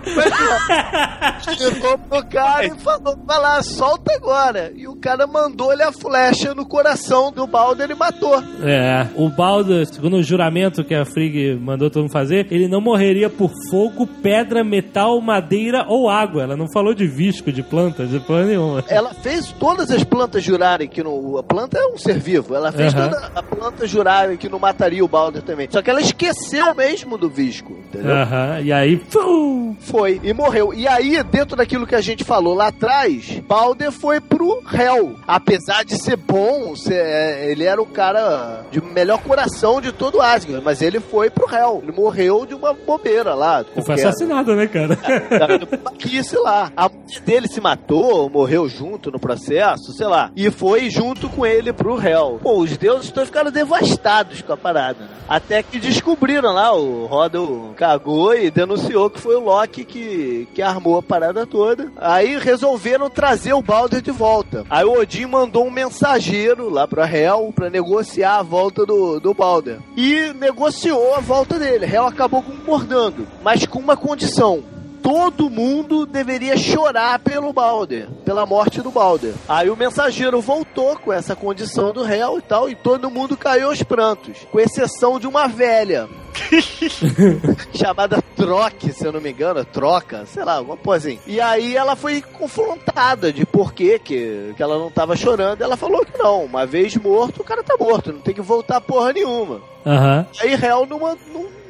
Chegou 1.57 1.97
pro 1.97 2.25
cara 2.27 2.65
e 2.65 2.79
falou, 2.79 3.17
vai 3.25 3.39
lá, 3.39 3.63
solta 3.63 4.13
agora. 4.13 4.71
E 4.75 4.85
o 4.87 4.97
cara 4.97 5.25
mandou-lhe 5.25 5.81
a 5.81 5.93
flecha 5.93 6.53
no 6.53 6.65
coração 6.65 7.31
do 7.31 7.46
Balder 7.47 7.89
e 7.91 7.95
matou. 7.95 8.35
É, 8.61 9.07
o 9.15 9.29
Baldur, 9.29 9.85
segundo 9.85 10.17
o 10.17 10.23
juramento 10.23 10.83
que 10.83 10.93
a 10.93 11.05
Frigg 11.05 11.55
mandou 11.59 11.89
todo 11.89 12.03
mundo 12.03 12.11
fazer, 12.11 12.47
ele 12.51 12.67
não 12.67 12.79
morreria 12.81 13.29
por 13.29 13.51
fogo, 13.69 14.05
pedra, 14.21 14.63
metal, 14.63 15.19
madeira 15.21 15.85
ou 15.87 16.09
água. 16.09 16.43
Ela 16.43 16.55
não 16.57 16.67
falou 16.71 16.93
de 16.93 17.07
visco, 17.07 17.51
de 17.51 17.63
plantas, 17.63 18.09
de 18.09 18.19
planta 18.19 18.45
nenhuma. 18.47 18.83
Ela 18.87 19.13
fez 19.13 19.51
todas 19.53 19.89
as 19.91 20.03
plantas 20.03 20.43
jurarem 20.43 20.87
que 20.87 21.01
no. 21.03 21.37
A 21.37 21.43
planta 21.43 21.77
é 21.79 21.87
um 21.87 21.97
ser 21.97 22.19
vivo. 22.19 22.53
Ela 22.55 22.71
fez 22.71 22.93
Aham. 22.93 23.09
toda 23.09 23.31
a 23.35 23.43
planta 23.43 23.87
jurarem 23.87 24.37
que 24.37 24.49
não 24.49 24.59
mataria 24.59 25.03
o 25.03 25.07
Balder 25.07 25.41
também. 25.41 25.67
Só 25.71 25.81
que 25.81 25.89
ela 25.89 26.01
esqueceu 26.01 26.73
mesmo 26.75 27.17
do 27.17 27.29
visco, 27.29 27.77
entendeu? 27.87 28.11
Aham, 28.15 28.59
e 28.61 28.71
aí. 28.71 29.01
fum, 29.09 29.75
Foi 29.79 30.19
e 30.23 30.33
morreu. 30.33 30.73
E 30.73 30.87
aí, 30.87 31.21
dentro 31.23 31.55
daquilo 31.55 31.87
que 31.87 31.95
a 31.95 32.01
gente 32.01 32.23
falou 32.23 32.53
lá 32.53 32.67
atrás, 32.67 33.39
Balder 33.47 33.91
foi 33.91 34.19
pro 34.19 34.61
Hell. 34.73 35.15
Apesar 35.27 35.83
de 35.85 35.95
ser 36.01 36.17
bom, 36.17 36.75
ser- 36.75 37.36
ele 37.45 37.63
era 37.63 37.81
o 37.81 37.85
cara 37.85 38.65
de 38.71 38.81
melhor 38.81 39.19
coração 39.19 39.81
de 39.81 39.91
todo 39.91 40.21
Asgard, 40.21 40.63
mas 40.63 40.81
ele 40.81 40.99
foi 40.99 41.29
pro 41.29 41.53
Hell. 41.53 41.81
Ele 41.83 41.91
morreu 41.91 42.45
de 42.45 42.53
uma 42.53 42.73
bobeira 42.73 43.33
lá. 43.33 43.63
Foi 43.63 43.83
qualquer. 43.83 44.07
assassinado, 44.07 44.55
né, 44.55 44.67
cara? 44.67 44.97
Babaquice 45.69 46.35
lá. 46.37 46.71
A 46.75 46.89
mulher 46.89 47.21
dele 47.25 47.47
se 47.47 47.59
matou, 47.61 48.29
morreu 48.29 48.67
junto 48.67 49.11
no 49.11 49.19
processo, 49.19 49.93
sei 49.93 50.07
lá. 50.07 50.31
E 50.35 50.49
foi 50.49 50.89
junto 50.89 51.29
com 51.29 51.45
ele 51.45 51.73
pro 51.73 51.95
réu. 51.95 52.39
Pô, 52.41 52.57
os 52.57 52.77
deuses 52.77 53.11
todos 53.11 53.29
ficaram 53.29 53.51
devastados 53.51 54.41
com 54.41 54.53
a 54.53 54.57
parada, 54.57 54.99
né? 54.99 55.09
Até 55.27 55.61
que 55.61 55.79
descobriram 55.79 56.53
lá, 56.53 56.73
o 56.73 57.05
Rodel 57.05 57.73
cagou 57.75 58.33
e 58.33 58.49
denunciou 58.49 59.09
que 59.09 59.19
foi 59.19 59.35
o 59.35 59.41
Loki 59.41 59.83
que, 59.83 60.47
que 60.53 60.61
armou 60.61 60.97
a 60.97 61.03
parada 61.03 61.45
toda. 61.45 61.91
Aí 61.97 62.37
resolveram 62.37 63.09
trazer 63.09 63.53
o 63.53 63.61
Balder 63.61 64.01
de 64.01 64.11
volta. 64.11 64.65
Aí 64.69 64.85
o 64.85 64.99
Odin 64.99 65.25
mandou 65.25 65.65
um 65.65 65.71
mensageiro 65.71 66.69
lá 66.69 66.87
pra 66.87 67.05
Hel 67.27 67.51
pra 67.53 67.69
negociar 67.69 68.37
a 68.37 68.43
volta 68.43 68.85
do, 68.85 69.19
do 69.19 69.33
Balder. 69.33 69.79
E 69.95 70.33
negociou 70.33 71.13
a 71.13 71.19
volta 71.19 71.59
dele. 71.59 71.85
Hel 71.85 72.07
acabou 72.07 72.41
concordando, 72.41 73.27
mas 73.43 73.65
com 73.65 73.79
uma 73.79 73.97
condição 73.97 74.63
todo 75.01 75.49
mundo 75.49 76.05
deveria 76.05 76.57
chorar 76.57 77.19
pelo 77.19 77.53
Balder, 77.53 78.09
pela 78.25 78.45
morte 78.45 78.81
do 78.81 78.91
Balder. 78.91 79.33
Aí 79.47 79.69
o 79.69 79.77
mensageiro 79.77 80.41
voltou 80.41 80.97
com 80.97 81.13
essa 81.13 81.33
condição 81.33 81.93
do 81.93 82.03
réu 82.03 82.39
e 82.39 82.41
tal, 82.41 82.69
e 82.69 82.75
todo 82.75 83.09
mundo 83.09 83.37
caiu 83.37 83.69
aos 83.69 83.81
prantos, 83.81 84.45
com 84.51 84.59
exceção 84.59 85.17
de 85.17 85.25
uma 85.25 85.47
velha. 85.47 86.09
chamada 87.73 88.21
Troque, 88.35 88.91
se 88.91 89.05
eu 89.05 89.11
não 89.11 89.21
me 89.21 89.31
engano, 89.31 89.63
Troca, 89.65 90.25
sei 90.25 90.43
lá, 90.43 90.55
alguma 90.55 90.77
coisa 90.77 91.09
assim. 91.09 91.19
E 91.25 91.41
aí 91.41 91.75
ela 91.75 91.95
foi 91.95 92.21
confrontada 92.21 93.33
de 93.33 93.45
por 93.45 93.73
que, 93.73 93.99
que 93.99 94.55
ela 94.59 94.77
não 94.77 94.91
tava 94.91 95.15
chorando. 95.15 95.61
Ela 95.61 95.77
falou 95.77 96.05
que 96.05 96.17
não, 96.17 96.45
uma 96.45 96.65
vez 96.65 96.95
morto, 96.95 97.41
o 97.41 97.43
cara 97.43 97.63
tá 97.63 97.75
morto, 97.79 98.13
não 98.13 98.21
tem 98.21 98.33
que 98.33 98.41
voltar 98.41 98.81
porra 98.81 99.13
nenhuma. 99.13 99.61
Aham. 99.85 100.25
Aí 100.41 100.53
Hel 100.53 100.85
não, 100.85 100.99
não, 100.99 101.17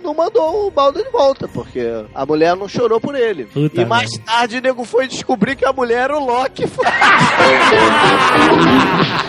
não 0.04 0.14
mandou 0.14 0.68
o 0.68 0.72
Balder 0.72 1.04
de 1.04 1.12
volta, 1.12 1.48
porque 1.48 1.82
a 2.14 2.26
mulher 2.26 2.56
não 2.56 2.68
chorou 2.68 3.00
por 3.00 3.16
ele. 3.16 3.46
Puta 3.46 3.82
e 3.82 3.86
mais 3.86 4.12
merda. 4.12 4.26
tarde 4.26 4.58
o 4.58 4.62
nego 4.62 4.84
foi 4.84 5.08
descobrir 5.08 5.56
que 5.56 5.66
a 5.66 5.74
mulher 5.74 6.06
era 6.06 6.18
o 6.18 6.26
Loki. 6.26 6.66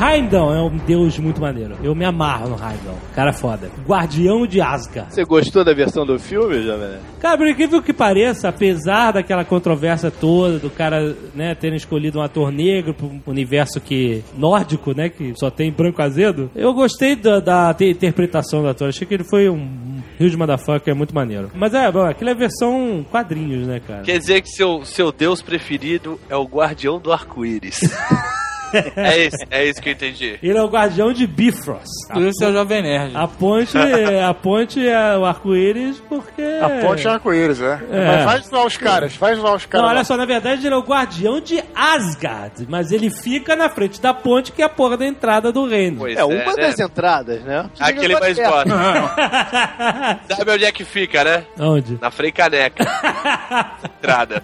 Heimdall 0.00 0.54
é 0.54 0.62
um 0.62 0.76
deus 0.76 1.18
muito 1.18 1.40
maneiro. 1.40 1.76
Eu 1.82 1.94
me 1.94 2.04
amarro 2.04 2.48
no 2.50 2.54
Heimdall. 2.54 2.98
Cara 3.14 3.32
foda. 3.32 3.70
Guardião 3.86 4.46
de 4.46 4.60
Asgard. 4.60 5.12
Você 5.12 5.24
gostou 5.24 5.64
da 5.64 5.72
versão 5.74 6.06
do 6.06 6.18
filme, 6.18 6.62
Jovem? 6.62 6.98
Cara, 7.20 7.36
por 7.36 7.48
incrível 7.48 7.82
que 7.82 7.92
pareça, 7.92 8.48
apesar 8.48 9.12
daquela 9.12 9.44
controvérsia 9.44 10.10
toda, 10.10 10.58
do 10.58 10.70
cara, 10.70 11.16
né, 11.34 11.54
terem 11.54 11.76
escolhido 11.76 12.18
um 12.18 12.22
ator 12.22 12.52
negro 12.52 12.94
para 12.94 13.06
um 13.06 13.20
universo 13.26 13.80
que 13.80 14.22
nórdico, 14.36 14.92
né, 14.94 15.08
que 15.08 15.32
só 15.36 15.50
tem 15.50 15.72
branco 15.72 16.00
azedo, 16.00 16.50
eu 16.54 16.72
gostei 16.72 17.16
da, 17.16 17.40
da 17.40 17.74
te- 17.74 17.90
interpretação 17.90 18.62
do 18.62 18.68
ator. 18.68 18.88
Achei 18.88 19.06
que 19.06 19.14
ele 19.14 19.24
foi 19.24 19.48
um 19.48 19.98
Rio 20.18 20.30
de 20.30 20.36
Motherfucker 20.36 20.94
muito 20.94 21.14
maneiro. 21.14 21.50
Mas 21.54 21.74
é, 21.74 21.90
bom, 21.90 22.02
aquilo 22.04 22.30
é 22.30 22.34
versão 22.34 23.04
quadrinhos, 23.10 23.66
né, 23.66 23.80
cara? 23.86 24.02
Quer 24.02 24.18
dizer 24.18 24.40
que 24.42 24.48
seu, 24.48 24.84
seu 24.84 25.10
deus 25.10 25.42
preferido 25.42 26.18
é 26.30 26.36
o 26.36 26.44
guardião 26.44 26.98
do 26.98 27.12
arco-íris. 27.12 27.80
é, 28.96 29.26
isso, 29.26 29.36
é 29.50 29.64
isso 29.66 29.80
que 29.80 29.88
eu 29.88 29.92
entendi. 29.92 30.38
Ele 30.42 30.58
é 30.58 30.62
o 30.62 30.68
guardião 30.68 31.12
de 31.12 31.26
Bifrost. 31.26 31.86
Por 32.12 32.22
isso 32.22 32.44
é 32.44 32.48
o 32.48 32.52
Jovem 32.52 32.82
Nerd. 32.82 33.16
A 33.16 33.26
ponte, 33.28 33.76
a 33.76 34.34
ponte 34.34 34.86
é 34.86 35.16
o 35.16 35.24
arco-íris 35.24 36.00
porque... 36.08 36.42
A 36.62 36.68
ponte 36.86 37.06
é 37.06 37.10
arco-íris, 37.10 37.60
é. 37.60 37.80
É. 37.90 38.06
Mas 38.06 38.24
faz 38.24 38.46
zoar 38.46 38.66
os 38.66 38.76
caras, 38.76 39.14
faz 39.14 39.38
zoar 39.38 39.54
os 39.56 39.62
Não, 39.64 39.68
caras. 39.70 39.88
olha 39.90 40.04
só, 40.04 40.16
na 40.16 40.26
verdade 40.26 40.66
ele 40.66 40.74
é 40.74 40.78
o 40.78 40.82
guardião 40.82 41.40
de 41.40 41.62
Asgard, 41.74 42.66
mas 42.68 42.92
ele 42.92 43.10
fica 43.10 43.54
na 43.56 43.68
frente 43.68 44.00
da 44.00 44.12
ponte 44.14 44.52
que 44.52 44.62
é 44.62 44.64
a 44.64 44.68
porra 44.68 44.96
da 44.96 45.06
entrada 45.06 45.50
do 45.52 45.66
reino. 45.66 45.98
Pois 45.98 46.16
É 46.16 46.24
uma 46.24 46.34
né? 46.54 46.54
das 46.56 46.78
entradas, 46.78 47.42
né? 47.42 47.68
Aquele 47.78 48.18
mais 48.18 48.36
gosta. 48.36 48.68
Sabe 50.36 50.50
onde 50.52 50.64
é 50.64 50.72
que 50.72 50.84
fica, 50.84 51.24
né? 51.24 51.44
Onde? 51.58 51.98
Na 52.00 52.10
Frei 52.10 52.30
Caneca. 52.32 52.84
Entrada. 53.98 54.42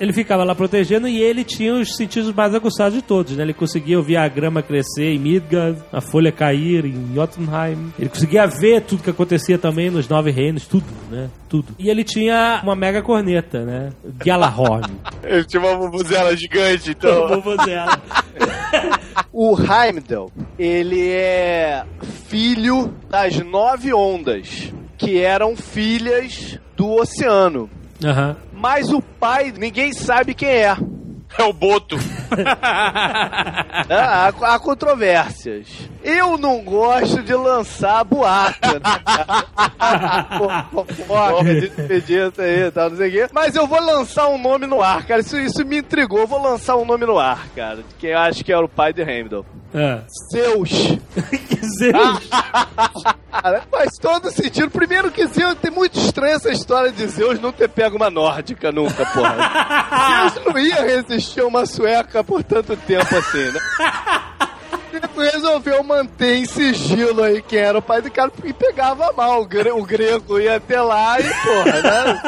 Ele 0.00 0.12
ficava 0.12 0.44
lá 0.44 0.54
protegendo 0.54 1.06
e 1.08 1.20
ele 1.20 1.44
tinha 1.44 1.74
os 1.74 1.96
sentidos 1.96 2.32
mais 2.32 2.54
aguçados 2.54 2.94
de 2.94 3.02
todos, 3.02 3.31
né? 3.36 3.42
Ele 3.44 3.54
conseguia 3.54 3.98
ouvir 3.98 4.16
a 4.16 4.28
grama 4.28 4.62
crescer 4.62 5.12
em 5.12 5.18
Midgard, 5.18 5.80
a 5.92 6.00
folha 6.00 6.32
cair 6.32 6.84
em 6.84 7.14
Jotunheim. 7.14 7.92
Ele 7.98 8.08
conseguia 8.08 8.46
ver 8.46 8.82
tudo 8.82 9.02
que 9.02 9.10
acontecia 9.10 9.58
também 9.58 9.90
nos 9.90 10.08
Nove 10.08 10.30
Reinos, 10.30 10.66
tudo, 10.66 10.86
né? 11.10 11.28
Tudo. 11.48 11.74
E 11.78 11.88
ele 11.88 12.04
tinha 12.04 12.60
uma 12.62 12.74
mega 12.74 13.02
corneta, 13.02 13.64
né? 13.64 13.90
Galahorn. 14.24 14.86
Ele 15.22 15.44
tinha 15.44 15.62
uma 15.62 15.76
bubuzela 15.76 16.36
gigante, 16.36 16.90
então. 16.90 17.28
Vuvuzela. 17.40 18.00
O 19.34 19.56
Heimdall, 19.56 20.30
ele 20.58 21.08
é 21.08 21.84
filho 22.26 22.92
das 23.08 23.38
nove 23.38 23.92
ondas, 23.94 24.72
que 24.98 25.20
eram 25.22 25.56
filhas 25.56 26.58
do 26.76 26.90
oceano. 26.90 27.70
Aham. 28.04 28.36
Mas 28.52 28.90
o 28.90 29.00
pai, 29.00 29.52
ninguém 29.56 29.92
sabe 29.92 30.34
quem 30.34 30.48
é. 30.48 30.76
É 31.38 31.42
o 31.44 31.52
Boto. 31.52 31.96
Ah, 33.88 34.32
há, 34.40 34.54
há 34.54 34.58
controvérsias. 34.58 35.66
Eu 36.02 36.38
não 36.38 36.62
gosto 36.62 37.22
de 37.22 37.34
lançar 37.34 38.04
boato, 38.04 38.68
né? 38.74 38.80
Fofoca, 40.70 41.44
despedida 41.44 42.42
aí 42.42 42.70
tal, 42.70 42.90
não 42.90 42.96
sei 42.96 43.08
o 43.08 43.12
quê. 43.12 43.28
Mas 43.32 43.54
eu 43.54 43.66
vou 43.66 43.80
lançar 43.80 44.28
um 44.28 44.38
nome 44.38 44.66
no 44.66 44.82
ar, 44.82 45.04
cara. 45.06 45.20
Isso, 45.20 45.38
isso 45.38 45.64
me 45.64 45.78
intrigou. 45.78 46.20
Eu 46.20 46.26
vou 46.26 46.42
lançar 46.42 46.76
um 46.76 46.84
nome 46.84 47.06
no 47.06 47.18
ar, 47.18 47.46
cara. 47.54 47.80
Que 47.98 48.08
eu 48.08 48.18
acho 48.18 48.44
que 48.44 48.52
era 48.52 48.64
o 48.64 48.68
pai 48.68 48.92
de 48.92 49.02
Hamilton. 49.02 49.44
É. 49.74 50.00
Zeus. 50.32 50.70
Que 50.70 51.66
Zeus. 51.78 52.28
Faz 53.70 53.90
todo 54.00 54.30
sentido. 54.30 54.70
Primeiro 54.70 55.10
que 55.10 55.26
Zeus, 55.26 55.54
tem 55.54 55.70
muito 55.70 55.98
estranha 55.98 56.34
essa 56.34 56.50
história 56.50 56.92
de 56.92 57.06
Zeus 57.06 57.40
não 57.40 57.52
ter 57.52 57.68
pego 57.68 57.96
uma 57.96 58.10
nórdica 58.10 58.70
nunca, 58.70 59.06
porra. 59.06 60.30
Zeus 60.30 60.44
não 60.46 60.58
ia 60.58 60.82
resistir 60.82 61.21
a 61.22 61.46
uma 61.46 61.66
sueca 61.66 62.22
por 62.24 62.42
tanto 62.42 62.76
tempo 62.76 63.16
assim, 63.16 63.50
né? 63.52 63.60
Ele 64.92 65.02
resolveu 65.32 65.82
manter 65.82 66.36
em 66.36 66.44
sigilo 66.46 67.22
aí 67.22 67.40
quem 67.42 67.58
era 67.58 67.78
o 67.78 67.82
pai 67.82 68.02
do 68.02 68.10
cara 68.10 68.30
e 68.44 68.52
pegava 68.52 69.12
mal. 69.16 69.40
O, 69.42 69.46
gre- 69.46 69.70
o 69.72 69.82
grego 69.84 70.38
ia 70.38 70.56
até 70.56 70.80
lá 70.80 71.18
e, 71.20 71.24
porra, 71.24 71.80
né? 71.82 72.20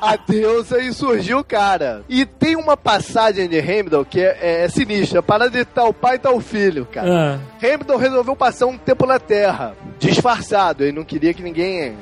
A 0.00 0.18
deusa 0.26 0.80
e 0.80 0.92
surgiu 0.92 1.38
o 1.38 1.44
cara. 1.44 2.02
E 2.08 2.24
tem 2.26 2.56
uma 2.56 2.76
passagem 2.76 3.48
de 3.48 3.58
Hamilton 3.60 4.04
que 4.04 4.20
é, 4.20 4.64
é 4.64 4.68
sinistra. 4.68 5.22
Para 5.22 5.48
de 5.48 5.64
tal 5.64 5.92
pai 5.92 6.16
e 6.16 6.18
tal 6.18 6.40
filho, 6.40 6.86
cara. 6.86 7.38
Ah, 7.60 7.64
Hamilton 7.64 7.96
resolveu 7.96 8.34
passar 8.36 8.66
um 8.66 8.76
tempo 8.78 9.06
na 9.06 9.18
Terra, 9.18 9.74
disfarçado, 9.98 10.82
ele 10.84 10.92
não 10.92 11.04
queria 11.04 11.32
que 11.34 11.42
ninguém 11.42 11.96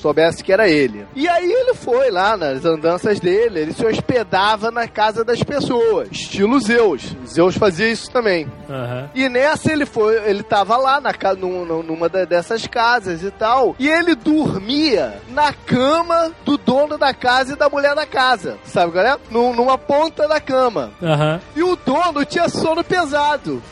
soubesse 0.00 0.42
que 0.42 0.52
era 0.52 0.68
ele. 0.68 1.06
E 1.14 1.28
aí 1.28 1.50
ele 1.50 1.74
foi 1.74 2.10
lá 2.10 2.36
nas 2.36 2.64
andanças 2.64 3.20
dele, 3.20 3.60
ele 3.60 3.72
se 3.72 3.84
hospedava 3.84 4.70
na 4.70 4.88
casa 4.88 5.24
das 5.24 5.42
pessoas, 5.42 6.08
estilo 6.10 6.58
Zeus. 6.60 7.14
Zeus 7.26 7.56
fazia 7.56 7.88
isso 7.90 8.10
também. 8.10 8.50
aham. 8.68 9.10
E 9.14 9.28
nessa 9.28 9.70
ele 9.72 9.86
foi, 9.86 10.16
ele 10.28 10.42
tava 10.42 10.76
lá 10.76 11.00
na, 11.00 11.12
numa 11.84 12.08
da- 12.08 12.24
dessas 12.24 12.66
casas 12.66 13.22
e 13.22 13.30
tal, 13.30 13.74
e 13.78 13.88
ele 13.88 14.14
dormia 14.14 15.20
na 15.28 15.52
cama 15.52 16.32
do 16.44 16.56
dono 16.56 16.96
da 16.98 17.12
casa 17.14 17.52
e 17.52 17.56
da 17.56 17.68
mulher 17.68 17.94
da 17.94 18.06
casa, 18.06 18.58
sabe 18.64 18.92
qual 18.92 19.04
é? 19.04 19.16
Num- 19.30 19.54
numa 19.54 19.76
ponta 19.78 20.26
da 20.28 20.40
cama. 20.40 20.90
Aham. 21.02 21.40
E 21.54 21.62
o 21.62 21.76
dono 21.76 22.24
tinha 22.24 22.48
sono 22.48 22.82
pesado. 22.82 23.62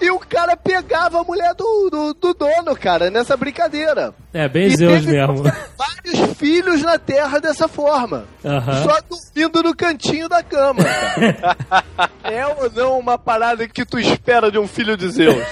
E 0.00 0.10
o 0.10 0.18
cara 0.18 0.56
pegava 0.56 1.20
a 1.20 1.24
mulher 1.24 1.54
do, 1.54 1.90
do, 1.90 2.14
do 2.14 2.34
dono, 2.34 2.74
cara, 2.76 3.10
nessa 3.10 3.36
brincadeira. 3.36 4.14
É, 4.32 4.48
bem 4.48 4.70
Zeus 4.70 5.04
mesmo. 5.04 5.42
Vários 5.76 6.36
filhos 6.36 6.82
na 6.82 6.98
Terra 6.98 7.40
dessa 7.40 7.66
forma. 7.66 8.24
Só 8.42 9.00
dormindo 9.08 9.62
no 9.62 9.74
cantinho 9.74 10.28
da 10.28 10.42
cama. 10.42 10.84
é 12.22 12.46
ou 12.46 12.70
não 12.70 12.98
uma 12.98 13.18
parada 13.18 13.66
que 13.66 13.84
tu 13.84 13.98
espera 13.98 14.50
de 14.50 14.58
um 14.58 14.68
filho 14.68 14.96
de 14.96 15.08
Zeus? 15.08 15.44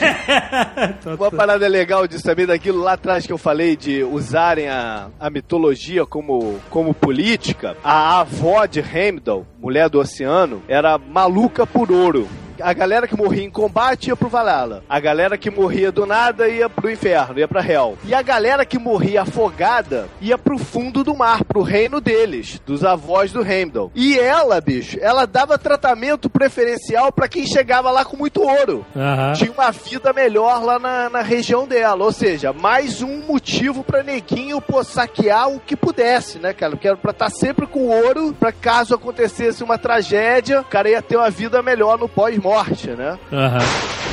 Uma 1.18 1.30
parada 1.30 1.66
legal 1.66 2.06
disso 2.06 2.24
também, 2.24 2.46
daquilo 2.46 2.80
lá 2.80 2.92
atrás 2.92 3.26
que 3.26 3.32
eu 3.32 3.38
falei 3.38 3.76
de 3.76 4.04
usarem 4.04 4.68
a, 4.68 5.08
a 5.18 5.30
mitologia 5.30 6.06
como, 6.06 6.60
como 6.70 6.94
política. 6.94 7.76
A 7.82 8.20
avó 8.20 8.64
de 8.66 8.80
Heimdall, 8.80 9.46
mulher 9.58 9.88
do 9.88 9.98
oceano, 9.98 10.62
era 10.68 10.98
maluca 10.98 11.66
por 11.66 11.90
ouro. 11.90 12.28
A 12.60 12.72
galera 12.72 13.06
que 13.06 13.16
morria 13.16 13.44
em 13.44 13.50
combate 13.50 14.08
ia 14.08 14.16
pro 14.16 14.28
Valhalla. 14.28 14.82
A 14.88 14.98
galera 15.00 15.36
que 15.38 15.50
morria 15.50 15.92
do 15.92 16.06
nada 16.06 16.48
ia 16.48 16.68
pro 16.68 16.90
inferno, 16.90 17.38
ia 17.38 17.48
pra 17.48 17.64
Hell. 17.64 17.96
E 18.04 18.14
a 18.14 18.22
galera 18.22 18.64
que 18.64 18.78
morria 18.78 19.22
afogada 19.22 20.08
ia 20.20 20.36
pro 20.36 20.58
fundo 20.58 21.04
do 21.04 21.14
mar, 21.16 21.44
pro 21.44 21.62
reino 21.62 22.00
deles, 22.00 22.60
dos 22.66 22.84
avós 22.84 23.32
do 23.32 23.42
Heimdall. 23.42 23.90
E 23.94 24.18
ela, 24.18 24.60
bicho, 24.60 24.98
ela 25.00 25.26
dava 25.26 25.58
tratamento 25.58 26.28
preferencial 26.28 27.12
pra 27.12 27.28
quem 27.28 27.46
chegava 27.46 27.90
lá 27.90 28.04
com 28.04 28.16
muito 28.16 28.42
ouro 28.42 28.84
Aham. 28.96 29.32
tinha 29.34 29.52
uma 29.52 29.70
vida 29.70 30.12
melhor 30.12 30.64
lá 30.64 30.78
na, 30.78 31.10
na 31.10 31.22
região 31.22 31.66
dela. 31.66 32.04
Ou 32.04 32.12
seja, 32.12 32.52
mais 32.52 33.02
um 33.02 33.20
motivo 33.26 33.84
pra 33.84 34.02
neguinho 34.02 34.60
pô, 34.60 34.82
saquear 34.82 35.48
o 35.48 35.60
que 35.60 35.76
pudesse, 35.76 36.38
né, 36.38 36.52
cara? 36.52 36.72
Porque 36.72 36.88
era 36.88 36.96
pra 36.96 37.10
estar 37.12 37.30
sempre 37.30 37.66
com 37.66 37.88
ouro, 37.88 38.34
pra 38.38 38.52
caso 38.52 38.94
acontecesse 38.94 39.62
uma 39.62 39.78
tragédia, 39.78 40.60
o 40.60 40.64
cara 40.64 40.90
ia 40.90 41.02
ter 41.02 41.16
uma 41.16 41.30
vida 41.30 41.62
melhor 41.62 41.98
no 41.98 42.08
pós-morte, 42.08 42.47
né? 42.96 43.18
Aham. 43.32 44.08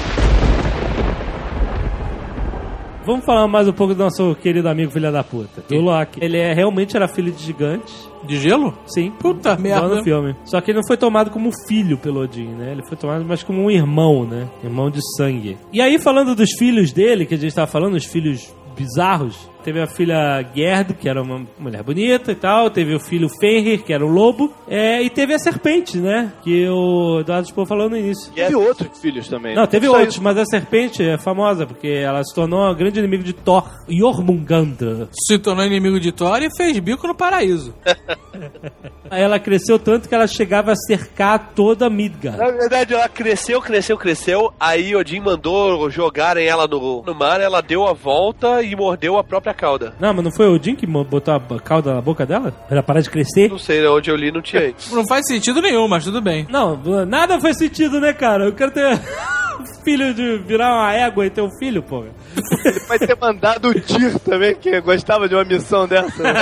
Vamos 3.05 3.23
falar 3.23 3.47
mais 3.47 3.67
um 3.67 3.71
pouco 3.71 3.93
do 3.93 4.03
nosso 4.03 4.33
querido 4.41 4.67
amigo 4.67 4.91
filha 4.91 5.11
da 5.11 5.23
puta. 5.23 5.61
Do 5.69 5.79
Loki. 5.79 6.19
Ele 6.23 6.39
é, 6.39 6.53
realmente 6.53 6.97
era 6.97 7.07
filho 7.07 7.31
de 7.31 7.43
gigantes. 7.43 8.09
De 8.23 8.37
gelo? 8.37 8.73
Sim. 8.87 9.11
Puta 9.11 9.55
merda. 9.55 9.87
no 9.87 10.03
filme. 10.03 10.35
Só 10.43 10.59
que 10.59 10.71
ele 10.71 10.79
não 10.79 10.87
foi 10.87 10.97
tomado 10.97 11.29
como 11.29 11.51
filho 11.67 11.99
pelo 11.99 12.21
Odin, 12.21 12.47
né? 12.47 12.71
Ele 12.71 12.81
foi 12.87 12.97
tomado 12.97 13.23
mais 13.23 13.43
como 13.43 13.61
um 13.61 13.69
irmão, 13.69 14.25
né? 14.25 14.47
Irmão 14.63 14.89
de 14.89 14.99
sangue. 15.15 15.55
E 15.71 15.79
aí, 15.81 15.99
falando 15.99 16.33
dos 16.33 16.49
filhos 16.57 16.91
dele, 16.91 17.27
que 17.27 17.35
a 17.35 17.37
gente 17.37 17.53
tava 17.53 17.67
falando, 17.67 17.93
os 17.93 18.05
filhos 18.05 18.51
bizarros, 18.75 19.49
teve 19.65 19.81
a 19.81 19.87
filha 19.87 20.45
Gerd, 20.53 20.93
que 20.93 21.09
era 21.09 21.23
uma 21.23 21.43
mulher 21.57 21.81
bonita 21.81 22.31
e 22.31 22.35
tal, 22.35 22.69
teve 22.69 22.93
o 22.93 22.99
filho 22.99 23.27
Fenrir, 23.39 23.83
que 23.83 23.91
era 23.91 24.05
um 24.05 24.09
lobo, 24.09 24.53
é, 24.67 25.01
e 25.01 25.09
teve 25.09 25.33
a 25.33 25.39
serpente, 25.39 25.97
né? 25.97 26.31
Que 26.43 26.69
o 26.69 27.21
Eduardo 27.21 27.47
Spohr 27.47 27.65
falou 27.65 27.89
no 27.89 27.97
início. 27.97 28.31
Teve 28.31 28.55
outros 28.55 28.99
filhos 28.99 29.27
também. 29.27 29.55
Não, 29.55 29.65
teve 29.65 29.87
Só 29.87 29.93
outros, 29.93 30.13
isso. 30.13 30.23
mas 30.23 30.37
a 30.37 30.45
serpente 30.45 31.01
é 31.01 31.17
famosa, 31.17 31.65
porque 31.65 31.87
ela 31.87 32.23
se 32.23 32.33
tornou 32.35 32.71
um 32.71 32.75
grande 32.75 32.99
inimigo 32.99 33.23
de 33.23 33.33
Thor, 33.33 33.67
Jormungandr. 33.89 35.07
Se 35.11 35.39
tornou 35.39 35.65
inimigo 35.65 35.99
de 35.99 36.11
Thor 36.11 36.43
e 36.43 36.55
fez 36.55 36.77
bico 36.77 37.07
no 37.07 37.15
paraíso. 37.15 37.73
Aí 39.09 39.21
ela 39.21 39.39
cresceu 39.39 39.79
tanto 39.79 40.09
que 40.09 40.15
ela 40.15 40.27
chegava 40.27 40.71
a 40.71 40.75
cercar 40.75 41.53
toda 41.55 41.89
Midgard. 41.89 42.37
Na 42.37 42.51
verdade, 42.51 42.93
ela 42.93 43.07
cresceu, 43.07 43.61
cresceu, 43.61 43.97
cresceu. 43.97 44.53
Aí 44.59 44.95
Odin 44.95 45.21
mandou 45.21 45.89
jogarem 45.89 46.47
ela 46.47 46.67
no, 46.67 47.03
no 47.03 47.15
mar, 47.15 47.39
ela 47.39 47.61
deu 47.61 47.87
a 47.87 47.93
volta 47.93 48.61
e 48.61 48.75
mordeu 48.75 49.17
a 49.17 49.23
própria 49.23 49.53
cauda. 49.55 49.93
Não, 49.99 50.13
mas 50.13 50.23
não 50.23 50.31
foi 50.31 50.47
o 50.47 50.53
Odin 50.55 50.75
que 50.75 50.85
botou 50.85 51.33
a 51.33 51.59
cauda 51.59 51.93
na 51.93 52.01
boca 52.01 52.25
dela? 52.25 52.51
Pra 52.51 52.77
ela 52.77 52.83
parar 52.83 53.01
de 53.01 53.09
crescer? 53.09 53.49
Não 53.49 53.57
sei, 53.57 53.85
onde 53.87 54.09
eu 54.09 54.15
li 54.15 54.31
não 54.31 54.41
tinha 54.41 54.67
isso. 54.67 54.95
Não 54.95 55.05
faz 55.07 55.25
sentido 55.27 55.61
nenhum, 55.61 55.87
mas 55.87 56.03
tudo 56.03 56.21
bem. 56.21 56.45
Não, 56.49 56.79
nada 57.05 57.39
faz 57.39 57.57
sentido, 57.57 57.99
né, 57.99 58.13
cara? 58.13 58.45
Eu 58.45 58.53
quero 58.53 58.71
ter 58.71 58.99
filho 59.83 60.13
de 60.13 60.37
virar 60.39 60.73
uma 60.73 60.93
égua 60.93 61.25
e 61.25 61.29
ter 61.29 61.41
um 61.41 61.49
filho, 61.59 61.81
porra. 61.81 62.07
Ele 62.65 62.79
vai 62.87 62.99
ter 62.99 63.17
mandado 63.19 63.69
o 63.69 63.73
Tyr 63.73 64.19
também, 64.19 64.55
que 64.55 64.81
gostava 64.81 65.27
de 65.29 65.35
uma 65.35 65.43
missão 65.45 65.87
dessa. 65.87 66.21
né? 66.21 66.33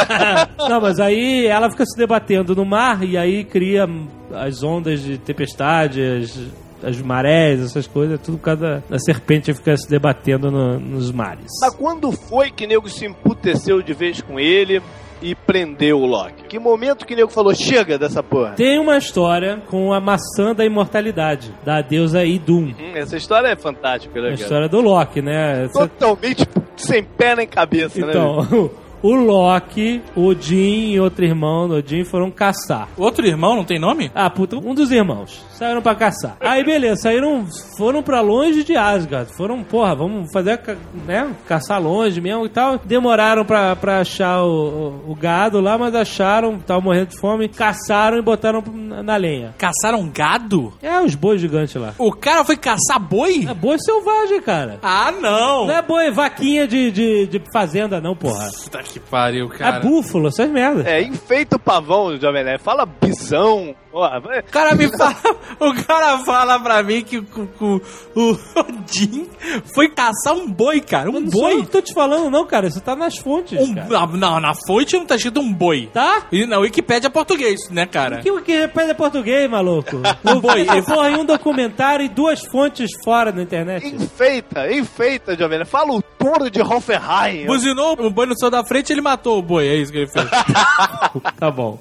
Não, 0.70 0.82
mas 0.82 1.00
aí 1.00 1.46
ela 1.46 1.70
fica 1.70 1.86
se 1.86 1.98
debatendo 1.98 2.56
no 2.56 2.66
mar 2.66 3.04
e 3.04 3.18
aí 3.18 3.44
cria 3.44 3.86
as 4.34 4.64
ondas 4.64 5.02
de 5.02 5.18
tempestade, 5.18 6.02
as, 6.02 6.40
as 6.84 7.02
marés, 7.02 7.62
essas 7.62 7.88
coisas, 7.88 8.20
tudo 8.22 8.38
por 8.38 8.44
causa 8.46 8.84
da, 8.90 9.00
serpente 9.00 9.52
que 9.52 9.54
fica 9.58 9.76
se 9.78 9.90
debatendo 9.90 10.52
no- 10.52 10.80
nos 10.80 11.12
mares. 11.12 11.52
Mas 11.62 11.76
quando 11.76 12.12
foi 12.12 12.52
que 12.52 12.68
nego 12.68 12.90
se 12.90 13.06
emputeceu 13.06 13.82
de 13.82 13.94
vez 13.94 14.22
com 14.22 14.40
ele 14.40 14.82
e 15.22 15.34
prendeu 15.34 16.00
o 16.00 16.06
Loki? 16.06 16.44
Que 16.50 16.60
momento 16.60 17.06
que 17.06 17.16
nego 17.16 17.30
falou, 17.32 17.54
chega 17.56 17.98
dessa 17.98 18.22
porra? 18.22 18.52
Tem 18.56 18.78
uma 18.80 18.98
história 18.98 19.62
com 19.70 19.94
a 19.94 20.00
maçã 20.02 20.54
da 20.54 20.66
imortalidade, 20.66 21.54
da 21.64 21.82
deusa 21.82 22.26
Idun. 22.26 22.74
Hum, 22.78 22.92
essa 22.96 23.16
história 23.16 23.48
é 23.48 23.56
fantástica, 23.56 24.22
né, 24.22 24.30
A 24.30 24.34
história 24.34 24.68
do 24.68 24.82
Loki, 24.82 25.22
né? 25.22 25.68
Totalmente 25.72 26.46
sem 26.76 27.04
pé 27.04 27.36
nem 27.36 27.48
cabeça, 27.48 28.00
né? 28.02 28.08
Então, 28.10 28.70
o 29.04 29.14
Loki, 29.14 30.02
Odin 30.16 30.92
e 30.94 31.00
outro 31.00 31.24
irmão 31.26 31.68
do 31.68 31.76
Odin 31.76 32.04
foram 32.04 32.32
caçar. 32.32 32.88
Outro 32.98 33.28
irmão 33.28 33.56
não 33.56 33.64
tem 33.66 33.78
nome? 33.78 34.10
Ah, 34.16 34.30
puta, 34.30 34.56
um 34.56 34.74
dos 34.74 34.90
irmãos. 34.92 35.44
Saíram 35.54 35.82
pra 35.82 35.94
caçar. 35.94 36.36
Aí, 36.40 36.64
beleza, 36.64 37.02
saíram, 37.04 37.46
foram 37.78 38.02
pra 38.02 38.22
longe 38.22 38.64
de 38.64 38.76
Asgard. 38.76 39.32
Foram, 39.38 39.64
porra, 39.64 39.94
vamos 39.96 40.32
fazer, 40.32 40.60
né, 41.06 41.30
caçar 41.48 41.82
longe 41.82 42.20
mesmo 42.20 42.46
e 42.46 42.50
tal. 42.50 42.80
Demoraram 42.84 43.46
pra, 43.46 43.76
pra 43.76 44.00
achar 44.00 44.42
o, 44.44 45.02
o- 45.08 45.12
o 45.12 45.16
gado 45.16 45.60
lá, 45.62 45.78
mas 45.78 45.94
acharam, 45.94 46.56
estavam 46.56 46.82
morrendo 46.84 47.08
de 47.10 47.20
fome, 47.20 47.48
caçaram 47.50 48.18
e 48.18 48.22
botaram 48.22 48.64
na, 48.74 49.04
na 49.04 49.16
lenha. 49.18 49.54
Caçaram 49.58 50.10
gado? 50.10 50.74
É, 50.82 51.00
os 51.02 51.14
bois 51.16 51.40
gigantes 51.42 51.76
lá. 51.76 51.94
O 51.98 52.12
cara 52.12 52.44
foi 52.46 52.56
caçar 52.58 53.00
boi? 53.00 53.46
É 53.50 53.54
boi 53.54 53.78
selvagem, 53.80 54.42
cara. 54.42 54.80
Ah, 54.82 55.12
não! 55.12 55.68
Não 55.68 55.74
é 55.76 55.82
boi, 55.82 56.10
vaquinha 56.12 56.66
de, 56.68 56.92
de, 56.92 57.28
de 57.28 57.42
fazenda, 57.54 58.00
não, 58.02 58.16
porra. 58.16 58.50
Que 58.94 59.00
pariu, 59.00 59.50
É 59.52 59.58
cara. 59.58 59.80
búfalo, 59.80 60.28
essas 60.28 60.48
merda. 60.50 60.88
É, 60.88 61.02
enfeita 61.02 61.56
o 61.56 61.60
pavão, 61.60 62.16
Jovem 62.20 62.44
Nerd. 62.44 62.62
Fala 62.62 62.86
bisão. 62.86 63.74
Porra, 63.94 64.20
vai- 64.20 64.40
O 64.40 64.44
cara 64.46 64.74
me 64.74 64.88
fala, 64.98 65.16
o 65.60 65.86
cara 65.86 66.18
fala 66.26 66.60
pra 66.60 66.82
mim 66.82 67.04
que 67.04 67.20
o, 67.20 67.26
o, 67.62 67.82
o 68.16 68.40
Odin 68.60 69.30
foi 69.76 69.88
caçar 69.90 70.34
um 70.34 70.50
boi, 70.50 70.82
cara. 70.82 71.12
Um 71.12 71.14
Eu 71.16 71.22
não 71.22 71.30
boi. 71.30 71.62
que 71.62 71.68
tô 71.70 71.80
te 71.80 71.94
falando, 71.94 72.28
não, 72.32 72.44
cara. 72.44 72.66
Isso 72.68 72.82
tá 72.82 72.96
nas 72.96 73.16
fontes, 73.20 73.60
Um, 73.62 73.76
cara. 73.76 73.88
não, 73.88 74.08
não, 74.18 74.40
na 74.40 74.54
fonte 74.66 74.98
não 74.98 75.06
tá 75.06 75.16
escrito 75.16 75.40
um 75.40 75.54
boi. 75.54 75.92
Tá? 75.94 76.24
E 76.32 76.44
na 76.48 76.58
Wikipédia 76.58 77.06
é 77.06 77.10
português, 77.12 77.70
né, 77.70 77.86
cara? 77.86 78.18
Que, 78.22 78.42
que 78.42 78.58
repete 78.58 78.90
é 78.90 78.94
português, 78.96 79.48
maluco? 79.48 79.98
Um 80.26 80.40
boi. 80.40 80.66
Foi 80.84 81.12
em 81.12 81.18
um 81.18 81.26
documentário 81.26 82.04
e 82.04 82.10
duas 82.10 82.42
fontes 82.48 82.90
fora 83.06 83.32
na 83.32 83.44
internet. 83.44 83.86
enfeita, 83.86 84.72
enfeita, 84.74 85.38
Jovem. 85.38 85.64
Fala 85.66 85.94
o 85.94 86.02
touro 86.02 86.50
de 86.50 86.62
Hoffenheim. 86.62 87.46
Buzinou 87.46 87.94
o 88.00 88.10
boi 88.10 88.26
no 88.26 88.36
céu 88.36 88.50
da 88.50 88.66
frente 88.66 88.92
ele 88.92 89.02
matou 89.02 89.38
o 89.38 89.42
boi. 89.44 89.68
É 89.68 89.76
isso 89.76 89.92
que 89.92 90.00
ele 90.00 90.08
fez. 90.08 90.26
Tá 91.40 91.52
bom. 91.52 91.78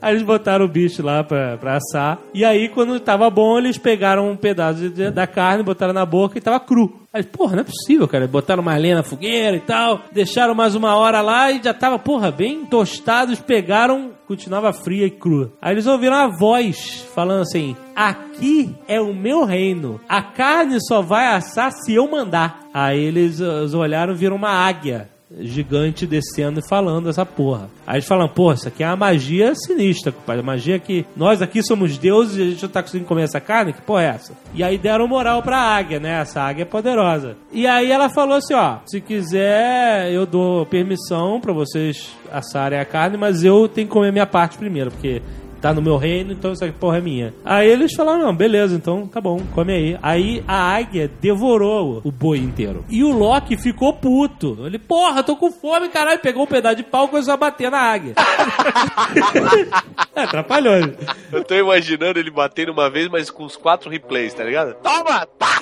Aí 0.00 0.12
eles 0.14 0.22
botaram 0.22 0.64
o 0.64 0.68
bicho 0.68 1.02
lá 1.02 1.22
pra, 1.24 1.56
pra 1.58 1.76
assar. 1.76 2.18
E 2.32 2.44
aí, 2.44 2.68
quando 2.68 2.98
tava 3.00 3.28
bom, 3.30 3.58
eles 3.58 3.78
pegaram 3.78 4.30
um 4.30 4.36
pedaço 4.36 4.88
de- 4.90 5.10
da 5.10 5.26
carne, 5.26 5.62
botaram 5.62 5.92
na 5.92 6.06
boca 6.06 6.38
e 6.38 6.40
tava 6.40 6.58
cru. 6.60 7.00
Aí, 7.12 7.22
porra, 7.22 7.56
não 7.56 7.60
é 7.60 7.64
possível, 7.64 8.08
cara. 8.08 8.26
Botaram 8.26 8.62
mais 8.62 8.80
lenha 8.80 8.96
na 8.96 9.02
fogueira 9.02 9.56
e 9.56 9.60
tal. 9.60 10.00
Deixaram 10.12 10.54
mais 10.54 10.74
uma 10.74 10.96
hora 10.96 11.20
lá 11.20 11.50
e 11.50 11.60
já 11.62 11.74
tava, 11.74 11.98
porra, 11.98 12.30
bem 12.30 12.64
tostados. 12.64 13.38
Pegaram, 13.38 14.12
continuava 14.26 14.72
fria 14.72 15.04
e 15.06 15.10
crua. 15.10 15.52
Aí 15.60 15.74
eles 15.74 15.86
ouviram 15.86 16.16
a 16.16 16.26
voz 16.28 17.06
falando 17.14 17.42
assim: 17.42 17.76
Aqui 17.94 18.74
é 18.88 18.98
o 19.00 19.14
meu 19.14 19.44
reino. 19.44 20.00
A 20.08 20.22
carne 20.22 20.78
só 20.80 21.02
vai 21.02 21.26
assar 21.34 21.70
se 21.72 21.92
eu 21.94 22.10
mandar. 22.10 22.60
Aí 22.72 22.98
eles, 23.04 23.40
olharam 23.74 24.14
viram 24.14 24.36
uma 24.36 24.48
águia 24.50 25.10
gigante 25.40 26.06
descendo 26.06 26.60
e 26.60 26.68
falando 26.68 27.08
essa 27.08 27.24
porra. 27.24 27.68
Aí 27.86 27.96
eles 27.96 28.06
falam, 28.06 28.28
porra, 28.28 28.54
isso 28.54 28.68
aqui 28.68 28.82
é 28.82 28.86
uma 28.86 28.96
magia 28.96 29.54
sinistra, 29.54 30.12
compadre. 30.12 30.42
Magia 30.42 30.78
que 30.78 31.06
nós 31.16 31.40
aqui 31.40 31.62
somos 31.62 31.96
deuses 31.98 32.36
e 32.36 32.42
a 32.42 32.44
gente 32.50 32.62
não 32.62 32.68
tá 32.68 32.82
conseguindo 32.82 33.08
comer 33.08 33.22
essa 33.22 33.40
carne? 33.40 33.72
Que 33.72 33.82
porra 33.82 34.02
é 34.02 34.06
essa? 34.06 34.32
E 34.54 34.62
aí 34.62 34.78
deram 34.78 35.08
moral 35.08 35.42
pra 35.42 35.58
águia, 35.58 35.98
né? 35.98 36.20
Essa 36.20 36.42
águia 36.42 36.62
é 36.62 36.66
poderosa. 36.66 37.36
E 37.52 37.66
aí 37.66 37.90
ela 37.90 38.08
falou 38.08 38.36
assim, 38.36 38.54
ó, 38.54 38.78
se 38.86 39.00
quiser 39.00 40.10
eu 40.12 40.26
dou 40.26 40.66
permissão 40.66 41.40
pra 41.40 41.52
vocês 41.52 42.10
assarem 42.30 42.78
a 42.78 42.84
carne, 42.84 43.16
mas 43.16 43.44
eu 43.44 43.68
tenho 43.68 43.86
que 43.86 43.92
comer 43.92 44.12
minha 44.12 44.26
parte 44.26 44.56
primeiro, 44.56 44.90
porque 44.90 45.22
tá 45.62 45.72
no 45.72 45.80
meu 45.80 45.96
reino, 45.96 46.32
então 46.32 46.50
essa 46.50 46.66
porra 46.72 46.98
é 46.98 47.00
minha. 47.00 47.32
Aí 47.44 47.70
eles 47.70 47.94
falaram, 47.94 48.24
não, 48.24 48.34
beleza, 48.34 48.74
então 48.74 49.06
tá 49.06 49.20
bom, 49.20 49.40
come 49.54 49.72
aí. 49.72 49.98
Aí 50.02 50.44
a 50.46 50.74
águia 50.74 51.08
devorou 51.20 52.02
o 52.02 52.10
boi 52.10 52.38
inteiro. 52.38 52.84
E 52.90 53.04
o 53.04 53.16
Loki 53.16 53.56
ficou 53.56 53.92
puto. 53.92 54.58
Ele, 54.66 54.78
porra, 54.78 55.22
tô 55.22 55.36
com 55.36 55.52
fome, 55.52 55.88
caralho. 55.88 56.18
Pegou 56.18 56.42
um 56.42 56.46
pedaço 56.46 56.76
de 56.76 56.82
pau 56.82 57.04
e 57.04 57.08
começou 57.08 57.34
a 57.34 57.36
bater 57.36 57.70
na 57.70 57.78
águia. 57.78 58.14
é, 60.16 60.22
atrapalhou. 60.22 60.74
ele. 60.74 60.96
Eu 61.30 61.44
tô 61.44 61.54
imaginando 61.54 62.18
ele 62.18 62.30
batendo 62.30 62.72
uma 62.72 62.90
vez, 62.90 63.08
mas 63.08 63.30
com 63.30 63.44
os 63.44 63.56
quatro 63.56 63.88
replays, 63.88 64.34
tá 64.34 64.42
ligado? 64.42 64.74
Toma! 64.82 65.26
Pá! 65.38 65.60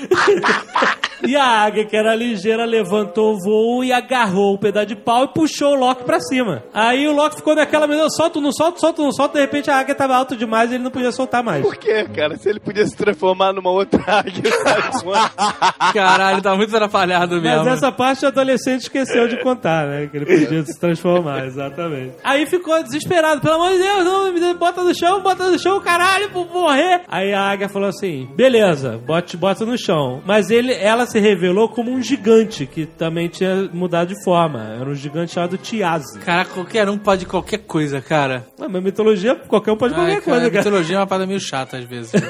E 1.26 1.36
a 1.36 1.44
águia, 1.44 1.84
que 1.84 1.97
era 1.97 2.14
ligeira, 2.14 2.64
levantou 2.64 3.34
o 3.34 3.38
voo 3.38 3.84
e 3.84 3.92
agarrou 3.92 4.55
o 4.55 4.59
pedaço 4.59 4.86
de 4.86 4.97
pau 4.97 5.24
e 5.24 5.28
puxou 5.28 5.72
o 5.72 5.78
Loki 5.78 6.05
pra 6.05 6.20
cima. 6.20 6.62
Aí 6.72 7.06
o 7.06 7.12
Loki 7.12 7.36
ficou 7.36 7.55
naquela, 7.55 7.86
meu 7.86 7.98
Deus, 7.98 8.14
solta, 8.16 8.40
não 8.40 8.52
solta, 8.52 8.78
solta, 8.78 9.02
não 9.02 9.12
solta. 9.12 9.34
De 9.34 9.40
repente 9.40 9.70
a 9.70 9.78
águia 9.78 9.94
tava 9.94 10.16
alta 10.16 10.36
demais 10.36 10.70
e 10.70 10.74
ele 10.74 10.84
não 10.84 10.90
podia 10.90 11.12
soltar 11.12 11.42
mais. 11.42 11.62
Por 11.62 11.76
quê, 11.76 12.05
cara? 12.05 12.36
Se 12.36 12.48
ele 12.48 12.60
podia 12.60 12.86
se 12.86 12.97
transformar 12.97 13.52
numa 13.52 13.70
outra 13.70 14.02
águia? 14.06 14.42
Caralho, 15.92 16.42
tá 16.42 16.55
muito 16.56 16.74
atrapalhado 16.74 17.40
mesmo. 17.40 17.64
Mas 17.64 17.74
essa 17.74 17.92
parte 17.92 18.24
o 18.24 18.28
adolescente 18.28 18.82
esqueceu 18.82 19.28
de 19.28 19.42
contar, 19.42 19.86
né? 19.86 20.06
Que 20.06 20.16
ele 20.16 20.26
podia 20.26 20.64
se 20.64 20.78
transformar, 20.78 21.47
exatamente. 21.47 22.14
Aí 22.24 22.47
ficou 22.47 22.82
desesperado, 22.82 23.40
pelo 23.40 23.55
amor 23.55 23.72
de 23.72 23.78
Deus, 23.78 24.05
não, 24.05 24.32
me 24.32 24.55
bota 24.55 24.82
no 24.82 24.94
chão, 24.94 25.20
bota 25.20 25.51
no 25.51 25.59
chão, 25.59 25.80
caralho, 25.80 26.30
vou 26.30 26.47
morrer. 26.47 27.02
Aí 27.09 27.32
a 27.32 27.42
águia 27.42 27.68
falou 27.68 27.88
assim: 27.88 28.28
beleza, 28.34 28.98
bote, 29.06 29.36
bota 29.36 29.64
no 29.64 29.76
chão. 29.76 30.22
Mas 30.24 30.51
ele, 30.51 30.72
ela 30.72 31.06
se 31.11 31.19
revelou 31.19 31.69
como 31.69 31.91
um 31.91 32.03
gigante 32.03 32.66
que 32.66 32.87
também 32.87 33.28
tinha 33.28 33.69
mudado 33.73 34.15
de 34.15 34.24
forma. 34.24 34.62
Era 34.81 34.89
um 34.89 34.95
gigante 34.95 35.32
chamado 35.32 35.59
Tiazi. 35.59 36.19
Cara, 36.20 36.45
qualquer 36.45 36.89
um 36.89 36.97
pode 36.99 37.27
qualquer 37.27 37.59
coisa, 37.59 38.01
cara. 38.01 38.47
Ah, 38.61 38.69
mas 38.69 38.82
mitologia, 38.82 39.35
qualquer 39.35 39.73
um 39.73 39.77
pode 39.77 39.95
qualquer 39.95 40.15
Ai, 40.15 40.20
cara, 40.20 40.24
coisa, 40.24 40.51
cara. 40.51 40.65
mitologia 40.65 40.97
é 40.97 40.99
uma 41.01 41.07
parada 41.07 41.27
meio 41.27 41.41
chata 41.41 41.78
às 41.78 41.85
vezes. 41.85 42.12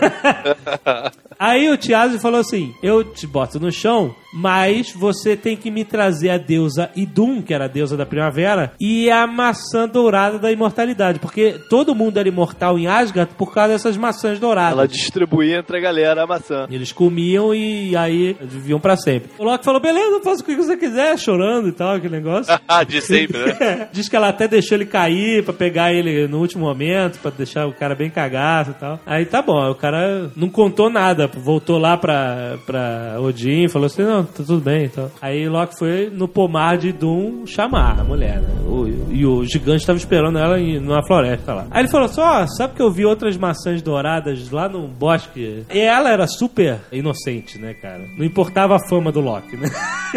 Aí 1.40 1.70
o 1.70 1.76
Tiazi 1.78 2.18
falou 2.18 2.38
assim: 2.38 2.74
Eu 2.82 3.02
te 3.02 3.26
boto 3.26 3.58
no 3.58 3.72
chão, 3.72 4.14
mas 4.30 4.92
você 4.92 5.34
tem 5.34 5.56
que 5.56 5.70
me 5.70 5.86
trazer 5.86 6.28
a 6.28 6.36
deusa 6.36 6.90
Idun, 6.94 7.40
que 7.40 7.54
era 7.54 7.64
a 7.64 7.68
deusa 7.68 7.96
da 7.96 8.04
primavera, 8.04 8.72
e 8.78 9.10
a 9.10 9.26
maçã 9.26 9.88
dourada 9.88 10.38
da 10.38 10.52
imortalidade. 10.52 11.18
Porque 11.18 11.58
todo 11.70 11.94
mundo 11.94 12.18
era 12.18 12.28
imortal 12.28 12.78
em 12.78 12.86
Asgard 12.86 13.32
por 13.38 13.54
causa 13.54 13.72
dessas 13.72 13.96
maçãs 13.96 14.38
douradas. 14.38 14.72
Ela 14.72 14.86
distribuía 14.86 15.58
entre 15.58 15.78
a 15.78 15.80
galera 15.80 16.24
a 16.24 16.26
maçã. 16.26 16.66
Eles 16.70 16.92
comiam 16.92 17.54
e 17.54 17.96
aí 17.96 18.36
viviam 18.42 18.78
pra 18.78 18.98
sempre. 18.98 19.30
O 19.38 19.44
Loki 19.44 19.64
falou: 19.64 19.80
beleza, 19.80 20.20
faça 20.22 20.42
o 20.42 20.44
que 20.44 20.54
você 20.54 20.76
quiser, 20.76 21.18
chorando 21.18 21.68
e 21.68 21.72
tal, 21.72 21.94
aquele 21.94 22.16
negócio. 22.16 22.52
De 22.86 23.00
sempre, 23.00 23.38
né? 23.38 23.88
Diz 23.92 24.10
que 24.10 24.16
ela 24.16 24.28
até 24.28 24.46
deixou 24.46 24.76
ele 24.76 24.84
cair 24.84 25.42
pra 25.42 25.54
pegar 25.54 25.90
ele 25.90 26.28
no 26.28 26.38
último 26.38 26.66
momento, 26.66 27.18
pra 27.18 27.30
deixar 27.30 27.66
o 27.66 27.72
cara 27.72 27.94
bem 27.94 28.10
cagado 28.10 28.72
e 28.72 28.74
tal. 28.74 29.00
Aí 29.06 29.24
tá 29.24 29.40
bom, 29.40 29.70
o 29.70 29.74
cara 29.74 30.30
não 30.36 30.50
contou 30.50 30.90
nada, 30.90 31.29
voltou 31.38 31.78
lá 31.78 31.96
pra, 31.96 32.56
pra 32.66 33.16
Odin, 33.20 33.68
falou 33.68 33.86
assim: 33.86 34.02
não, 34.02 34.24
tá 34.24 34.42
tudo 34.44 34.60
bem 34.60 34.84
e 34.84 34.88
tal. 34.88 35.10
Aí 35.20 35.48
Loki 35.48 35.78
foi 35.78 36.10
no 36.12 36.26
pomar 36.28 36.76
de 36.78 36.92
Doom 36.92 37.46
chamar 37.46 38.00
a 38.00 38.04
mulher, 38.04 38.40
né? 38.40 38.48
O- 38.66 38.88
e 39.10 39.26
o 39.26 39.44
gigante 39.44 39.84
tava 39.84 39.98
esperando 39.98 40.38
ela 40.38 40.58
em, 40.60 40.78
numa 40.78 41.04
floresta 41.06 41.52
lá. 41.52 41.66
Aí 41.70 41.82
ele 41.82 41.88
falou 41.88 42.06
assim: 42.06 42.20
ó, 42.20 42.46
sabe 42.46 42.74
que 42.74 42.82
eu 42.82 42.90
vi 42.90 43.04
outras 43.04 43.36
maçãs 43.36 43.82
douradas 43.82 44.50
lá 44.50 44.68
no 44.68 44.86
bosque? 44.88 45.64
E 45.72 45.78
ela 45.78 46.10
era 46.10 46.26
super 46.26 46.78
inocente, 46.92 47.58
né, 47.58 47.74
cara? 47.74 48.04
Não 48.16 48.24
importava 48.24 48.76
a 48.76 48.88
fama 48.88 49.10
do 49.12 49.20
Loki, 49.20 49.56
né? 49.56 49.68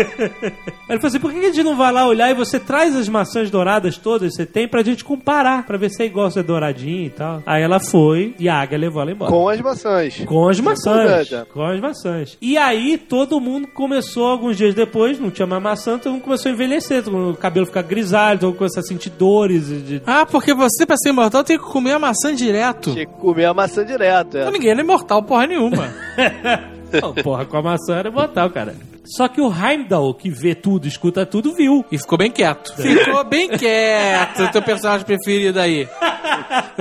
Ele 0.90 1.00
falou 1.00 1.08
assim: 1.08 1.20
por 1.20 1.32
que 1.32 1.40
a 1.40 1.44
gente 1.52 1.64
não 1.64 1.76
vai 1.76 1.92
lá 1.92 2.06
olhar 2.08 2.30
e 2.30 2.34
você 2.34 2.60
traz 2.60 2.96
as 2.96 3.08
maçãs 3.10 3.50
douradas 3.50 3.98
todas 3.98 4.30
que 4.32 4.36
você 4.38 4.46
tem 4.46 4.68
pra 4.68 4.84
gente 4.84 5.04
comparar, 5.04 5.66
pra 5.66 5.78
ver 5.78 5.90
se 5.90 6.04
é 6.04 6.06
igual 6.06 6.30
se 6.32 6.40
é 6.40 6.44
douradinho 6.44 7.06
e 7.06 7.10
tal? 7.10 7.42
Aí 7.46 7.62
ela 7.64 7.80
foi 7.80 8.36
e 8.40 8.48
a 8.50 8.56
águia 8.62 8.78
levou 8.78 9.02
ela 9.02 9.12
embora. 9.12 9.32
Com 9.32 9.50
as 9.50 9.60
maçãs. 9.62 10.20
Com 10.26 10.50
as 10.50 10.60
maçãs. 10.60 11.03
Verdade. 11.08 11.50
Com 11.52 11.64
as 11.64 11.80
maçãs. 11.80 12.38
E 12.42 12.58
aí 12.58 12.98
todo 12.98 13.40
mundo 13.40 13.68
começou, 13.68 14.28
alguns 14.28 14.58
dias 14.58 14.74
depois, 14.74 15.20
não 15.20 15.32
tinha 15.32 15.48
mais 15.48 15.62
maçã, 15.62 15.98
todo 15.98 16.14
mundo 16.14 16.24
começou 16.24 16.50
a 16.50 16.54
envelhecer, 16.54 17.04
o 17.08 17.36
cabelo 17.36 17.66
ficar 17.66 17.82
grisalho, 17.82 18.40
todo 18.40 18.50
mundo 18.50 18.58
começou 18.58 18.82
a 18.82 18.84
sentir 18.84 19.10
dores. 19.10 19.68
De... 19.68 20.02
ah, 20.06 20.26
porque 20.26 20.54
você, 20.54 20.86
pra 20.86 20.98
ser 20.98 21.10
imortal, 21.10 21.44
tem 21.44 21.58
que 21.58 21.64
comer 21.64 21.94
a 21.94 22.00
maçã 22.00 22.34
direto. 22.34 22.92
Tinha 22.92 23.06
que 23.06 23.14
comer 23.14 23.46
a 23.46 23.54
maçã 23.54 23.86
direto, 23.86 24.38
é. 24.38 24.42
Então 24.42 24.52
ninguém 24.52 24.72
era 24.72 24.82
imortal 24.82 25.24
porra 25.24 25.48
nenhuma. 25.48 25.94
Não, 27.02 27.14
porra, 27.14 27.46
com 27.46 27.58
a 27.58 27.62
maçã 27.62 27.96
era 27.96 28.12
botar, 28.12 28.50
cara. 28.50 28.76
Só 29.06 29.28
que 29.28 29.42
o 29.42 29.52
Heimdall, 29.52 30.14
que 30.14 30.30
vê 30.30 30.56
tudo, 30.56 30.88
escuta 30.88 31.26
tudo, 31.26 31.54
viu. 31.54 31.84
E 31.92 31.98
ficou 31.98 32.18
bem 32.18 32.32
quieto. 32.32 32.74
Ficou 32.76 33.24
bem 33.26 33.50
quieto, 33.50 34.50
teu 34.52 34.62
personagem 34.62 35.06
preferido 35.06 35.60
aí. 35.60 35.88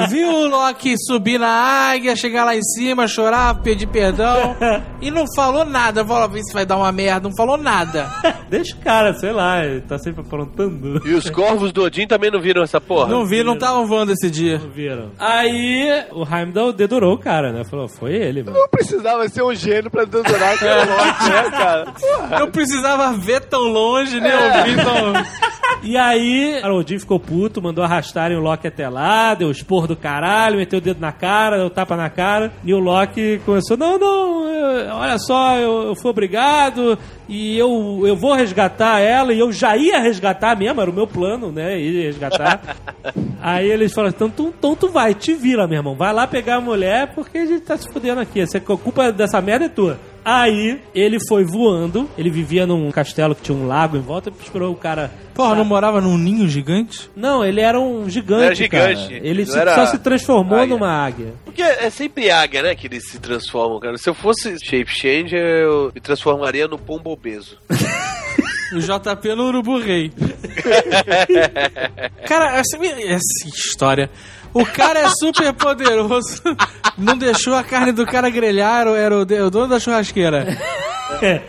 Viu 0.09 0.29
o 0.29 0.49
Loki 0.49 0.95
subir 0.99 1.39
na 1.39 1.49
águia, 1.49 2.15
chegar 2.15 2.45
lá 2.45 2.55
em 2.57 2.63
cima, 2.63 3.09
chorar, 3.09 3.61
pedir 3.63 3.89
perdão. 3.89 4.57
E 5.01 5.11
não 5.11 5.25
falou 5.35 5.65
nada. 5.65 6.05
Falou, 6.05 6.29
vê 6.29 6.43
se 6.45 6.53
vai 6.55 6.65
dar 6.65 6.77
uma 6.77 6.93
merda. 6.93 7.29
Não 7.29 7.37
falou 7.37 7.57
nada. 7.57 8.09
Deixa 8.49 8.77
o 8.77 8.79
cara, 8.79 9.13
sei 9.15 9.33
lá, 9.33 9.65
ele 9.65 9.81
tá 9.81 9.99
sempre 9.99 10.21
aprontando. 10.21 11.03
E 11.05 11.15
os 11.15 11.29
corvos 11.29 11.73
do 11.73 11.83
Odin 11.83 12.07
também 12.07 12.31
não 12.31 12.41
viram 12.41 12.63
essa 12.63 12.81
porra? 12.81 13.09
Não 13.09 13.27
vi, 13.27 13.43
não 13.43 13.55
estavam 13.55 13.87
voando 13.87 14.13
esse 14.13 14.31
dia. 14.31 14.59
Não 14.59 14.71
viram. 14.71 15.11
Aí 15.19 16.05
o 16.13 16.25
Heimdall 16.25 16.73
dedurou 16.73 17.15
o 17.15 17.19
cara, 17.19 17.53
né? 17.53 17.65
Falou, 17.65 17.89
foi 17.89 18.15
ele, 18.15 18.45
mano. 18.45 18.57
Não 18.57 18.69
precisava 18.69 19.29
ser 19.29 19.43
um 19.43 19.55
gênio 19.55 19.91
pra 19.91 20.02
era 20.65 20.85
Loki, 20.85 21.29
né, 21.31 21.51
cara? 21.51 21.93
Eu 22.41 22.49
precisava 22.49 23.13
ver 23.13 23.41
tão 23.43 23.61
longe, 23.63 24.21
nem 24.21 24.33
ouvir 24.35 24.77
tão... 24.85 25.13
E 25.85 25.97
aí, 25.97 26.61
o 26.65 26.75
Odin 26.77 26.99
ficou 26.99 27.19
puto, 27.19 27.61
mandou 27.61 27.83
arrastarem 27.83 28.37
o 28.37 28.41
Loki 28.41 28.69
até 28.69 28.89
lá, 28.89 29.35
deu 29.35 29.51
expor 29.51 29.89
do 29.89 29.97
caralho, 29.97 30.57
meteu 30.59 30.79
o 30.79 30.83
dedo 30.83 31.01
na 31.01 31.11
cara, 31.11 31.59
deu 31.59 31.69
tapa 31.69 31.97
na 31.97 32.09
cara. 32.09 32.53
E 32.65 32.73
o 32.73 32.79
Loki 32.79 33.41
começou: 33.45 33.77
Não, 33.77 33.99
não, 33.99 34.49
eu- 34.49 34.95
olha 34.95 35.19
só, 35.19 35.57
eu, 35.57 35.89
eu 35.89 35.97
fui 35.97 36.11
obrigado 36.11 36.97
e 37.29 37.59
eu, 37.59 38.03
eu 38.07 38.15
vou 38.15 38.33
resgatar 38.33 39.01
ela. 39.01 39.33
E 39.33 39.41
eu 39.41 39.51
já 39.51 39.77
ia 39.77 39.99
resgatar 39.99 40.57
mesmo, 40.57 40.81
era 40.81 40.89
o 40.91 40.95
meu 40.95 41.07
plano, 41.07 41.51
né? 41.51 41.77
Ir 41.81 42.05
resgatar. 42.07 42.61
aí 43.43 43.69
eles 43.69 43.93
falaram: 43.93 44.15
então 44.15 44.31
tu, 44.31 44.55
então 44.57 44.77
tu 44.77 44.89
vai, 44.89 45.15
te 45.15 45.35
vira, 45.35 45.67
meu 45.67 45.79
irmão. 45.79 45.97
Vai 45.97 46.13
lá 46.13 46.29
pegar 46.29 46.57
a 46.57 46.61
mulher 46.61 47.13
porque 47.13 47.39
a 47.39 47.47
gente 47.47 47.63
tá 47.63 47.77
se 47.77 47.91
fudendo 47.93 48.21
aqui. 48.21 48.41
Essa, 48.41 48.59
a 48.59 48.61
culpa 48.61 49.11
dessa 49.11 49.41
merda 49.41 49.65
é 49.65 49.69
tua. 49.69 49.92
Aí 50.25 50.81
ele 50.95 51.19
foi 51.29 51.45
voando, 51.45 52.09
ele 52.17 52.31
vivia 52.31 52.65
num 52.67 52.91
castelo 52.93 53.35
que 53.35 53.43
tinha 53.43 53.57
um 53.59 53.67
lago 53.67 53.97
em 53.97 54.01
volta, 54.01 54.33
esperou 54.41 54.73
o 54.73 54.77
cara 54.77 55.11
Porra, 55.35 55.55
não 55.57 55.65
morava 55.65 56.01
num 56.01 56.17
ninho 56.17 56.49
gigante? 56.49 57.11
não, 57.17 57.45
ele 57.45 57.61
era 57.61 57.81
um 57.81 58.09
gigante, 58.09 58.45
Era 58.45 58.55
gigante. 58.55 59.09
cara. 59.09 59.27
Ele 59.27 59.45
se- 59.47 59.59
era 59.59 59.75
só 59.75 59.87
se 59.87 59.99
transformou 59.99 60.59
águia. 60.59 60.75
numa 60.75 60.89
águia. 60.89 61.35
Porque 61.45 61.63
é 61.63 61.91
sempre 61.91 62.31
águia, 62.31 62.63
né, 62.63 62.75
que 62.75 62.87
eles 62.87 63.09
se 63.11 63.19
transformam, 63.19 63.81
cara. 63.81 63.99
Se 63.99 64.09
eu 64.09 64.15
fosse 64.15 64.57
Shape 64.65 64.89
Changer, 64.91 65.41
eu 65.65 65.91
me 65.95 66.01
transformaria 66.01 66.69
no 66.69 66.79
pombo 66.79 67.11
obeso. 67.11 67.59
O 68.75 68.79
JP 68.79 69.35
no 69.35 69.49
Urubu 69.49 69.79
Rei. 69.81 70.11
cara, 72.27 72.57
essa, 72.59 72.77
essa 72.79 73.49
história. 73.49 74.11
O 74.55 74.65
cara 74.67 75.01
é 75.01 75.09
super 75.19 75.53
poderoso. 75.55 76.43
Não 76.99 77.17
deixou 77.17 77.55
a 77.55 77.65
carne 77.65 77.93
do 77.93 78.05
cara 78.05 78.29
grelhar, 78.29 78.87
era 78.87 79.17
o, 79.17 79.23
era 79.23 79.47
o 79.47 79.51
dono 79.51 79.69
da 79.69 79.81
churrasqueira. 79.81 80.59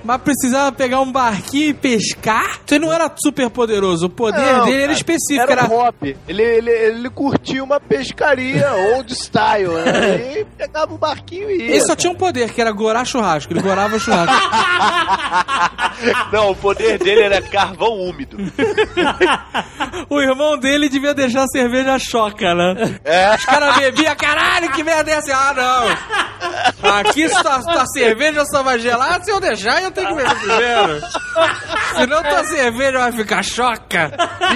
Mas 0.04 0.22
precisava 0.22 0.72
pegar 0.72 1.00
um 1.02 1.12
barquinho 1.12 1.70
e 1.70 1.74
pescar? 1.74 2.60
Ele 2.70 2.86
não 2.86 2.94
era 2.94 3.12
super 3.24 3.50
poderoso. 3.50 4.08
O 4.08 4.10
poder 4.10 4.42
Não, 4.42 4.66
dele 4.66 4.78
era 4.78 4.88
cara, 4.88 4.94
específico. 4.94 5.52
Era 5.52 5.52
Era, 5.52 5.66
um 5.66 5.78
hobby. 5.78 6.18
Ele, 6.28 6.42
ele, 6.42 6.72
ele 6.72 7.10
curtia 7.10 7.64
uma 7.64 7.80
pescaria 7.80 8.72
old 8.96 9.14
style, 9.14 9.70
né? 9.70 10.34
E 10.44 10.46
pegava 10.58 10.94
o 10.94 10.98
barquinho 10.98 11.50
e 11.50 11.58
ia. 11.58 11.76
Ele 11.76 11.82
só 11.86 11.96
tinha 11.96 12.12
um 12.12 12.16
poder, 12.16 12.52
que 12.52 12.60
era 12.60 12.72
gorar 12.72 13.06
churrasco. 13.06 13.54
Ele 13.54 13.62
gorava 13.62 14.00
churrasco. 14.00 14.34
Não, 16.32 16.52
o 16.52 16.56
poder 16.56 16.98
dele 16.98 17.22
era 17.22 17.42
carvão 17.42 17.94
úmido. 17.94 18.38
o 20.10 20.20
irmão 20.20 20.58
dele 20.58 20.90
devia 20.90 21.14
deixar 21.14 21.44
a 21.44 21.48
cerveja 21.48 21.98
choca, 22.00 22.54
né? 22.56 23.00
É. 23.04 23.36
Os 23.36 23.46
caras 23.46 23.78
bebiam, 23.78 24.16
caralho, 24.16 24.72
que 24.72 24.84
merda 24.84 25.12
é 25.12 25.14
essa? 25.16 25.34
Ah, 25.36 25.54
não. 25.54 26.94
Aqui 27.00 27.30
tua, 27.30 27.60
tua 27.62 27.86
cerveja 27.88 28.44
só 28.46 28.64
vai 28.64 28.80
gelar 28.80 29.24
se 29.24 29.32
eu 29.32 29.40
deixar 29.44 29.82
eu 29.82 29.92
tenho 29.92 30.08
que 30.08 30.16
beber 30.16 30.36
primeiro. 30.36 31.02
Senão 31.96 32.24
tua 32.24 32.44
cerveja 32.46 33.00
vai 33.00 33.12
ficar 33.12 33.44
choca. 33.44 34.12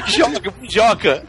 Joca, 0.07 0.53
joca. 0.69 1.23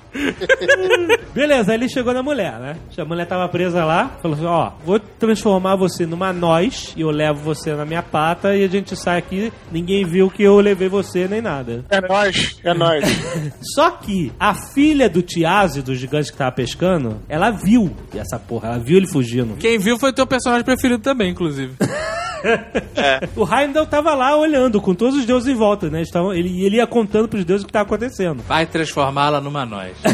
Beleza, 1.35 1.72
aí 1.72 1.78
ele 1.78 1.89
chegou 1.89 2.12
na 2.12 2.22
mulher, 2.22 2.59
né? 2.59 2.76
A 2.97 3.05
mulher 3.05 3.26
tava 3.26 3.48
presa 3.48 3.85
lá, 3.85 4.16
falou 4.22 4.36
assim: 4.36 4.47
Ó, 4.47 4.72
vou 4.85 4.98
transformar 4.98 5.76
você 5.76 6.06
numa 6.06 6.32
nós 6.32 6.94
e 6.97 7.02
eu 7.02 7.10
levo 7.10 7.40
você 7.40 7.74
na 7.74 7.85
minha 7.85 8.02
pata 8.02 8.56
e 8.56 8.64
a 8.64 8.68
gente 8.68 8.97
sai 8.97 9.18
aqui. 9.18 9.52
Ninguém 9.70 10.05
viu 10.05 10.30
que 10.30 10.43
eu 10.43 10.59
levei 10.59 10.89
você 10.89 11.28
nem 11.28 11.40
nada. 11.40 11.85
É 11.90 12.01
nóis, 12.01 12.59
é 12.64 12.74
nóis. 12.74 13.05
Só 13.74 13.90
que 13.90 14.32
a 14.40 14.55
filha 14.55 15.09
do 15.09 15.22
Tiazi, 15.22 15.82
do 15.82 15.94
gigante 15.94 16.32
que 16.32 16.39
tava 16.39 16.52
pescando, 16.52 17.20
ela 17.28 17.51
viu 17.51 17.94
essa 18.14 18.39
porra, 18.39 18.68
ela 18.70 18.78
viu 18.78 18.97
ele 18.97 19.06
fugindo. 19.06 19.56
Quem 19.56 19.78
viu 19.78 19.98
foi 19.98 20.12
teu 20.12 20.26
personagem 20.26 20.64
preferido 20.64 21.02
também, 21.02 21.30
inclusive. 21.30 21.74
O 23.36 23.44
Heimdall 23.47 23.86
tava 23.86 24.15
lá 24.15 24.35
olhando, 24.36 24.81
com 24.81 24.94
todos 24.94 25.16
os 25.19 25.27
deuses 25.27 25.48
em 25.48 25.55
volta, 25.55 25.90
né? 25.90 25.98
Eles 25.98 26.10
tavam- 26.10 26.32
ele, 26.32 26.65
ele 26.65 26.77
ia 26.77 26.86
contando 26.86 27.28
pros 27.28 27.44
deuses 27.44 27.65
o 27.65 27.66
que 27.66 27.73
tava 27.73 27.85
acontecendo. 27.86 28.43
Vai 28.47 28.65
transformá-la 28.66 29.40
numa 29.40 29.65
nós. 29.66 29.97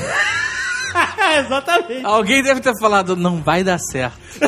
Exatamente. 1.39 2.05
Alguém 2.05 2.43
deve 2.43 2.61
ter 2.61 2.73
falado, 2.79 3.17
não 3.17 3.43
vai 3.43 3.65
dar 3.65 3.79
certo. 3.79 4.19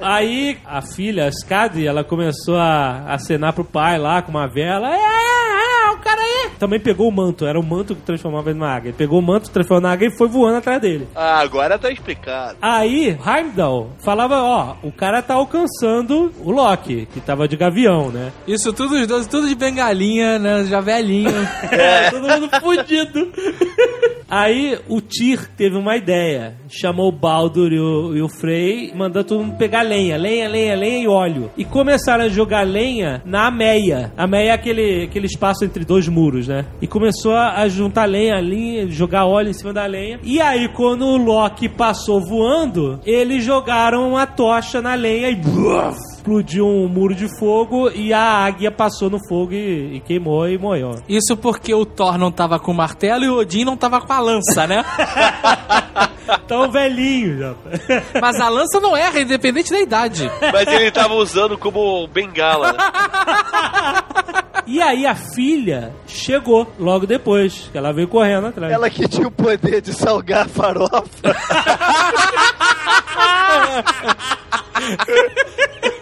Aí 0.00 0.58
a 0.64 0.80
filha, 0.82 1.24
a 1.24 1.28
Skadi, 1.28 1.86
ela 1.86 2.02
começou 2.04 2.56
a 2.56 3.12
acenar 3.12 3.52
pro 3.52 3.64
pai 3.64 3.98
lá 3.98 4.22
com 4.22 4.30
uma 4.30 4.46
vela. 4.46 4.88
É, 4.88 4.98
é, 4.98 4.98
é, 4.98 5.75
o 5.92 5.98
cara 5.98 6.20
aí. 6.20 6.50
Também 6.58 6.80
pegou 6.80 7.08
o 7.08 7.12
manto, 7.12 7.46
era 7.46 7.58
o 7.58 7.62
manto 7.64 7.94
que 7.94 8.02
transformava 8.02 8.50
ele 8.50 8.58
numa 8.58 8.70
águia. 8.70 8.88
Ele 8.90 8.96
pegou 8.96 9.18
o 9.18 9.22
manto, 9.22 9.50
transformou 9.50 9.82
na 9.82 9.92
águia 9.92 10.08
e 10.08 10.16
foi 10.16 10.28
voando 10.28 10.56
atrás 10.58 10.80
dele. 10.80 11.08
Ah, 11.14 11.40
agora 11.40 11.78
tá 11.78 11.90
explicado. 11.90 12.56
Aí, 12.60 13.16
Heimdall 13.26 13.92
falava, 13.98 14.42
ó, 14.42 14.76
o 14.82 14.92
cara 14.92 15.22
tá 15.22 15.34
alcançando 15.34 16.32
o 16.40 16.50
Loki, 16.50 17.06
que 17.12 17.20
tava 17.20 17.48
de 17.48 17.56
gavião, 17.56 18.10
né? 18.10 18.32
Isso 18.46 18.72
tudo 18.72 18.94
os 18.94 19.06
dois, 19.06 19.26
tudo 19.26 19.48
de 19.48 19.54
bengalinha, 19.54 20.38
né? 20.38 20.64
Já 20.64 20.80
velhinho. 20.80 21.30
É, 21.76 22.10
todo 22.10 22.28
mundo 22.28 22.48
fudido. 22.60 23.32
Aí 24.28 24.78
o 24.88 25.00
Tyr 25.00 25.48
teve 25.56 25.76
uma 25.76 25.96
ideia. 25.96 26.54
Chamou 26.68 27.08
o 27.08 27.12
Baldur 27.12 27.72
e 27.72 27.78
o, 27.78 28.16
e 28.16 28.22
o 28.22 28.28
Frey, 28.28 28.92
mandou 28.94 29.22
todo 29.22 29.44
mundo 29.44 29.56
pegar 29.56 29.82
lenha, 29.82 30.16
lenha, 30.16 30.48
lenha, 30.48 30.74
lenha 30.74 31.04
e 31.04 31.08
óleo. 31.08 31.50
E 31.56 31.64
começaram 31.64 32.24
a 32.24 32.28
jogar 32.28 32.62
lenha 32.62 33.22
na 33.24 33.50
Meia. 33.50 34.12
A 34.16 34.26
Meia 34.26 34.50
é 34.50 34.52
aquele, 34.52 35.04
aquele 35.04 35.26
espaço 35.26 35.64
entre 35.64 35.84
dois 35.84 36.08
muros, 36.08 36.48
né? 36.48 36.64
E 36.80 36.86
começou 36.86 37.34
a, 37.34 37.66
juntar 37.68 38.06
lenha 38.06 38.36
ali, 38.36 38.90
jogar 38.90 39.26
óleo 39.26 39.50
em 39.50 39.54
cima 39.54 39.72
da 39.72 39.86
lenha. 39.86 40.18
E 40.22 40.40
aí, 40.40 40.68
quando 40.68 41.06
o 41.06 41.16
Loki 41.16 41.68
passou 41.68 42.20
voando, 42.20 43.00
eles 43.04 43.44
jogaram 43.44 44.16
a 44.16 44.26
tocha 44.26 44.80
na 44.80 44.94
lenha 44.94 45.30
e. 45.30 46.15
Explodiu 46.26 46.66
um 46.66 46.88
muro 46.88 47.14
de 47.14 47.28
fogo 47.38 47.88
e 47.88 48.12
a 48.12 48.20
águia 48.20 48.68
passou 48.68 49.08
no 49.08 49.20
fogo 49.28 49.52
e, 49.52 49.94
e 49.94 50.00
queimou 50.00 50.48
e 50.48 50.58
morreu. 50.58 51.00
Isso 51.08 51.36
porque 51.36 51.72
o 51.72 51.86
Thor 51.86 52.18
não 52.18 52.32
tava 52.32 52.58
com 52.58 52.72
o 52.72 52.74
martelo 52.74 53.22
e 53.22 53.28
o 53.28 53.38
Odin 53.38 53.64
não 53.64 53.76
tava 53.76 54.00
com 54.00 54.12
a 54.12 54.18
lança, 54.18 54.66
né? 54.66 54.84
Tão 56.48 56.68
velhinho 56.68 57.38
já. 57.38 57.54
Mas 58.20 58.40
a 58.40 58.48
lança 58.48 58.80
não 58.80 58.96
erra, 58.96 59.20
independente 59.20 59.70
da 59.70 59.78
idade. 59.78 60.28
Mas 60.52 60.66
ele 60.66 60.90
tava 60.90 61.14
usando 61.14 61.56
como 61.56 62.08
bengala, 62.08 62.72
né? 62.72 62.78
E 64.66 64.82
aí 64.82 65.06
a 65.06 65.14
filha 65.14 65.94
chegou 66.08 66.66
logo 66.76 67.06
depois, 67.06 67.68
que 67.70 67.78
ela 67.78 67.92
veio 67.92 68.08
correndo 68.08 68.48
atrás. 68.48 68.72
Ela 68.72 68.90
que 68.90 69.06
tinha 69.06 69.28
o 69.28 69.30
poder 69.30 69.80
de 69.80 69.92
salgar 69.92 70.46
a 70.46 70.48
farofa. 70.48 71.36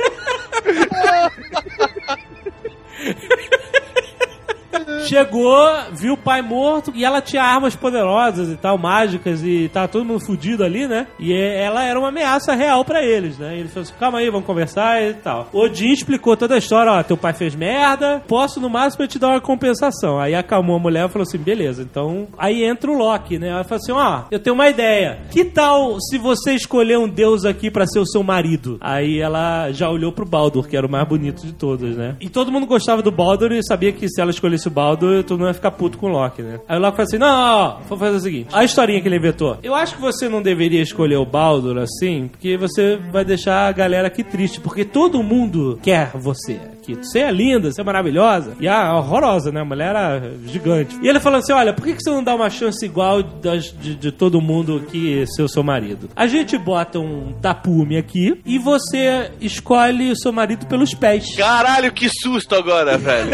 Chegou, 5.05 5.69
viu 5.93 6.15
o 6.15 6.17
pai 6.17 6.43
morto 6.43 6.93
e 6.95 7.05
ela 7.05 7.21
tinha 7.21 7.43
armas 7.43 7.77
poderosas 7.77 8.49
e 8.51 8.57
tal, 8.57 8.79
mágicas 8.79 9.43
e 9.43 9.69
tava 9.73 9.89
todo 9.89 10.05
mundo 10.05 10.25
fudido 10.25 10.65
ali, 10.65 10.87
né? 10.87 11.07
E 11.19 11.33
ela 11.33 11.85
era 11.85 11.99
uma 11.99 12.09
ameaça 12.09 12.55
real 12.55 12.85
pra 12.85 13.03
eles, 13.05 13.39
né? 13.39 13.57
E 13.57 13.61
ele 13.61 13.69
falou 13.69 13.83
assim: 13.83 13.95
calma 13.99 14.19
aí, 14.19 14.31
vamos 14.31 14.47
conversar 14.47 15.03
e 15.03 15.15
tal. 15.15 15.49
Odin 15.53 15.93
explicou 15.93 16.37
toda 16.37 16.55
a 16.55 16.59
história: 16.59 16.93
ó, 16.93 17.03
teu 17.03 17.17
pai 17.17 17.33
fez 17.33 17.55
merda, 17.55 18.23
posso 18.27 18.61
no 18.61 18.71
máximo 18.71 19.07
te 19.07 19.19
dar 19.19 19.29
uma 19.29 19.41
compensação. 19.41 20.19
Aí 20.19 20.35
acalmou 20.35 20.77
a 20.77 20.79
mulher 20.79 21.07
e 21.07 21.13
falou 21.13 21.25
assim: 21.25 21.39
beleza, 21.39 21.83
então. 21.83 22.29
Aí 22.39 22.65
entra 22.65 22.91
o 22.91 22.97
Loki, 22.97 23.39
né? 23.39 23.49
Ela 23.49 23.65
falou 23.65 23.81
assim: 23.83 23.93
ó, 23.93 24.23
eu 24.31 24.39
tenho 24.39 24.55
uma 24.55 24.69
ideia. 24.69 25.19
Que 25.31 25.45
tal 25.45 26.01
se 26.01 26.19
você 26.19 26.55
escolher 26.55 26.99
um 26.99 27.09
deus 27.09 27.45
aqui 27.45 27.71
pra 27.71 27.87
ser 27.87 27.99
o 27.99 28.07
seu 28.07 28.23
marido? 28.23 28.79
Aí 28.81 29.21
ela 29.21 29.71
já 29.73 29.89
olhou 29.89 30.13
pro 30.13 30.27
Baldur, 30.27 30.67
que 30.67 30.77
era 30.77 30.87
o 30.87 30.91
mais 30.91 31.07
bonito 31.07 31.47
de 31.47 31.53
todos, 31.53 31.97
né? 31.97 32.17
E 32.21 32.29
todo 32.29 32.53
mundo 32.53 32.67
gostava 32.67 33.03
do 33.03 33.11
Baldur 33.11 33.53
e 33.53 33.63
sabia 33.63 33.93
que 33.93 34.09
se 34.09 34.21
ela 34.21 34.31
escolhesse 34.31 34.69
o 34.69 34.71
Baldur, 34.71 34.94
todo 34.97 35.39
mundo 35.39 35.49
ia 35.49 35.55
ficar 35.55 35.71
puto 35.71 35.99
com 35.99 36.07
o 36.07 36.11
Loki, 36.11 36.43
né? 36.43 36.61
Aí 36.69 36.79
o 36.79 36.81
Loki 36.81 36.97
falou 36.97 37.09
assim: 37.09 37.19
não, 37.19 37.29
não, 37.29 37.69
não, 37.69 37.81
vou 37.89 37.99
fazer 37.99 38.17
o 38.17 38.21
seguinte. 38.21 38.49
A 38.53 38.65
historinha 38.65 39.01
que 39.01 39.09
ele 39.09 39.17
inventou. 39.17 39.59
Eu 39.63 39.75
acho 39.75 39.95
que 39.97 40.01
você 40.01 40.29
não 40.29 40.43
deveria 40.43 40.83
escolher 40.83 41.17
o 41.17 41.27
Baldur 41.27 41.79
assim, 41.79 42.29
porque 42.29 42.57
você 42.57 42.97
vai 43.11 43.25
deixar 43.25 43.69
a 43.69 43.73
galera 43.73 44.09
aqui 44.09 44.23
triste, 44.23 44.61
porque 44.61 44.85
todo 44.85 45.23
mundo 45.23 45.79
quer 45.83 46.11
você 46.15 46.61
aqui. 46.93 46.95
Você 47.03 47.21
é 47.21 47.31
linda, 47.31 47.73
você 47.73 47.81
é 47.81 47.85
maravilhosa. 47.85 48.57
E 48.61 48.69
a 48.69 48.95
horrorosa, 48.97 49.51
né? 49.51 49.61
A 49.61 49.65
mulher 49.65 49.91
era 49.91 50.23
gigante. 50.47 50.97
E 51.03 51.09
ele 51.09 51.21
falou 51.21 51.39
assim: 51.39 51.53
olha, 51.53 51.73
por 51.73 51.85
que 51.85 51.95
que 51.95 52.03
você 52.03 52.11
não 52.11 52.23
dá 52.23 52.35
uma 52.35 52.51
chance 52.51 52.85
igual 52.85 53.23
das- 53.23 53.73
de, 53.73 53.95
de 53.95 54.13
todo 54.13 54.41
mundo 54.41 54.83
aqui 54.87 55.25
ser 55.35 55.43
o 55.43 55.49
seu 55.49 55.63
marido? 55.63 56.09
A 56.15 56.27
gente 56.27 56.57
bota 56.59 56.99
um 56.99 57.33
tapume 57.41 57.97
aqui 57.97 58.41
e 58.45 58.59
você 58.59 59.31
escolhe 59.41 60.11
o 60.13 60.17
seu 60.17 60.33
marido 60.33 60.67
pelos 60.67 60.95
pés. 60.95 61.35
Caralho, 61.37 61.93
que 61.93 62.09
susto 62.09 62.55
agora, 62.55 62.97
velho. 62.99 63.31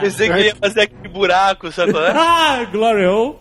Pensei 0.00 0.30
que 0.30 0.38
ia 0.40 0.54
fazer 0.56 0.82
aquele 0.82 1.08
buraco, 1.08 1.70
sabe? 1.72 1.92
é? 1.96 2.10
ah, 2.16 2.64
Glory 2.70 3.06
Hole. 3.06 3.36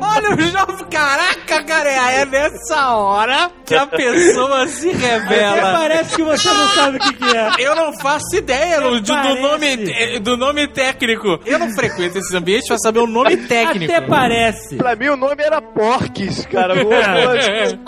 Olha 0.00 0.34
o 0.34 0.40
jovem, 0.40 0.86
caraca, 0.90 1.62
cara, 1.64 1.88
é 2.12 2.24
nessa 2.24 2.94
hora 2.96 3.50
que 3.64 3.74
a 3.74 3.86
pessoa 3.86 4.66
se 4.68 4.90
Até 4.90 4.96
revela. 5.18 5.72
parece 5.78 6.16
que 6.16 6.22
você 6.22 6.48
não 6.48 6.68
sabe 6.68 6.96
o 6.96 7.00
que, 7.00 7.12
que 7.14 7.36
é. 7.36 7.50
Eu 7.58 7.74
não 7.86 7.92
faço 8.00 8.36
ideia 8.36 8.80
do, 8.80 9.00
do 9.00 9.06
Parece. 9.12 9.40
nome, 9.42 9.90
eh, 9.90 10.18
do 10.20 10.36
nome 10.36 10.66
técnico. 10.68 11.40
Eu 11.46 11.58
não 11.58 11.70
frequento 11.70 12.18
esses 12.18 12.34
ambientes 12.34 12.66
pra 12.68 12.78
saber 12.78 12.98
o 13.00 13.06
nome 13.06 13.36
técnico. 13.36 13.92
Até 13.92 14.00
parece. 14.06 14.76
pra 14.76 14.94
mim 14.96 15.08
o 15.08 15.16
nome 15.16 15.42
era 15.42 15.60
Porques, 15.62 16.44
cara. 16.46 16.74
É. 16.80 17.78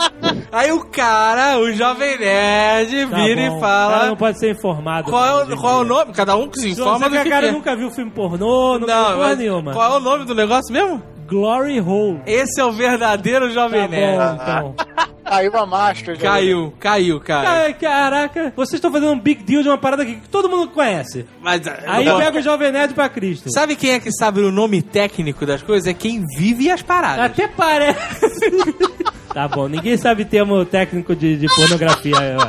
Aí 0.53 0.73
o 0.73 0.85
cara, 0.87 1.59
o 1.59 1.73
jovem 1.73 2.19
nerd, 2.19 3.07
Tá 3.09 3.17
vira 3.17 3.37
bom. 3.51 3.57
e 3.57 3.59
O 3.59 3.61
cara 3.61 3.61
fala. 3.61 4.07
não 4.09 4.17
pode 4.17 4.39
ser 4.39 4.51
informado. 4.51 5.11
Qual 5.11 5.25
é, 5.25 5.45
o, 5.45 5.57
qual 5.57 5.79
é 5.79 5.81
o 5.83 5.85
nome? 5.85 6.13
Cada 6.13 6.37
um 6.37 6.49
que 6.49 6.59
se 6.59 6.71
informa 6.71 6.99
do 7.09 7.17
que 7.17 7.23
que 7.23 7.29
a 7.29 7.31
cara 7.31 7.47
quer. 7.47 7.53
nunca 7.53 7.77
viu 7.77 7.91
filme 7.91 8.11
pornô, 8.11 8.79
não, 8.79 8.87
Não, 8.87 9.07
viu 9.09 9.17
porra 9.17 9.37
nenhuma. 9.37 9.73
qual 9.73 9.93
é 9.93 9.97
o 9.97 10.01
nome 10.01 10.25
do 10.25 10.35
negócio 10.35 10.73
mesmo? 10.73 11.03
Glory 11.29 11.81
Hole. 11.81 12.21
Esse 12.27 12.61
é 12.61 12.65
o 12.65 12.73
verdadeiro 12.73 13.51
jovem 13.53 13.83
Tá 13.83 13.89
nerd. 13.89 14.19
bom, 14.19 14.35
então. 14.43 14.75
Caiu 15.31 15.57
a 15.57 15.65
máscara. 15.65 16.17
já. 16.17 16.23
Caiu, 16.23 16.75
caiu, 16.81 17.21
cara. 17.21 17.49
Ai, 17.63 17.73
Caraca, 17.75 18.53
vocês 18.57 18.75
estão 18.75 18.91
fazendo 18.91 19.13
um 19.13 19.19
big 19.21 19.45
deal 19.45 19.63
de 19.63 19.69
uma 19.69 19.79
parada 19.79 20.05
que 20.05 20.17
todo 20.29 20.49
mundo 20.51 20.69
conhece. 20.71 21.25
Mas, 21.41 21.63
Aí 21.87 22.05
eu- 22.05 22.17
pega 22.19 22.41
o 22.41 22.43
Jovem 22.43 22.73
Nerd 22.73 22.95
pra 22.95 23.09
Cristo. 23.09 23.49
Sabe 23.53 23.77
quem 23.77 23.93
é 23.93 24.01
que 24.01 24.11
sabe 24.11 24.41
o 24.41 24.51
nome 24.51 24.83
técnico 24.83 25.47
das 25.47 25.63
coisas? 25.63 25.87
É 25.87 25.95
quem 25.95 26.25
vive 26.37 26.69
as 26.69 26.83
paradas. 26.83 27.27
Até 27.27 27.47
parece. 27.47 28.51
tá 29.33 29.47
bom, 29.47 29.69
ninguém 29.69 29.97
sabe 29.97 30.25
termo 30.25 30.65
técnico 30.65 31.15
de, 31.15 31.37
de 31.37 31.47
pornografia. 31.55 32.17
ó. 32.41 32.49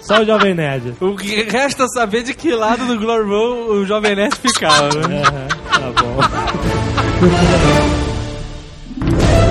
Só 0.00 0.22
o 0.22 0.24
Jovem 0.24 0.54
Nerd. 0.54 0.94
O 1.00 1.16
que 1.16 1.42
resta 1.42 1.88
saber 1.88 2.22
de 2.22 2.32
que 2.32 2.52
lado 2.52 2.86
do 2.86 2.96
Glory 2.96 3.28
o 3.28 3.84
Jovem 3.84 4.14
Nerd 4.14 4.36
ficava, 4.36 4.88
né? 5.08 5.22
Aham, 5.22 5.48
tá 5.94 6.02
bom. 6.02 6.20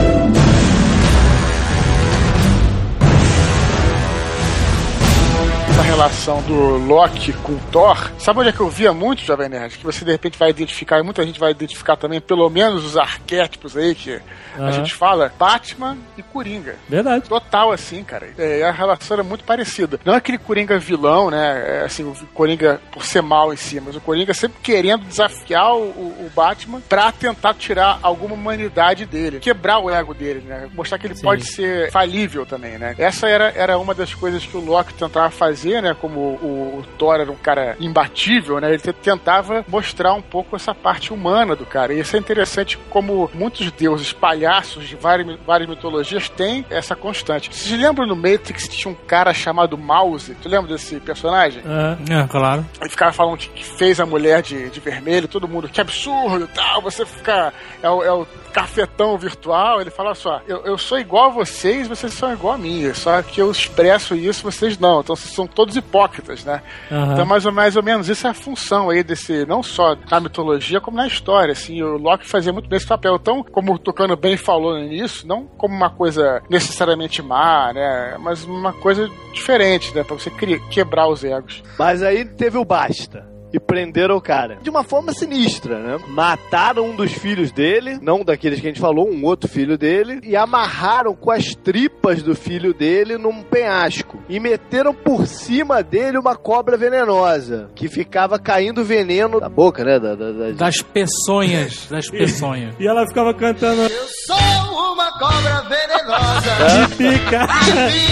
relação 6.00 6.30
relação 6.30 6.42
do 6.44 6.78
Loki 6.78 7.34
com 7.34 7.54
o 7.54 7.60
Thor, 7.72 8.12
sabe 8.18 8.40
onde 8.40 8.50
é 8.50 8.52
que 8.52 8.60
eu 8.60 8.70
via 8.70 8.94
muito, 8.94 9.24
Jovem 9.24 9.50
Nerd? 9.50 9.78
Que 9.78 9.84
você 9.84 10.06
de 10.06 10.12
repente 10.12 10.38
vai 10.38 10.50
identificar, 10.50 11.00
e 11.00 11.04
muita 11.04 11.26
gente 11.26 11.40
vai 11.40 11.52
identificar 11.52 11.98
também, 11.98 12.22
pelo 12.22 12.50
menos 12.50 12.86
os 12.86 12.98
arquétipos 12.98 13.76
aí 13.76 13.94
que 13.94 14.20
a 14.58 14.62
Aham. 14.62 14.72
gente 14.72 14.94
fala, 14.94 15.32
Batman 15.38 15.98
e 16.18 16.24
Coringa. 16.24 16.76
Verdade. 16.88 17.28
Total, 17.28 17.72
assim, 17.72 18.04
cara. 18.04 18.30
É, 18.38 18.64
a 18.64 18.72
relação 18.72 19.16
era 19.16 19.24
muito 19.24 19.44
parecida. 19.44 20.00
Não 20.06 20.14
é 20.14 20.18
aquele 20.18 20.38
Coringa 20.38 20.80
vilão, 20.80 21.30
né? 21.30 21.82
É, 21.82 21.86
assim, 21.86 22.04
o 22.04 22.16
Coringa 22.34 22.80
por 22.92 23.04
ser 23.04 23.22
mal 23.22 23.54
em 23.54 23.58
si, 23.58 23.80
mas 23.80 23.96
o 23.96 24.02
Coringa 24.02 24.34
sempre 24.34 24.58
querendo 24.62 25.06
desafiar 25.06 25.76
o, 25.76 25.82
o 25.82 26.32
Batman 26.34 26.82
pra 26.88 27.12
tentar 27.12 27.54
tirar 27.56 28.00
alguma 28.02 28.36
humanidade 28.36 29.06
dele, 29.06 29.40
quebrar 29.40 29.80
o 29.80 29.90
ego 29.90 30.14
dele, 30.14 30.42
né? 30.46 30.70
Mostrar 30.74 30.98
que 30.98 31.08
ele 31.08 31.16
Sim. 31.16 31.24
pode 31.24 31.46
ser 31.46 31.92
falível 31.92 32.46
também, 32.46 32.78
né? 32.78 32.96
Essa 32.98 33.28
era, 33.28 33.52
era 33.56 33.78
uma 33.78 33.94
das 33.94 34.14
coisas 34.14 34.46
que 34.46 34.56
o 34.56 34.64
Loki 34.64 34.94
tentava 34.94 35.30
fazer, 35.30 35.82
né? 35.82 35.89
Como 35.94 36.20
o, 36.20 36.80
o 36.80 36.84
Thor 36.98 37.16
era 37.20 37.32
um 37.32 37.36
cara 37.36 37.76
imbatível, 37.80 38.60
né? 38.60 38.70
Ele 38.70 38.80
te- 38.80 38.94
tentava 38.94 39.64
mostrar 39.68 40.14
um 40.14 40.22
pouco 40.22 40.56
essa 40.56 40.74
parte 40.74 41.14
humana 41.14 41.56
do 41.56 41.66
cara. 41.66 41.94
E 41.94 41.99
isso 41.99 42.16
é 42.16 42.20
interessante 42.20 42.78
como 42.90 43.30
muitos 43.34 43.72
deuses 43.72 44.11
palhaços 44.14 44.88
de 44.88 44.95
várias, 44.95 45.38
várias 45.45 45.70
mitologias 45.70 46.30
têm 46.30 46.66
essa 46.70 46.95
constante. 46.95 47.49
Vocês 47.53 47.80
lembram 47.80 48.06
no 48.07 48.16
Matrix 48.16 48.68
que 48.68 48.78
tinha 48.78 48.91
um 48.91 48.95
cara 49.07 49.34
chamado 49.34 49.78
Mouse? 49.78 50.36
Tu 50.41 50.49
lembra 50.49 50.72
desse 50.74 50.99
personagem? 50.99 51.61
Aham. 51.66 51.98
É, 52.10 52.28
claro. 52.28 52.66
Ele 52.82 52.90
ficava 52.90 53.11
falando 53.11 53.38
que, 53.38 53.49
que 53.49 53.64
fez 53.64 53.99
a 53.99 54.06
mulher 54.06 54.41
de, 54.41 54.70
de 54.70 54.80
vermelho, 54.80 55.28
todo 55.28 55.48
mundo, 55.48 55.70
que 55.70 55.82
absurdo 55.82 56.48
tal, 56.53 56.82
você 56.82 57.06
fica. 57.06 57.53
É 57.82 57.90
o, 57.90 58.03
é 58.03 58.11
o 58.11 58.26
cafetão 58.53 59.18
virtual. 59.18 59.80
Ele 59.82 59.90
fala 59.90 60.14
só, 60.16 60.41
eu, 60.48 60.66
eu 60.66 60.78
sou 60.78 60.99
igual 60.99 61.26
a 61.26 61.34
vocês, 61.34 61.88
vocês 61.88 62.14
são 62.14 62.32
igual 62.34 62.53
a 62.56 62.57
mim. 62.57 62.94
Só 62.94 63.22
que 63.22 63.41
eu 63.41 63.49
expresso 63.52 64.16
isso, 64.16 64.44
vocês 64.44 64.78
não. 64.78 65.02
Então 65.02 65.16
vocês 65.16 65.34
são 65.34 65.48
todos 65.48 65.76
hipócritas, 65.80 66.43
né? 66.43 66.61
Aham. 66.91 67.14
Então, 67.14 67.26
mais 67.26 67.45
ou, 67.45 67.51
mais 67.51 67.76
ou 67.76 67.84
menos, 67.84 68.07
isso 68.10 68.27
é 68.27 68.30
a 68.30 68.34
função 68.34 68.89
aí 68.89 69.03
desse, 69.03 69.45
não 69.45 69.64
só 69.64 69.95
na 70.10 70.19
mitologia, 70.19 70.81
como 70.81 70.97
na 70.97 71.07
história, 71.07 71.51
assim, 71.51 71.81
o 71.81 71.97
Loki 71.97 72.27
fazia 72.27 72.53
muito 72.53 72.69
bem 72.69 72.77
esse 72.77 72.88
papel. 72.88 73.15
Então, 73.15 73.43
como 73.43 73.73
o 73.73 73.80
Tocano 73.80 74.15
bem 74.15 74.38
falou 74.38 74.77
início, 74.77 75.27
não 75.27 75.45
como 75.45 75.76
uma 75.76 75.89
coisa 75.89 76.41
necessariamente 76.49 77.22
má, 77.22 77.72
né, 77.73 78.18
mas 78.19 78.43
uma 78.43 78.73
coisa 78.73 79.10
diferente, 79.34 79.93
né, 79.95 80.03
pra 80.03 80.15
você 80.15 80.31
quebrar 80.69 81.07
os 81.07 81.23
egos. 81.23 81.64
Mas 81.77 82.03
aí 82.03 82.26
teve 82.26 82.57
o 82.57 82.65
basta. 82.65 83.39
E 83.52 83.60
prenderam 83.60 84.16
o 84.16 84.22
cara. 84.22 84.58
De 84.62 84.70
uma 84.70 84.84
forma 84.84 85.12
sinistra, 85.14 85.80
né? 85.80 85.98
Mataram 86.10 86.86
um 86.90 86.96
dos 86.96 87.12
filhos 87.12 87.52
dele, 87.52 87.98
não 88.02 88.24
daqueles 88.24 88.60
que 88.60 88.68
a 88.68 88.70
gente 88.70 88.80
falou, 88.80 89.10
um 89.10 89.24
outro 89.26 89.50
filho 89.50 89.78
dele, 89.78 90.20
e 90.24 90.36
amarraram 90.36 91.16
com 91.16 91.32
as 91.32 91.56
tripas 91.56 92.22
do 92.22 92.36
filho 92.36 92.74
dele 92.74 93.18
num 93.18 93.42
penhasco. 93.42 94.20
E 94.30 94.40
meteram 94.40 94.94
por 94.94 95.26
cima 95.26 95.82
dele 95.82 96.18
uma 96.20 96.36
cobra 96.36 96.78
venenosa, 96.78 97.70
que 97.76 97.88
ficava 97.88 98.38
caindo 98.38 98.84
veneno 98.84 99.40
da 99.40 99.50
boca, 99.50 99.84
né? 99.84 100.00
Da, 100.00 100.14
da- 100.16 100.32
da- 100.32 100.52
Das 100.52 100.82
peçonhas. 100.82 101.88
Das 101.90 102.08
peçonhas. 102.12 102.76
E 102.80 102.88
ela 102.88 103.08
ficava 103.08 103.34
cantando 103.34 103.90
Sou 104.28 104.94
uma 104.94 105.12
cobra 105.18 105.62
venenosa. 105.64 106.50
de 106.90 106.96
pica. 106.96 107.48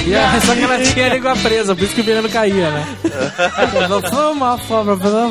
E 0.07 0.45
só 0.45 0.55
que 0.55 0.63
ela 0.63 0.81
tinha 0.81 1.05
a 1.05 1.13
língua 1.13 1.35
presa, 1.35 1.75
por 1.75 1.83
isso 1.83 1.93
que 1.93 2.01
o 2.01 2.03
veneno 2.03 2.29
caía, 2.29 2.71
né? 2.71 2.85
Não 3.87 4.01
foi 4.01 4.31
uma 4.31 4.57
cobra 4.57 4.95
venenosa. 4.95 5.26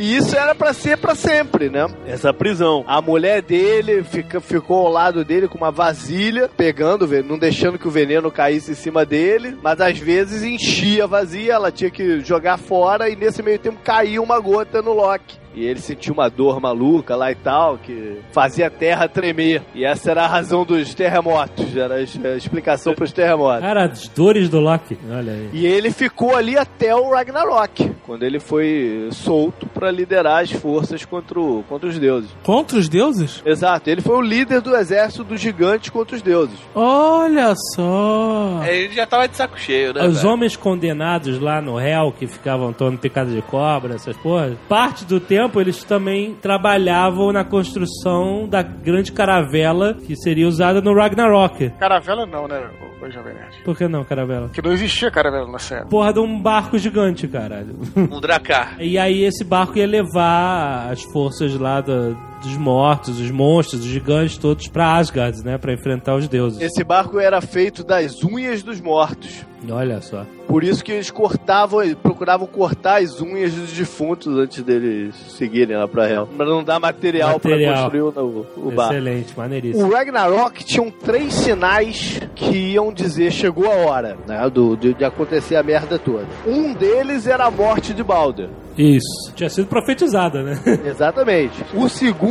E 0.00 0.16
isso 0.16 0.36
era 0.36 0.54
pra 0.54 0.72
ser 0.72 0.96
pra 0.96 1.16
sempre, 1.16 1.68
né? 1.68 1.84
Essa 2.06 2.32
prisão. 2.32 2.84
A 2.86 3.02
mulher 3.02 3.42
dele 3.42 4.04
fica, 4.04 4.40
ficou 4.40 4.86
ao 4.86 4.92
lado 4.92 5.24
dele 5.24 5.48
com 5.48 5.58
uma 5.58 5.72
vasilha, 5.72 6.48
pegando, 6.56 7.08
não 7.24 7.36
deixando 7.36 7.80
que 7.80 7.88
o 7.88 7.90
veneno 7.90 8.30
caísse 8.30 8.70
em 8.70 8.76
cima 8.76 9.04
dele, 9.04 9.58
mas 9.60 9.80
às 9.80 9.98
vezes 9.98 10.44
enchia 10.44 11.02
a 11.02 11.08
vazia, 11.08 11.54
ela 11.54 11.72
tinha 11.72 11.90
que 11.90 12.20
jogar 12.20 12.58
fora 12.58 13.10
e 13.10 13.16
nesse 13.16 13.42
meio 13.42 13.58
tempo 13.58 13.80
caía 13.82 14.22
uma 14.22 14.38
gota 14.38 14.80
no 14.80 14.92
Loki. 14.92 15.36
E 15.54 15.64
ele 15.64 15.80
sentiu 15.80 16.14
uma 16.14 16.28
dor 16.28 16.60
maluca 16.60 17.16
lá 17.16 17.30
e 17.32 17.34
tal, 17.34 17.78
que 17.78 18.18
fazia 18.32 18.66
a 18.68 18.70
terra 18.70 19.08
tremer. 19.08 19.62
E 19.74 19.84
essa 19.84 20.10
era 20.10 20.22
a 20.24 20.26
razão 20.26 20.64
dos 20.64 20.94
terremotos, 20.94 21.76
era 21.76 21.96
a 21.96 22.36
explicação 22.36 22.94
pros 22.94 23.12
terremotos. 23.12 23.60
Cara, 23.62 23.84
as 23.86 24.06
dores 24.08 24.48
do 24.48 24.60
Loki. 24.60 24.96
Olha 25.10 25.32
aí. 25.32 25.50
E 25.52 25.66
ele 25.66 25.90
ficou 25.90 26.36
ali 26.36 26.56
até 26.56 26.94
o 26.94 27.10
Ragnarok, 27.10 27.90
quando 28.06 28.22
ele 28.22 28.38
foi 28.38 29.08
solto 29.10 29.66
pra 29.66 29.90
liderar 29.90 30.42
as 30.42 30.52
forças 30.52 31.04
contra, 31.04 31.40
o- 31.40 31.64
contra 31.68 31.88
os 31.88 31.98
deuses. 31.98 32.30
Contra 32.42 32.78
os 32.78 32.88
deuses? 32.88 33.42
Exato, 33.44 33.90
ele 33.90 34.00
foi 34.00 34.16
o 34.16 34.22
líder 34.22 34.60
do 34.60 34.76
exército 34.76 35.24
dos 35.24 35.40
gigantes 35.40 35.90
contra 35.90 36.14
os 36.14 36.22
deuses. 36.22 36.58
Olha 36.74 37.54
só. 37.74 38.60
É, 38.64 38.76
Ele 38.78 38.94
já 38.94 39.06
tava 39.06 39.26
de 39.28 39.36
saco 39.36 39.58
cheio, 39.58 39.92
né? 39.92 40.06
Os 40.06 40.18
velho? 40.22 40.34
homens 40.34 40.56
condenados 40.56 41.40
lá 41.40 41.60
no 41.60 41.76
réu, 41.76 42.12
que 42.12 42.26
ficavam 42.26 42.72
tomando 42.72 42.98
picada 42.98 43.30
de 43.30 43.42
cobra, 43.42 43.94
essas 43.94 44.16
porras, 44.16 44.56
parte 44.68 45.04
do 45.04 45.18
tempo 45.18 45.37
eles 45.56 45.84
também 45.84 46.34
trabalhavam 46.34 47.32
na 47.32 47.44
construção 47.44 48.48
da 48.48 48.62
grande 48.62 49.12
caravela 49.12 49.94
que 49.94 50.16
seria 50.16 50.48
usada 50.48 50.80
no 50.80 50.94
Ragnarok. 50.94 51.70
Caravela 51.78 52.26
não, 52.26 52.46
né, 52.48 52.68
Jovem 53.10 53.32
Nerd? 53.34 53.62
Por 53.64 53.76
que 53.76 53.86
não, 53.88 54.04
caravela? 54.04 54.48
Que 54.50 54.60
não 54.60 54.72
existia 54.72 55.10
caravela 55.10 55.50
na 55.50 55.58
série. 55.58 55.86
Porra 55.88 56.12
de 56.12 56.18
um 56.20 56.40
barco 56.40 56.76
gigante, 56.78 57.26
caralho. 57.28 57.76
Um 57.96 58.20
Dracar. 58.20 58.76
E 58.88 58.98
aí 58.98 59.22
esse 59.24 59.44
barco 59.44 59.78
ia 59.78 59.86
levar 59.86 60.90
as 60.90 61.02
forças 61.04 61.54
lá 61.58 61.80
do- 61.80 62.16
dos 62.42 62.56
mortos, 62.56 63.20
os 63.20 63.30
monstros, 63.30 63.80
os 63.82 63.86
gigantes 63.86 64.36
todos 64.38 64.68
pra 64.68 64.96
Asgard, 64.96 65.42
né? 65.44 65.58
Pra 65.58 65.72
enfrentar 65.72 66.14
os 66.16 66.28
deuses. 66.28 66.60
Esse 66.60 66.82
barco 66.84 67.18
era 67.18 67.40
feito 67.40 67.84
das 67.84 68.22
unhas 68.22 68.62
dos 68.62 68.80
mortos. 68.80 69.46
Olha 69.70 70.00
só. 70.00 70.24
Por 70.46 70.62
isso 70.62 70.84
que 70.84 70.92
eles 70.92 71.10
cortavam, 71.10 71.80
procuravam 71.96 72.46
cortar 72.46 73.02
as 73.02 73.20
unhas 73.20 73.52
dos 73.52 73.72
defuntos 73.72 74.38
antes 74.38 74.62
deles 74.62 75.14
seguirem 75.36 75.76
lá 75.76 75.88
pra 75.88 76.08
Hel. 76.08 76.28
Pra 76.28 76.46
não 76.46 76.62
dar 76.62 76.78
material, 76.78 77.40
pra 77.40 77.50
Material. 77.50 77.74
construir 77.90 78.00
o, 78.02 78.46
o. 78.56 78.72
Excelente, 78.72 79.36
maneiríssimo. 79.36 79.86
O 79.86 79.90
Ragnarok 79.92 80.64
tinham 80.64 80.90
três 80.90 81.34
sinais 81.34 82.20
que 82.36 82.56
iam 82.72 82.92
dizer 82.92 83.32
chegou 83.32 83.66
a 83.70 83.74
hora, 83.74 84.16
né? 84.28 84.48
Do, 84.48 84.76
de, 84.76 84.94
de 84.94 85.04
acontecer 85.04 85.56
a 85.56 85.62
merda 85.62 85.98
toda. 85.98 86.26
Um 86.46 86.72
deles 86.72 87.26
era 87.26 87.46
a 87.46 87.50
morte 87.50 87.92
de 87.92 88.02
Balder. 88.04 88.48
Isso. 88.78 89.32
Tinha 89.34 89.50
sido 89.50 89.66
profetizada, 89.66 90.40
né? 90.40 90.56
Exatamente. 90.86 91.64
O 91.74 91.88
segundo, 91.88 92.27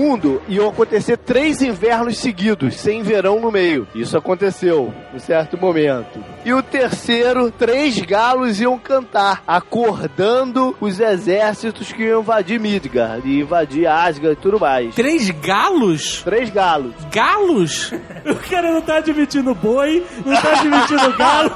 iam 0.47 0.69
acontecer 0.69 1.17
três 1.17 1.61
invernos 1.61 2.17
seguidos, 2.17 2.75
sem 2.75 3.01
verão 3.01 3.39
no 3.39 3.51
meio. 3.51 3.87
Isso 3.95 4.17
aconteceu, 4.17 4.93
em 5.13 5.19
certo 5.19 5.57
momento. 5.57 6.23
E 6.45 6.53
o 6.53 6.61
terceiro, 6.61 7.51
três 7.51 7.99
galos 7.99 8.61
iam 8.61 8.77
cantar, 8.77 9.43
acordando 9.47 10.75
os 10.79 10.99
exércitos 10.99 11.91
que 11.91 12.03
iam 12.03 12.21
invadir 12.21 12.59
Midgard, 12.59 13.27
e 13.27 13.41
invadir 13.41 13.87
Asgard 13.87 14.37
e 14.37 14.41
tudo 14.41 14.59
mais. 14.59 14.95
Três 14.95 15.29
galos? 15.29 16.21
Três 16.23 16.49
galos. 16.49 16.93
Galos? 17.11 17.91
o 18.25 18.49
cara 18.49 18.71
não 18.71 18.81
tá 18.81 18.97
admitindo 18.97 19.53
boi, 19.55 20.05
não 20.25 20.41
tá 20.41 20.59
admitindo 20.59 21.17
galo. 21.17 21.51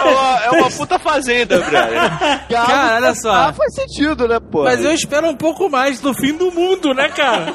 É 0.00 0.04
uma, 0.04 0.44
é 0.44 0.50
uma 0.50 0.70
puta 0.70 0.98
fazenda, 0.98 1.58
brother. 1.60 1.94
Galo 2.48 2.66
Cara, 2.66 2.96
olha 2.96 3.14
só. 3.14 3.32
Ah, 3.32 3.52
faz 3.52 3.74
sentido, 3.74 4.28
né, 4.28 4.38
pô? 4.38 4.64
Mas 4.64 4.84
eu 4.84 4.92
espero 4.92 5.28
um 5.28 5.36
pouco 5.36 5.68
mais 5.68 6.00
do 6.00 6.14
fim 6.14 6.34
do 6.36 6.50
mundo, 6.50 6.92
né, 6.94 7.08
cara? 7.08 7.54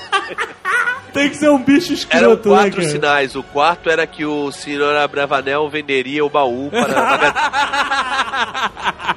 Tem 1.12 1.30
que 1.30 1.36
ser 1.36 1.48
um 1.48 1.62
bicho 1.62 1.94
Eram 2.10 2.32
escroto, 2.34 2.50
né, 2.50 2.54
quatro 2.56 2.76
cara? 2.76 2.88
sinais. 2.88 3.34
O 3.36 3.42
quarto 3.42 3.88
era 3.88 4.06
que 4.06 4.26
o 4.26 4.52
senhor 4.52 4.94
Abravanel 4.96 5.66
venderia 5.70 6.22
o 6.22 6.28
baú 6.28 6.70
para. 6.70 8.06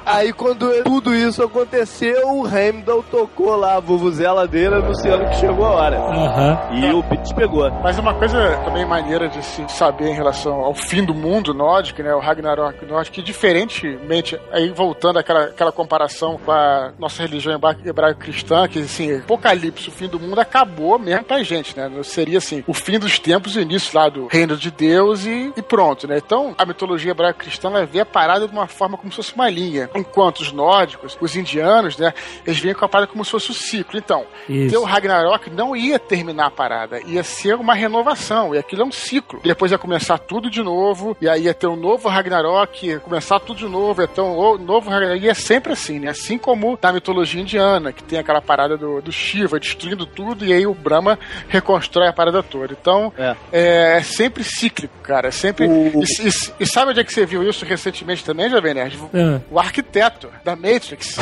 Aí 0.06 0.32
quando 0.32 0.82
tudo 0.82 1.14
isso 1.14 1.42
aconteceu, 1.42 2.28
o 2.30 2.48
Heimdall 2.48 3.02
tocou 3.04 3.54
lá 3.54 3.76
a 3.76 3.80
vuvuzela 3.80 4.46
dele 4.48 4.74
anunciando 4.76 5.24
que 5.28 5.36
chegou 5.36 5.64
a 5.66 5.70
hora. 5.70 5.98
Aham. 5.98 6.58
E 6.72 6.90
o 6.92 7.02
bicho 7.02 7.34
pegou. 7.34 7.70
Mas 7.82 7.98
uma 7.98 8.14
coisa 8.14 8.56
também 8.64 8.84
maneira 8.84 9.28
de 9.28 9.42
se 9.44 9.64
saber 9.68 10.08
em 10.08 10.14
relação 10.14 10.54
ao 10.54 10.74
fim 10.74 11.04
do 11.04 11.14
mundo 11.14 11.52
nórdico, 11.54 12.02
né, 12.02 12.12
o 12.14 12.18
Ragnarok 12.18 12.84
nórdico, 12.86 13.16
que 13.16 13.22
diferentemente, 13.22 14.40
aí 14.52 14.70
voltando 14.70 15.18
àquela, 15.18 15.44
àquela 15.44 15.70
comparação 15.70 16.38
com 16.44 16.50
a 16.50 16.92
nossa 16.98 17.22
religião 17.22 17.54
hebra- 17.54 17.76
hebraico-cristã, 17.84 18.66
que 18.68 18.80
assim, 18.80 19.18
Apocalipse, 19.18 19.88
o 19.88 19.92
fim 19.92 20.08
do 20.08 20.18
mundo, 20.18 20.40
acabou 20.40 20.69
mesmo 20.98 21.24
pra 21.24 21.42
gente, 21.42 21.76
né? 21.76 21.90
Seria 22.02 22.38
assim, 22.38 22.62
o 22.66 22.74
fim 22.74 22.98
dos 22.98 23.18
tempos, 23.18 23.56
o 23.56 23.60
início 23.60 23.96
lá 23.98 24.08
do 24.08 24.26
reino 24.26 24.56
de 24.56 24.70
Deus 24.70 25.24
e, 25.26 25.52
e 25.56 25.62
pronto, 25.62 26.06
né? 26.08 26.18
Então, 26.24 26.54
a 26.56 26.64
mitologia 26.64 27.10
hebraico-cristã, 27.12 27.68
ela 27.68 27.84
vê 27.86 28.00
a 28.00 28.06
parada 28.06 28.46
de 28.46 28.52
uma 28.52 28.66
forma 28.66 28.96
como 28.96 29.10
se 29.10 29.16
fosse 29.16 29.34
uma 29.34 29.48
linha. 29.50 29.90
Enquanto 29.94 30.40
os 30.40 30.52
nórdicos, 30.52 31.16
os 31.20 31.36
indianos, 31.36 31.96
né, 31.96 32.12
eles 32.46 32.58
vinham 32.58 32.74
com 32.74 32.84
a 32.84 32.88
parada 32.88 33.10
como 33.10 33.24
se 33.24 33.30
fosse 33.30 33.50
o 33.50 33.54
ciclo. 33.54 33.98
Então, 33.98 34.24
Isso. 34.48 34.78
o 34.78 34.84
Ragnarok 34.84 35.50
não 35.50 35.74
ia 35.76 35.98
terminar 35.98 36.46
a 36.46 36.50
parada, 36.50 37.00
ia 37.06 37.22
ser 37.22 37.54
uma 37.54 37.74
renovação, 37.74 38.54
e 38.54 38.58
aquilo 38.58 38.82
é 38.82 38.84
um 38.84 38.92
ciclo. 38.92 39.40
Depois 39.42 39.72
ia 39.72 39.78
começar 39.78 40.18
tudo 40.18 40.50
de 40.50 40.62
novo, 40.62 41.16
e 41.20 41.28
aí 41.28 41.44
ia 41.44 41.54
ter 41.54 41.66
um 41.66 41.76
novo 41.76 42.08
Ragnarok, 42.08 42.86
ia 42.86 43.00
começar 43.00 43.40
tudo 43.40 43.58
de 43.58 43.68
novo, 43.68 44.00
ia 44.02 44.08
ter 44.08 44.20
um 44.20 44.36
o- 44.36 44.58
novo 44.58 44.90
Ragnarok, 44.90 45.24
e 45.24 45.28
é 45.28 45.34
sempre 45.34 45.72
assim, 45.72 45.98
né? 45.98 46.08
Assim 46.10 46.38
como 46.38 46.78
na 46.82 46.92
mitologia 46.92 47.40
indiana, 47.40 47.92
que 47.92 48.02
tem 48.02 48.18
aquela 48.18 48.40
parada 48.40 48.76
do, 48.76 49.00
do 49.02 49.12
Shiva 49.12 49.58
destruindo 49.58 50.06
tudo, 50.06 50.44
e 50.44 50.52
aí 50.52 50.59
o 50.66 50.74
Brahma 50.74 51.18
reconstrói 51.48 52.08
a 52.08 52.12
parada 52.12 52.42
toda. 52.42 52.72
Então, 52.78 53.12
É. 53.18 53.36
é, 53.52 53.96
é 53.98 54.02
sempre 54.02 54.42
cíclico, 54.44 54.94
cara. 55.02 55.28
É 55.28 55.30
sempre. 55.30 55.66
O- 55.66 56.02
E, 56.02 56.28
e- 56.28 56.52
e 56.60 56.66
sabe 56.66 56.90
onde 56.90 57.00
é 57.00 57.04
que 57.04 57.12
você 57.12 57.24
viu 57.26 57.42
isso 57.48 57.64
recentemente 57.64 58.24
também, 58.24 58.48
Jovem 58.50 58.74
Nerd? 58.74 58.98
Ah. 59.14 59.40
O 59.50 59.58
arquiteto 59.58 60.28
da 60.44 60.54
Matrix. 60.56 61.16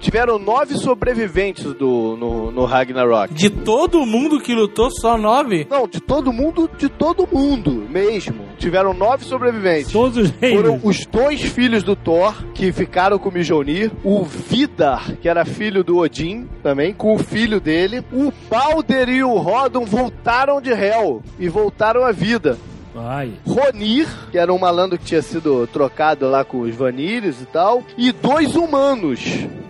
Tiveram 0.00 0.38
nove 0.38 0.76
sobreviventes 0.76 1.64
do, 1.74 2.16
no, 2.16 2.50
no 2.50 2.64
Ragnarok. 2.64 3.34
De 3.34 3.50
todo 3.50 4.04
mundo 4.06 4.40
que 4.40 4.54
lutou, 4.54 4.90
só 4.90 5.16
nove? 5.18 5.66
Não, 5.70 5.86
de 5.86 6.00
todo 6.00 6.32
mundo, 6.32 6.68
de 6.78 6.88
todo 6.88 7.28
mundo 7.30 7.86
mesmo. 7.88 8.46
Tiveram 8.58 8.94
nove 8.94 9.24
sobreviventes. 9.24 9.92
Todos 9.92 10.16
os 10.16 10.30
Foram 10.30 10.72
reinos. 10.72 10.80
os 10.84 11.06
dois 11.06 11.42
filhos 11.42 11.82
do 11.82 11.94
Thor 11.94 12.34
que 12.54 12.72
ficaram 12.72 13.18
com 13.18 13.28
o 13.28 13.32
Mjolnir, 13.32 13.92
o 14.02 14.24
Vidar, 14.24 15.16
que 15.20 15.28
era 15.28 15.44
filho 15.44 15.84
do 15.84 15.98
Odin 15.98 16.48
também, 16.62 16.92
com 16.94 17.14
o 17.14 17.18
filho 17.18 17.60
dele, 17.60 18.02
o 18.12 18.32
Balder 18.48 19.08
e 19.08 19.22
o 19.22 19.36
Rodon 19.36 19.84
voltaram 19.84 20.60
de 20.60 20.70
Hel 20.70 21.22
e 21.38 21.48
voltaram 21.48 22.04
à 22.04 22.10
vida. 22.12 22.58
Ai. 22.96 23.32
Ronir, 23.46 24.08
que 24.32 24.38
era 24.38 24.52
um 24.52 24.58
malandro 24.58 24.98
que 24.98 25.04
tinha 25.04 25.22
sido 25.22 25.66
trocado 25.68 26.28
lá 26.28 26.44
com 26.44 26.60
os 26.60 26.74
Vanires 26.74 27.40
e 27.40 27.46
tal, 27.46 27.84
e 27.96 28.10
dois 28.10 28.56
humanos. 28.56 29.20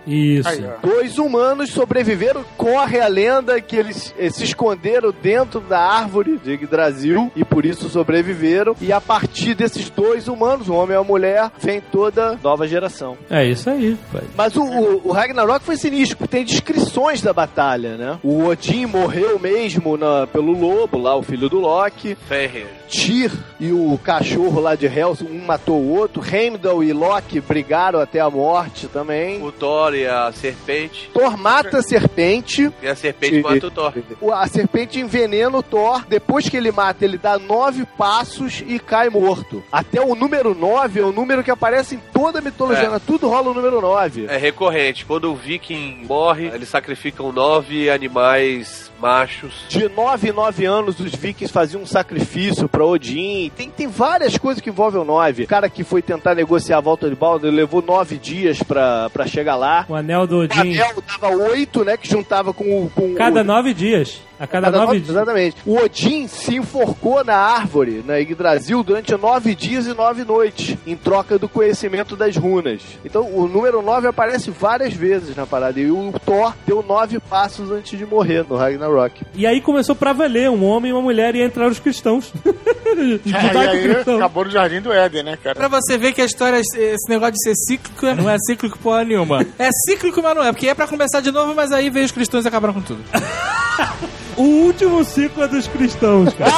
Isso. 0.07 0.47
Aí. 0.49 0.63
Dois 0.81 1.17
humanos 1.17 1.69
sobreviveram. 1.71 2.43
Corre 2.57 2.99
a 2.99 3.07
lenda 3.07 3.59
que 3.61 3.75
eles, 3.75 4.13
eh, 4.17 4.29
se 4.29 4.43
esconderam 4.43 5.13
dentro 5.21 5.59
da 5.59 5.79
árvore 5.79 6.39
de 6.43 6.51
Yggdrasil 6.53 7.31
e 7.35 7.43
por 7.45 7.65
isso 7.65 7.89
sobreviveram. 7.89 8.75
E 8.81 8.91
a 8.91 8.99
partir 9.01 9.53
desses 9.53 9.89
dois 9.89 10.27
humanos, 10.27 10.67
o 10.69 10.73
homem 10.73 10.95
e 10.95 10.99
a 10.99 11.03
mulher, 11.03 11.51
vem 11.59 11.81
toda 11.81 12.37
nova 12.43 12.67
geração. 12.67 13.17
É 13.29 13.45
isso 13.45 13.69
aí, 13.69 13.97
pai. 14.11 14.23
Mas 14.35 14.55
o, 14.55 14.63
o, 14.63 15.01
o 15.09 15.11
Ragnarok 15.11 15.63
foi 15.63 15.75
sinistro, 15.77 16.27
tem 16.27 16.43
descrições 16.43 17.21
da 17.21 17.33
batalha, 17.33 17.95
né? 17.97 18.19
O 18.23 18.45
Odin 18.45 18.85
morreu 18.85 19.37
mesmo 19.39 19.97
na- 19.97 20.27
pelo 20.27 20.51
lobo, 20.51 20.97
lá, 20.97 21.15
o 21.15 21.21
filho 21.23 21.49
do 21.49 21.59
Loki. 21.59 22.15
Fenrir. 22.27 22.67
Tyr 22.91 23.31
e 23.57 23.71
o 23.71 23.97
cachorro 24.03 24.59
lá 24.59 24.75
de 24.75 24.85
Hel, 24.85 25.17
um 25.21 25.45
matou 25.45 25.79
o 25.79 25.95
outro. 25.95 26.21
Heimdall 26.21 26.83
e 26.83 26.91
Loki 26.91 27.39
brigaram 27.39 28.01
até 28.01 28.19
a 28.19 28.29
morte 28.29 28.87
também. 28.87 29.41
O 29.41 29.49
Thor 29.49 29.95
e 29.95 30.05
a 30.05 30.29
serpente. 30.33 31.09
Thor 31.13 31.37
mata 31.37 31.77
a 31.77 31.81
serpente. 31.81 32.69
E 32.81 32.87
a 32.87 32.95
serpente 32.95 33.35
Sim. 33.35 33.41
mata 33.41 33.67
o 33.67 33.71
Thor. 33.71 33.93
A 34.33 34.47
serpente 34.47 34.99
envenena 34.99 35.57
o 35.57 35.63
Thor. 35.63 36.05
Depois 36.07 36.49
que 36.49 36.57
ele 36.57 36.71
mata, 36.71 37.05
ele 37.05 37.17
dá 37.17 37.39
nove 37.39 37.85
passos 37.97 38.61
e 38.67 38.77
cai 38.77 39.09
morto. 39.09 39.63
Até 39.71 40.01
o 40.01 40.13
número 40.13 40.53
nove 40.53 40.99
é 40.99 41.03
o 41.03 41.13
número 41.13 41.43
que 41.43 41.51
aparece 41.51 41.95
em 41.95 42.01
toda 42.11 42.39
a 42.39 42.41
mitologia. 42.41 42.89
É. 42.89 42.99
Tudo 42.99 43.29
rola 43.29 43.51
o 43.51 43.53
número 43.53 43.79
nove. 43.79 44.25
É 44.27 44.35
recorrente. 44.35 45.05
Quando 45.05 45.31
o 45.31 45.35
viking 45.35 46.03
morre, 46.05 46.47
eles 46.47 46.67
sacrificam 46.67 47.31
nove 47.31 47.89
animais 47.89 48.90
machos. 49.01 49.65
De 49.67 49.89
nove 49.89 50.29
em 50.29 50.31
nove 50.31 50.65
anos, 50.65 50.99
os 50.99 51.13
vikings 51.15 51.51
faziam 51.51 51.81
um 51.81 51.85
sacrifício 51.85 52.69
pra 52.69 52.85
Odin. 52.85 53.51
Tem, 53.55 53.69
tem 53.69 53.87
várias 53.87 54.37
coisas 54.37 54.61
que 54.61 54.69
envolvem 54.69 55.01
o 55.01 55.05
nove. 55.05 55.43
O 55.43 55.47
cara 55.47 55.69
que 55.69 55.83
foi 55.83 56.01
tentar 56.01 56.35
negociar 56.35 56.77
a 56.77 56.81
volta 56.81 57.09
de 57.09 57.15
Baldur 57.15 57.51
levou 57.51 57.81
nove 57.81 58.17
dias 58.17 58.61
pra, 58.61 59.09
pra 59.09 59.25
chegar 59.25 59.55
lá. 59.55 59.85
O 59.89 59.95
anel 59.95 60.27
do 60.27 60.37
O 60.37 60.39
Odin. 60.43 60.59
anel 60.79 61.03
dava 61.19 61.35
oito, 61.35 61.83
né? 61.83 61.97
Que 61.97 62.07
juntava 62.07 62.53
com 62.53 62.63
o. 62.85 62.89
Com 62.89 63.15
Cada 63.15 63.41
o, 63.41 63.43
nove 63.43 63.73
dias. 63.73 64.21
A 64.41 64.47
cada, 64.47 64.65
Cada 64.67 64.77
nove 64.79 64.85
nove- 64.87 64.99
dias. 65.01 65.09
Exatamente. 65.11 65.55
O 65.65 65.77
Odin 65.77 66.27
se 66.27 66.55
enforcou 66.55 67.23
na 67.23 67.35
árvore, 67.35 68.03
na 68.05 68.15
Yggdrasil, 68.17 68.81
durante 68.83 69.15
nove 69.15 69.53
dias 69.53 69.85
e 69.85 69.93
nove 69.93 70.23
noites, 70.23 70.77
em 70.87 70.95
troca 70.95 71.37
do 71.37 71.47
conhecimento 71.47 72.15
das 72.15 72.35
runas. 72.35 72.81
Então, 73.05 73.21
o 73.33 73.47
número 73.47 73.81
nove 73.83 74.07
aparece 74.07 74.49
várias 74.49 74.93
vezes 74.93 75.35
na 75.35 75.45
parada. 75.45 75.79
E 75.79 75.91
o 75.91 76.11
Thor 76.25 76.53
deu 76.65 76.81
nove 76.81 77.19
passos 77.19 77.69
antes 77.71 77.97
de 77.99 78.05
morrer 78.05 78.43
no 78.49 78.55
Ragnarok. 78.55 79.21
E 79.35 79.45
aí 79.45 79.61
começou 79.61 79.95
pra 79.95 80.11
valer. 80.11 80.49
Um 80.49 80.63
homem 80.65 80.89
e 80.89 80.93
uma 80.93 81.01
mulher 81.03 81.35
e 81.35 81.43
entraram 81.45 81.71
os 81.71 81.79
cristãos. 81.79 82.33
É, 82.91 83.17
Disputar 83.23 83.73
e 83.75 83.87
com 83.87 83.93
cristão. 83.93 84.15
acabou 84.17 84.43
no 84.43 84.51
Jardim 84.51 84.81
do 84.81 84.91
Éden, 84.91 85.23
né, 85.23 85.37
cara? 85.41 85.55
Pra 85.55 85.69
você 85.69 85.97
ver 85.97 86.11
que 86.11 86.21
a 86.21 86.25
história, 86.25 86.57
esse 86.59 87.07
negócio 87.09 87.33
de 87.33 87.41
ser 87.41 87.55
cíclico, 87.55 88.05
não 88.21 88.29
é 88.29 88.35
cíclico 88.45 88.77
porra 88.79 89.05
nenhuma. 89.05 89.45
É 89.57 89.69
cíclico, 89.87 90.21
mas 90.21 90.35
não 90.35 90.43
é, 90.43 90.51
porque 90.51 90.67
é 90.67 90.73
pra 90.75 90.85
começar 90.87 91.21
de 91.21 91.31
novo, 91.31 91.55
mas 91.55 91.71
aí 91.71 91.89
veio 91.89 92.05
os 92.05 92.11
cristãos 92.11 92.43
e 92.43 92.49
acabaram 92.49 92.73
com 92.73 92.81
tudo. 92.81 92.99
O 94.37 94.41
último 94.65 95.03
ciclo 95.03 95.43
é 95.43 95.47
dos 95.47 95.67
cristãos, 95.67 96.33
cara. 96.33 96.51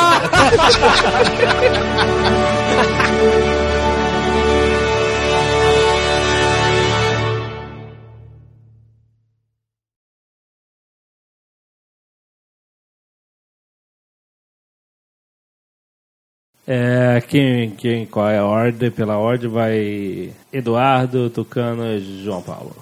É, 16.66 17.20
quem, 17.20 17.72
quem, 17.72 18.06
qual 18.06 18.30
é 18.30 18.38
a 18.38 18.46
ordem? 18.46 18.90
Pela 18.90 19.18
ordem 19.18 19.50
vai 19.50 20.34
Eduardo, 20.52 21.30
Tucano 21.30 21.86
e 21.86 22.24
João 22.24 22.42
Paulo. 22.42 22.76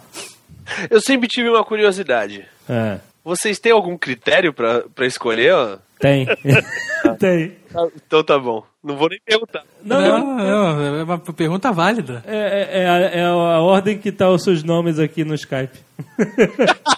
Eu 0.89 1.01
sempre 1.01 1.27
tive 1.27 1.49
uma 1.49 1.63
curiosidade. 1.65 2.45
É, 2.69 2.99
Vocês 3.23 3.59
têm 3.59 3.71
algum 3.71 3.97
critério 3.97 4.53
pra, 4.53 4.81
pra 4.93 5.05
escolher? 5.05 5.53
ó? 5.53 5.77
tem. 5.99 6.25
tem. 7.19 7.55
Então 7.95 8.23
tá 8.23 8.37
bom. 8.37 8.63
Não 8.83 8.97
vou 8.97 9.09
nem 9.09 9.19
perguntar. 9.23 9.63
Não, 9.83 10.01
Não, 10.01 10.37
não, 10.37 10.75
não, 10.75 10.95
é 10.99 11.03
uma 11.03 11.19
pergunta 11.19 11.71
válida. 11.71 12.23
É, 12.25 12.35
é, 12.35 12.81
é 12.81 12.89
a, 12.89 12.97
é 12.97 13.25
a 13.25 13.59
ordem 13.59 13.97
que 13.97 14.11
tá 14.11 14.27
os 14.29 14.43
seus 14.43 14.63
nomes 14.63 14.97
aqui 14.97 15.23
no 15.23 15.35
Skype. 15.35 15.77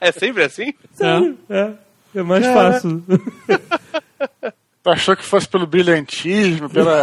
É 0.00 0.12
sempre 0.12 0.44
assim? 0.44 0.72
Sério? 0.92 1.36
É, 1.50 1.72
é 2.14 2.22
mais 2.22 2.46
fácil. 2.46 3.02
Tu 4.82 4.90
achou 4.90 5.16
que 5.16 5.24
fosse 5.24 5.48
pelo 5.48 5.66
brilhantismo, 5.66 6.70
pela. 6.70 7.02